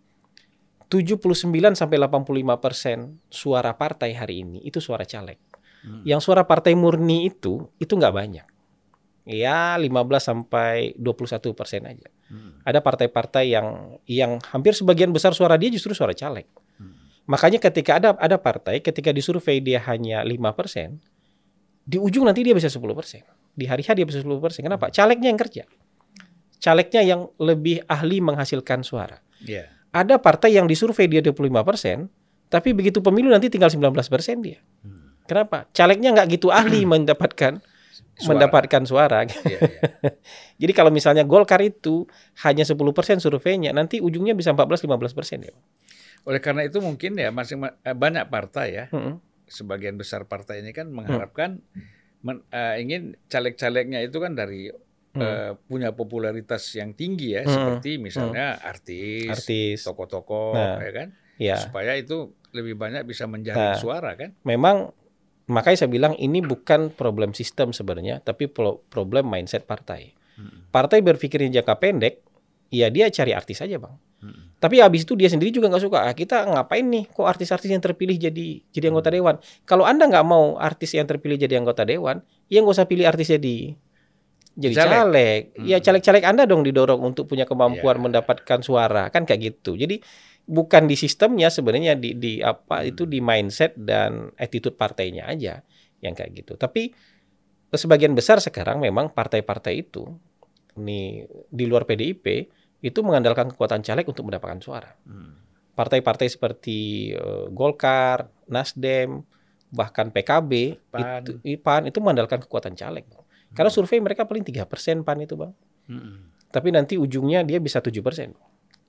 79 0.89 1.77
sampai 1.77 1.97
85 2.01 2.57
persen 2.57 3.21
suara 3.30 3.77
partai 3.77 4.17
hari 4.17 4.41
ini 4.41 4.63
itu 4.65 4.82
suara 4.82 5.05
caleg. 5.05 5.38
Hmm. 5.86 6.01
Yang 6.01 6.25
suara 6.25 6.47
partai 6.49 6.73
murni 6.73 7.30
itu 7.30 7.69
itu 7.77 7.93
nggak 7.93 8.15
banyak. 8.15 8.47
Ya 9.30 9.77
15 9.77 9.93
sampai 10.17 10.97
21 10.97 11.53
persen 11.53 11.86
aja. 11.86 12.09
Hmm. 12.30 12.61
Ada 12.61 12.80
partai-partai 12.80 13.57
yang 13.57 13.97
yang 14.05 14.38
hampir 14.53 14.77
sebagian 14.77 15.09
besar 15.09 15.34
suara 15.34 15.57
dia 15.57 15.73
justru 15.73 15.97
suara 15.97 16.13
caleg. 16.13 16.45
Hmm. 16.77 16.93
Makanya 17.25 17.57
ketika 17.57 17.97
ada 17.97 18.13
ada 18.15 18.38
partai 18.38 18.80
ketika 18.86 19.09
disurvei 19.09 19.59
dia 19.59 19.82
hanya 19.89 20.21
5 20.21 20.38
persen, 20.53 21.01
di 21.84 21.97
ujung 21.97 22.30
nanti 22.30 22.45
dia 22.45 22.53
bisa 22.53 22.69
10 22.69 22.86
persen. 22.93 23.25
Di 23.57 23.65
hari 23.65 23.82
H 23.82 23.97
dia 23.97 24.05
bisa 24.05 24.21
10 24.21 24.30
persen. 24.38 24.61
Kenapa? 24.61 24.93
Calegnya 24.93 25.34
yang 25.34 25.41
kerja. 25.41 25.63
Calegnya 26.61 27.01
yang 27.01 27.21
lebih 27.41 27.82
ahli 27.89 28.21
menghasilkan 28.21 28.86
suara. 28.86 29.17
Iya. 29.41 29.65
Ada 29.89 30.21
partai 30.21 30.53
yang 30.53 30.69
disurvei 30.69 31.09
dia 31.09 31.25
25 31.25 31.49
persen, 31.65 32.13
tapi 32.53 32.77
begitu 32.77 33.01
pemilu 33.01 33.34
nanti 33.34 33.49
tinggal 33.49 33.73
19 33.73 33.89
persen 34.05 34.45
dia. 34.45 34.61
Hmm. 34.86 35.17
Kenapa? 35.25 35.65
Calegnya 35.73 36.13
nggak 36.13 36.27
gitu 36.38 36.53
ahli 36.53 36.86
mendapatkan 36.93 37.57
Suara. 38.20 38.36
mendapatkan 38.36 38.84
suara. 38.84 39.24
Iya, 39.24 39.39
iya. 39.57 39.82
Jadi 40.61 40.72
kalau 40.72 40.91
misalnya 40.91 41.24
Golkar 41.24 41.59
itu 41.59 42.03
hanya 42.43 42.61
10% 42.61 42.76
surveinya, 43.17 43.72
nanti 43.72 43.97
ujungnya 43.97 44.36
bisa 44.36 44.51
14-15% 44.51 45.39
ya. 45.41 45.55
Oleh 46.24 46.38
karena 46.38 46.61
itu 46.61 46.78
mungkin 46.80 47.15
ya 47.15 47.32
masing 47.32 47.63
eh, 47.63 47.95
banyak 47.95 48.28
partai 48.28 48.67
ya, 48.70 48.86
Mm-mm. 48.91 49.24
sebagian 49.45 49.95
besar 49.95 50.28
partai 50.28 50.59
ini 50.59 50.70
kan 50.70 50.91
mengharapkan 50.91 51.63
men- 52.20 52.43
eh, 52.49 52.76
ingin 52.78 53.15
caleg-calegnya 53.26 54.03
itu 54.03 54.20
kan 54.20 54.36
dari 54.36 54.67
eh, 55.09 55.51
punya 55.65 55.89
popularitas 55.91 56.70
yang 56.76 56.93
tinggi 56.93 57.34
ya, 57.34 57.41
Hmm. 57.41 57.49
seperti 57.49 57.97
misalnya 57.97 58.61
artis, 58.61 59.26
Artis. 59.28 59.82
tokoh-tokoh, 59.82 60.53
Nah. 60.53 60.78
ya 60.78 60.91
kan, 60.93 61.07
Ya, 61.36 61.55
supaya 61.57 61.95
itu 61.95 62.36
lebih 62.51 62.76
banyak 62.76 63.03
bisa 63.03 63.26
menjaring 63.26 63.74
Nah. 63.74 63.80
suara 63.80 64.13
kan. 64.13 64.36
memang 64.43 64.91
makanya 65.49 65.83
saya 65.83 65.91
bilang 65.91 66.13
ini 66.15 66.39
bukan 66.39 66.93
problem 66.93 67.33
sistem 67.33 67.73
sebenarnya, 67.73 68.21
tapi 68.21 68.45
pro- 68.45 68.85
problem 68.87 69.25
mindset 69.25 69.65
partai. 69.65 70.13
Hmm. 70.37 70.69
Partai 70.69 71.01
berpikirnya 71.01 71.59
jangka 71.59 71.75
pendek, 71.75 72.21
ya 72.69 72.87
dia 72.87 73.09
cari 73.09 73.33
artis 73.33 73.59
aja 73.59 73.75
bang. 73.75 73.91
Hmm. 74.19 74.51
Tapi 74.59 74.83
habis 74.83 75.07
itu 75.07 75.15
dia 75.15 75.31
sendiri 75.31 75.49
juga 75.49 75.71
nggak 75.71 75.83
suka. 75.83 75.99
Ah, 76.03 76.11
kita 76.11 76.43
ngapain 76.43 76.83
nih? 76.83 77.07
Kok 77.07 77.23
artis-artis 77.23 77.71
yang 77.71 77.79
terpilih 77.79 78.15
jadi 78.15 78.59
jadi 78.69 78.85
anggota 78.91 79.09
dewan? 79.09 79.35
Kalau 79.63 79.87
anda 79.87 80.05
nggak 80.05 80.25
mau 80.27 80.55
artis 80.55 80.91
yang 80.93 81.07
terpilih 81.07 81.35
jadi 81.35 81.57
anggota 81.57 81.83
dewan, 81.83 82.19
ya 82.47 82.59
nggak 82.59 82.75
usah 82.75 82.87
pilih 82.87 83.07
artis 83.07 83.31
jadi 83.31 83.73
jadi 84.59 84.75
Caleg. 84.75 84.91
caleg. 84.91 85.41
Ya 85.63 85.77
Hmm. 85.79 85.85
caleg-caleg 85.87 86.23
anda 86.27 86.43
dong 86.43 86.67
didorong 86.67 86.99
untuk 86.99 87.31
punya 87.31 87.47
kemampuan 87.47 87.95
Ya. 87.95 88.03
mendapatkan 88.03 88.59
suara 88.59 89.07
kan 89.07 89.23
kayak 89.23 89.39
gitu. 89.55 89.79
Jadi 89.79 90.03
bukan 90.49 90.89
di 90.89 90.97
sistemnya 90.97 91.53
sebenarnya 91.53 91.93
di 91.93 92.17
di 92.17 92.33
apa 92.41 92.81
Hmm. 92.81 92.89
itu 92.89 93.05
di 93.05 93.21
mindset 93.21 93.77
dan 93.77 94.33
attitude 94.33 94.73
partainya 94.73 95.29
aja 95.29 95.61
yang 96.01 96.17
kayak 96.17 96.33
gitu. 96.41 96.57
Tapi 96.57 96.89
sebagian 97.69 98.17
besar 98.17 98.41
sekarang 98.41 98.81
memang 98.81 99.13
partai-partai 99.13 99.73
itu 99.77 100.09
nih 100.81 101.29
di 101.53 101.65
luar 101.69 101.85
PDIP 101.85 102.25
itu 102.81 102.99
mengandalkan 103.05 103.53
kekuatan 103.53 103.85
caleg 103.85 104.09
untuk 104.09 104.25
mendapatkan 104.25 104.57
suara. 104.57 104.89
Hmm. 105.05 105.37
Partai-partai 105.77 106.27
seperti 106.27 107.11
eh, 107.13 107.45
Golkar, 107.53 108.25
Nasdem, 108.49 109.21
bahkan 109.69 110.09
PKB, 110.09 110.51
PAN. 110.89 111.21
itu 111.21 111.31
PAN 111.61 111.83
itu 111.93 112.01
mengandalkan 112.01 112.41
kekuatan 112.41 112.73
caleg. 112.73 113.05
Bang. 113.05 113.21
Karena 113.53 113.69
survei 113.69 114.01
mereka 114.01 114.25
paling 114.25 114.41
3% 114.41 115.05
PAN 115.05 115.19
itu, 115.21 115.37
Bang. 115.37 115.53
Hmm. 115.85 116.25
Tapi 116.49 116.73
nanti 116.73 116.97
ujungnya 116.97 117.45
dia 117.45 117.61
bisa 117.61 117.77
7% 117.77 118.33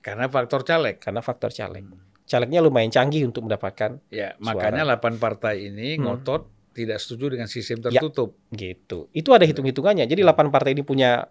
Karena 0.00 0.26
faktor 0.26 0.62
caleg. 0.62 0.96
karena 0.96 1.20
faktor 1.20 1.50
caleg. 1.50 1.84
Calegnya 2.24 2.60
lumayan 2.60 2.88
canggih 2.88 3.26
untuk 3.26 3.42
mendapatkan 3.42 3.98
Ya, 4.06 4.32
Suara. 4.34 4.70
makanya 4.70 4.82
8 4.88 5.18
partai 5.18 5.66
ini 5.66 5.94
Hmm. 5.94 6.06
ngotot 6.06 6.46
tidak 6.70 6.96
setuju 6.96 7.34
dengan 7.34 7.46
sistem 7.46 7.82
Ya. 7.84 7.98
tertutup. 7.98 8.38
gitu. 8.50 9.10
Itu 9.10 9.34
ada 9.34 9.42
hitung-hitungannya. 9.42 10.06
Jadi 10.06 10.22
8 10.22 10.48
partai 10.48 10.72
ini 10.72 10.80
punya 10.80 11.26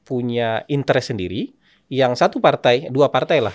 punya 0.00 0.64
interest 0.66 1.12
sendiri. 1.12 1.52
Yang 1.86 2.18
satu 2.18 2.38
partai, 2.38 2.86
dua 2.88 3.10
partai 3.10 3.42
lah. 3.42 3.52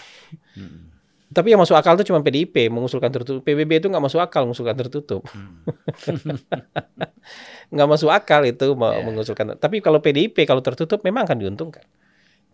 Hmm. 0.54 0.92
Tapi 1.26 1.52
yang 1.52 1.60
masuk 1.60 1.74
akal 1.74 1.98
itu 1.98 2.06
cuma 2.06 2.22
PDIP 2.22 2.70
mengusulkan 2.70 3.10
tertutup. 3.10 3.42
PBB 3.42 3.82
itu 3.82 3.88
nggak 3.90 4.04
masuk 4.04 4.22
akal 4.22 4.46
mengusulkan 4.46 4.78
tertutup. 4.78 5.26
Hmm. 5.26 5.66
nggak 7.74 7.88
masuk 7.90 8.10
akal 8.12 8.46
itu 8.46 8.72
Ya. 8.72 9.02
mengusulkan. 9.02 9.58
Tapi 9.58 9.82
kalau 9.82 10.00
PDIP 10.00 10.46
kalau 10.46 10.62
tertutup 10.62 11.02
memang 11.02 11.26
akan 11.26 11.38
diuntungkan. 11.42 11.84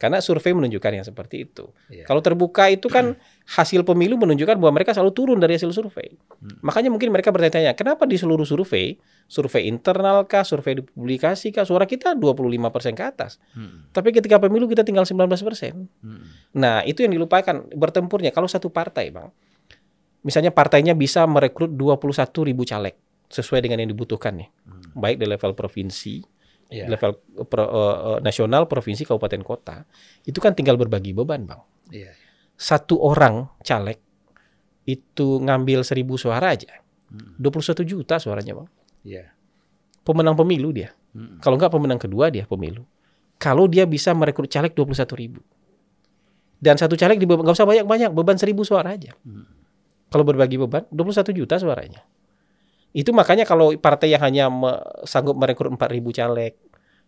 Karena 0.01 0.17
survei 0.17 0.49
menunjukkan 0.57 0.97
yang 0.97 1.05
seperti 1.05 1.45
itu. 1.45 1.69
Ya. 1.93 2.09
Kalau 2.09 2.25
terbuka 2.25 2.73
itu 2.73 2.89
kan 2.89 3.13
hasil 3.61 3.85
pemilu 3.85 4.17
menunjukkan 4.17 4.57
bahwa 4.57 4.81
mereka 4.81 4.97
selalu 4.97 5.13
turun 5.13 5.37
dari 5.37 5.61
hasil 5.61 5.69
survei. 5.69 6.17
Hmm. 6.41 6.57
Makanya 6.65 6.89
mungkin 6.89 7.13
mereka 7.13 7.29
bertanya-tanya, 7.29 7.77
kenapa 7.77 8.09
di 8.09 8.17
seluruh 8.17 8.41
survei, 8.41 8.97
survei 9.29 9.69
internal 9.69 10.25
kah, 10.25 10.41
survei 10.41 10.81
di 10.81 10.83
publikasi 10.89 11.53
kah, 11.53 11.69
suara 11.69 11.85
kita 11.85 12.17
25% 12.17 12.97
ke 12.97 13.03
atas. 13.05 13.37
Hmm. 13.53 13.93
Tapi 13.93 14.09
ketika 14.09 14.41
pemilu 14.41 14.65
kita 14.65 14.81
tinggal 14.81 15.05
19%. 15.05 15.21
Hmm. 15.21 16.25
Nah, 16.57 16.81
itu 16.81 17.05
yang 17.05 17.13
dilupakan 17.13 17.69
bertempurnya 17.69 18.33
kalau 18.33 18.49
satu 18.49 18.73
partai, 18.73 19.13
Bang. 19.13 19.29
Misalnya 20.25 20.49
partainya 20.49 20.97
bisa 20.97 21.29
merekrut 21.29 21.77
21 21.77 22.49
ribu 22.49 22.65
caleg 22.65 22.97
sesuai 23.29 23.61
dengan 23.61 23.85
yang 23.85 23.93
dibutuhkan 23.93 24.33
nih. 24.33 24.49
Hmm. 24.65 24.97
Baik 24.97 25.21
di 25.21 25.29
level 25.29 25.53
provinsi, 25.53 26.40
Ya. 26.71 26.87
level 26.87 27.19
pro- 27.51 27.71
eh, 27.71 28.17
nasional, 28.23 28.65
provinsi, 28.71 29.03
kabupaten, 29.03 29.43
kota. 29.43 29.83
Itu 30.23 30.39
kan 30.39 30.55
tinggal 30.55 30.79
berbagi 30.79 31.11
beban, 31.11 31.43
Bang. 31.43 31.61
Iya. 31.91 32.15
Satu 32.55 32.95
orang 33.03 33.51
caleg 33.59 33.99
itu 34.87 35.43
ngambil 35.43 35.83
1000 35.83 36.15
suara 36.15 36.55
aja. 36.55 36.79
Hmm. 37.11 37.35
21 37.35 37.83
juta 37.83 38.15
suaranya, 38.17 38.55
Bang. 38.55 38.69
Iya. 39.03 39.35
Pemenang 40.07 40.39
pemilu 40.39 40.71
dia. 40.71 40.95
Hmm. 41.11 41.43
Kalau 41.43 41.59
nggak 41.59 41.75
pemenang 41.75 41.99
kedua 41.99 42.31
dia 42.31 42.47
pemilu. 42.47 42.87
Kalau 43.35 43.67
dia 43.67 43.83
bisa 43.83 44.15
merekrut 44.15 44.47
caleg 44.47 44.71
21 44.71 45.11
ribu. 45.19 45.43
Dan 46.61 46.77
satu 46.77 46.93
caleg 46.95 47.17
di 47.19 47.25
nggak 47.27 47.51
usah 47.57 47.67
banyak-banyak, 47.67 48.15
beban 48.15 48.37
1000 48.39 48.63
suara 48.63 48.95
aja. 48.95 49.11
Hmm. 49.27 49.43
Kalau 50.07 50.23
berbagi 50.23 50.55
beban, 50.55 50.87
21 50.87 51.35
juta 51.35 51.59
suaranya. 51.59 52.05
Itu 52.91 53.11
makanya 53.11 53.43
kalau 53.43 53.71
partai 53.75 54.11
yang 54.11 54.21
hanya 54.21 54.45
me- 54.47 54.79
sanggup 55.03 55.35
merekrut 55.35 55.71
4.000 55.71 55.79
caleg, 56.11 56.53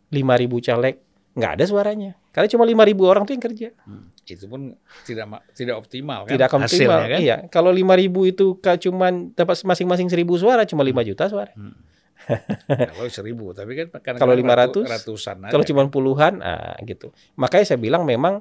5.000 0.10 0.24
caleg, 0.62 0.96
nggak 1.34 1.52
ada 1.60 1.66
suaranya. 1.66 2.12
Karena 2.32 2.48
cuma 2.48 2.64
5.000 2.64 3.04
orang 3.04 3.24
tuh 3.24 3.34
yang 3.36 3.44
kerja. 3.44 3.70
Hmm. 3.84 4.08
Itu 4.24 4.48
pun 4.48 4.74
tidak 5.04 5.26
ma- 5.28 5.44
tidak 5.52 5.76
optimal 5.78 6.24
kan 6.24 6.32
Tidak 6.32 6.48
akan 6.48 6.60
hasilnya 6.64 6.88
optimal. 6.88 7.00
kan. 7.12 7.20
Iya, 7.20 7.36
kalau 7.48 7.70
5.000 7.70 7.84
itu 8.26 8.46
cuman 8.58 9.14
dapat 9.34 9.56
masing-masing 9.60 10.08
1.000 10.08 10.40
suara, 10.40 10.64
cuma 10.64 10.82
5 10.82 11.04
juta 11.04 11.28
suara. 11.28 11.52
Hmm. 11.54 11.76
Kalau 12.96 13.10
seribu, 13.12 13.52
tapi 13.52 13.76
kan 13.76 14.16
Kalau 14.16 14.32
ratu- 14.32 14.88
500, 14.88 14.96
ratusan 14.96 15.36
aja. 15.44 15.52
Kalau 15.52 15.66
cuma 15.68 15.84
puluhan, 15.88 16.40
ah 16.40 16.80
gitu. 16.82 17.12
Makanya 17.36 17.66
saya 17.68 17.80
bilang 17.82 18.08
memang 18.08 18.40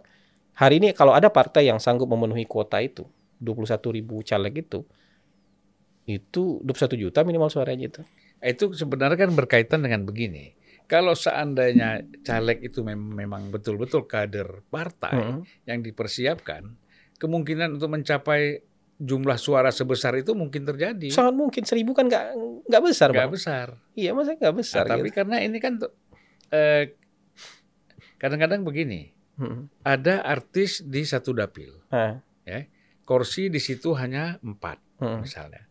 hari 0.55 0.79
ini 0.79 0.95
kalau 0.95 1.11
ada 1.11 1.27
partai 1.27 1.67
yang 1.67 1.83
sanggup 1.83 2.07
memenuhi 2.07 2.47
kuota 2.47 2.79
itu, 2.79 3.03
21 3.43 3.67
ribu 3.91 4.23
caleg 4.23 4.63
itu, 4.63 4.87
itu 6.05 6.59
21 6.61 6.99
juta 6.99 7.23
minimal 7.23 7.49
suaranya 7.49 7.87
itu. 7.89 8.03
itu 8.41 8.75
sebenarnya 8.75 9.15
kan 9.17 9.31
berkaitan 9.33 9.81
dengan 9.81 10.03
begini. 10.03 10.51
Kalau 10.85 11.15
seandainya 11.15 12.03
caleg 12.21 12.59
itu 12.61 12.83
mem- 12.83 13.15
memang 13.15 13.49
betul-betul 13.49 14.03
kader 14.05 14.67
partai 14.67 15.15
Mm. 15.15 15.41
yang 15.65 15.79
dipersiapkan, 15.81 16.75
kemungkinan 17.17 17.79
untuk 17.79 17.87
mencapai 17.89 18.67
jumlah 18.99 19.39
suara 19.39 19.71
sebesar 19.71 20.15
itu 20.17 20.35
mungkin 20.35 20.63
terjadi. 20.65 21.07
Sangat 21.09 21.35
mungkin 21.35 21.63
seribu 21.63 21.95
kan 21.95 22.07
nggak 22.07 22.27
nggak 22.67 22.83
besar, 22.83 23.09
Nggak 23.11 23.31
besar. 23.31 23.67
Iya, 23.95 24.11
masa 24.11 24.35
nggak 24.35 24.57
besar. 24.59 24.85
Nah, 24.85 24.91
tapi 24.93 25.09
gitu. 25.09 25.17
karena 25.17 25.37
ini 25.39 25.59
kan 25.59 25.73
tuh, 25.79 25.91
eh, 26.51 26.99
kadang-kadang 28.17 28.63
begini, 28.63 29.15
Mm. 29.33 29.71
ada 29.83 30.21
artis 30.21 30.83
di 30.83 31.03
satu 31.03 31.33
dapil, 31.33 31.79
Ah, 31.89 32.19
ya, 32.43 32.67
kursi 33.03 33.49
di 33.49 33.59
situ 33.59 33.95
hanya 33.95 34.37
empat 34.41 34.83
mm. 34.99 35.19
misalnya. 35.21 35.63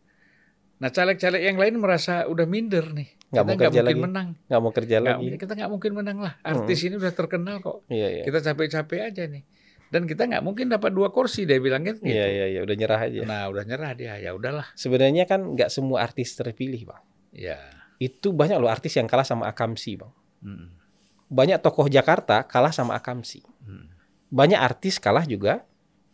Nah 0.82 0.90
caleg-caleg 0.90 1.42
yang 1.44 1.56
lain 1.56 1.78
merasa 1.78 2.26
udah 2.26 2.42
minder 2.44 2.90
nih, 2.90 3.14
Nggak 3.24 3.30
kita 3.30 3.38
mau 3.38 3.46
nggak 3.46 3.54
kerja 3.62 3.70
mungkin 3.78 3.86
lagi. 3.88 4.02
menang, 4.02 4.28
nggak 4.42 4.60
mau 4.60 4.72
kerja 4.72 4.96
Nggak- 4.96 5.14
lagi. 5.16 5.26
kita 5.38 5.52
nggak 5.54 5.70
mungkin 5.70 5.92
menang 5.94 6.18
lah. 6.18 6.32
Artis 6.42 6.78
ini 6.82 6.94
udah 6.96 7.12
terkenal 7.12 7.56
kok, 7.58 7.86
Iya, 7.86 8.08
iya. 8.12 8.22
kita 8.22 8.38
capek-capek 8.42 8.98
aja 9.04 9.22
nih, 9.24 9.42
dan 9.88 10.02
kita 10.04 10.22
nggak 10.26 10.42
mungkin 10.42 10.66
dapat 10.68 10.90
dua 10.90 11.08
kursi 11.08 11.46
dia 11.46 11.56
bilang 11.56 11.80
gitu. 11.80 12.02
Iya, 12.02 12.26
iya, 12.26 12.46
iya, 12.48 12.60
udah 12.60 12.74
nyerah 12.74 12.98
aja. 13.00 13.20
Nah 13.22 13.46
udah 13.46 13.62
nyerah 13.62 13.92
dia, 13.94 14.18
ya 14.18 14.34
udahlah. 14.34 14.66
Sebenarnya 14.74 15.22
kan 15.24 15.46
nggak 15.48 15.70
semua 15.70 16.02
artis 16.02 16.34
terpilih, 16.34 16.82
Bang. 16.84 17.02
Ya. 17.30 17.62
Itu 17.96 18.34
banyak 18.34 18.58
loh 18.58 18.66
artis 18.66 18.92
yang 18.92 19.06
kalah 19.06 19.22
sama 19.22 19.46
Akamsi, 19.46 19.94
Bang. 19.94 20.10
Mm, 20.42 20.82
Banyak 21.28 21.62
tokoh 21.62 21.86
Jakarta 21.86 22.42
kalah 22.42 22.74
sama 22.74 22.92
Akamsi. 22.92 23.40
mm, 23.40 23.86
banyak 24.28 24.58
artis 24.58 24.98
kalah 24.98 25.22
juga 25.22 25.62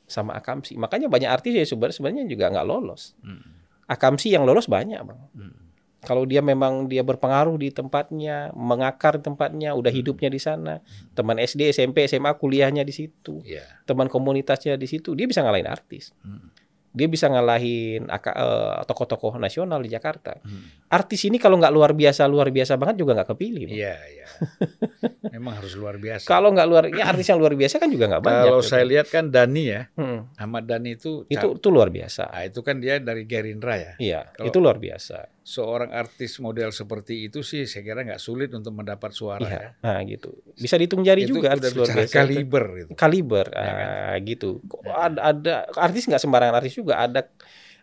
sama 0.05 0.35
Akamsi. 0.35 0.77
Makanya 0.77 1.09
banyak 1.09 1.27
artis 1.27 1.53
ya 1.53 1.65
sebenarnya 1.65 2.23
juga 2.23 2.53
nggak 2.53 2.63
lolos. 2.63 3.17
mm, 3.19 3.58
Akamsi 3.89 4.37
yang 4.37 4.45
lolos 4.45 4.69
banyak 4.69 5.01
bang. 5.01 5.21
mm. 5.35 5.55
Kalau 5.99 6.23
dia 6.23 6.39
memang 6.39 6.87
dia 6.87 7.03
berpengaruh 7.03 7.59
di 7.59 7.75
tempatnya, 7.75 8.55
mengakar 8.55 9.19
di 9.19 9.27
tempatnya, 9.27 9.75
udah 9.75 9.91
hidupnya 9.91 10.31
di 10.31 10.39
sana, 10.39 10.79
teman 11.19 11.43
SD, 11.43 11.75
SMP, 11.75 12.07
SMA, 12.07 12.39
kuliahnya 12.39 12.87
di 12.87 12.95
situ, 12.95 13.43
Ya. 13.43 13.67
teman 13.83 14.07
komunitasnya 14.07 14.79
di 14.79 14.87
situ, 14.87 15.19
dia 15.19 15.27
bisa 15.27 15.43
ngalahin 15.43 15.67
artis. 15.67 16.15
Mm, 16.23 16.55
Dia 16.93 17.07
bisa 17.07 17.29
ngalahin 17.29 18.09
eh, 18.09 18.79
tokoh-tokoh 18.85 19.37
nasional 19.37 19.81
di 19.85 19.91
Jakarta. 19.93 20.41
mm. 20.41 20.91
Artis 20.93 21.29
ini 21.29 21.37
kalau 21.37 21.61
nggak 21.61 21.73
luar 21.73 21.93
biasa 21.93 22.25
luar 22.25 22.49
biasa 22.49 22.81
banget 22.81 23.05
juga 23.05 23.17
nggak 23.19 23.29
kepilih. 23.37 23.69
Iya, 23.69 23.97
iya. 24.09 24.27
Memang 25.37 25.61
harus 25.61 25.77
luar 25.77 26.01
biasa. 26.01 26.25
Kalau 26.25 26.51
nggak 26.51 26.69
luar, 26.69 26.85
ya 26.91 27.05
artis 27.11 27.29
yang 27.29 27.39
luar 27.39 27.55
biasa 27.55 27.77
kan 27.79 27.89
juga 27.93 28.09
nggak 28.09 28.25
banyak. 28.25 28.45
Kalau 28.49 28.61
gitu. 28.65 28.71
saya 28.71 28.85
lihat 28.89 29.07
kan 29.13 29.29
Dani 29.29 29.65
ya, 29.69 29.83
Hmm, 29.95 30.31
Ahmad 30.41 30.65
Dani 30.65 30.97
itu, 30.97 31.29
itu 31.29 31.47
itu 31.61 31.69
luar 31.69 31.93
biasa. 31.93 32.33
Nah, 32.33 32.45
itu 32.47 32.61
kan 32.65 32.81
dia 32.81 32.99
dari 32.99 33.29
Gerindra 33.29 33.75
ya. 33.77 33.93
Iya, 34.01 34.21
itu 34.43 34.59
luar 34.59 34.81
biasa. 34.81 35.38
Seorang 35.49 35.97
artis 35.97 36.37
model 36.45 36.69
seperti 36.71 37.25
itu 37.25 37.41
sih 37.41 37.65
saya 37.65 37.81
kira 37.81 38.05
nggak 38.05 38.21
sulit 38.21 38.53
untuk 38.53 38.77
mendapat 38.77 39.17
suara 39.17 39.49
Iya, 39.49 39.57
ya. 39.57 39.69
nah 39.81 39.99
gitu. 40.05 40.37
Bisa 40.53 40.77
dihitung 40.77 41.01
jari 41.01 41.25
itu 41.25 41.41
juga 41.41 41.57
artis 41.57 41.73
luar 41.73 41.89
biasa. 41.89 42.13
kaliber 42.13 42.65
itu. 42.77 42.93
Kaliber, 42.93 43.47
Ya 43.49 43.65
kan? 43.65 43.87
ah, 43.89 44.17
gitu. 44.21 44.61
Kok 44.63 44.85
Ada, 44.85 45.21
ada 45.25 45.55
artis 45.81 46.05
nggak 46.05 46.21
sembarangan 46.21 46.61
artis 46.61 46.77
juga. 46.77 47.01
Ada 47.01 47.25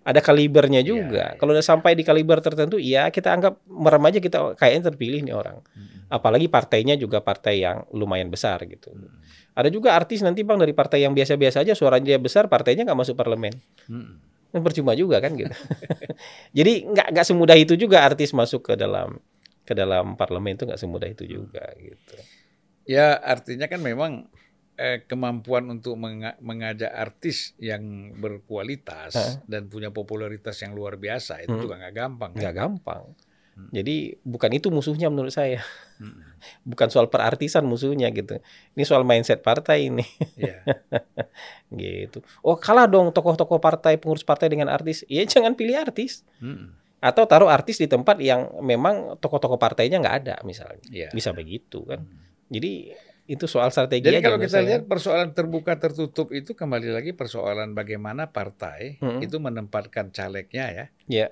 ada 0.05 0.22
kalibernya 0.22 0.86
juga. 0.86 1.34
Iya, 1.34 1.41
Kalau 1.41 1.57
udah 1.57 1.66
sampai 1.66 1.97
di 1.97 2.05
kaliber 2.05 2.38
tertentu, 2.38 2.78
ya 2.78 3.09
kita 3.09 3.34
anggap 3.34 3.57
merem 3.66 4.05
aja 4.05 4.22
kita 4.22 4.53
kayaknya 4.53 4.93
terpilih 4.93 5.26
nih 5.26 5.34
orang. 5.34 5.57
Mm-mm. 5.74 6.13
Apalagi 6.13 6.45
partainya 6.45 6.93
juga 6.93 7.26
partai 7.26 7.66
yang 7.66 7.89
lumayan 7.89 8.30
besar 8.30 8.61
gitu. 8.70 8.93
Mm-mm. 8.93 9.26
Ada 9.57 9.74
juga 9.74 9.97
artis 9.97 10.22
nanti 10.22 10.45
bang 10.45 10.61
dari 10.61 10.78
partai 10.78 11.01
yang 11.01 11.18
biasa-biasa 11.18 11.66
aja 11.66 11.74
suaranya 11.74 12.22
besar, 12.22 12.45
partainya 12.45 12.86
nggak 12.86 12.99
masuk 13.01 13.18
parlemen. 13.18 13.57
Mm-mm. 13.89 14.34
Kan 14.56 14.64
percuma 14.64 14.95
juga 14.95 15.20
kan 15.20 15.36
gitu. 15.36 15.51
Jadi 16.58 16.88
nggak 16.88 17.12
nggak 17.12 17.26
semudah 17.28 17.60
itu 17.60 17.76
juga 17.76 18.01
artis 18.01 18.32
masuk 18.32 18.72
ke 18.72 18.74
dalam 18.74 19.20
ke 19.62 19.76
dalam 19.76 20.16
parlemen 20.16 20.56
itu 20.56 20.64
nggak 20.64 20.80
semudah 20.80 21.12
itu 21.12 21.28
juga 21.28 21.68
gitu. 21.76 22.16
Ya 22.88 23.20
artinya 23.20 23.68
kan 23.68 23.84
memang 23.84 24.32
eh, 24.76 25.03
kemampuan 25.03 25.72
untuk 25.72 25.95
menga- 25.95 26.36
mengajak 26.39 26.91
artis 26.91 27.56
yang 27.56 28.12
berkualitas 28.16 29.16
Hah? 29.16 29.39
dan 29.43 29.68
punya 29.68 29.88
popularitas 29.88 30.60
yang 30.60 30.72
luar 30.72 30.95
biasa 30.95 31.39
itu 31.41 31.51
Hmm. 31.51 31.64
juga 31.64 31.76
nggak 31.80 31.95
gampang. 31.95 32.32
kan? 32.32 32.39
Nggak 32.39 32.56
gampang. 32.56 33.03
Hmm. 33.56 33.72
Jadi 33.72 33.95
bukan 34.20 34.51
itu 34.51 34.68
musuhnya 34.68 35.08
menurut 35.08 35.32
saya. 35.32 35.64
Mm-mm. 35.95 36.34
Bukan 36.63 36.87
soal 36.91 37.07
perartisan 37.07 37.65
musuhnya 37.65 38.09
gitu. 38.11 38.41
Ini 38.77 38.83
soal 38.83 39.07
mindset 39.07 39.41
partai 39.41 39.89
ini. 39.89 40.05
Iya. 40.35 40.61
gitu. 41.81 42.21
Oh 42.45 42.55
kalah 42.55 42.85
dong 42.89 43.09
tokoh-tokoh 43.13 43.59
partai 43.61 43.97
pengurus 43.97 44.25
partai 44.25 44.51
dengan 44.51 44.69
artis. 44.69 45.03
Ya 45.09 45.25
jangan 45.25 45.53
pilih 45.53 45.77
artis. 45.77 46.25
Mm-mm. 46.41 46.73
Atau 47.03 47.29
taruh 47.29 47.51
artis 47.51 47.77
di 47.77 47.85
tempat 47.85 48.17
yang 48.17 48.49
memang 48.65 49.19
tokoh-tokoh 49.21 49.61
partainya 49.61 50.01
nggak 50.01 50.17
ada 50.25 50.35
misalnya. 50.47 50.81
Iya. 50.89 51.09
Bisa 51.13 51.31
begitu 51.31 51.85
kan. 51.85 52.01
Mm. 52.01 52.23
Jadi 52.49 52.71
itu 53.25 53.45
soal 53.49 53.73
strategi 53.73 54.05
Jadi 54.05 54.21
aja 54.21 54.25
kalau 54.29 54.37
menurut 54.37 54.53
kita 54.53 54.61
lihat 54.61 54.83
persoalan 54.85 55.29
terbuka 55.33 55.73
tertutup 55.81 56.29
itu 56.29 56.53
kembali 56.53 56.93
lagi 56.93 57.11
persoalan 57.17 57.73
bagaimana 57.73 58.29
partai 58.29 59.01
Mm-mm. 59.01 59.25
itu 59.25 59.41
menempatkan 59.41 60.13
calegnya 60.13 60.69
ya, 60.69 60.85
ya 61.09 61.27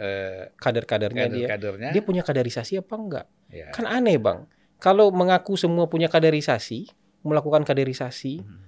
eh, 0.00 0.48
kader-kadernya 0.56 1.28
dia 1.28 1.48
kader-kadernya. 1.52 1.90
dia 1.92 2.02
punya 2.04 2.24
kaderisasi 2.24 2.80
apa 2.80 2.94
enggak? 2.96 3.26
Ya. 3.48 3.70
Kan 3.70 3.84
aneh, 3.84 4.16
Bang. 4.16 4.46
Kalau 4.76 5.08
mengaku 5.08 5.54
semua 5.54 5.86
punya 5.86 6.06
kaderisasi, 6.06 6.86
melakukan 7.22 7.62
kaderisasi, 7.62 8.38
Mm. 8.38 8.60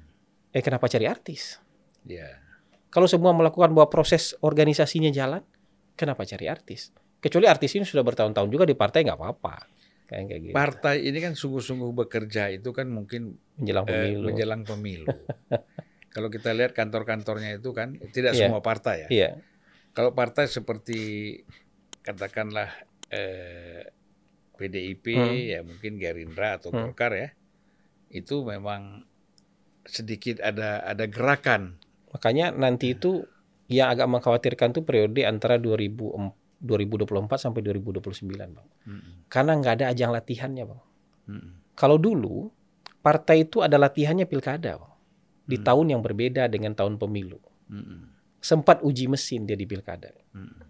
eh 0.50 0.62
kenapa 0.62 0.86
cari 0.86 1.04
artis? 1.04 1.60
Ya. 2.02 2.40
Kalau 2.88 3.04
semua 3.04 3.30
melakukan 3.30 3.70
bahwa 3.70 3.86
proses 3.86 4.32
organisasinya 4.38 5.08
jalan, 5.08 5.44
kenapa 5.92 6.24
cari 6.24 6.48
artis? 6.48 6.88
Kecuali 7.18 7.44
artis 7.44 7.74
ini 7.74 7.84
sudah 7.84 8.00
bertahun-tahun 8.00 8.48
juga 8.48 8.64
di 8.64 8.72
partai 8.72 9.04
nggak 9.04 9.18
apa-apa. 9.18 9.54
Kayak 10.08 10.24
kayak 10.24 10.40
gitu. 10.40 10.54
Partai 10.56 10.96
ini 11.04 11.18
kan 11.18 11.36
sungguh-sungguh 11.36 11.92
bekerja 11.94 12.48
itu 12.48 12.72
kan 12.72 12.88
mungkin 12.88 13.36
menjelang 13.54 13.84
eh, 13.84 13.92
pemilu. 13.92 14.24
menjelang 14.24 14.62
pemilu. 14.64 15.06
Kalau 16.08 16.32
kita 16.32 16.56
lihat 16.56 16.72
kantor-kantornya 16.72 17.60
itu 17.60 17.70
kan 17.70 18.00
tidak 18.08 18.32
Iya. 18.32 18.48
semua 18.48 18.64
partai 18.64 19.04
ya. 19.04 19.08
Iya. 19.12 19.30
Kalau 19.92 20.16
partai 20.16 20.48
seperti 20.48 21.00
katakanlah 22.00 22.72
eh, 23.08 23.84
PDIP 24.58 25.06
Hmm. 25.14 25.38
ya 25.38 25.60
mungkin 25.62 25.96
Gerindra 25.96 26.58
atau 26.58 26.74
Hmm. 26.74 26.90
Golkar 26.90 27.14
ya, 27.14 27.28
itu 28.10 28.42
memang 28.42 29.06
sedikit 29.86 30.42
ada 30.42 30.82
ada 30.82 31.06
gerakan. 31.06 31.78
Makanya 32.10 32.50
nanti 32.50 32.92
itu 32.92 33.24
yang 33.70 33.88
agak 33.88 34.08
mengkhawatirkan 34.10 34.74
tuh 34.74 34.82
periode 34.82 35.22
antara 35.24 35.56
2000 35.56 36.12
2024 36.58 37.38
sampai 37.38 37.62
2029, 37.62 38.50
Bang. 38.50 38.66
Mm-mm. 38.82 39.30
Karena 39.30 39.54
nggak 39.54 39.74
ada 39.78 39.86
ajang 39.94 40.10
latihannya, 40.10 40.64
Bang. 40.66 40.82
Mm-mm. 41.30 41.52
Kalau 41.78 41.94
dulu 42.02 42.50
partai 42.98 43.46
itu 43.46 43.62
ada 43.62 43.78
latihannya 43.78 44.26
pilkada, 44.26 44.74
Bang. 44.74 44.94
Di 45.46 45.62
Hmm. 45.62 45.64
tahun 45.64 45.86
yang 45.94 46.02
berbeda 46.02 46.50
dengan 46.50 46.74
tahun 46.74 46.98
pemilu. 46.98 47.38
Mm-mm. 47.70 48.10
Sempat 48.42 48.82
uji 48.82 49.06
mesin 49.06 49.46
dia 49.46 49.54
di 49.54 49.70
pilkada. 49.70 50.10
Mm-mm. 50.34 50.66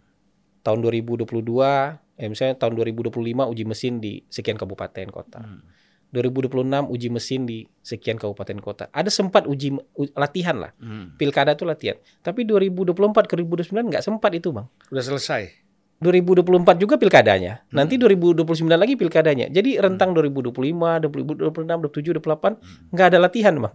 Tahun 0.61 0.78
2022, 0.84 1.97
eh, 2.18 2.26
misalnya 2.26 2.58
tahun 2.58 2.74
2025 2.76 3.14
uji 3.46 3.64
mesin 3.64 3.92
di 3.98 4.26
sekian 4.26 4.58
kabupaten 4.58 5.06
kota. 5.08 5.38
Mm. 5.38 5.62
2026 6.08 6.88
uji 6.88 7.08
mesin 7.08 7.44
di 7.44 7.58
sekian 7.78 8.16
kabupaten 8.16 8.58
kota. 8.58 8.84
Ada 8.90 9.08
sempat 9.08 9.44
uji 9.44 9.76
u- 9.76 10.12
latihan 10.12 10.56
lah. 10.56 10.72
Mm. 10.76 11.14
Pilkada 11.14 11.52
itu 11.52 11.62
latihan. 11.62 12.00
Tapi 12.18 12.42
2024 12.42 12.96
ke 13.24 13.34
2029 13.36 13.92
nggak 13.92 14.02
sempat 14.02 14.32
itu, 14.32 14.48
Bang. 14.50 14.72
Udah 14.88 15.04
selesai. 15.04 15.52
2024 15.98 16.78
juga 16.78 16.94
pilkadanya. 16.94 17.66
Hmm. 17.68 17.82
Nanti 17.82 17.98
2029 17.98 18.46
lagi 18.70 18.94
pilkadanya. 18.94 19.50
Jadi 19.50 19.82
rentang 19.82 20.14
2025, 20.14 21.02
2026, 21.02 21.74
27, 21.82 22.14
28 22.14 22.54
Hmm. 22.54 22.94
nggak 22.94 23.06
ada 23.10 23.18
latihan, 23.18 23.54
Bang. 23.58 23.74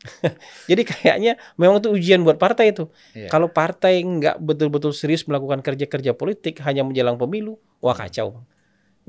Jadi 0.70 0.82
kayaknya 0.88 1.36
memang 1.60 1.84
itu 1.84 1.92
ujian 1.92 2.24
buat 2.24 2.40
partai 2.40 2.72
itu. 2.72 2.88
Iya. 3.12 3.28
Kalau 3.28 3.52
partai 3.52 4.00
nggak 4.00 4.40
betul-betul 4.40 4.96
serius 4.96 5.28
melakukan 5.28 5.60
kerja-kerja 5.60 6.16
politik 6.16 6.64
hanya 6.64 6.84
menjelang 6.84 7.20
pemilu, 7.20 7.60
wah 7.84 7.92
kacau, 7.92 8.40
Bang. 8.40 8.46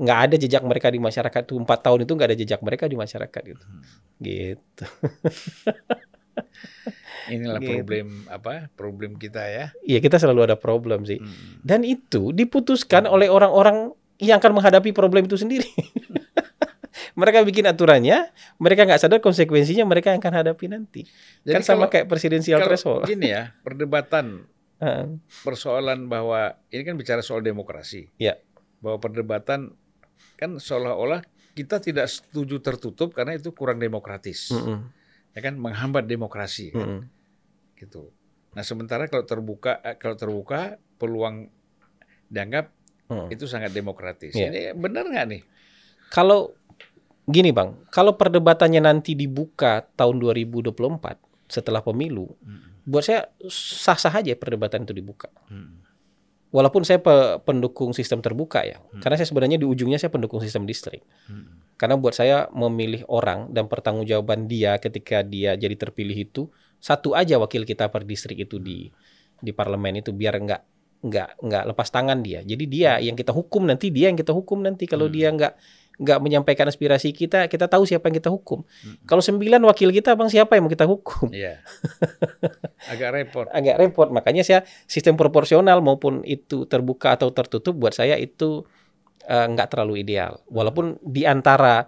Nggak 0.02 0.18
ada 0.18 0.34
jejak 0.36 0.62
mereka 0.64 0.88
di 0.92 1.00
masyarakat 1.00 1.42
tuh 1.48 1.56
empat 1.60 1.78
tahun 1.84 2.04
itu 2.04 2.12
nggak 2.12 2.28
ada 2.28 2.38
jejak 2.38 2.60
mereka 2.60 2.84
di 2.88 2.96
masyarakat 2.96 3.42
gitu. 3.44 3.64
Hmm. 3.64 3.82
Gitu. 4.20 4.84
Inilah 7.30 7.62
Gitu. 7.62 7.70
problem 7.78 8.26
apa? 8.26 8.66
Problem 8.74 9.14
kita 9.14 9.46
ya. 9.46 9.70
Iya 9.86 10.02
kita 10.02 10.18
selalu 10.18 10.50
ada 10.50 10.56
problem 10.58 11.06
sih. 11.06 11.22
Mm. 11.22 11.62
Dan 11.62 11.86
itu 11.86 12.34
diputuskan 12.34 13.06
oleh 13.06 13.30
orang-orang 13.30 13.94
yang 14.18 14.42
akan 14.42 14.58
menghadapi 14.58 14.90
problem 14.90 15.30
itu 15.30 15.38
sendiri. 15.38 15.70
mereka 17.12 17.42
bikin 17.42 17.64
aturannya, 17.64 18.32
mereka 18.56 18.84
nggak 18.84 18.98
sadar 18.98 19.18
konsekuensinya 19.18 19.84
mereka 19.84 20.10
yang 20.10 20.18
akan 20.18 20.34
hadapi 20.38 20.66
nanti. 20.66 21.02
kan 21.42 21.60
sama 21.60 21.86
kalau- 21.86 21.90
kayak 21.90 22.06
presidensial 22.06 22.58
threshold. 22.60 23.04
Gini 23.04 23.28
ya, 23.28 23.52
perdebatan 23.60 24.46
persoalan 25.46 26.06
bahwa 26.06 26.58
ini 26.68 26.82
kan 26.82 26.96
bicara 26.96 27.20
soal 27.20 27.40
demokrasi. 27.40 28.10
Ya. 28.16 28.38
Bahwa 28.78 28.98
perdebatan 28.98 29.76
kan 30.34 30.50
seolah-olah 30.56 31.22
kita 31.52 31.78
tidak 31.78 32.08
setuju 32.08 32.58
tertutup 32.58 33.12
karena 33.12 33.36
itu 33.36 33.52
kurang 33.52 33.76
demokratis. 33.76 34.50
Mm-mm. 34.50 34.88
Ya 35.32 35.40
kan 35.40 35.54
menghambat 35.54 36.04
demokrasi 36.04 36.72
kan, 36.72 36.80
Mm-mm. 36.82 37.00
gitu. 37.76 38.10
Nah, 38.52 38.60
sementara 38.60 39.06
kalau 39.06 39.22
terbuka 39.22 39.80
eh, 39.80 39.96
kalau 39.96 40.12
terbuka 40.14 40.60
peluang 40.96 41.48
dianggap 42.26 42.72
Mm. 43.02 43.28
itu 43.28 43.44
sangat 43.44 43.70
demokratis. 43.70 44.32
Iya. 44.32 44.48
Ini 44.48 44.60
benar 44.72 45.04
nggak 45.04 45.26
nih? 45.28 45.42
Kalau 46.08 46.56
gini 47.24 47.50
bang, 47.50 47.74
kalau 47.88 48.14
perdebatannya 48.14 48.82
nanti 48.82 49.14
dibuka 49.14 49.86
tahun 49.94 50.18
2024 50.18 51.18
setelah 51.46 51.78
pemilu, 51.80 52.26
Mm. 52.40 52.82
buat 52.82 53.04
saya 53.04 53.30
sah-sah 53.46 54.10
aja 54.10 54.34
perdebatan 54.34 54.82
itu 54.82 54.92
dibuka. 54.92 55.30
Mm. 55.46 55.84
Walaupun 56.52 56.84
saya 56.84 57.00
pe- 57.00 57.40
pendukung 57.48 57.96
sistem 57.96 58.20
terbuka 58.20 58.60
ya, 58.60 58.76
Hmm. 58.76 59.00
karena 59.00 59.16
saya 59.16 59.24
sebenarnya 59.24 59.56
di 59.56 59.64
ujungnya 59.64 59.96
saya 59.96 60.12
pendukung 60.12 60.36
sistem 60.36 60.68
distrik. 60.68 61.00
Mm. 61.24 61.76
Karena 61.80 61.96
buat 61.96 62.12
saya 62.12 62.52
memilih 62.52 63.08
orang 63.08 63.48
dan 63.50 63.66
pertanggungjawaban 63.66 64.44
dia 64.46 64.76
ketika 64.76 65.24
dia 65.24 65.56
jadi 65.56 65.72
terpilih 65.74 66.12
itu 66.14 66.52
satu 66.76 67.16
aja 67.16 67.40
wakil 67.40 67.64
kita 67.64 67.88
per 67.88 68.04
distrik 68.04 68.44
itu 68.44 68.60
di 68.60 68.92
di 69.38 69.50
parlemen 69.50 69.98
itu 69.98 70.12
biar 70.12 70.38
nggak 70.38 70.62
nggak 71.02 71.28
nggak 71.40 71.64
lepas 71.72 71.88
tangan 71.88 72.20
dia. 72.20 72.44
Jadi 72.44 72.64
dia 72.68 73.00
yang 73.00 73.16
kita 73.16 73.32
hukum 73.32 73.64
nanti 73.64 73.88
dia 73.88 74.12
yang 74.12 74.14
kita 74.14 74.30
hukum 74.30 74.60
nanti 74.60 74.84
kalau 74.84 75.08
Hmm. 75.08 75.14
dia 75.16 75.28
nggak 75.32 75.52
nggak 76.00 76.18
menyampaikan 76.24 76.64
aspirasi 76.64 77.12
kita 77.12 77.46
kita 77.52 77.68
tahu 77.68 77.84
siapa 77.84 78.08
yang 78.08 78.16
kita 78.16 78.32
hukum. 78.32 78.64
Hmm. 78.64 78.96
Kalau 79.04 79.20
sembilan 79.20 79.60
wakil 79.68 79.92
kita 79.92 80.16
bang 80.16 80.30
siapa 80.32 80.56
yang 80.56 80.64
mau 80.64 80.72
kita 80.72 80.88
hukum? 80.88 81.28
Iya. 81.28 81.60
Agak 82.92 83.10
repot. 83.12 83.46
Agak 83.58 83.76
repot 83.76 84.08
makanya 84.08 84.42
saya 84.42 84.60
sistem 84.88 85.20
proporsional 85.20 85.84
maupun 85.84 86.24
itu 86.24 86.64
terbuka 86.64 87.14
atau 87.20 87.28
tertutup 87.30 87.76
buat 87.76 87.92
saya 87.92 88.16
itu 88.16 88.64
eh, 89.28 89.46
nggak 89.52 89.68
terlalu 89.76 90.00
ideal. 90.00 90.40
Walaupun 90.48 90.96
di 91.04 91.28
antara 91.28 91.84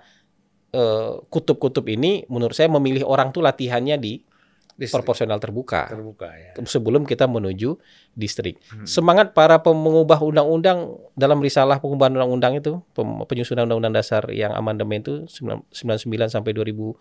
eh, 0.70 1.12
kutub-kutub 1.32 1.88
ini 1.88 2.28
menurut 2.28 2.52
saya 2.52 2.68
memilih 2.68 3.08
orang 3.08 3.32
tuh 3.32 3.40
latihannya 3.40 3.96
di 3.96 4.33
Distrik 4.74 5.06
proporsional 5.06 5.38
terbuka 5.38 5.86
terbuka 5.86 6.28
ya. 6.34 6.50
sebelum 6.66 7.06
kita 7.06 7.30
menuju 7.30 7.78
distrik. 8.18 8.58
Hmm. 8.70 8.86
Semangat 8.86 9.30
para 9.30 9.62
pengubah 9.62 10.18
undang-undang 10.18 10.98
dalam 11.14 11.38
risalah 11.38 11.78
pengubahan 11.78 12.18
undang-undang 12.18 12.58
itu 12.58 12.82
penyusunan 13.30 13.70
undang-undang 13.70 13.94
dasar 13.94 14.26
yang 14.34 14.50
amandemen 14.50 14.98
itu 14.98 15.14
99 15.30 16.02
sampai 16.26 16.50
2000 16.50 16.98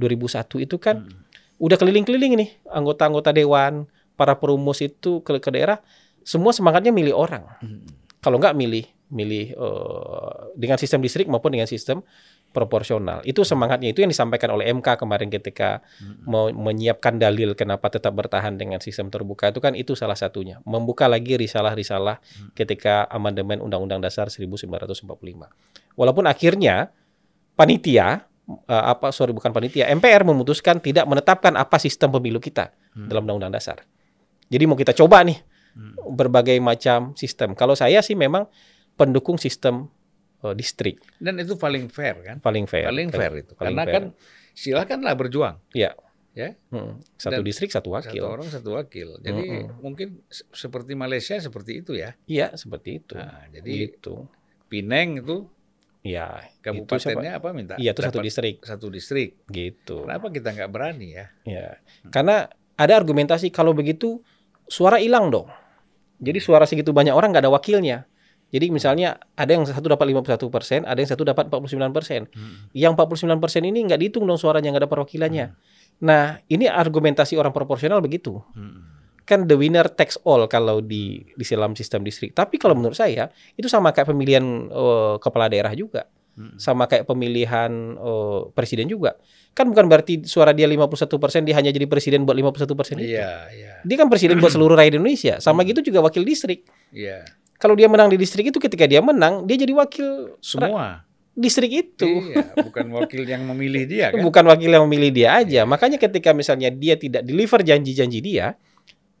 2001 0.00 0.64
itu 0.64 0.76
kan 0.80 1.04
Hmm. 1.04 1.28
udah 1.60 1.76
keliling-keliling 1.76 2.40
nih 2.40 2.50
anggota-anggota 2.72 3.36
dewan, 3.36 3.84
para 4.16 4.36
perumus 4.36 4.80
itu 4.80 5.20
ke, 5.20 5.40
ke 5.40 5.50
daerah 5.52 5.80
semua 6.24 6.52
semangatnya 6.52 6.92
milih 6.92 7.16
orang. 7.16 7.44
Mm. 7.64 7.88
Kalau 8.20 8.36
nggak 8.36 8.52
milih 8.52 8.84
milih 9.10 9.58
eh, 9.58 10.38
dengan 10.54 10.78
sistem 10.78 11.02
distrik 11.02 11.26
maupun 11.26 11.50
dengan 11.50 11.66
sistem 11.66 12.04
proporsional. 12.50 13.22
Itu 13.22 13.46
semangatnya 13.46 13.94
itu 13.94 14.02
yang 14.02 14.10
disampaikan 14.10 14.50
oleh 14.50 14.66
MK 14.74 14.98
kemarin 14.98 15.30
ketika 15.30 15.80
Mm. 16.02 16.26
mau 16.26 16.50
menyiapkan 16.50 17.14
dalil 17.14 17.54
kenapa 17.54 17.86
tetap 17.88 18.10
bertahan 18.12 18.58
dengan 18.58 18.82
sistem 18.82 19.06
terbuka 19.06 19.54
itu 19.54 19.62
kan 19.62 19.78
itu 19.78 19.94
salah 19.94 20.18
satunya. 20.18 20.58
Membuka 20.66 21.06
lagi 21.06 21.38
risalah-risalah 21.38 22.18
Hmm. 22.18 22.50
ketika 22.52 23.06
amandemen 23.06 23.62
Undang-Undang 23.62 24.02
Dasar 24.02 24.26
1945. 24.28 25.46
Walaupun 25.94 26.26
akhirnya 26.26 26.90
panitia 27.54 28.26
eh, 28.66 28.84
apa 28.84 29.14
sorry 29.14 29.30
bukan 29.30 29.54
panitia 29.54 29.86
MPR 29.86 30.26
memutuskan 30.26 30.82
tidak 30.82 31.06
menetapkan 31.06 31.54
apa 31.54 31.78
sistem 31.78 32.10
pemilu 32.10 32.42
kita 32.42 32.74
Hmm. 32.98 33.06
dalam 33.06 33.22
Undang-Undang 33.30 33.54
Dasar. 33.54 33.78
Jadi 34.50 34.64
mau 34.66 34.74
kita 34.74 34.90
coba 34.90 35.22
nih 35.22 35.38
berbagai 36.10 36.58
macam 36.58 37.14
sistem. 37.14 37.54
Kalau 37.54 37.78
saya 37.78 38.02
sih 38.02 38.18
memang 38.18 38.50
pendukung 38.98 39.38
sistem 39.38 39.86
eh, 40.40 40.54
distrik 40.54 40.96
Dan 41.16 41.36
itu 41.36 41.54
paling 41.54 41.86
fair 41.86 42.16
kan? 42.20 42.36
paling 42.40 42.64
fair. 42.64 42.86
paling 42.86 43.08
fair 43.08 43.32
itu. 43.38 43.52
paling 43.54 43.76
Karena 43.76 43.82
fair. 43.84 43.94
kan 43.94 44.04
silakanlah 44.50 45.14
berjuang, 45.14 45.56
ya. 45.72 45.94
ya. 46.30 46.52
Hmm. 46.68 47.00
Satu 47.16 47.40
Dan 47.40 47.46
distrik 47.46 47.70
satu 47.70 47.90
wakil. 47.90 48.20
Satu 48.20 48.28
orang 48.28 48.48
satu 48.48 48.70
wakil. 48.76 49.16
Jadi 49.18 49.44
mungkin 49.78 50.20
se- 50.26 50.44
seperti 50.50 50.92
Malaysia 50.92 51.36
seperti 51.36 51.80
itu 51.80 51.92
ya. 51.94 52.12
Iya, 52.26 52.54
seperti 52.54 53.00
itu. 53.00 53.14
Nah, 53.16 53.46
jadi 53.48 53.70
gitu. 53.88 54.26
Pineng 54.66 55.20
itu 55.20 55.46
Ya, 56.00 56.40
itu 56.64 56.64
siapa? 56.96 57.20
kabupatennya 57.20 57.32
apa 57.36 57.48
minta? 57.52 57.74
Iya, 57.76 57.92
itu 57.92 58.00
satu 58.00 58.24
distrik 58.24 58.64
Satu 58.64 58.88
distrik. 58.88 59.36
gitu. 59.48 60.08
Kenapa 60.08 60.32
kita 60.32 60.48
nggak 60.50 60.70
berani 60.72 61.08
ya? 61.12 61.26
Ya. 61.44 61.76
Karena 62.08 62.48
ada 62.74 62.92
argumentasi 62.96 63.52
kalau 63.52 63.76
begitu 63.76 64.24
suara 64.64 64.96
hilang 64.96 65.28
dong. 65.28 65.52
Jadi 66.16 66.40
suara 66.40 66.64
segitu 66.64 66.92
banyak 66.92 67.12
orang 67.12 67.32
nggak 67.32 67.44
ada 67.44 67.52
wakilnya. 67.52 68.08
Jadi 68.50 68.66
misalnya 68.74 69.14
ada 69.38 69.50
yang 69.54 69.62
satu 69.62 69.94
dapat 69.94 70.10
51 70.10 70.50
persen, 70.50 70.82
ada 70.82 70.98
yang 70.98 71.06
satu 71.06 71.22
dapat 71.22 71.46
49 71.46 71.94
persen. 71.94 72.26
Yang 72.74 72.92
49 72.98 73.38
persen 73.38 73.62
ini 73.62 73.86
nggak 73.86 73.98
dihitung 74.02 74.26
dong 74.26 74.38
suaranya 74.42 74.74
nggak 74.74 74.82
ada 74.86 74.90
perwakilannya. 74.90 75.46
Nah 76.02 76.42
ini 76.50 76.66
argumentasi 76.66 77.38
orang 77.38 77.54
proporsional 77.54 78.02
begitu. 78.02 78.42
Kan 79.22 79.46
the 79.46 79.54
winner 79.54 79.86
takes 79.86 80.18
all 80.26 80.42
kalau 80.50 80.82
di 80.82 81.22
di 81.38 81.44
dalam 81.46 81.78
sistem 81.78 82.02
distrik. 82.02 82.34
Tapi 82.34 82.58
kalau 82.58 82.74
menurut 82.74 82.98
saya 82.98 83.30
itu 83.54 83.70
sama 83.70 83.94
kayak 83.94 84.10
pemilihan 84.10 84.42
eh, 84.66 85.14
kepala 85.22 85.46
daerah 85.46 85.70
juga. 85.78 86.10
Sama 86.56 86.88
kayak 86.88 87.04
pemilihan 87.04 87.70
eh, 88.00 88.40
presiden 88.50 88.90
juga. 88.90 89.14
Kan 89.54 89.70
bukan 89.70 89.86
berarti 89.86 90.24
suara 90.26 90.50
dia 90.56 90.66
51% 90.66 91.46
dia 91.46 91.54
hanya 91.54 91.70
jadi 91.70 91.84
presiden 91.86 92.26
buat 92.26 92.34
51% 92.34 92.96
itu. 92.96 93.14
Iya, 93.14 93.50
iya, 93.54 93.72
Dia 93.84 93.96
kan 94.00 94.08
presiden 94.08 94.40
buat 94.40 94.50
seluruh 94.56 94.74
rakyat 94.74 94.96
Indonesia. 94.98 95.34
Sama 95.38 95.62
gitu 95.68 95.84
juga 95.84 96.02
wakil 96.02 96.26
distrik. 96.26 96.66
iya. 96.90 97.22
Kalau 97.60 97.76
dia 97.76 97.92
menang 97.92 98.08
di 98.08 98.16
distrik 98.16 98.48
itu 98.48 98.56
ketika 98.56 98.88
dia 98.88 99.04
menang, 99.04 99.44
dia 99.44 99.60
jadi 99.60 99.76
wakil 99.76 100.40
Semua. 100.40 101.04
distrik 101.36 101.70
itu. 101.70 102.08
Iya, 102.08 102.56
bukan 102.56 102.88
wakil 102.96 103.28
yang 103.28 103.44
memilih 103.44 103.84
dia 103.84 104.10
kan? 104.10 104.24
Bukan 104.24 104.44
wakil 104.48 104.72
yang 104.72 104.88
memilih 104.88 105.12
dia 105.12 105.28
aja. 105.44 105.68
Makanya 105.68 106.00
ketika 106.00 106.32
misalnya 106.32 106.72
dia 106.72 106.96
tidak 106.96 107.20
deliver 107.20 107.60
janji-janji 107.60 108.24
dia, 108.24 108.56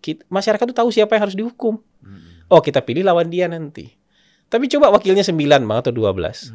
kit- 0.00 0.24
masyarakat 0.32 0.64
tuh 0.72 0.76
tahu 0.76 0.88
siapa 0.88 1.20
yang 1.20 1.28
harus 1.28 1.36
dihukum. 1.36 1.84
Mm. 2.00 2.48
Oh, 2.48 2.64
kita 2.64 2.80
pilih 2.80 3.04
lawan 3.04 3.28
dia 3.28 3.44
nanti. 3.44 3.92
Tapi 4.50 4.66
coba 4.66 4.90
wakilnya 4.90 5.22
9 5.22 5.36
bang 5.62 5.78
atau 5.78 5.92
12. 5.94 6.50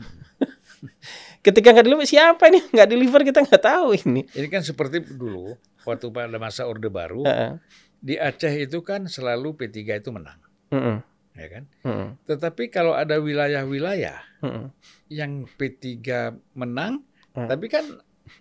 ketika 1.46 1.68
nggak 1.72 1.86
deliver, 1.86 2.06
siapa 2.10 2.50
nih 2.50 2.64
nggak 2.74 2.90
deliver 2.90 3.22
kita 3.24 3.40
nggak 3.46 3.64
tahu 3.64 3.96
ini. 3.96 4.22
Ini 4.34 4.48
kan 4.50 4.66
seperti 4.66 5.06
dulu 5.06 5.56
waktu 5.86 6.10
pada 6.10 6.36
masa 6.42 6.66
Orde 6.66 6.90
Baru 6.90 7.24
Heeh. 7.24 7.62
di 8.02 8.18
Aceh 8.18 8.52
itu 8.52 8.82
kan 8.82 9.06
selalu 9.06 9.54
P3 9.56 10.02
itu 10.02 10.10
menang, 10.12 10.42
Heeh. 10.74 10.98
Ya 11.36 11.48
kan? 11.50 11.64
Heeh. 11.82 12.08
Tetapi 12.26 12.64
kalau 12.68 12.92
ada 12.92 13.16
wilayah-wilayah 13.18 14.18
Heeh. 14.42 14.66
yang 15.10 15.46
P3 15.52 15.86
menang, 16.54 17.04
Hmm. 17.32 17.48
tapi 17.48 17.68
kan 17.68 17.84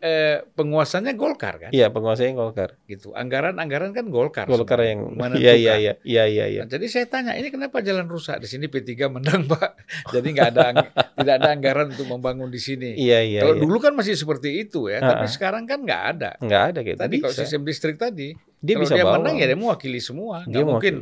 eh, 0.01 0.41
penguasanya 0.51 1.13
Golkar 1.13 1.59
kan, 1.59 1.69
Iya, 1.69 1.93
penguasanya 1.93 2.33
Golkar. 2.33 2.81
gitu. 2.87 3.13
Anggaran-anggaran 3.13 3.93
kan 3.93 4.09
Golkar. 4.09 4.47
Golkar 4.47 4.81
yang 4.81 5.13
menentukan. 5.13 5.45
Iya, 5.45 5.53
iya, 5.53 5.75
iya, 5.77 5.93
iya, 6.01 6.25
iya, 6.25 6.45
iya. 6.49 6.61
Nah, 6.63 6.71
jadi 6.71 6.87
saya 6.89 7.05
tanya, 7.05 7.33
ini 7.33 7.51
kenapa 7.51 7.79
jalan 7.79 8.07
rusak 8.07 8.39
di 8.39 8.49
sini 8.49 8.65
P3 8.65 8.89
menang 9.11 9.45
Pak? 9.53 9.77
Jadi 10.09 10.25
nggak 10.31 10.49
ada 10.51 10.65
tidak 11.13 11.35
ada 11.37 11.49
anggaran 11.51 11.93
untuk 11.93 12.07
membangun 12.07 12.49
di 12.49 12.57
sini. 12.59 12.97
Iya, 12.97 13.21
iya, 13.21 13.41
Kalau 13.43 13.55
iya. 13.55 13.63
dulu 13.63 13.77
kan 13.77 13.93
masih 13.93 14.15
seperti 14.15 14.57
itu 14.59 14.89
ya, 14.89 15.03
tapi 15.03 15.27
Ah. 15.27 15.31
sekarang 15.31 15.65
kan 15.65 15.79
nggak 15.79 16.03
ada. 16.17 16.31
nggak 16.39 16.63
ada 16.65 16.81
gitu. 16.81 16.97
Tadi 16.97 17.15
kalau 17.19 17.35
Bisa. 17.35 17.41
sistem 17.45 17.63
distrik 17.63 17.97
tadi, 17.99 18.33
Dia 18.57 18.75
kalau 18.75 18.83
bisa 18.83 18.95
dia 18.95 19.05
bawa. 19.05 19.15
menang 19.21 19.35
ya 19.37 19.47
dia 19.47 19.59
mewakili 19.59 20.01
semua. 20.01 20.47
Dia 20.47 20.65
Nggak 20.65 20.69
mungkin. 20.71 20.95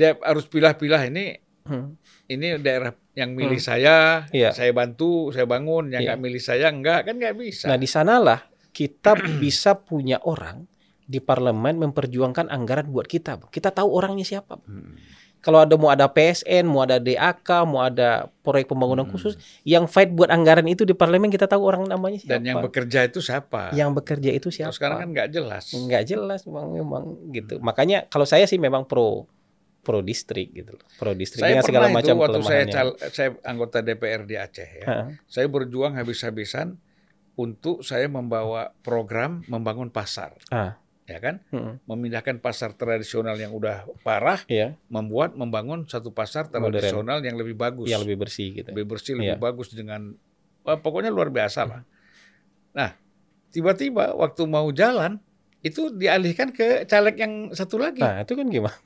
Dia 0.00 0.16
harus 0.18 0.48
pilah-pilah 0.48 1.04
ini 1.04 1.36
Hmm. 1.60 1.92
ini 2.24 2.56
daerah 2.56 2.96
yang 3.12 3.36
milih 3.36 3.60
saya, 3.60 4.24
Iya. 4.32 4.50
saya 4.50 4.72
bantu, 4.72 5.28
saya 5.28 5.44
bangun, 5.44 5.92
yang 5.92 6.00
Iya. 6.00 6.08
nggak 6.10 6.20
milih 6.20 6.40
saya 6.40 6.72
enggak 6.72 7.04
kan 7.04 7.14
nggak 7.14 7.36
bisa. 7.36 7.68
Nah, 7.68 7.76
di 7.76 7.84
sanalah 7.84 8.48
kita 8.72 9.12
bisa 9.38 9.76
punya 9.76 10.16
orang 10.24 10.64
di 11.04 11.20
parlemen 11.20 11.76
memperjuangkan 11.78 12.48
anggaran 12.48 12.88
buat 12.88 13.04
kita. 13.04 13.38
Kita 13.50 13.70
tahu 13.70 13.92
orangnya 13.92 14.24
siapa. 14.24 14.56
Hmm. 14.64 14.96
Kalau 15.40 15.56
ada 15.58 15.72
mau 15.74 15.88
ada 15.88 16.04
PSN, 16.04 16.64
mau 16.64 16.84
ada 16.84 16.96
DAK, 16.96 17.64
mau 17.64 17.80
ada 17.80 18.28
proyek 18.40 18.68
pembangunan 18.68 19.04
Hmm. 19.04 19.12
khusus, 19.12 19.36
yang 19.62 19.84
fight 19.84 20.10
buat 20.10 20.28
anggaran 20.28 20.64
itu 20.64 20.84
di 20.84 20.92
parlemen 20.92 21.28
kita 21.28 21.44
tahu 21.44 21.60
orang 21.60 21.84
namanya 21.86 22.18
siapa. 22.18 22.34
Dan 22.34 22.42
yang 22.46 22.58
bekerja 22.60 23.04
itu 23.04 23.20
siapa? 23.20 23.72
Yang 23.72 23.90
bekerja 23.96 24.30
itu 24.32 24.48
siapa? 24.48 24.72
sekarang 24.72 24.98
kan 24.98 25.08
nggak 25.12 25.28
jelas. 25.30 25.64
nggak 25.70 26.02
jelas 26.04 26.40
bang 26.42 26.68
memang 26.70 27.02
gitu. 27.30 27.56
Makanya 27.58 28.04
kalau 28.06 28.24
saya 28.24 28.44
sih 28.44 28.56
memang 28.56 28.84
pro 28.84 29.28
pro 29.80 30.04
distrik 30.04 30.52
gitu 30.52 30.76
loh. 30.76 30.86
Pro 30.96 31.16
distrik 31.16 31.40
Saya 31.40 31.58
dengan 31.58 31.66
segala 31.66 31.86
itu 31.88 31.96
macam 31.96 32.14
waktu 32.20 32.38
saya 32.44 32.64
cal- 32.68 32.98
saya 33.10 33.28
anggota 33.42 33.80
DPR 33.80 34.22
di 34.28 34.36
Aceh 34.36 34.70
ya. 34.84 34.86
Heeh. 34.86 35.08
Saya 35.24 35.46
berjuang 35.48 35.96
habis-habisan 35.96 36.76
untuk 37.34 37.80
saya 37.80 38.04
membawa 38.04 38.76
program 38.84 39.40
membangun 39.48 39.88
pasar, 39.88 40.36
Ah, 40.52 40.76
ya 41.08 41.16
kan? 41.18 41.40
heeh. 41.48 41.80
Memindahkan 41.88 42.38
pasar 42.38 42.76
tradisional 42.76 43.40
yang 43.40 43.56
udah 43.56 43.88
parah, 44.04 44.44
Iya, 44.46 44.76
membuat 44.92 45.32
membangun 45.32 45.88
satu 45.88 46.12
pasar 46.12 46.52
Modern. 46.52 46.76
tradisional 46.76 47.24
yang 47.24 47.40
lebih 47.40 47.56
bagus, 47.56 47.88
yang 47.88 48.04
lebih 48.04 48.28
bersih 48.28 48.52
gitu. 48.52 48.68
lebih 48.68 48.86
bersih, 48.86 49.14
lebih 49.16 49.40
bagus 49.40 49.72
dengan 49.72 50.12
wah, 50.60 50.76
pokoknya 50.76 51.08
luar 51.08 51.32
biasa 51.32 51.64
lah. 51.64 51.80
Nah, 52.76 52.92
tiba-tiba 53.48 54.12
waktu 54.12 54.44
mau 54.44 54.68
jalan 54.70 55.16
itu 55.60 55.92
dialihkan 55.92 56.52
ke 56.52 56.84
caleg 56.84 57.16
yang 57.16 57.32
satu 57.56 57.80
lagi. 57.80 58.00
Nah, 58.04 58.20
itu 58.20 58.32
kan 58.36 58.46
gimana? 58.48 58.76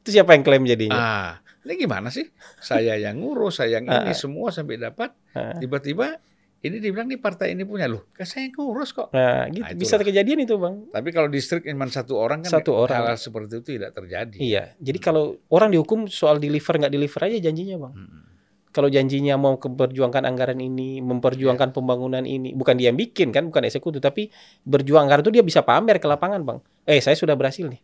Itu 0.00 0.08
siapa 0.10 0.32
yang 0.32 0.42
klaim 0.42 0.64
jadinya? 0.64 0.96
Ah, 0.96 1.30
ini 1.62 1.76
gimana 1.76 2.08
sih? 2.08 2.28
Saya 2.56 2.96
yang 2.96 3.16
ngurus, 3.16 3.58
saya 3.58 3.78
yang 3.78 3.84
ini 3.84 4.10
Ah. 4.10 4.16
semua 4.16 4.48
sampai 4.48 4.76
dapat. 4.76 5.12
Ah. 5.30 5.54
Tiba-tiba 5.54 6.16
ini 6.60 6.76
dibilang 6.76 7.06
nih 7.06 7.16
partai 7.16 7.52
ini 7.52 7.64
punya 7.64 7.84
loh. 7.84 8.04
Kan 8.10 8.24
saya 8.24 8.44
yang 8.44 8.54
ngurus 8.54 8.92
kok. 8.92 9.08
Nah, 9.10 9.48
gitu. 9.48 9.64
Nah, 9.64 9.72
bisa 9.74 9.96
kejadian 9.96 10.42
itu, 10.42 10.56
Bang. 10.56 10.88
Tapi 10.88 11.08
kalau 11.08 11.28
distrik 11.28 11.64
cuma 11.64 11.84
satu 11.86 12.16
orang 12.16 12.40
kan 12.40 12.52
Satu 12.52 12.72
orang. 12.74 13.00
hal-hal 13.00 13.16
seperti 13.16 13.52
itu 13.54 13.76
tidak 13.76 13.92
terjadi. 13.92 14.36
Iya. 14.36 14.64
Jadi 14.76 14.98
kalau 14.98 15.40
orang 15.48 15.68
dihukum 15.70 16.04
soal 16.04 16.36
deliver 16.36 16.76
nggak 16.76 16.92
deliver 16.92 17.20
aja 17.22 17.36
janjinya, 17.42 17.76
Bang. 17.78 17.94
Mm-mm. 17.94 18.22
Kalau 18.70 18.86
janjinya 18.86 19.34
mau 19.34 19.58
memperjuangkan 19.58 20.22
anggaran 20.22 20.54
ini, 20.56 21.02
memperjuangkan 21.02 21.74
pembangunan 21.74 22.22
ini, 22.22 22.54
bukan 22.54 22.78
dia 22.78 22.88
yang 22.88 22.94
bikin 22.94 23.34
kan, 23.34 23.50
bukan 23.50 23.66
eksekutif, 23.66 23.98
tapi 23.98 24.30
berjuang 24.62 25.04
anggaran 25.04 25.26
itu 25.26 25.32
dia 25.34 25.42
bisa 25.42 25.66
pamer 25.66 25.98
ke 25.98 26.06
lapangan, 26.06 26.38
Bang. 26.46 26.58
Eh, 26.86 27.02
saya 27.02 27.18
sudah 27.18 27.34
berhasil 27.34 27.66
nih. 27.66 27.82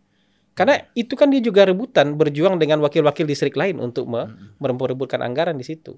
Karena 0.57 0.81
itu 0.93 1.13
kan 1.13 1.29
dia 1.29 1.39
juga 1.39 1.63
rebutan 1.63 2.17
berjuang 2.17 2.57
dengan 2.57 2.81
wakil-wakil 2.81 3.23
distrik 3.23 3.55
lain 3.55 3.77
untuk 3.77 4.09
me- 4.09 4.27
memperebutkan 4.57 5.21
anggaran 5.21 5.55
di 5.55 5.63
situ. 5.63 5.95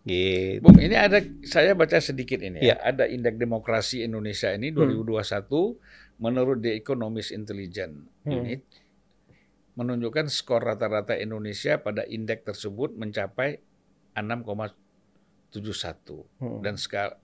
Gitu. 0.00 0.64
Bung, 0.64 0.80
ini 0.80 0.96
ada 0.96 1.20
saya 1.44 1.76
baca 1.76 2.00
sedikit 2.00 2.40
ini 2.40 2.58
Iya. 2.58 2.74
ya. 2.74 2.76
Ada 2.88 3.04
indeks 3.04 3.36
demokrasi 3.36 4.00
Indonesia 4.02 4.48
ini 4.48 4.72
2021 4.72 5.76
menurut 6.16 6.58
The 6.58 6.72
Economist 6.74 7.30
Intelligence 7.30 7.94
Hmm. 8.24 8.32
Unit 8.34 8.60
menunjukkan 9.74 10.26
skor 10.26 10.64
rata-rata 10.64 11.14
Indonesia 11.14 11.76
pada 11.76 12.02
indeks 12.02 12.42
tersebut 12.48 12.96
mencapai 12.96 13.60
6,71 14.16 16.24
Hmm. 16.40 16.60
dan 16.60 16.74
skala 16.74 17.16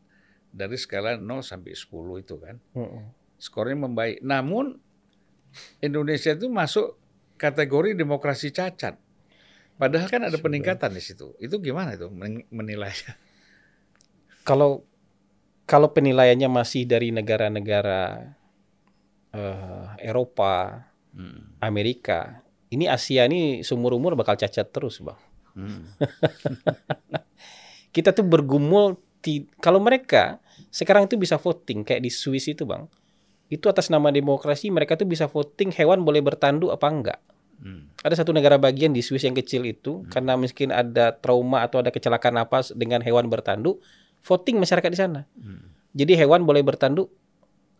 dari 0.53 0.76
skala 0.76 1.16
0 1.16 1.41
sampai 1.41 1.72
10 1.72 2.16
itu 2.16 2.37
kan. 2.37 2.57
Mm-mm. 2.72 3.05
Skornya 3.35 3.76
membaik. 3.76 4.20
Namun 4.20 4.78
Indonesia 5.83 6.33
itu 6.33 6.47
masuk 6.51 6.97
kategori 7.37 7.99
demokrasi 7.99 8.55
cacat. 8.55 8.97
Padahal 9.75 10.07
kan 10.07 10.23
ada 10.27 10.39
peningkatan 10.39 10.95
di 10.95 11.03
situ. 11.03 11.35
Itu 11.43 11.59
gimana 11.59 11.99
itu 11.99 12.07
men- 12.11 12.47
menilainya? 12.51 13.19
Kalau 14.47 14.87
kalau 15.65 15.91
penilaiannya 15.91 16.47
masih 16.47 16.87
dari 16.87 17.11
negara-negara 17.11 18.33
eh, 19.35 19.87
Eropa, 20.05 20.87
Hmm. 21.15 21.55
Amerika, 21.63 22.43
ini 22.75 22.91
Asia 22.91 23.31
ini 23.31 23.63
seumur 23.63 23.95
umur 23.95 24.19
bakal 24.19 24.35
cacat 24.35 24.67
terus, 24.75 24.99
bang. 24.99 25.15
Hmm. 25.55 25.87
Kita 27.95 28.11
tuh 28.11 28.27
bergumul 28.27 28.99
kalau 29.63 29.79
mereka 29.79 30.43
sekarang 30.75 31.07
itu 31.07 31.15
bisa 31.15 31.39
voting 31.39 31.87
kayak 31.87 32.03
di 32.03 32.11
Swiss 32.11 32.51
itu, 32.51 32.67
bang. 32.67 32.91
Itu 33.53 33.69
atas 33.69 33.93
nama 33.93 34.09
demokrasi 34.09 34.73
mereka 34.73 34.97
tuh 34.97 35.09
bisa 35.09 35.29
voting 35.29 35.71
hewan 35.75 36.03
boleh 36.03 36.25
bertanduk 36.25 36.73
apa 36.73 36.87
enggak. 36.89 37.21
Hmm. 37.61 37.89
Ada 38.03 38.25
satu 38.25 38.35
negara 38.35 38.59
bagian 38.59 38.93
di 38.93 39.01
Swiss 39.01 39.25
yang 39.25 39.37
kecil 39.37 39.65
itu 39.65 40.05
karena 40.13 40.35
mungkin 40.35 40.75
ada 40.75 41.15
trauma 41.15 41.65
atau 41.65 41.81
ada 41.81 41.89
kecelakaan 41.89 42.37
apa 42.37 42.61
dengan 42.75 43.01
hewan 43.01 43.31
bertanduk, 43.31 43.81
voting 44.21 44.61
masyarakat 44.61 44.91
di 44.91 44.99
sana. 44.99 45.25
Hmm. 45.39 45.71
Jadi 45.95 46.19
hewan 46.19 46.43
boleh 46.43 46.61
bertanduk 46.61 47.09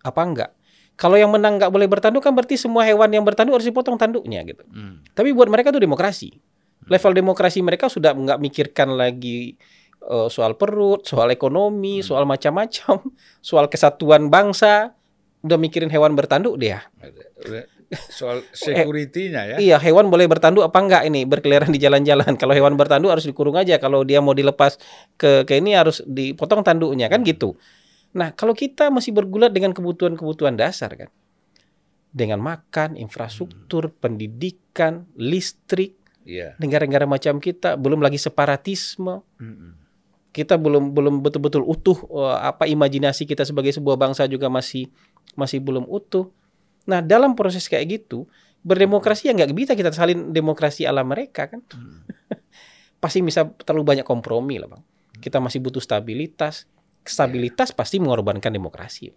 apa 0.05 0.21
enggak? 0.23 0.51
Kalau 0.95 1.19
yang 1.19 1.35
menang 1.35 1.59
nggak 1.59 1.75
boleh 1.75 1.91
bertanduk 1.91 2.23
kan 2.23 2.31
berarti 2.31 2.55
semua 2.55 2.87
hewan 2.87 3.11
yang 3.11 3.27
bertanduk 3.27 3.59
harus 3.59 3.67
dipotong 3.67 3.99
tanduknya 3.99 4.47
gitu. 4.47 4.63
Hmm. 4.71 5.03
Tapi 5.11 5.35
buat 5.35 5.51
mereka 5.51 5.75
itu 5.75 5.83
demokrasi. 5.83 6.39
Level 6.85 7.13
demokrasi 7.17 7.65
mereka 7.65 7.89
sudah 7.89 8.13
nggak 8.13 8.39
mikirkan 8.39 8.95
lagi 8.95 9.57
eh, 10.05 10.29
soal 10.31 10.55
perut, 10.55 11.03
soal 11.03 11.33
ekonomi, 11.35 12.05
soal 12.05 12.29
macam-macam, 12.29 13.03
soal 13.49 13.67
kesatuan 13.67 14.31
bangsa. 14.31 14.95
Udah 15.45 15.61
mikirin 15.61 15.93
hewan 15.93 16.17
bertanduk 16.17 16.57
dia. 16.57 16.89
Soal 18.09 18.43
security-nya 18.57 19.43
ya. 19.55 19.57
Iya, 19.61 19.77
hewan 19.79 20.09
boleh 20.09 20.25
bertanduk 20.25 20.65
apa 20.65 20.79
enggak 20.81 21.03
ini 21.05 21.29
berkeliaran 21.29 21.69
di 21.71 21.79
jalan-jalan. 21.79 22.35
Kalau 22.41 22.57
hewan 22.57 22.75
bertanduk 22.81 23.13
harus 23.13 23.29
dikurung 23.29 23.55
aja. 23.61 23.77
Kalau 23.77 24.03
dia 24.03 24.25
mau 24.25 24.33
dilepas 24.33 24.81
ke 25.21 25.45
ke 25.45 25.61
ini 25.61 25.77
harus 25.77 26.01
dipotong 26.09 26.65
tanduknya 26.65 27.13
kan 27.13 27.21
gitu. 27.23 27.55
Nah, 28.15 28.33
kalau 28.33 28.55
kita 28.55 28.89
masih 28.89 29.11
bergulat 29.11 29.51
dengan 29.51 29.75
kebutuhan-kebutuhan 29.77 30.55
dasar 30.57 30.95
kan. 30.97 31.11
Dengan 32.15 32.39
makan, 32.39 32.95
infrastruktur, 32.95 33.91
pendidikan, 33.91 35.11
listrik, 35.19 35.99
Iya. 36.25 36.57
negara-negara 36.57 37.05
macam 37.05 37.37
kita, 37.37 37.77
belum 37.77 38.01
lagi 38.01 38.17
separatisme. 38.17 39.21
Mm-mm. 39.37 39.77
Kita 40.35 40.59
belum 40.59 40.95
belum 40.95 41.21
betul-betul 41.23 41.63
utuh 41.63 41.95
eh, 42.11 42.39
apa 42.49 42.67
imajinasi 42.67 43.29
kita 43.29 43.47
sebagai 43.47 43.71
sebuah 43.71 43.95
bangsa 43.95 44.27
juga 44.27 44.51
masih 44.51 44.91
masih 45.33 45.65
belum 45.65 45.89
utuh. 45.89 46.29
Nah, 46.85 47.01
dalam 47.01 47.33
proses 47.33 47.65
kayak 47.67 47.87
gitu, 47.89 48.29
berdemokrasi 48.65 49.29
ya 49.29 49.33
nggak 49.37 49.53
bisa 49.53 49.73
kita 49.77 49.93
salin 49.93 50.33
demokrasi 50.33 50.85
ala 50.85 51.05
mereka 51.05 51.49
kan. 51.49 51.61
pasti 53.03 53.21
bisa 53.21 53.45
terlalu 53.65 53.97
banyak 53.97 54.07
kompromi 54.07 54.57
lah, 54.57 54.69
Bang. 54.73 54.83
Kita 55.21 55.41
masih 55.41 55.61
butuh 55.61 55.85
stabilitas. 55.85 56.65
Stabilitas 57.05 57.69
pasti 57.77 58.01
mengorbankan 58.01 58.49
demokrasi. 58.49 59.13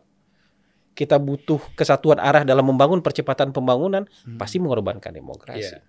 Kita 0.92 1.16
butuh 1.22 1.62
kesatuan 1.78 2.20
arah 2.20 2.44
dalam 2.44 2.68
membangun 2.68 3.00
percepatan 3.00 3.56
pembangunan, 3.56 4.04
pasti 4.36 4.60
mengorbankan 4.60 5.16
demokrasi. 5.16 5.78
Iya. 5.78 5.80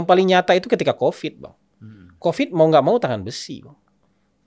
Yang 0.00 0.04
paling 0.08 0.26
nyata 0.32 0.56
itu 0.56 0.70
ketika 0.72 0.96
Covid, 0.96 1.34
Bang. 1.36 1.54
Mm. 1.82 2.16
Covid 2.16 2.48
mau 2.56 2.70
nggak 2.72 2.84
mau 2.86 2.96
tangan 2.96 3.20
besi, 3.20 3.60
Bang. 3.60 3.76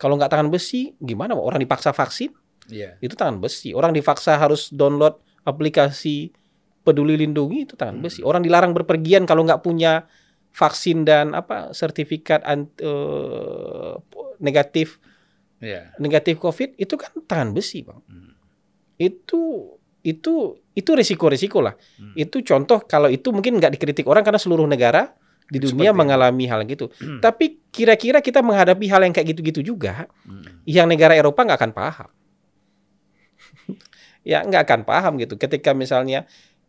Kalau 0.01 0.17
nggak 0.17 0.31
tangan 0.33 0.49
besi, 0.49 0.97
gimana? 0.97 1.37
Bang? 1.37 1.45
Orang 1.45 1.61
dipaksa 1.61 1.93
vaksin, 1.93 2.33
Iya. 2.65 2.97
itu 2.97 3.13
tangan 3.13 3.37
besi. 3.37 3.71
Orang 3.71 3.91
dipaksa 3.91 4.35
harus 4.35 4.69
download 4.69 5.17
aplikasi 5.43 6.33
peduli 6.81 7.13
lindungi, 7.15 7.65
itu 7.65 7.73
tangan 7.73 7.97
besi. 7.99 8.21
Orang 8.21 8.41
dilarang 8.41 8.71
berpergian 8.71 9.25
kalau 9.25 9.41
nggak 9.41 9.61
punya 9.61 10.05
vaksin 10.49 11.03
dan 11.03 11.33
apa 11.33 11.71
sertifikat 11.71 12.41
ant- 12.41 12.77
eh, 12.77 13.93
negatif 14.37 14.97
Iya. 15.55 15.95
negatif 15.97 16.37
COVID 16.37 16.75
itu 16.75 16.93
kan 16.93 17.11
tangan 17.23 17.51
besi, 17.51 17.81
bang. 17.81 17.99
Hmm. 18.05 18.33
Itu 18.95 19.71
itu 20.01 20.33
itu 20.71 20.89
resiko-resiko 20.91 21.59
lah. 21.59 21.73
Hmm. 21.97 22.13
Itu 22.13 22.41
contoh 22.41 22.83
kalau 22.83 23.07
itu 23.07 23.31
mungkin 23.31 23.57
nggak 23.57 23.73
dikritik 23.73 24.05
orang 24.05 24.21
karena 24.21 24.37
seluruh 24.37 24.65
negara 24.65 25.15
di 25.45 25.57
dunia 25.57 25.93
Seperti 25.93 25.99
mengalami 25.99 26.45
hal 26.45 26.65
gitu. 26.65 26.89
Tapi 27.17 27.61
kira-kira 27.69 28.17
kita 28.17 28.41
menghadapi 28.41 28.85
hal 28.89 29.01
yang 29.01 29.13
kayak 29.13 29.29
gitu-gitu 29.29 29.61
juga, 29.63 30.09
Mm. 30.25 30.65
yang 30.65 30.89
negara 30.89 31.13
Eropa 31.13 31.45
nggak 31.45 31.59
akan 31.61 31.71
paham. 31.71 32.09
Ya 34.25 34.41
nggak 34.41 34.63
akan 34.65 34.81
paham 34.83 35.13
gitu. 35.21 35.37
Ketika 35.37 35.71
misalnya 35.77 36.25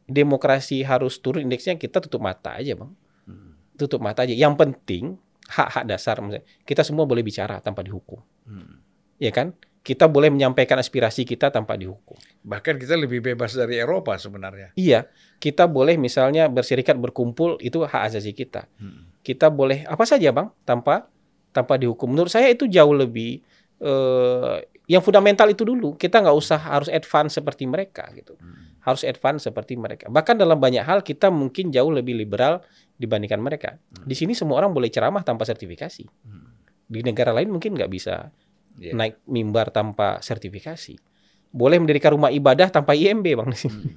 demokrasi 0.07 0.85
harus 0.87 1.19
turun 1.19 1.49
indeksnya, 1.49 1.75
kita 1.81 1.99
tutup 1.99 2.23
mata 2.23 2.55
aja, 2.61 2.77
bang. 2.79 2.93
Mm. 3.27 3.51
Tutup 3.75 3.99
mata 3.99 4.23
aja. 4.23 4.37
Yang 4.37 4.55
penting 4.55 5.05
hak-hak 5.51 5.85
dasar, 5.89 6.21
misalnya, 6.23 6.47
kita 6.63 6.87
semua 6.87 7.09
boleh 7.09 7.25
bicara 7.27 7.59
tanpa 7.59 7.83
dihukum, 7.83 8.23
Mm. 8.47 8.75
ya 9.19 9.33
kan? 9.35 9.57
Kita 9.87 10.11
boleh 10.11 10.35
menyampaikan 10.35 10.83
aspirasi 10.83 11.23
kita 11.23 11.55
tanpa 11.55 11.79
dihukum. 11.79 12.19
Bahkan 12.43 12.75
kita 12.75 12.99
lebih 12.99 13.23
bebas 13.23 13.55
dari 13.55 13.79
Eropa 13.79 14.19
sebenarnya. 14.19 14.75
Iya, 14.75 15.07
kita 15.39 15.71
boleh 15.71 15.95
misalnya 15.95 16.51
berserikat 16.51 16.99
berkumpul 16.99 17.55
itu 17.63 17.87
hak 17.87 18.11
asasi 18.11 18.35
kita. 18.35 18.67
Mm. 18.83 19.15
Kita 19.23 19.47
boleh 19.47 19.87
apa 19.87 20.03
saja 20.03 20.35
bang 20.35 20.51
tanpa 20.67 21.07
tanpa 21.55 21.79
dihukum. 21.79 22.11
Menurut 22.11 22.35
saya 22.35 22.51
itu 22.51 22.67
jauh 22.67 22.95
lebih 22.95 23.47
eh, 23.79 24.57
yang 24.87 25.03
fundamental 25.03 25.51
itu 25.51 25.67
dulu. 25.67 25.99
Kita 25.99 26.23
nggak 26.23 26.37
usah 26.37 26.59
harus 26.63 26.87
advance 26.87 27.39
seperti 27.39 27.67
mereka 27.67 28.07
gitu. 28.15 28.39
Mm. 28.39 28.79
Harus 28.87 29.03
advance 29.03 29.51
seperti 29.51 29.75
mereka. 29.75 30.07
Bahkan 30.07 30.39
dalam 30.39 30.63
banyak 30.63 30.87
hal 30.87 31.03
kita 31.03 31.27
mungkin 31.27 31.75
jauh 31.75 31.91
lebih 31.91 32.15
liberal 32.15 32.63
dibandingkan 32.95 33.43
mereka. 33.43 33.83
Di 33.91 34.15
sini 34.15 34.31
semua 34.33 34.63
orang 34.63 34.71
boleh 34.71 34.87
ceramah 34.87 35.27
tanpa 35.27 35.43
sertifikasi. 35.43 36.07
Mm. 36.07 36.47
Di 36.87 37.01
negara 37.03 37.35
lain 37.35 37.51
mungkin 37.51 37.75
nggak 37.75 37.91
bisa 37.91 38.31
Iya. 38.77 38.93
naik 38.93 39.25
mimbar 39.27 39.73
tanpa 39.73 40.21
sertifikasi. 40.21 41.01
Boleh 41.49 41.81
mendirikan 41.81 42.13
rumah 42.13 42.29
ibadah 42.29 42.69
tanpa 42.69 42.93
IMB 42.93 43.25
bang 43.25 43.49
di 43.49 43.59
sini. 43.59 43.83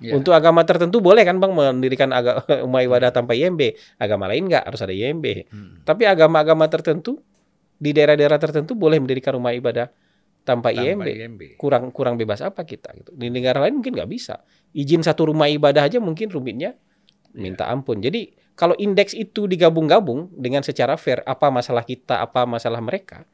Iya. 0.00 0.16
Untuk 0.16 0.32
agama 0.32 0.64
tertentu 0.64 1.04
boleh 1.04 1.20
kan 1.20 1.36
bang 1.36 1.52
mendirikan 1.52 2.08
aga- 2.16 2.40
rumah 2.64 2.80
ibadah 2.80 3.12
tanpa 3.12 3.36
IMB. 3.36 3.76
Agama 4.00 4.24
lain 4.24 4.48
nggak 4.48 4.64
harus 4.64 4.80
ada 4.80 4.90
IMB. 4.90 5.52
Mm. 5.52 5.84
Tapi 5.84 6.08
agama-agama 6.08 6.64
tertentu 6.72 7.20
di 7.76 7.92
daerah-daerah 7.92 8.40
tertentu 8.40 8.72
boleh 8.72 8.96
mendirikan 8.96 9.36
rumah 9.36 9.52
ibadah 9.52 9.92
tanpa, 10.42 10.72
Tanpa 10.74 10.84
IMB. 10.84 11.06
IMB. 11.06 11.40
Kurang 11.60 11.92
kurang 11.94 12.14
bebas 12.16 12.40
apa 12.40 12.64
kita 12.64 12.90
gitu. 12.96 13.10
Di 13.14 13.28
negara 13.28 13.60
lain 13.62 13.80
mungkin 13.80 13.94
nggak 13.94 14.10
bisa. 14.10 14.42
Izin 14.74 15.04
satu 15.04 15.30
rumah 15.30 15.46
ibadah 15.46 15.86
aja 15.86 15.98
mungkin 16.02 16.30
rumitnya 16.32 16.74
minta 17.36 17.70
ampun. 17.70 18.02
Jadi 18.02 18.34
kalau 18.58 18.76
indeks 18.76 19.16
itu 19.16 19.46
digabung-gabung 19.48 20.34
dengan 20.36 20.60
secara 20.60 20.98
fair 21.00 21.24
apa 21.24 21.48
masalah 21.48 21.86
kita, 21.86 22.20
apa 22.20 22.44
masalah 22.44 22.82
mereka, 22.82 23.24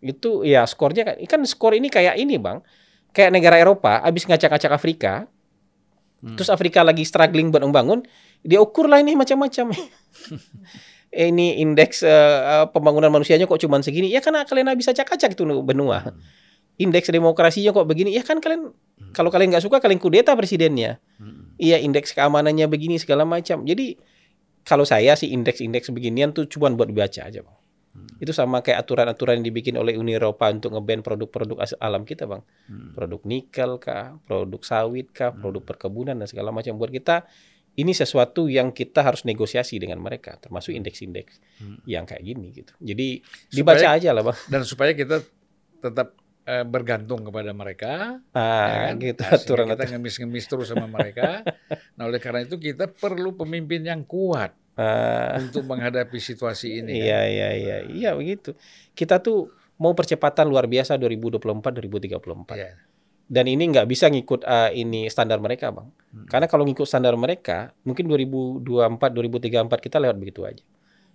itu 0.00 0.46
ya 0.48 0.64
skornya 0.64 1.04
kan 1.04 1.16
kan 1.20 1.40
skor 1.44 1.76
ini 1.76 1.92
kayak 1.92 2.16
ini 2.16 2.40
bang, 2.40 2.64
kayak 3.12 3.30
negara 3.34 3.60
Eropa 3.60 4.00
abis 4.00 4.24
ngacak-ngacak 4.24 4.72
Afrika, 4.72 5.14
Hmm. 6.22 6.38
terus 6.38 6.54
Afrika 6.54 6.86
lagi 6.86 7.02
struggling 7.02 7.50
buat 7.50 7.66
membangun, 7.66 8.06
dia 8.46 8.62
ukur 8.62 8.86
lah 8.86 9.02
ini 9.02 9.18
macam-macam. 9.18 9.74
Eh, 11.12 11.28
ini 11.28 11.60
indeks 11.60 12.08
eh, 12.08 12.64
pembangunan 12.72 13.12
manusianya 13.12 13.44
kok 13.44 13.60
cuman 13.60 13.84
segini? 13.84 14.08
Ya 14.08 14.24
karena 14.24 14.48
kalian 14.48 14.72
bisa 14.72 14.96
acak-acak 14.96 15.36
itu 15.36 15.44
benua. 15.60 16.16
Indeks 16.80 17.12
demokrasinya 17.12 17.70
kok 17.76 17.84
begini? 17.84 18.16
Ya 18.16 18.24
kan 18.24 18.40
kalian 18.40 18.72
kalau 19.12 19.28
kalian 19.28 19.52
nggak 19.52 19.64
suka 19.64 19.78
kalian 19.78 20.00
kudeta 20.00 20.32
presidennya. 20.32 21.02
Mm. 21.20 21.58
Iya 21.60 21.76
indeks 21.84 22.16
keamanannya 22.16 22.64
begini 22.70 22.96
segala 22.96 23.28
macam. 23.28 23.62
Jadi 23.66 24.00
kalau 24.62 24.86
saya 24.86 25.18
sih 25.18 25.34
indeks-indeks 25.34 25.90
beginian 25.90 26.30
tuh 26.30 26.46
cuma 26.46 26.70
buat 26.72 26.88
baca 26.88 27.28
aja 27.28 27.42
bang. 27.42 27.58
Itu 28.22 28.32
sama 28.32 28.62
kayak 28.64 28.86
aturan-aturan 28.86 29.42
yang 29.42 29.46
dibikin 29.52 29.74
oleh 29.76 29.98
Uni 29.98 30.16
Eropa 30.16 30.48
untuk 30.48 30.72
ngeban 30.72 31.04
produk-produk 31.04 31.60
alam 31.82 32.06
kita 32.06 32.24
bang. 32.24 32.40
Hmm. 32.70 32.94
Produk 32.96 33.20
nikel 33.26 33.76
kah, 33.82 34.16
produk 34.24 34.62
sawit 34.64 35.12
kah, 35.12 35.34
produk 35.34 35.60
perkebunan 35.60 36.16
dan 36.16 36.24
segala 36.30 36.54
macam. 36.54 36.78
Buat 36.78 36.94
kita 36.94 37.26
ini 37.76 37.92
sesuatu 37.92 38.46
yang 38.48 38.70
kita 38.72 39.02
harus 39.02 39.26
negosiasi 39.26 39.76
dengan 39.76 40.00
mereka, 40.00 40.38
termasuk 40.40 40.72
indeks-indeks 40.72 41.42
yang 41.84 42.08
kayak 42.08 42.22
gini 42.24 42.54
gitu. 42.54 42.72
Jadi 42.80 43.20
dibaca 43.52 43.82
Supaya- 43.82 43.98
aja 43.98 44.08
lah 44.14 44.22
bang. 44.24 44.38
Dan 44.48 44.60
supaya 44.64 44.92
kita 44.96 45.20
tetap 45.82 46.14
eh, 46.42 46.64
bergantung 46.64 47.22
kepada 47.22 47.50
mereka, 47.50 48.18
Ah, 48.30 48.66
ya 48.66 48.76
kan? 48.90 48.94
gitu 48.98 49.22
Nah, 49.22 49.34
aturan 49.34 49.66
kita 49.70 49.84
ngemis-ngemis 49.88 50.44
terus 50.44 50.68
sama 50.68 50.86
mereka. 50.86 51.46
nah, 51.96 52.06
oleh 52.06 52.18
karena 52.18 52.42
itu 52.42 52.56
kita 52.56 52.90
perlu 52.90 53.32
pemimpin 53.32 53.82
yang 53.82 54.02
kuat 54.02 54.52
Ah, 54.72 55.36
untuk 55.36 55.62
menghadapi 55.64 56.16
situasi 56.16 56.80
ini. 56.80 56.96
kan. 56.96 57.06
Iya 57.06 57.20
iya 57.28 57.48
iya 57.52 57.76
iya 57.86 58.10
begitu. 58.16 58.56
Kita 58.92 59.20
tuh 59.20 59.52
mau 59.76 59.92
percepatan 59.92 60.48
luar 60.48 60.64
biasa 60.64 60.96
2024 60.96 61.78
2034. 61.78 62.56
Iya. 62.56 62.72
Dan 63.28 63.48
ini 63.48 63.64
nggak 63.68 63.88
bisa 63.88 64.08
ngikut 64.08 64.44
uh, 64.44 64.68
ini 64.70 65.08
standar 65.08 65.40
mereka, 65.40 65.72
Bang. 65.72 65.88
Hmm. 66.12 66.28
Karena 66.28 66.44
kalau 66.46 66.68
ngikut 66.68 66.84
standar 66.84 67.16
mereka, 67.16 67.72
mungkin 67.80 68.04
2024 68.04 69.08
2034 69.08 69.80
kita 69.80 69.96
lewat 69.96 70.16
begitu 70.20 70.44
aja. 70.44 70.60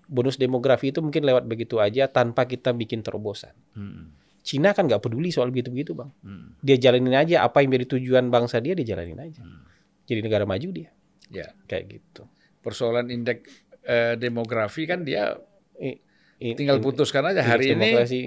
Bonus 0.07 0.39
demografi 0.39 0.89
itu 0.89 1.03
mungkin 1.03 1.21
lewat 1.21 1.45
begitu 1.45 1.77
aja 1.77 2.07
tanpa 2.07 2.47
kita 2.47 2.71
bikin 2.73 3.03
terobosan. 3.03 3.53
Hmm. 3.75 4.13
Cina 4.47 4.71
kan 4.71 4.87
nggak 4.87 5.03
peduli 5.03 5.27
soal 5.27 5.51
begitu-begitu, 5.51 5.91
Bang. 5.91 6.15
Hmm. 6.23 6.55
Dia 6.63 6.79
jalanin 6.79 7.11
aja 7.11 7.43
apa 7.43 7.59
yang 7.59 7.67
menjadi 7.67 7.99
tujuan 7.99 8.31
bangsa 8.31 8.63
dia, 8.63 8.71
dia 8.71 8.87
jalanin 8.87 9.19
aja. 9.19 9.43
Hmm. 9.43 9.67
Jadi 10.07 10.23
negara 10.23 10.47
maju 10.47 10.71
dia. 10.71 10.95
Ya, 11.27 11.51
Kayak 11.67 11.99
gitu. 11.99 12.23
persoalan 12.57 13.07
indeks 13.07 13.43
eh, 13.83 14.15
demografi 14.15 14.83
kan 14.83 15.03
dia 15.03 15.35
I- 15.75 15.99
i- 16.39 16.55
tinggal 16.55 16.79
in- 16.79 16.83
putuskan 16.83 17.23
aja 17.25 17.39
hari 17.41 17.71
ini 17.71 17.91
demokrasi. 17.95 18.19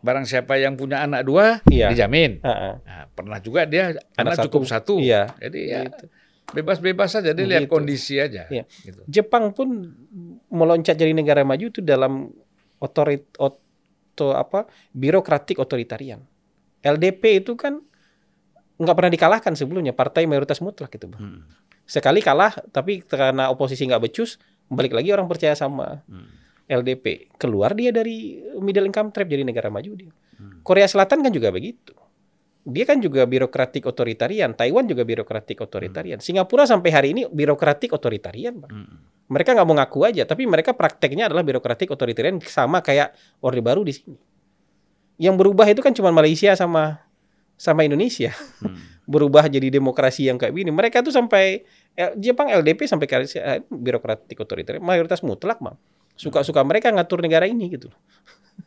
barang 0.00 0.22
siapa 0.24 0.54
yang 0.54 0.74
punya 0.74 1.02
anak 1.02 1.22
dua 1.22 1.62
Iya. 1.64 1.90
dijamin. 1.90 2.38
Ah, 2.40 2.50
ah. 2.50 2.74
Nah, 2.80 3.04
pernah 3.08 3.38
juga 3.38 3.62
dia 3.64 3.90
anak, 3.90 4.02
Anak 4.16 4.34
satu. 4.36 4.44
cukup 4.50 4.62
satu. 4.64 4.94
Iya. 4.98 5.30
Jadi 5.36 5.60
ya 5.64 5.80
Gitu. 5.84 6.04
bebas-bebas 6.52 7.08
saja 7.12 7.30
dia 7.30 7.42
lihat 7.44 7.66
Begitu. 7.66 7.74
kondisi 7.74 8.18
aja. 8.18 8.46
Iya. 8.46 8.66
Gitu. 8.66 9.02
Jepang 9.06 9.50
pun 9.50 9.70
meloncat 10.48 10.94
jadi 10.94 11.10
negara 11.10 11.42
maju 11.42 11.64
itu 11.64 11.78
dalam 11.80 12.30
otorit 12.78 13.26
oto 14.20 14.36
apa 14.36 14.68
birokratik 14.92 15.56
otoritarian. 15.56 16.20
LDP 16.84 17.40
itu 17.40 17.56
kan 17.56 17.80
nggak 18.76 18.96
pernah 18.96 19.12
dikalahkan 19.12 19.52
sebelumnya 19.56 19.96
partai 19.96 20.28
mayoritas 20.28 20.60
mutlak 20.60 20.92
itu 20.92 21.08
bang. 21.08 21.20
Hmm. 21.20 21.42
Sekali 21.88 22.20
kalah 22.20 22.52
tapi 22.68 23.00
karena 23.00 23.48
oposisi 23.48 23.88
nggak 23.88 24.04
becus 24.04 24.36
balik 24.68 24.92
lagi 24.92 25.08
orang 25.16 25.24
percaya 25.24 25.56
sama 25.56 26.04
Hmm. 26.04 26.28
LDP 26.70 27.34
keluar 27.34 27.74
dia 27.74 27.90
dari 27.90 28.38
middle 28.62 28.86
income 28.86 29.10
trap 29.10 29.26
jadi 29.26 29.42
negara 29.42 29.72
maju 29.72 29.90
dia. 29.96 30.12
Hmm. 30.36 30.60
Korea 30.60 30.86
Selatan 30.86 31.24
kan 31.24 31.32
juga 31.32 31.48
begitu. 31.50 31.96
Dia 32.60 32.84
kan 32.84 33.00
juga 33.00 33.24
birokratik 33.24 33.88
otoritarian. 33.88 34.52
Taiwan 34.52 34.84
juga 34.84 35.00
birokratik 35.02 35.64
otoritarian. 35.64 36.20
Singapura 36.20 36.68
sampai 36.68 36.90
hari 36.92 37.08
ini 37.16 37.22
birokratik 37.24 37.96
otoritarian. 37.96 38.60
Hmm. 38.60 39.00
Mereka 39.30 39.56
nggak 39.56 39.66
mau 39.66 39.76
ngaku 39.78 39.98
aja, 40.04 40.22
tapi 40.28 40.44
mereka 40.44 40.76
prakteknya 40.76 41.30
adalah 41.30 41.40
birokratik 41.40 41.88
otoritarian 41.88 42.42
sama 42.44 42.84
kayak 42.84 43.16
Orde 43.40 43.62
Baru 43.64 43.80
di 43.86 43.96
sini. 43.96 44.18
Yang 45.16 45.36
berubah 45.40 45.66
itu 45.72 45.80
kan 45.80 45.96
cuma 45.96 46.12
Malaysia 46.12 46.52
sama 46.56 47.00
sama 47.60 47.84
Indonesia 47.84 48.32
Hmm. 48.60 48.76
berubah 49.10 49.48
jadi 49.50 49.72
demokrasi 49.72 50.28
yang 50.28 50.36
kayak 50.36 50.54
gini. 50.54 50.70
Mereka 50.70 51.02
tuh 51.02 51.10
sampai 51.10 51.64
eh, 51.96 52.12
Jepang 52.20 52.46
LDP 52.46 52.86
sampai 52.86 53.06
ke 53.08 53.16
eh, 53.40 53.60
birokratik 53.66 54.36
otoriter 54.38 54.78
mayoritas 54.78 55.24
mutlak 55.24 55.58
bang. 55.58 55.74
Suka-suka 56.14 56.60
mereka 56.60 56.92
ngatur 56.92 57.24
negara 57.24 57.48
ini 57.48 57.72
gitu. 57.72 57.88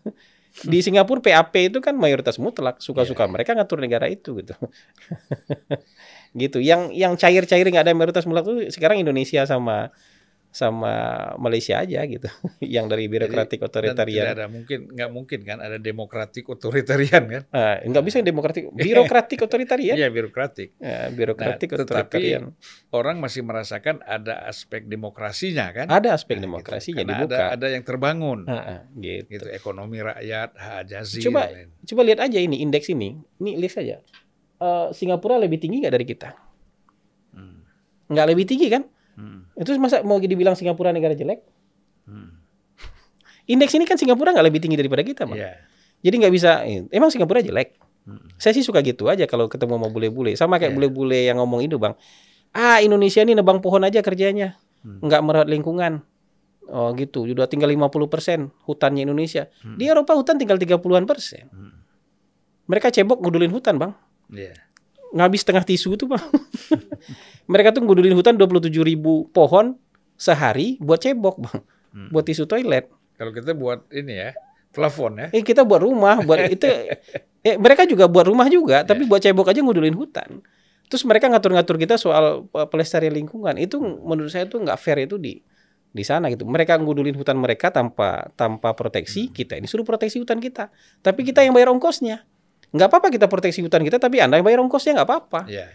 Di 0.54 0.86
Singapura 0.86 1.18
PAP 1.18 1.74
itu 1.74 1.82
kan 1.82 1.98
mayoritas 1.98 2.38
mutlak, 2.38 2.78
suka-suka 2.78 3.26
mereka 3.26 3.58
ngatur 3.58 3.82
negara 3.82 4.06
itu 4.06 4.38
gitu. 4.38 4.54
gitu. 6.42 6.62
Yang 6.62 6.94
yang 6.94 7.18
cair-cair 7.18 7.66
nggak 7.66 7.90
ada 7.90 7.98
mayoritas 7.98 8.30
mutlak 8.30 8.46
itu 8.46 8.70
sekarang 8.70 9.02
Indonesia 9.02 9.42
sama 9.50 9.90
sama 10.54 10.94
Malaysia 11.42 11.82
aja 11.82 12.06
gitu. 12.06 12.30
yang 12.78 12.86
dari 12.86 13.10
birokratik 13.10 13.58
otoritarian. 13.58 14.38
ada 14.38 14.46
mungkin 14.46 14.94
nggak 14.94 15.10
mungkin 15.10 15.40
kan 15.42 15.58
ada 15.58 15.82
demokratik 15.82 16.46
otoritarian 16.46 17.26
kan? 17.26 17.42
Ah, 17.50 17.82
nggak 17.82 18.04
bisa 18.06 18.22
demokratik, 18.22 18.70
birokratik 18.70 19.42
otoritarian. 19.42 19.98
Iya 19.98 20.14
birokratik. 20.14 20.78
Ya, 20.78 21.10
birokratik 21.10 21.74
Nah, 21.74 21.82
otoritarian. 21.82 22.54
Orang 22.94 23.18
masih 23.18 23.42
merasakan 23.42 24.06
ada 24.06 24.46
aspek 24.46 24.86
demokrasinya 24.86 25.74
kan? 25.74 25.90
Ada 25.90 26.14
aspek 26.14 26.38
Nah, 26.38 26.46
gitu. 26.46 26.46
demokrasinya 26.46 27.02
Karena 27.02 27.12
dibuka. 27.18 27.36
Ada, 27.36 27.46
ada 27.58 27.68
yang 27.74 27.84
terbangun. 27.84 28.40
Ah, 28.46 28.54
ah, 28.54 28.80
gitu. 28.94 29.26
Gitu 29.34 29.48
ekonomi 29.50 30.06
rakyat, 30.06 30.50
hak 30.54 30.76
ajazi. 30.86 31.22
Coba 31.26 31.50
lain. 31.50 31.74
coba 31.82 32.02
lihat 32.06 32.20
aja 32.30 32.38
ini 32.38 32.62
indeks 32.62 32.94
ini. 32.94 33.18
Ini 33.42 33.58
lihat 33.58 33.74
saja. 33.74 33.98
Eh, 34.62 34.88
Singapura 34.94 35.42
lebih 35.42 35.58
tinggi 35.58 35.82
nggak 35.82 35.94
dari 35.98 36.06
kita? 36.06 36.30
Hmm. 37.34 37.66
Nggak 38.14 38.28
lebih 38.30 38.46
tinggi 38.46 38.70
kan? 38.70 38.86
Hmm. 39.14 39.46
Itu 39.54 39.76
masa 39.78 40.02
mau 40.02 40.18
dibilang 40.18 40.58
Singapura 40.58 40.90
negara 40.90 41.14
jelek? 41.14 41.46
Hmm. 42.06 42.42
Indeks 43.44 43.76
ini 43.76 43.84
kan 43.84 44.00
Singapura 44.00 44.32
nggak 44.32 44.48
lebih 44.48 44.60
tinggi 44.64 44.80
daripada 44.80 45.04
kita, 45.04 45.28
Bang. 45.28 45.36
Iya. 45.36 45.60
Jadi 46.00 46.16
nggak 46.24 46.34
bisa. 46.34 46.64
eh, 46.64 46.88
Emang 46.90 47.12
Singapura 47.12 47.44
jelek? 47.44 47.76
Hmm. 48.04 48.20
Saya 48.36 48.52
sih 48.56 48.64
suka 48.64 48.84
gitu 48.84 49.08
aja 49.08 49.24
kalau 49.28 49.48
ketemu 49.48 49.80
sama 49.80 49.88
bule-bule. 49.92 50.32
Sama 50.36 50.60
kayak 50.60 50.76
bule-bule 50.76 51.28
yang 51.28 51.40
ngomong 51.40 51.64
itu, 51.64 51.76
Bang. 51.76 51.96
Ah, 52.52 52.80
Indonesia 52.80 53.24
ini 53.24 53.36
nebang 53.36 53.60
pohon 53.60 53.84
aja 53.84 54.00
kerjanya. 54.00 54.56
Hmm. 54.84 55.00
Nggak 55.04 55.22
merawat 55.24 55.50
lingkungan. 55.52 56.04
Oh 56.64 56.96
gitu, 56.96 57.28
udah 57.28 57.48
tinggal 57.52 57.68
50% 57.68 58.48
hutannya 58.64 59.04
Indonesia. 59.04 59.52
Hmm. 59.60 59.76
Di 59.76 59.92
Eropa 59.92 60.16
hutan 60.16 60.40
tinggal 60.40 60.56
30-an 60.56 61.04
persen. 61.04 61.52
Hmm. 61.52 61.84
Mereka 62.72 62.88
cebok 62.90 63.20
ngudulin 63.20 63.52
hutan, 63.52 63.76
Bang. 63.76 63.92
Iya. 64.32 64.56
Ngabis 65.14 65.46
setengah 65.46 65.64
tisu 65.64 65.94
tuh 65.96 66.10
bang. 66.10 66.24
Mereka 67.52 67.72
tuh 67.72 67.82
ngudulin 67.84 68.14
hutan 68.14 68.36
27 68.36 68.74
ribu 68.82 69.30
pohon 69.30 69.78
sehari 70.16 70.76
buat 70.82 71.00
cebok 71.00 71.38
bang, 71.40 71.60
Hmm. 71.94 72.10
buat 72.10 72.26
tisu 72.26 72.50
toilet. 72.50 72.90
Kalau 73.14 73.30
kita 73.30 73.54
buat 73.54 73.86
ini 73.94 74.14
ya, 74.18 74.30
plafon 74.74 75.14
ya. 75.22 75.28
Eh 75.30 75.46
kita 75.46 75.62
buat 75.62 75.86
rumah, 75.86 76.26
buat 76.26 76.42
itu. 76.58 76.66
Eh, 77.46 77.54
mereka 77.62 77.86
juga 77.86 78.10
buat 78.10 78.26
rumah 78.26 78.50
juga, 78.50 78.82
tapi 78.82 79.06
buat 79.06 79.22
cebok 79.22 79.54
aja 79.54 79.62
ngudulin 79.62 79.94
hutan. 79.94 80.42
Terus 80.90 81.06
mereka 81.06 81.30
ngatur-ngatur 81.30 81.78
kita 81.78 82.02
soal 82.02 82.50
eh, 82.50 82.68
pelestarian 82.68 83.14
lingkungan. 83.14 83.54
Itu 83.62 83.78
menurut 83.80 84.34
saya 84.34 84.50
tuh 84.50 84.66
nggak 84.66 84.80
fair 84.82 85.06
itu 85.06 85.22
di 85.22 85.38
di 85.94 86.02
sana 86.02 86.26
gitu. 86.34 86.50
Mereka 86.50 86.82
ngudulin 86.82 87.14
hutan 87.14 87.38
mereka 87.38 87.70
tanpa 87.70 88.34
tanpa 88.34 88.74
proteksi, 88.74 89.30
kita 89.30 89.54
ini 89.62 89.70
suruh 89.70 89.86
proteksi 89.86 90.18
hutan 90.18 90.42
kita. 90.42 90.74
Tapi 91.06 91.22
kita 91.22 91.46
yang 91.46 91.54
bayar 91.54 91.70
ongkosnya. 91.70 92.26
Nggak 92.74 92.88
apa-apa 92.90 93.08
kita 93.14 93.30
proteksi 93.30 93.62
hutan 93.62 93.86
kita, 93.86 94.02
tapi 94.02 94.18
anda 94.18 94.36
yang 94.36 94.46
bayar 94.46 94.60
ongkosnya 94.66 94.98
nggak 94.98 95.08
apa-apa. 95.08 95.40
Iya. 95.46 95.70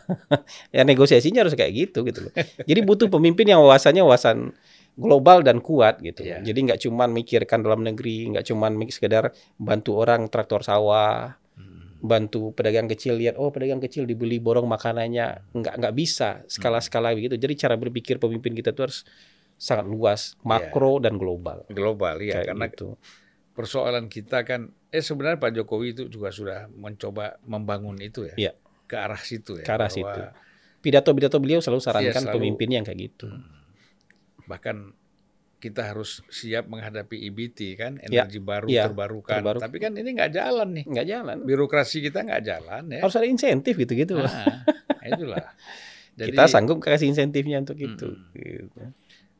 ya 0.76 0.82
negosiasinya 0.88 1.44
harus 1.44 1.52
kayak 1.52 1.72
gitu 1.76 2.00
gitu 2.02 2.28
loh. 2.28 2.32
Jadi 2.64 2.80
butuh 2.80 3.12
pemimpin 3.12 3.44
yang 3.44 3.60
wawasannya 3.60 4.00
wawasan 4.00 4.56
global 4.96 5.44
dan 5.44 5.60
kuat 5.60 6.00
gitu. 6.00 6.24
Iya. 6.24 6.40
Jadi 6.40 6.58
nggak 6.72 6.80
cuman 6.80 7.08
mikirkan 7.12 7.60
dalam 7.60 7.84
negeri, 7.84 8.32
nggak 8.32 8.44
cuman 8.48 8.72
mik- 8.72 8.92
sekedar 8.92 9.30
bantu 9.56 10.00
orang 10.00 10.26
traktor 10.26 10.64
sawah, 10.64 11.36
Hmm. 11.60 12.00
bantu 12.00 12.56
pedagang 12.56 12.88
kecil 12.88 13.20
lihat 13.20 13.36
oh 13.36 13.52
pedagang 13.52 13.76
kecil 13.76 14.08
dibeli 14.08 14.40
borong 14.40 14.64
makanannya, 14.64 15.52
nggak 15.52 15.74
nggak 15.76 15.94
bisa 15.94 16.40
skala-skala 16.48 17.12
begitu. 17.12 17.36
Jadi 17.36 17.52
cara 17.54 17.76
berpikir 17.76 18.16
pemimpin 18.16 18.56
kita 18.56 18.72
tuh 18.72 18.88
harus 18.88 19.04
sangat 19.60 19.84
luas, 19.84 20.40
makro 20.40 20.96
dan 21.04 21.20
global. 21.20 21.68
Global 21.68 22.16
ya, 22.16 22.40
Kayak 22.40 22.56
karena 22.56 22.66
gitu. 22.72 22.86
Persoalan 23.60 24.08
kita 24.08 24.40
kan, 24.42 24.60
eh 24.88 25.00
sebenarnya 25.00 25.36
Pak 25.36 25.52
Jokowi 25.54 25.92
itu 25.92 26.02
juga 26.08 26.28
sudah 26.30 26.66
mencoba 26.70 27.36
membangun 27.44 28.00
itu 28.00 28.24
ya, 28.24 28.34
Iya. 28.40 28.52
ke 28.84 28.96
arah 28.96 29.20
situ 29.20 29.60
ya. 29.60 29.64
Ke 29.64 29.72
arah 29.72 29.86
bahwa 29.86 29.94
situ. 29.94 30.20
Pidato-pidato 30.80 31.36
beliau 31.36 31.60
selalu 31.60 31.78
sarankan 31.78 32.24
selalu- 32.24 32.34
pemimpin 32.34 32.68
yang 32.72 32.82
kayak 32.82 33.00
gitu. 33.06 33.28
Bahkan 34.46 34.96
kita 35.60 35.92
harus 35.92 36.24
siap 36.26 36.66
menghadapi 36.66 37.20
EBT 37.22 37.76
kan, 37.76 38.00
Iya. 38.00 38.24
energi 38.24 38.40
baru 38.40 38.64
Iya, 38.66 38.88
terbarukan. 38.88 39.36
terbaru. 39.36 39.58
Tapi 39.60 39.76
kan 39.76 39.92
ini 39.92 40.08
nggak 40.10 40.32
jalan 40.32 40.68
nih, 40.72 40.84
Nggak 40.88 41.06
jalan. 41.06 41.36
birokrasi 41.44 42.00
kita 42.00 42.24
nggak 42.24 42.42
jalan 42.42 42.82
ya. 42.88 43.00
Harus 43.04 43.14
ada 43.14 43.28
insentif 43.28 43.76
gitu-gitu. 43.76 44.16
Nah, 44.16 44.64
itulah. 45.12 45.52
Jadi, 46.16 46.32
kita 46.32 46.48
sanggup 46.48 46.80
kasih 46.80 47.06
insentifnya 47.06 47.60
untuk 47.60 47.76
itu. 47.76 48.08
Mm-mm. 48.08 48.32
Gitu. 48.32 48.80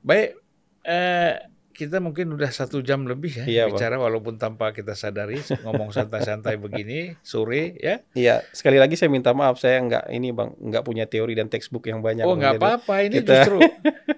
Baik, 0.01 0.37
eh, 0.83 1.35
kita 1.71 1.97
mungkin 1.97 2.29
udah 2.31 2.49
satu 2.49 2.81
jam 2.81 3.05
lebih 3.05 3.33
ya 3.33 3.45
Iya, 3.45 3.63
Bang. 3.65 3.79
bicara 3.79 3.97
walaupun 3.97 4.37
tanpa 4.37 4.71
kita 4.71 4.93
sadari 4.93 5.39
ngomong 5.61 5.91
santai-santai 5.91 6.59
begini 6.63 7.15
sore 7.21 7.75
ya. 7.77 8.03
Iya, 8.13 8.43
sekali 8.51 8.77
lagi 8.77 8.95
saya 8.95 9.09
minta 9.09 9.31
maaf 9.31 9.57
saya 9.57 9.79
nggak 9.79 10.05
ini 10.09 10.31
bang 10.31 10.51
nggak 10.53 10.83
punya 10.83 11.05
teori 11.05 11.33
dan 11.33 11.47
textbook 11.47 11.85
yang 11.85 12.01
banyak. 12.01 12.23
Oh 12.23 12.33
Bang. 12.33 12.39
nggak 12.39 12.55
Jadi, 12.55 12.63
apa-apa 12.63 12.95
ini 13.01 13.15
kita- 13.19 13.33
justru 13.39 13.59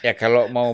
ya 0.00 0.12
kalau 0.14 0.48
mau 0.48 0.72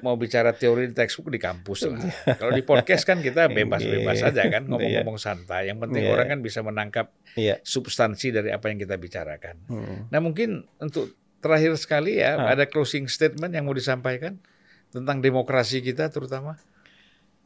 mau 0.00 0.14
bicara 0.14 0.52
teori 0.52 0.86
di 0.86 0.94
textbook 0.94 1.28
di 1.28 1.38
kampus 1.38 1.88
lah. 1.88 1.98
Kalau 2.32 2.52
di 2.52 2.62
podcast 2.62 3.02
kan 3.02 3.18
kita 3.18 3.48
bebas-bebas 3.58 4.16
Iya. 4.16 4.24
saja 4.28 4.42
kan 4.46 4.64
ngomong-ngomong 4.66 5.16
santai. 5.16 5.66
Yang 5.66 5.78
penting 5.82 6.02
Iya. 6.04 6.12
orang 6.12 6.26
kan 6.28 6.40
bisa 6.40 6.60
menangkap 6.60 7.06
Iya. 7.34 7.58
substansi 7.60 8.30
dari 8.30 8.48
apa 8.48 8.68
yang 8.68 8.78
kita 8.78 8.94
bicarakan. 8.94 9.56
Hmm. 9.66 9.98
Nah 10.08 10.20
mungkin 10.20 10.68
untuk 10.78 11.10
terakhir 11.36 11.74
sekali 11.74 12.16
ya 12.16 12.36
Ah. 12.38 12.52
ada 12.52 12.64
closing 12.64 13.06
statement 13.06 13.50
yang 13.50 13.64
mau 13.64 13.72
disampaikan 13.72 14.38
tentang 14.96 15.20
demokrasi 15.20 15.84
kita 15.84 16.08
terutama. 16.08 16.56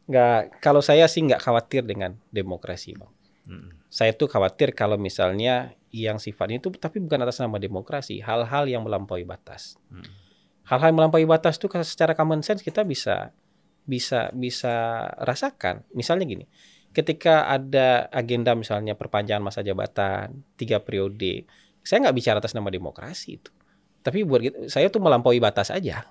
Nggak, 0.07 0.63
kalau 0.63 0.79
saya 0.79 1.11
sih 1.11 1.27
nggak 1.27 1.43
khawatir 1.43 1.83
dengan 1.83 2.15
demokrasi 2.31 2.95
bang. 2.95 3.11
Hmm. 3.51 3.71
Saya 3.91 4.15
tuh 4.15 4.31
khawatir 4.31 4.71
kalau 4.71 4.95
misalnya 4.95 5.75
yang 5.91 6.23
sifatnya 6.23 6.63
itu 6.63 6.71
tapi 6.79 7.03
bukan 7.03 7.19
atas 7.27 7.43
nama 7.43 7.59
demokrasi, 7.59 8.23
hal-hal 8.23 8.71
yang 8.71 8.87
melampaui 8.87 9.27
batas. 9.27 9.75
Hmm. 9.91 10.07
Hal-hal 10.71 10.95
yang 10.95 10.99
melampaui 11.03 11.27
batas 11.27 11.59
tuh 11.59 11.67
secara 11.83 12.15
common 12.15 12.47
sense 12.47 12.63
kita 12.63 12.87
bisa 12.87 13.35
bisa 13.83 14.31
bisa 14.31 15.07
rasakan. 15.19 15.83
Misalnya 15.91 16.31
gini, 16.31 16.47
ketika 16.95 17.51
ada 17.51 18.07
agenda 18.15 18.55
misalnya 18.55 18.95
perpanjangan 18.95 19.43
masa 19.43 19.67
jabatan 19.67 20.47
tiga 20.55 20.79
periode, 20.79 21.47
saya 21.83 22.07
nggak 22.07 22.17
bicara 22.17 22.39
atas 22.39 22.55
nama 22.55 22.71
demokrasi 22.71 23.43
itu. 23.43 23.51
Tapi 24.01 24.23
buat 24.23 24.71
saya 24.71 24.89
tuh 24.89 25.03
melampaui 25.03 25.43
batas 25.43 25.75
aja. 25.75 26.07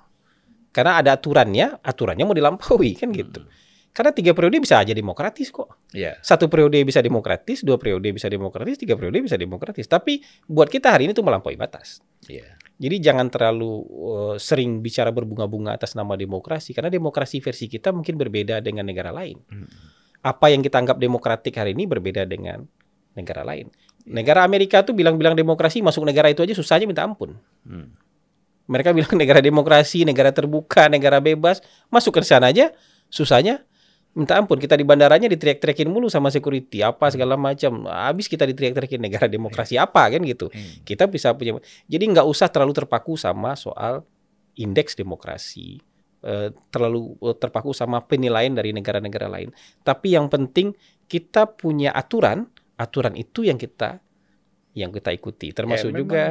Karena 0.70 1.02
ada 1.02 1.18
aturannya, 1.18 1.82
aturannya 1.82 2.26
mau 2.26 2.38
dilampaui 2.38 2.92
kan 2.98 3.10
gitu. 3.10 3.42
Karena 3.90 4.14
tiga 4.14 4.38
periode 4.38 4.62
bisa 4.62 4.78
aja 4.80 4.94
demokratis 4.94 5.50
kok. 5.50 5.76
Ya. 5.92 6.16
Satu 6.22 6.46
periode 6.46 6.78
bisa 6.86 7.02
demokratis, 7.02 7.66
dua 7.66 7.82
periode 7.82 8.06
bisa 8.14 8.30
demokratis, 8.30 8.78
tiga 8.78 8.94
periode 8.94 9.26
bisa 9.26 9.36
demokratis. 9.36 9.90
Tapi 9.90 10.22
buat 10.46 10.70
kita 10.70 10.94
hari 10.94 11.10
ini 11.10 11.18
tuh 11.18 11.26
melampaui 11.26 11.58
batas. 11.58 12.00
Iya. 12.30 12.46
Jadi 12.80 12.96
jangan 13.04 13.28
terlalu 13.28 13.84
uh, 13.84 14.36
sering 14.40 14.80
bicara 14.80 15.12
berbunga-bunga 15.12 15.76
atas 15.76 16.00
nama 16.00 16.16
demokrasi 16.16 16.72
karena 16.72 16.88
demokrasi 16.88 17.44
versi 17.44 17.68
kita 17.68 17.92
mungkin 17.92 18.16
berbeda 18.16 18.64
dengan 18.64 18.88
negara 18.88 19.12
lain. 19.12 19.42
Hmm. 19.52 19.68
Apa 20.24 20.48
yang 20.54 20.64
kita 20.64 20.80
anggap 20.80 20.96
demokratik 20.96 21.52
hari 21.60 21.76
ini 21.76 21.84
berbeda 21.90 22.24
dengan 22.24 22.64
negara 23.20 23.44
lain. 23.44 23.68
Negara 24.08 24.48
Amerika 24.48 24.80
tuh 24.86 24.96
bilang-bilang 24.96 25.36
demokrasi 25.36 25.84
masuk 25.84 26.08
negara 26.08 26.32
itu 26.32 26.40
aja 26.40 26.56
susahnya 26.56 26.88
minta 26.88 27.04
ampun. 27.04 27.36
Hmm. 27.68 27.92
Mereka 28.70 28.94
bilang 28.94 29.18
negara 29.18 29.42
demokrasi, 29.42 30.06
negara 30.06 30.30
terbuka, 30.30 30.86
negara 30.86 31.18
bebas, 31.18 31.60
masuk 31.90 32.22
ke 32.22 32.22
sana 32.22 32.54
aja 32.54 32.70
susahnya 33.10 33.66
minta 34.14 34.38
ampun. 34.38 34.58
Kita 34.62 34.78
di 34.78 34.86
bandaranya 34.86 35.26
diteriak-teriakin 35.30 35.90
mulu 35.90 36.10
sama 36.10 36.30
security 36.30 36.86
apa 36.86 37.10
segala 37.10 37.34
macam. 37.38 37.90
Habis 37.90 38.30
kita 38.30 38.46
diteriak-teriakin 38.46 39.02
negara 39.02 39.26
demokrasi 39.36 39.78
apa 39.78 40.10
kan 40.10 40.22
gitu. 40.22 40.50
Hmm. 40.50 40.86
Kita 40.86 41.10
bisa 41.10 41.34
punya. 41.34 41.58
Jadi 41.90 42.04
nggak 42.14 42.26
usah 42.26 42.48
terlalu 42.50 42.74
terpaku 42.78 43.18
sama 43.18 43.58
soal 43.58 44.06
indeks 44.58 44.94
demokrasi. 44.94 45.82
eh, 46.20 46.52
terlalu 46.68 47.16
eh, 47.24 47.36
terpaku 47.40 47.72
sama 47.72 48.04
penilaian 48.04 48.52
dari 48.52 48.76
negara-negara 48.76 49.32
lain. 49.32 49.56
Tapi 49.88 50.20
yang 50.20 50.28
penting 50.28 50.76
kita 51.08 51.48
punya 51.48 51.96
aturan, 51.96 52.44
aturan 52.76 53.16
itu 53.16 53.48
yang 53.48 53.56
kita 53.56 54.04
yang 54.78 54.94
kita 54.94 55.10
ikuti. 55.12 55.50
Termasuk 55.52 55.90
Ya, 55.92 55.98
juga 55.98 56.24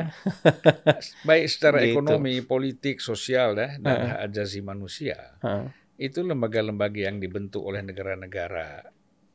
Baik 1.29 1.47
secara 1.51 1.83
Gitu. 1.83 1.99
ekonomi, 1.99 2.41
politik, 2.43 3.03
sosial 3.03 3.59
ya, 3.59 3.77
dan 3.79 3.99
Heeh. 3.99 4.09
hak 4.15 4.21
asasi 4.31 4.61
manusia. 4.63 5.17
Heeh. 5.43 5.67
Itu 5.99 6.23
lembaga-lembaga 6.23 7.11
yang 7.11 7.19
dibentuk 7.19 7.63
oleh 7.67 7.83
negara-negara 7.83 8.87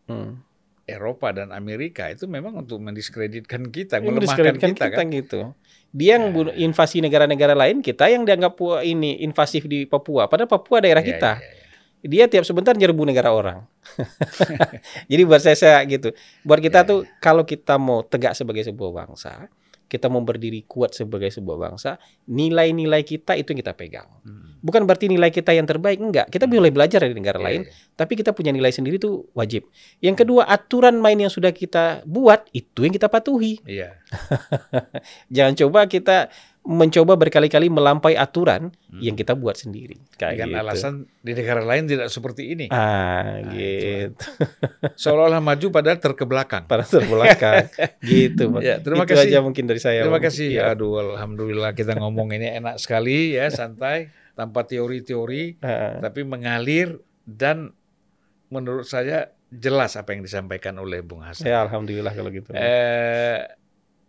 hmm. 0.07 0.31
Eropa 0.83 1.31
dan 1.31 1.51
Amerika 1.55 2.11
itu 2.11 2.27
memang 2.27 2.59
untuk 2.59 2.79
mendiskreditkan 2.83 3.71
kita, 3.71 4.03
melemahkan 4.03 4.19
mendiskreditkan 4.19 4.71
kita, 4.75 4.87
kan. 4.91 5.07
gitu. 5.11 5.39
Dia 5.93 6.19
yang 6.19 6.33
Ya. 6.35 6.67
invasi 6.67 6.99
negara-negara 6.99 7.53
lain, 7.55 7.79
kita 7.79 8.09
yang 8.11 8.27
dianggap 8.27 8.59
ini 8.83 9.23
invasif 9.23 9.63
di 9.67 9.85
Papua. 9.87 10.27
Padahal 10.27 10.49
Papua 10.51 10.83
daerah 10.83 10.99
Ya, 11.03 11.07
kita. 11.15 11.31
ya, 11.39 11.51
ya. 11.55 11.62
Dia 12.03 12.27
tiap 12.27 12.43
sebentar 12.43 12.75
nyerbu 12.75 13.07
negara 13.07 13.31
orang. 13.31 13.63
Jadi 15.11 15.21
buat 15.23 15.39
saya, 15.39 15.55
saya 15.55 15.79
gitu. 15.87 16.11
Buat 16.43 16.59
kita 16.59 16.83
Ya, 16.83 16.87
tuh 16.87 16.99
kalau 17.23 17.47
kita 17.47 17.79
mau 17.79 18.03
tegak 18.03 18.35
sebagai 18.35 18.67
sebuah 18.67 18.91
bangsa, 18.91 19.47
kita 19.87 20.09
mau 20.09 20.25
berdiri 20.25 20.65
kuat 20.65 20.97
sebagai 20.97 21.29
sebuah 21.29 21.69
bangsa, 21.69 22.01
nilai-nilai 22.25 23.05
kita 23.05 23.37
itu 23.37 23.53
yang 23.53 23.61
kita 23.61 23.73
pegang. 23.77 24.09
Hmm. 24.25 24.57
Bukan 24.57 24.89
berarti 24.89 25.05
nilai 25.05 25.29
kita 25.29 25.53
yang 25.53 25.69
terbaik, 25.69 26.01
enggak. 26.01 26.33
Kita 26.33 26.49
boleh 26.49 26.73
belajar 26.73 27.05
dari 27.05 27.13
negara 27.13 27.37
Iya, 27.37 27.45
lain, 27.45 27.61
iya. 27.69 27.71
tapi 27.93 28.17
kita 28.17 28.33
punya 28.33 28.49
nilai 28.49 28.73
sendiri 28.73 28.97
tuh 28.97 29.29
wajib. 29.37 29.69
Yang 30.01 30.25
kedua, 30.25 30.49
aturan 30.49 30.97
main 30.97 31.21
yang 31.21 31.29
sudah 31.29 31.53
kita 31.53 32.01
buat 32.09 32.49
itu 32.57 32.89
yang 32.89 32.93
kita 32.95 33.05
patuhi. 33.05 33.61
Iya. 33.69 34.01
Jangan 35.35 35.53
coba 35.61 35.85
kita 35.85 36.33
mencoba 36.63 37.19
berkali-kali 37.19 37.67
melampaui 37.67 38.15
aturan 38.15 38.71
Hmm. 38.87 39.01
yang 39.01 39.13
kita 39.13 39.33
buat 39.33 39.53
sendiri. 39.53 39.99
Kayak 40.15 40.31
Dengan 40.37 40.47
gitu. 40.49 40.61
alasan 40.63 40.93
di 41.19 41.31
negara 41.33 41.59
lain 41.59 41.83
tidak 41.85 42.07
seperti 42.07 42.43
ini. 42.49 42.65
Ah, 42.69 43.41
Nah, 43.41 43.51
gitu. 43.51 44.23
Seolah-olah 44.95 45.39
maju 45.39 45.67
padahal 45.69 45.99
terkebelakang. 45.99 46.63
Para 46.63 46.85
terbelakang. 46.85 47.67
gitu. 48.01 48.47
Ya, 48.59 48.79
terima 48.79 49.03
Itu 49.03 49.11
kasih. 49.11 49.27
aja 49.27 49.39
mungkin 49.39 49.65
dari 49.65 49.81
saya. 49.81 50.01
Terima 50.01 50.21
kasih. 50.21 50.47
Iya. 50.53 50.71
Aduh, 50.71 51.03
alhamdulillah 51.13 51.73
kita 51.73 51.95
ngomong 51.95 52.31
ini 52.31 52.47
enak 52.53 52.79
sekali 52.79 53.33
ya, 53.33 53.49
santai, 53.49 54.07
tanpa 54.31 54.63
teori-teori, 54.63 55.59
tapi 55.99 56.23
mengalir 56.23 56.95
dan 57.21 57.75
menurut 58.47 58.85
saya 58.85 59.29
jelas 59.49 59.93
apa 59.93 60.13
yang 60.13 60.21
disampaikan 60.21 60.73
oleh 60.75 61.01
Bung 61.01 61.21
Hasan. 61.21 61.45
ya 61.45 61.61
alhamdulillah 61.61 62.09
kalau 62.09 62.29
gitu. 62.29 62.49
Eh, 62.53 63.37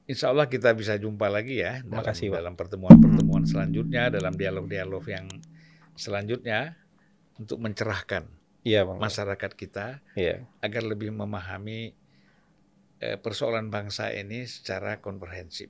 insya 0.04 0.30
Allah 0.30 0.46
kita 0.46 0.72
bisa 0.72 0.96
jumpa 0.96 1.28
lagi 1.28 1.60
ya 1.60 1.80
dalam, 1.80 2.00
Makasih, 2.04 2.28
Pak. 2.28 2.36
dalam 2.40 2.54
pertemuan-pertemuan 2.54 3.44
selanjutnya, 3.44 4.12
dalam 4.12 4.36
dialog-dialog 4.36 5.04
yang 5.08 5.26
selanjutnya 5.94 6.76
untuk 7.36 7.58
mencerahkan 7.60 8.28
Iya, 8.64 8.84
Bang. 8.88 8.96
masyarakat 9.00 9.50
kita 9.54 10.00
Iya. 10.16 10.44
agar 10.60 10.82
lebih 10.84 11.12
memahami 11.12 11.92
eh, 13.00 13.20
persoalan 13.20 13.68
bangsa 13.68 14.08
ini 14.16 14.48
secara 14.48 14.96
komprehensif. 15.04 15.68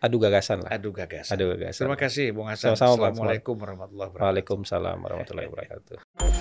Adu 0.00 0.16
gagasan 0.16 0.64
lah. 0.64 0.72
Adu 0.72 0.88
gagasan. 0.92 1.36
Adu 1.36 1.52
gagasan. 1.52 1.84
Terima 1.84 1.98
kasih 2.00 2.32
Bung 2.32 2.48
Hasan. 2.48 2.72
Sama-sama. 2.76 3.12
Assalamualaikum 3.12 3.56
warahmatullahi 3.60 4.08
wabarakatuh. 4.12 4.24
Waalaikumsalam 4.24 4.96
warahmatullahi 5.00 5.48
wabarakatuh. 5.52 6.35